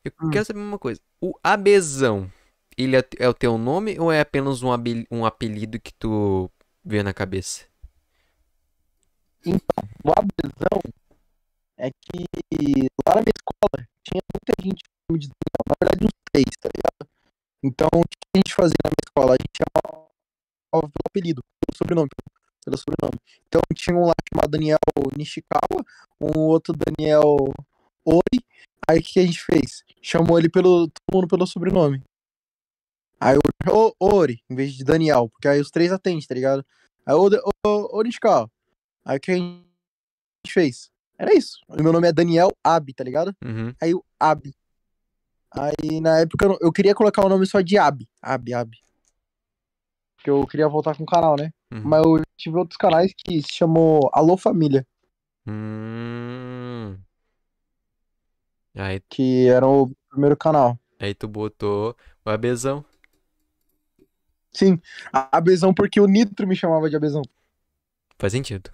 Eu 0.05 0.11
Hum. 0.21 0.29
quero 0.29 0.45
saber 0.45 0.59
uma 0.59 0.77
coisa. 0.79 1.01
O 1.19 1.33
abezão, 1.43 2.31
ele 2.77 2.95
é, 2.95 3.03
é 3.17 3.27
o 3.27 3.33
teu 3.33 3.57
nome 3.57 3.99
ou 3.99 4.11
é 4.11 4.21
apenas 4.21 4.61
um, 4.61 4.71
abe- 4.71 5.07
um 5.09 5.25
apelido 5.25 5.79
que 5.79 5.91
tu 5.93 6.49
vê 6.83 7.01
na 7.01 7.13
cabeça? 7.13 7.65
O 10.03 10.11
abesão 10.11 10.81
é 11.77 11.89
que 11.89 12.25
lá 13.07 13.15
na 13.15 13.21
minha 13.21 13.33
escola 13.35 13.87
tinha 14.03 14.21
muita 14.33 14.53
gente 14.63 14.83
com 14.85 15.13
nome 15.13 15.19
de 15.19 15.27
Daniel. 15.27 15.63
Na 15.69 15.75
verdade, 15.81 16.05
uns 16.05 16.13
três, 16.31 16.45
tá 16.59 16.69
ligado? 16.75 17.11
Então, 17.63 17.87
o 17.93 18.01
que 18.07 18.17
a 18.35 18.37
gente 18.37 18.53
fazia 18.53 18.75
na 18.83 18.89
minha 18.89 19.05
escola? 19.07 19.33
A 19.33 19.37
gente 19.41 19.57
chamava 19.57 20.09
pelo 20.71 20.91
apelido, 21.07 21.41
pelo 21.65 21.77
sobrenome, 21.77 22.09
pelo 22.63 22.77
sobrenome. 22.77 23.19
Então, 23.47 23.61
tinha 23.73 23.95
um 23.95 24.05
lá 24.05 24.13
chamado 24.31 24.51
Daniel 24.51 24.77
Nishikawa, 25.17 25.83
um 26.21 26.39
outro 26.39 26.73
Daniel 26.75 27.35
Ori. 28.03 28.39
Aí, 28.87 28.99
o 28.99 29.01
que 29.01 29.19
a 29.19 29.25
gente 29.25 29.41
fez? 29.41 29.83
Chamou 30.01 30.37
ele 30.37 30.49
pelo, 30.49 30.87
todo 30.87 31.15
mundo 31.15 31.27
pelo 31.27 31.47
sobrenome. 31.47 32.01
Aí, 33.19 33.37
o 33.37 33.93
Ori, 33.99 34.41
em 34.49 34.55
vez 34.55 34.73
de 34.73 34.83
Daniel, 34.83 35.29
porque 35.29 35.47
aí 35.47 35.59
os 35.59 35.71
três 35.71 35.91
atendem, 35.91 36.25
tá 36.27 36.35
ligado? 36.35 36.65
Aí, 37.05 37.15
o, 37.15 37.29
o, 37.65 37.99
o 37.99 38.01
Nishikawa. 38.03 38.49
Aí, 39.03 39.17
o 39.17 39.19
que 39.19 39.31
a 39.31 39.35
gente 39.35 39.65
fez? 40.49 40.91
Era 41.17 41.33
isso. 41.33 41.59
O 41.67 41.81
meu 41.81 41.93
nome 41.93 42.07
é 42.07 42.13
Daniel 42.13 42.49
Abi, 42.63 42.93
tá 42.93 43.03
ligado? 43.03 43.33
Uhum. 43.43 43.73
Aí 43.81 43.93
o 43.93 44.03
Abi. 44.19 44.53
Aí 45.51 46.01
na 46.01 46.19
época 46.19 46.45
eu, 46.45 46.57
eu 46.61 46.71
queria 46.71 46.93
colocar 46.93 47.25
o 47.25 47.29
nome 47.29 47.45
só 47.45 47.61
de 47.61 47.77
Abi. 47.77 48.07
Abi, 48.21 48.53
Abi. 48.53 48.77
Porque 50.17 50.29
eu 50.29 50.45
queria 50.45 50.67
voltar 50.67 50.95
com 50.97 51.03
o 51.03 51.07
canal, 51.07 51.35
né? 51.37 51.51
Uhum. 51.71 51.81
Mas 51.83 52.03
eu 52.03 52.21
tive 52.35 52.57
outros 52.57 52.77
canais 52.77 53.13
que 53.15 53.41
se 53.41 53.53
chamou 53.53 54.09
Alô 54.11 54.35
Família. 54.35 54.85
Hum. 55.47 56.97
Aí, 58.75 58.99
Que 59.09 59.47
era 59.47 59.67
o 59.67 59.89
primeiro 60.09 60.35
canal. 60.37 60.77
aí 60.99 61.13
tu 61.13 61.27
botou 61.27 61.95
o 62.25 62.29
abezão. 62.29 62.83
Sim, 64.51 64.79
Abezão 65.11 65.73
porque 65.73 65.99
o 65.99 66.07
Nitro 66.07 66.47
me 66.47 66.55
chamava 66.55 66.89
de 66.89 66.95
Abezão. 66.95 67.21
Faz 68.17 68.31
sentido. 68.31 68.71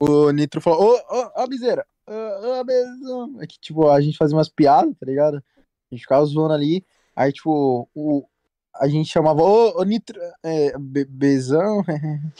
O 0.00 0.30
Nitro 0.30 0.62
falou, 0.62 0.94
ô, 0.94 1.14
ô, 1.14 1.42
Abizeira, 1.42 1.86
ô, 2.06 2.12
ô, 2.48 2.52
Abezão. 2.54 3.36
É 3.42 3.46
que, 3.46 3.58
tipo, 3.58 3.88
a 3.90 4.00
gente 4.00 4.16
fazia 4.16 4.34
umas 4.36 4.48
piadas, 4.48 4.94
tá 4.98 5.04
ligado? 5.04 5.44
A 5.58 5.94
gente 5.94 6.00
ficava 6.02 6.24
zoando 6.24 6.54
ali. 6.54 6.82
Aí, 7.14 7.30
tipo, 7.32 7.86
o, 7.94 8.26
a 8.74 8.88
gente 8.88 9.10
chamava, 9.10 9.42
ô, 9.42 9.78
ô 9.78 9.84
Nitro, 9.84 10.18
é, 10.42 10.78
Be- 10.78 11.04
Bezão. 11.04 11.82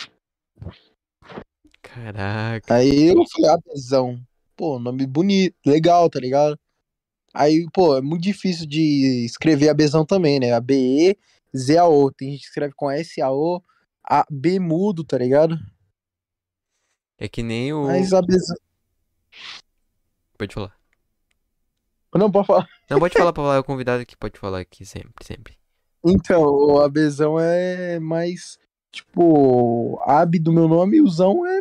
Caraca. 1.82 2.74
Aí 2.74 3.08
eu 3.08 3.24
falei, 3.30 3.50
Abezão. 3.50 4.20
Pô, 4.56 4.78
nome 4.78 5.06
bonito, 5.06 5.54
legal, 5.66 6.08
tá 6.08 6.18
ligado? 6.18 6.58
Aí, 7.34 7.66
pô, 7.72 7.98
é 7.98 8.00
muito 8.00 8.22
difícil 8.22 8.66
de 8.66 9.26
escrever 9.26 9.68
Abezão 9.68 10.06
também, 10.06 10.40
né? 10.40 10.52
A-B-E-Z-A-O. 10.54 12.10
Tem 12.12 12.30
gente 12.30 12.40
que 12.40 12.46
escreve 12.46 12.72
com 12.74 12.90
S-A-O, 12.90 13.62
A-B 14.02 14.58
mudo, 14.58 15.04
tá 15.04 15.18
ligado? 15.18 15.58
É 17.18 17.28
que 17.28 17.42
nem 17.42 17.74
o. 17.74 17.84
Mas 17.84 18.14
Abezão. 18.14 18.56
Pode 20.38 20.54
falar. 20.54 20.74
Não, 22.14 22.30
pode 22.30 22.46
falar. 22.46 22.66
Não, 22.88 22.98
pode 22.98 23.12
falar 23.12 23.32
pra 23.32 23.42
falar. 23.42 23.56
É 23.56 23.58
o 23.58 23.64
convidado 23.64 24.06
que 24.06 24.16
pode 24.16 24.38
falar 24.38 24.60
aqui 24.60 24.86
sempre, 24.86 25.12
sempre. 25.22 25.58
Então, 26.02 26.42
o 26.42 26.80
Abezão 26.80 27.38
é 27.38 27.98
mais, 27.98 28.58
tipo, 28.90 30.00
Ab 30.06 30.38
do 30.38 30.52
meu 30.52 30.68
nome 30.68 30.96
e 30.96 31.02
o 31.02 31.08
Zão 31.08 31.44
é 31.46 31.60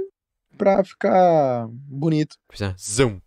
pra 0.56 0.84
ficar 0.84 1.68
bonito. 1.70 2.38
Precisa- 2.48 2.76
Zão. 2.80 3.22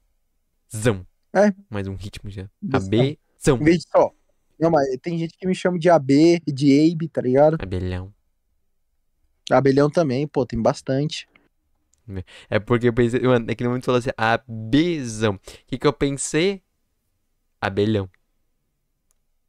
Zão. 0.74 1.06
É. 1.34 1.52
Mais 1.70 1.86
um 1.86 1.94
ritmo 1.94 2.30
já. 2.30 2.48
Bezão. 2.60 2.86
Abezão. 2.88 3.56
Em 3.56 3.64
vez 3.64 3.78
de 3.78 3.88
só. 3.90 4.10
Não, 4.59 4.70
mas 4.70 4.88
tem 5.00 5.16
gente 5.18 5.36
que 5.38 5.46
me 5.46 5.55
chama 5.55 5.78
de 5.78 5.88
AB, 5.88 6.40
de 6.46 6.92
Abe, 6.92 7.09
tá 7.09 7.20
ligado? 7.20 7.56
Abelhão. 7.60 8.12
Abelhão 9.50 9.88
também, 9.88 10.26
pô, 10.26 10.44
tem 10.44 10.60
bastante. 10.60 11.26
É 12.50 12.59
porque 12.59 12.88
eu 12.88 12.92
pensei. 12.92 13.20
Mano, 13.20 13.46
naquele 13.46 13.68
momento 13.68 13.82
tu 13.82 13.86
falou 13.86 13.98
assim, 13.98 14.10
abezão. 14.16 15.34
O 15.34 15.40
que 15.66 15.78
que 15.78 15.86
eu 15.86 15.92
pensei? 15.92 16.62
Abelhão. 17.60 18.09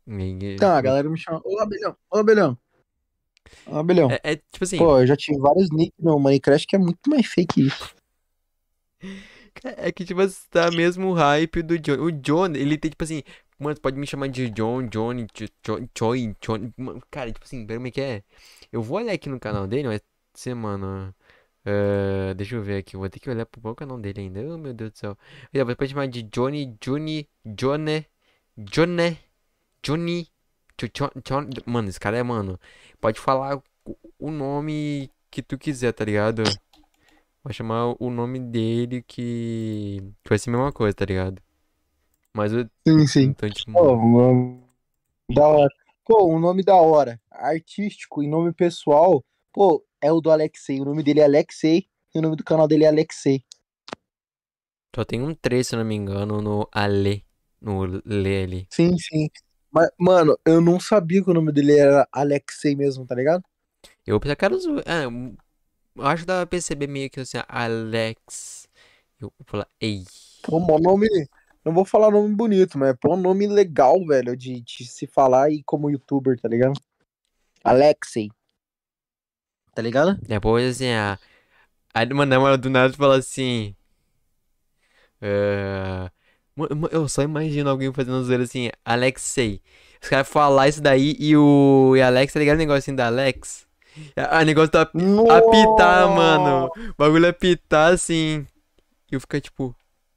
E- 0.07 0.55
Então, 0.55 0.71
a 0.71 0.81
galera 0.81 1.09
me 1.09 1.17
chama, 1.17 1.41
ô 1.45 1.59
Abelhão, 1.59 1.95
ô 2.11 2.17
Abelhão. 2.17 2.57
Ô 3.67 3.77
Abelhão. 3.77 4.09
É, 4.09 4.33
é 4.33 4.35
tipo 4.35 4.63
assim, 4.63 4.77
Pô, 4.77 4.99
eu 4.99 5.07
já 5.07 5.15
tive 5.15 5.39
vários 5.39 5.69
nicks 5.71 5.97
no 5.99 6.19
Minecraft 6.19 6.67
que 6.67 6.75
é 6.75 6.79
muito 6.79 6.99
mais 7.09 7.25
fake 7.25 7.67
isso. 7.67 7.93
é 9.63 9.91
que 9.91 10.05
tipo 10.05 10.21
assim, 10.21 10.47
tá 10.49 10.69
mesmo 10.71 11.07
o 11.09 11.13
hype 11.13 11.61
do 11.61 11.77
John. 11.79 11.99
O 12.01 12.11
John, 12.11 12.47
ele 12.55 12.77
tem 12.77 12.91
tipo 12.91 13.03
assim, 13.03 13.23
mano, 13.59 13.79
pode 13.79 13.97
me 13.97 14.07
chamar 14.07 14.27
de 14.29 14.49
John, 14.49 14.87
Johnny, 14.87 15.27
John. 16.41 16.71
Mano, 16.77 17.01
Cara, 17.09 17.31
tipo 17.31 17.45
assim, 17.45 17.65
pera 17.65 17.79
como 17.79 17.87
é 17.87 17.91
que 17.91 18.01
é? 18.01 18.23
Eu 18.71 18.81
vou 18.81 18.97
olhar 18.97 19.13
aqui 19.13 19.29
no 19.29 19.39
canal 19.39 19.67
dele, 19.67 19.87
vai 19.87 20.01
ser, 20.33 20.53
mano. 20.55 21.13
ah, 21.65 22.33
deixa 22.35 22.55
eu 22.55 22.63
ver 22.63 22.77
aqui, 22.77 22.97
vou 22.97 23.09
ter 23.09 23.19
que 23.19 23.29
olhar 23.29 23.45
pro 23.45 23.75
canal 23.75 23.99
dele 23.99 24.21
ainda. 24.21 24.41
Oh, 24.41 24.57
meu 24.57 24.73
Deus 24.73 24.91
do 24.91 24.97
céu. 24.97 25.17
Ele 25.53 25.75
pode 25.75 25.91
chamar 25.91 26.07
de 26.07 26.23
Johnny, 26.23 26.77
Johnny, 26.81 27.27
Johnny, 27.45 28.05
Johnny, 28.57 29.17
Johnny, 29.17 29.17
Jo- 29.83 29.97
Jo- 29.97 30.38
John. 30.87 31.49
Mano, 31.65 31.89
esse 31.89 31.99
cara 31.99 32.17
é, 32.17 32.23
mano. 32.23 32.59
Pode 32.99 33.19
falar 33.19 33.61
o- 34.17 34.31
nome 34.31 35.09
que 35.31 35.41
tu 35.41 35.57
quiser, 35.57 35.91
tá 35.93 36.05
ligado? 36.05 36.43
Vai 37.43 37.53
chamar 37.53 37.95
o 37.99 38.09
nome 38.09 38.39
dele 38.39 39.01
que, 39.01 40.01
que 40.23 40.29
vai 40.29 40.37
ser 40.37 40.49
a 40.49 40.53
mesma 40.53 40.71
coisa, 40.71 40.93
tá 40.93 41.05
ligado? 41.05 41.41
Mas 42.33 42.53
eu. 42.53 42.69
Sim, 42.87 43.07
sim. 43.07 43.23
Então, 43.23 43.49
tipo. 43.49 43.71
Pô, 43.71 43.95
mano, 43.95 44.63
da 45.31 45.47
hora. 45.47 45.69
Pô, 46.05 46.27
um 46.27 46.39
nome 46.39 46.63
da 46.63 46.75
hora. 46.75 47.21
Artístico 47.31 48.23
e 48.23 48.27
nome 48.27 48.51
pessoal, 48.53 49.23
pô, 49.53 49.85
é 50.01 50.11
o 50.11 50.19
do 50.19 50.31
Alexei. 50.31 50.79
O 50.81 50.85
nome 50.85 51.03
dele 51.03 51.19
é 51.19 51.25
Alexei 51.25 51.87
e 52.13 52.19
o 52.19 52.21
nome 52.21 52.35
do 52.35 52.43
canal 52.43 52.67
dele 52.67 52.83
é 52.83 52.87
Alexei. 52.87 53.43
Só 54.95 55.05
tem 55.05 55.21
um 55.21 55.33
3, 55.35 55.67
se 55.67 55.75
não 55.75 55.85
me 55.85 55.95
engano, 55.95 56.41
no 56.41 56.67
Ale. 56.71 57.25
No 57.61 57.83
ali. 57.83 58.67
Sim, 58.71 58.97
sim. 58.97 59.29
Mas, 59.71 59.89
mano, 59.97 60.37
eu 60.45 60.59
não 60.59 60.79
sabia 60.79 61.23
que 61.23 61.29
o 61.29 61.33
nome 61.33 61.51
dele 61.51 61.77
era 61.77 62.07
Alexei 62.11 62.75
mesmo, 62.75 63.05
tá 63.05 63.13
ligado? 63.13 63.43
Eu 64.05 64.19
pensei 64.19 64.35
que 64.35 64.45
era. 64.45 64.55
É, 64.85 65.05
eu 65.05 66.05
acho 66.05 66.23
que 66.23 66.27
dá 66.27 66.37
pra 66.37 66.47
perceber 66.47 66.87
meio 66.87 67.09
que 67.09 67.19
assim, 67.19 67.37
Alex. 67.47 68.67
Eu 69.19 69.31
vou 69.37 69.45
falar, 69.45 69.67
ei. 69.79 70.03
Pô, 70.41 70.59
mó 70.59 70.79
nome. 70.79 71.07
Não 71.63 71.73
vou 71.73 71.85
falar 71.85 72.09
nome 72.09 72.33
bonito, 72.35 72.77
mas 72.77 72.95
pô, 72.99 73.13
um 73.13 73.21
nome 73.21 73.45
legal, 73.45 74.03
velho, 74.05 74.35
de, 74.35 74.61
de 74.61 74.85
se 74.85 75.05
falar 75.05 75.51
e 75.51 75.61
como 75.63 75.89
youtuber, 75.89 76.39
tá 76.39 76.47
ligado? 76.47 76.79
Alexei. 77.63 78.29
Tá 79.75 79.81
ligado? 79.81 80.17
Depois 80.21 80.75
assim, 80.75 80.91
a. 80.91 81.19
Aí, 81.93 82.11
mano, 82.13 82.57
do 82.57 82.69
nada 82.69 82.93
fala 82.93 83.17
assim. 83.17 83.75
É... 85.21 86.09
Eu 86.91 87.07
só 87.07 87.21
imagino 87.21 87.69
alguém 87.69 87.91
fazendo 87.93 88.23
zoeira 88.23 88.43
assim, 88.43 88.69
Alexei. 88.83 89.61
Os 90.01 90.09
caras 90.09 90.27
falar 90.27 90.69
isso 90.69 90.81
daí 90.81 91.15
e 91.19 91.35
o 91.35 91.93
e 91.95 92.01
Alex, 92.01 92.33
tá 92.33 92.39
ligado? 92.39 92.55
O 92.55 92.59
negocinho 92.59 92.95
da 92.95 93.07
Alex? 93.07 93.67
A 94.15 94.45
negócio 94.45 94.71
tá 94.71 94.81
apitar, 94.81 96.09
mano. 96.09 96.67
O 96.67 96.93
bagulho 96.97 97.27
apitar 97.27 97.93
assim. 97.93 98.45
E 99.11 99.15
eu 99.15 99.19
ficar 99.19 99.41
tipo. 99.41 99.75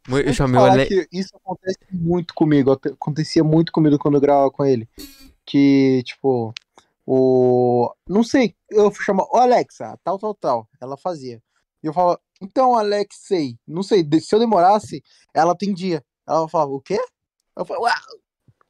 Eu 0.09 0.19
eu 0.19 0.35
chamei 0.35 0.61
o 0.61 0.65
Alex. 0.65 1.07
isso 1.13 1.31
acontece 1.37 1.79
muito 1.91 2.35
comigo. 2.35 2.73
Acontecia 2.73 3.43
muito 3.43 3.73
comigo 3.73 3.99
quando 3.99 4.15
eu 4.15 4.21
gravava 4.21 4.51
com 4.51 4.65
ele. 4.65 4.89
Que, 5.45 6.03
tipo, 6.05 6.55
o. 7.07 7.93
Não 8.09 8.23
sei, 8.23 8.55
eu 8.71 8.93
chamava, 8.93 9.29
ô 9.33 9.39
Alexa, 9.39 9.99
tal, 10.05 10.19
tal, 10.19 10.35
tal. 10.35 10.69
Ela 10.81 10.97
fazia. 10.97 11.43
E 11.83 11.87
eu 11.87 11.93
falava, 11.93 12.21
então, 12.41 12.77
Alexei, 12.77 13.57
não 13.67 13.83
sei, 13.83 14.07
se 14.21 14.35
eu 14.35 14.39
demorasse, 14.39 15.03
ela 15.35 15.53
atendia. 15.53 16.05
Ela 16.27 16.49
falava, 16.49 16.73
o 16.73 16.81
quê? 16.81 16.99
Eu 17.57 17.65
falava, 17.65 17.87
uau! 17.87 18.19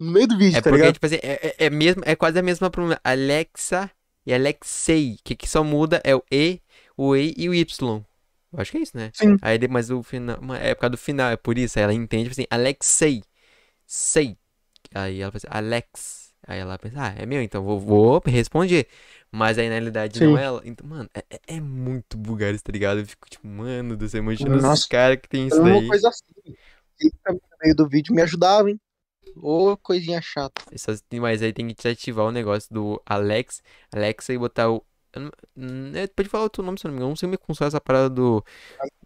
No 0.01 0.13
meio 0.13 0.29
do 0.29 0.39
vídeo, 0.39 0.59
É 0.59 0.61
tá 0.63 0.71
porque, 0.71 0.77
ligado? 0.77 0.95
tipo 0.95 1.07
assim, 1.07 1.17
é, 1.23 1.55
é, 1.59 1.67
é 1.67 1.71
mesmo, 1.71 2.03
é 2.05 2.15
quase 2.15 2.39
a 2.39 2.43
mesma 2.43 2.71
pronúncia. 2.71 3.01
Alexa 3.05 3.91
e 4.27 4.35
Alexei. 4.35 5.19
Que 5.25 5.35
que 5.35 5.49
só 5.49 5.65
muda 5.65 6.01
é 6.05 6.15
o 6.15 6.23
E, 6.31 6.61
o 6.97 7.17
E 7.17 7.35
e 7.37 7.49
o 7.49 7.55
Y. 7.55 8.05
Eu 8.53 8.61
acho 8.61 8.71
que 8.71 8.79
é 8.79 8.83
isso, 8.83 8.97
né? 8.97 9.13
Sim. 9.13 9.37
Aí, 9.41 9.59
mas 9.69 9.91
o 9.91 10.03
final, 10.03 10.37
é 10.57 10.75
por 10.75 10.83
causa 10.83 10.91
do 10.93 10.99
final, 10.99 11.31
é 11.31 11.37
por 11.37 11.57
isso. 11.57 11.79
Aí 11.79 11.85
ela 11.85 11.95
entende, 11.95 12.25
tipo 12.25 12.33
assim, 12.35 12.47
Alexei. 12.51 13.23
Sei. 13.87 14.37
Aí 14.95 15.21
ela 15.21 15.33
pensa, 15.33 15.49
Alex. 15.51 16.35
Aí 16.47 16.59
ela 16.61 16.79
pensa, 16.79 16.97
ah, 16.99 17.15
é 17.19 17.27
meu, 17.27 17.43
então 17.43 17.63
vou, 17.65 17.81
vou 17.81 18.23
responder. 18.27 18.89
Mas 19.33 19.59
aí 19.59 19.69
na 19.69 19.75
realidade 19.75 20.21
não 20.21 20.37
Sim. 20.37 20.39
é 20.39 20.45
ela. 20.45 20.63
Então, 20.65 20.87
mano, 20.89 21.09
é, 21.15 21.25
é- 21.31 21.57
é 21.57 21.61
muito 21.61 22.17
bugar 22.19 22.55
isso, 22.55 22.65
tá 22.65 22.73
ligado? 22.73 23.01
Eu 23.01 23.07
fico 23.07 23.29
tipo, 23.31 23.47
mano 23.47 23.97
do 23.97 24.09
céu, 24.09 24.21
imagina 24.23 24.57
os 24.57 24.87
caras 24.87 25.19
que 25.23 25.29
tem 25.29 25.47
isso 25.49 25.57
Era 25.57 25.63
uma 25.65 25.71
daí. 25.75 25.89
coisa 25.89 26.09
assim. 26.09 26.25
E 27.01 27.11
no 27.29 27.41
meio 27.63 27.75
do 27.75 27.89
vídeo 27.89 28.15
me 28.15 28.23
ajudava, 28.23 28.71
hein? 28.71 28.81
Ô, 29.37 29.77
coisinha 29.77 30.21
chata. 30.21 30.63
Mas 31.21 31.43
aí 31.43 31.53
tem 31.53 31.69
que 31.69 31.75
desativar 31.75 32.27
o 32.27 32.33
negócio 32.33 32.73
do 32.73 33.01
Alex, 33.07 33.63
Alexa 33.93 34.33
e 34.33 34.39
botar 34.39 34.71
o. 34.71 34.85
hum, 35.57 35.93
é, 35.95 36.07
Pode 36.07 36.29
falar 36.29 36.45
outro 36.45 36.63
nome, 36.63 36.79
se 36.79 36.87
eu 36.87 36.91
não 36.91 36.95
me 36.95 36.99
engano. 36.99 37.11
Não 37.11 37.17
sei 37.17 37.29
como 37.29 37.35
é 37.43 37.47
funciona 37.47 37.69
essa 37.69 37.81
parada 37.81 38.11
do. 38.11 38.45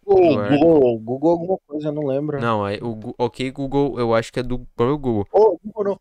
Google, 0.05 0.59
Google, 0.59 0.99
Google 1.01 1.31
alguma 1.31 1.59
coisa, 1.67 1.89
eu 1.89 1.93
não 1.93 2.07
lembro. 2.07 2.41
Não, 2.41 2.67
é 2.67 2.79
o 2.81 3.15
OK 3.19 3.51
Google, 3.51 3.99
eu 3.99 4.15
acho 4.15 4.33
que 4.33 4.41
é 4.41 4.43
do 4.43 4.61
próprio 4.77 4.99
Google. 4.99 5.27
Ô, 5.33 5.59
Google 5.63 5.85
não. 5.85 6.01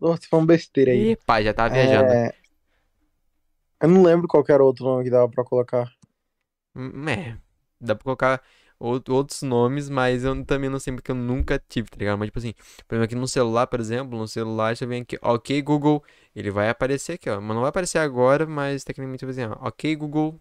Nossa, 0.00 0.22
foi 0.28 0.38
uma 0.38 0.46
besteira 0.46 0.90
aí. 0.92 1.10
Epa, 1.10 1.42
já 1.42 1.52
tá 1.54 1.68
viajando. 1.68 2.12
É, 2.12 2.32
Eu 3.80 3.88
não 3.88 4.02
lembro 4.02 4.26
qual 4.26 4.44
era 4.48 4.62
o 4.62 4.66
outro 4.66 4.84
nome 4.84 5.04
que 5.04 5.10
dava 5.10 5.28
pra 5.28 5.44
colocar. 5.44 5.90
Hum, 6.74 7.08
É, 7.08 7.36
dá 7.80 7.94
pra 7.94 8.04
colocar 8.04 8.42
outros 8.78 9.42
nomes, 9.42 9.88
mas 9.88 10.24
eu 10.24 10.44
também 10.44 10.68
não 10.70 10.78
sei 10.78 10.94
porque 10.94 11.10
eu 11.10 11.14
nunca 11.14 11.62
tive, 11.68 11.88
tá 11.88 11.96
ligado? 11.98 12.18
Mas 12.18 12.28
tipo 12.28 12.38
assim, 12.38 12.54
por 12.86 12.94
exemplo, 12.94 13.04
aqui 13.04 13.14
no 13.14 13.28
celular, 13.28 13.66
por 13.66 13.80
exemplo, 13.80 14.18
no 14.18 14.28
celular 14.28 14.76
você 14.76 14.86
vem 14.86 15.02
aqui, 15.02 15.18
OK 15.22 15.62
Google, 15.62 16.02
ele 16.34 16.50
vai 16.50 16.68
aparecer 16.68 17.14
aqui, 17.14 17.30
ó. 17.30 17.40
Mas 17.40 17.54
não 17.54 17.60
vai 17.62 17.70
aparecer 17.70 17.98
agora, 17.98 18.46
mas 18.46 18.84
tecnicamente 18.84 19.24
vai 19.24 19.32
dizer, 19.32 19.50
ó, 19.50 19.68
OK 19.68 19.96
Google. 19.96 20.40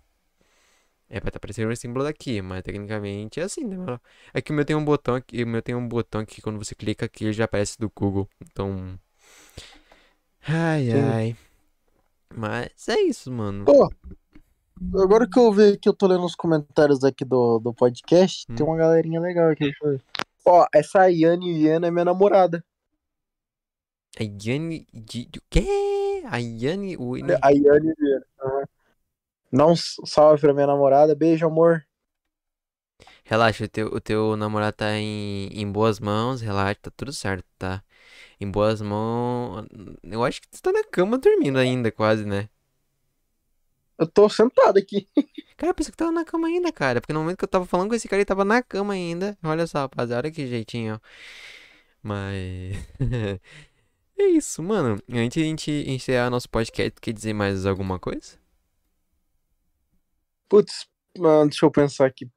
É 1.08 1.20
pra 1.20 1.30
tá 1.30 1.38
aparecendo 1.38 1.72
o 1.72 1.76
símbolo 1.76 2.04
daqui, 2.04 2.42
mas 2.42 2.64
tecnicamente 2.64 3.40
é 3.40 3.44
assim, 3.44 3.64
né? 3.64 3.78
mano? 3.78 4.02
É 4.34 4.42
que 4.42 4.52
o 4.52 4.56
meu 4.56 4.66
tem 4.66 4.76
um 4.76 4.84
botão 4.84 5.16
aqui, 5.16 5.44
o 5.44 5.48
meu 5.48 5.62
tem 5.62 5.76
um 5.76 5.88
botão 5.88 6.22
aqui, 6.22 6.42
quando 6.42 6.58
você 6.58 6.74
clica 6.74 7.06
aqui, 7.06 7.26
ele 7.26 7.34
já 7.34 7.46
aparece 7.46 7.78
do 7.80 7.92
Google. 7.96 8.28
Então. 8.42 9.00
Ai, 10.48 10.90
Sim. 10.90 10.98
ai. 10.98 11.38
Mas 12.34 12.88
é 12.90 13.00
isso, 13.02 13.32
mano. 13.32 13.66
Pô, 13.66 13.90
agora 14.96 15.28
que 15.30 15.38
eu 15.40 15.52
vi 15.52 15.78
que 15.78 15.88
eu 15.90 15.94
tô 15.94 16.08
lendo 16.08 16.26
os 16.26 16.36
comentários 16.36 17.04
aqui 17.04 17.24
do, 17.26 17.60
do 17.60 17.74
podcast, 17.74 18.46
Hum. 18.50 18.56
tem 18.56 18.66
uma 18.66 18.78
galerinha 18.78 19.20
legal 19.20 19.50
aqui. 19.50 19.72
Ó, 20.46 20.66
essa 20.74 21.08
Yane 21.10 21.54
Viana 21.54 21.88
é 21.88 21.92
minha 21.92 22.06
namorada. 22.06 22.64
A 24.20 24.24
Yane. 24.24 24.88
de- 24.94 25.30
O 25.38 25.42
quê? 25.50 26.24
A 26.30 26.38
Yane. 26.38 26.96
O... 26.98 27.16
A 27.42 27.50
Yane 27.50 27.94
Viana. 27.98 28.26
Não 29.52 29.76
salve 29.76 30.42
pra 30.42 30.54
minha 30.54 30.68
namorada. 30.68 31.16
Beijo, 31.16 31.46
amor. 31.48 31.86
Relaxa, 33.24 33.66
o 33.66 33.68
teu, 33.68 33.88
o 33.88 34.00
teu 34.00 34.36
namorado 34.36 34.78
tá 34.78 34.94
em, 34.98 35.48
em 35.52 35.70
boas 35.72 36.00
mãos, 36.00 36.42
relaxa, 36.42 36.80
tá 36.84 36.92
tudo 36.96 37.12
certo, 37.12 37.44
tá? 37.58 37.84
Em 38.40 38.50
boas 38.50 38.82
mãos. 38.82 39.66
Eu 40.04 40.24
acho 40.24 40.42
que 40.42 40.48
tu 40.48 40.62
tá 40.62 40.72
na 40.72 40.84
cama 40.84 41.18
dormindo 41.18 41.58
ainda, 41.58 41.92
quase, 41.92 42.24
né? 42.26 42.48
Eu 43.98 44.08
tô 44.08 44.28
sentado 44.30 44.78
aqui. 44.78 45.08
Cara, 45.58 45.72
eu 45.72 45.76
pensei 45.76 45.92
que 45.92 45.98
tava 45.98 46.12
na 46.12 46.26
cama 46.26 46.48
ainda, 46.48 46.70
cara. 46.72 47.00
Porque 47.00 47.14
no 47.14 47.20
momento 47.22 47.38
que 47.38 47.46
eu 47.46 47.48
tava 47.50 47.66
falando 47.66 47.88
com 47.88 47.96
esse 47.96 48.10
cara, 48.10 48.18
ele 48.20 48.26
tava 48.26 48.44
na 48.44 48.62
cama 48.62 48.92
ainda. 48.94 49.38
Olha 49.42 49.66
só, 49.66 49.80
rapaziada, 49.80 50.28
olha 50.28 50.32
que 50.32 50.46
jeitinho. 50.48 51.00
Mas. 52.04 52.76
É 54.18 54.24
isso, 54.28 54.64
mano. 54.64 54.98
Antes 55.12 55.34
de 55.36 55.42
a 55.42 55.46
gente 55.46 55.72
encerrar 55.88 56.30
nosso 56.30 56.50
podcast, 56.50 57.02
quer 57.02 57.12
dizer 57.12 57.34
mais 57.34 57.66
alguma 57.66 58.00
coisa? 58.00 58.38
Putz, 60.48 60.88
mano, 61.18 61.50
deixa 61.50 61.66
eu 61.66 61.72
pensar 61.72 62.06
aqui. 62.06 62.30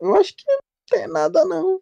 Eu 0.00 0.16
acho 0.16 0.34
que 0.34 0.44
não 0.48 0.58
tem 0.90 1.06
nada, 1.06 1.44
não. 1.44 1.80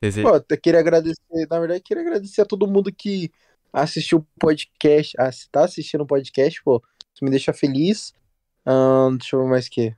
Dese- 0.00 0.22
Pô, 0.22 0.36
eu 0.36 0.60
queria 0.60 0.78
agradecer, 0.78 1.18
na 1.50 1.58
verdade, 1.58 1.80
eu 1.80 1.84
queria 1.84 2.02
agradecer 2.04 2.42
a 2.42 2.46
todo 2.46 2.68
mundo 2.68 2.92
que 2.94 3.32
assistiu 3.72 4.18
o 4.18 4.26
podcast, 4.38 5.16
ah, 5.18 5.30
tá 5.50 5.64
assistindo 5.64 6.02
o 6.02 6.06
podcast, 6.06 6.62
pô, 6.62 6.80
isso 7.14 7.24
me 7.24 7.30
deixa 7.30 7.52
feliz. 7.52 8.12
Ahn, 8.66 9.16
deixa 9.16 9.36
eu 9.36 9.42
ver 9.42 9.48
mais 9.50 9.66
o 9.66 9.70
que. 9.70 9.94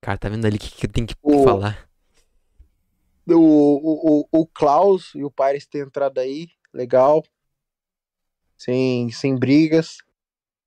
Cara, 0.00 0.18
tá 0.18 0.28
vendo 0.28 0.46
ali 0.46 0.56
o 0.56 0.60
que, 0.60 0.70
que 0.70 0.86
eu 0.86 0.90
tenho 0.90 1.06
que 1.06 1.14
O- 1.22 1.44
falar? 1.44 1.88
O, 3.28 3.34
o, 3.34 4.20
o, 4.32 4.40
o 4.40 4.46
Klaus 4.46 5.12
e 5.14 5.22
o 5.22 5.30
Pires 5.30 5.66
ter 5.66 5.86
entrado 5.86 6.18
aí, 6.18 6.48
legal. 6.72 7.22
Sem, 8.56 9.10
sem 9.10 9.36
brigas. 9.38 9.98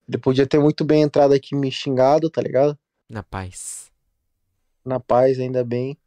Ele 0.07 0.17
podia 0.17 0.47
ter 0.47 0.59
muito 0.59 0.83
bem 0.85 1.01
entrado 1.01 1.33
aqui 1.33 1.55
me 1.55 1.71
xingado, 1.71 2.29
tá 2.29 2.41
ligado? 2.41 2.77
Na 3.09 3.21
paz. 3.23 3.91
Na 4.85 4.99
paz, 4.99 5.39
ainda 5.39 5.63
bem. 5.63 5.97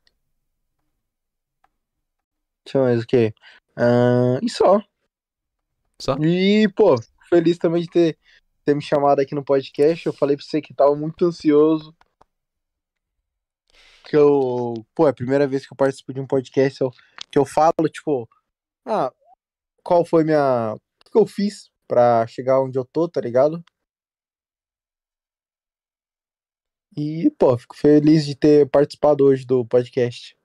Deixa 2.64 2.78
eu 2.78 2.84
ver 2.84 2.90
mais 2.90 3.02
o 3.04 3.06
que. 3.06 3.34
e 4.42 4.50
só. 4.50 4.80
Só? 6.00 6.16
E, 6.18 6.68
pô, 6.74 6.96
feliz 7.28 7.58
também 7.58 7.82
de 7.82 7.88
ter, 7.88 8.18
ter 8.66 8.74
me 8.74 8.82
chamado 8.82 9.20
aqui 9.20 9.34
no 9.34 9.44
podcast. 9.44 10.04
Eu 10.04 10.12
falei 10.12 10.36
pra 10.36 10.44
você 10.44 10.60
que 10.60 10.74
tava 10.74 10.94
muito 10.96 11.24
ansioso. 11.24 11.94
Que 14.04 14.16
eu. 14.16 14.74
Pô, 14.94 15.06
é 15.06 15.10
a 15.10 15.14
primeira 15.14 15.46
vez 15.46 15.66
que 15.66 15.72
eu 15.72 15.76
participo 15.76 16.12
de 16.12 16.20
um 16.20 16.26
podcast 16.26 16.80
eu- 16.80 16.90
que 17.30 17.38
eu 17.38 17.44
falo, 17.46 17.88
tipo, 17.90 18.28
Ah, 18.84 19.12
qual 19.82 20.04
foi 20.04 20.22
minha. 20.24 20.74
O 20.74 21.10
que 21.10 21.18
eu 21.18 21.26
fiz 21.26 21.70
pra 21.88 22.26
chegar 22.28 22.60
onde 22.62 22.78
eu 22.78 22.84
tô, 22.84 23.08
tá 23.08 23.20
ligado? 23.20 23.64
E, 26.96 27.30
pô, 27.38 27.56
fico 27.58 27.76
feliz 27.76 28.24
de 28.24 28.34
ter 28.36 28.68
participado 28.70 29.24
hoje 29.24 29.44
do 29.44 29.64
podcast. 29.66 30.36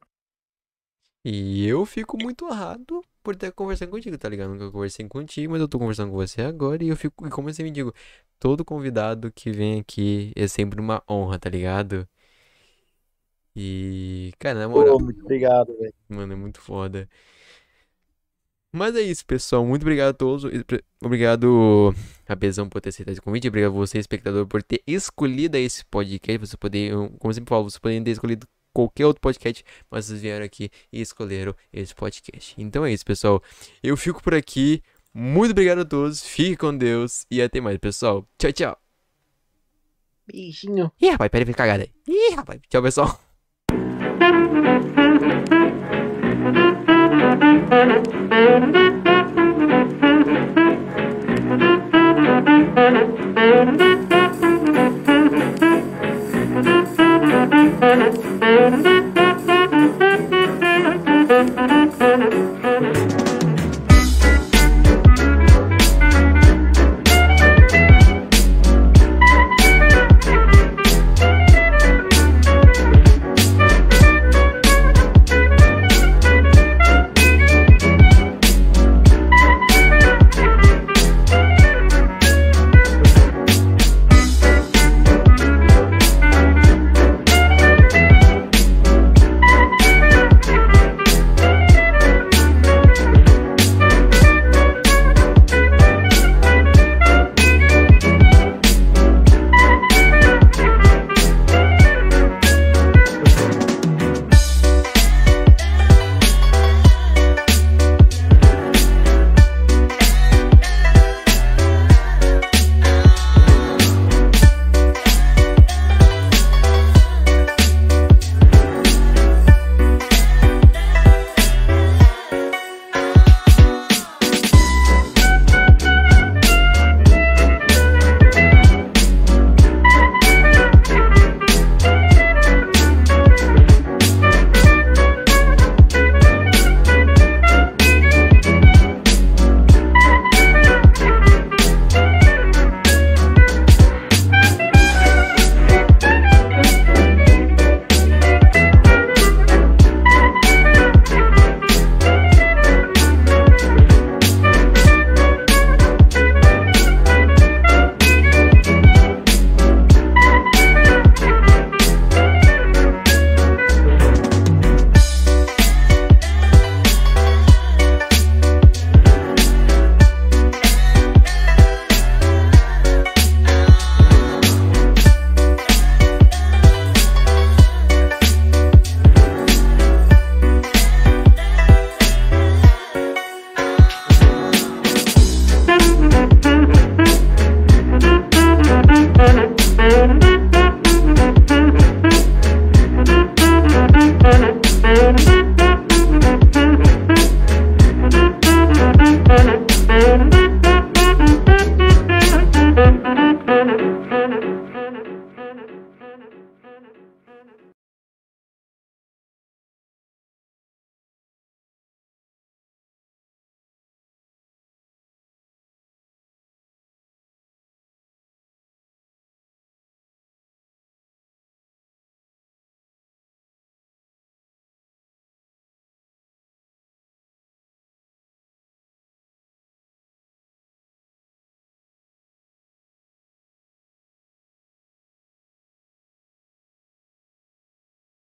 E 1.24 1.66
eu 1.68 1.86
fico 1.86 2.18
muito 2.22 2.46
honrado 2.46 3.04
por 3.24 3.34
estar 3.36 3.52
conversando 3.52 3.90
contigo, 3.92 4.18
tá 4.18 4.30
ligado? 4.30 4.50
Nunca 4.54 4.72
conversei 4.72 5.08
contigo, 5.08 5.52
mas 5.54 5.62
eu 5.62 5.68
tô 5.68 5.80
conversando 5.80 6.12
com 6.12 6.18
você 6.18 6.42
agora 6.42 6.84
e 6.84 6.90
eu 6.90 6.96
fico, 6.98 7.28
e 7.28 7.30
como 7.30 7.50
eu 7.50 7.54
sempre 7.54 7.72
digo, 7.72 7.94
todo 8.40 8.66
convidado 8.66 9.32
que 9.32 9.52
vem 9.52 9.80
aqui 9.80 10.32
é 10.36 10.48
sempre 10.48 10.80
uma 10.80 11.04
honra, 11.10 11.40
tá 11.40 11.50
ligado? 11.50 12.08
E, 13.56 14.34
cara, 14.40 14.60
na 14.60 14.70
moral, 14.70 14.98
Pô, 14.98 15.04
muito 15.04 15.22
obrigado, 15.22 15.76
velho. 15.78 15.94
mano, 16.10 16.34
é 16.34 16.36
muito 16.36 16.62
foda. 16.62 17.08
Mas 18.74 18.96
é 18.96 19.02
isso, 19.02 19.26
pessoal. 19.26 19.66
Muito 19.66 19.82
obrigado 19.82 20.10
a 20.12 20.14
todos. 20.14 20.46
Obrigado, 21.04 21.94
Abezão, 22.28 22.70
por 22.70 22.80
ter 22.80 22.90
aceitado 22.90 23.12
esse 23.14 23.22
convite. 23.22 23.48
Obrigado 23.50 23.72
a 23.72 23.74
você, 23.76 23.98
espectador, 24.00 24.48
por 24.48 24.64
ter 24.64 24.82
escolhido 24.88 25.58
esse 25.58 25.84
podcast. 25.86 26.40
Você 26.48 26.56
poder, 26.58 26.94
como 26.94 27.32
eu 27.32 27.34
sempre 27.34 27.50
falo, 27.50 27.70
você 27.70 27.80
poderia 27.80 28.04
ter 28.04 28.12
escolhido 28.12 28.48
qualquer 28.74 29.06
outro 29.06 29.22
podcast, 29.22 29.64
mas 29.90 30.06
vocês 30.06 30.22
vieram 30.22 30.46
aqui 30.46 30.70
e 30.92 31.02
escolheram 31.02 31.56
esse 31.72 31.94
podcast. 31.94 32.56
Então 32.58 32.86
é 32.86 32.92
isso, 32.92 33.06
pessoal. 33.06 33.42
Eu 33.82 33.96
fico 33.98 34.22
por 34.22 34.34
aqui. 34.34 34.82
Muito 35.14 35.52
obrigado 35.52 35.80
a 35.80 35.86
todos. 35.86 36.26
Fique 36.26 36.56
com 36.56 36.76
Deus 36.76 37.26
e 37.30 37.42
até 37.42 37.60
mais, 37.60 37.78
pessoal. 37.78 38.28
Tchau, 38.38 38.52
tchau. 38.52 38.78
Beijinho. 40.26 40.92
Ih, 41.02 41.10
rapaz, 41.10 41.30
peraí, 41.30 41.46
fez 41.46 41.58
cagada 41.58 41.84
aí. 41.84 41.92
Ih, 42.08 42.36
rapaz. 42.36 42.62
Tchau, 42.70 42.82
pessoal. 42.82 43.20
Thank 47.72 48.86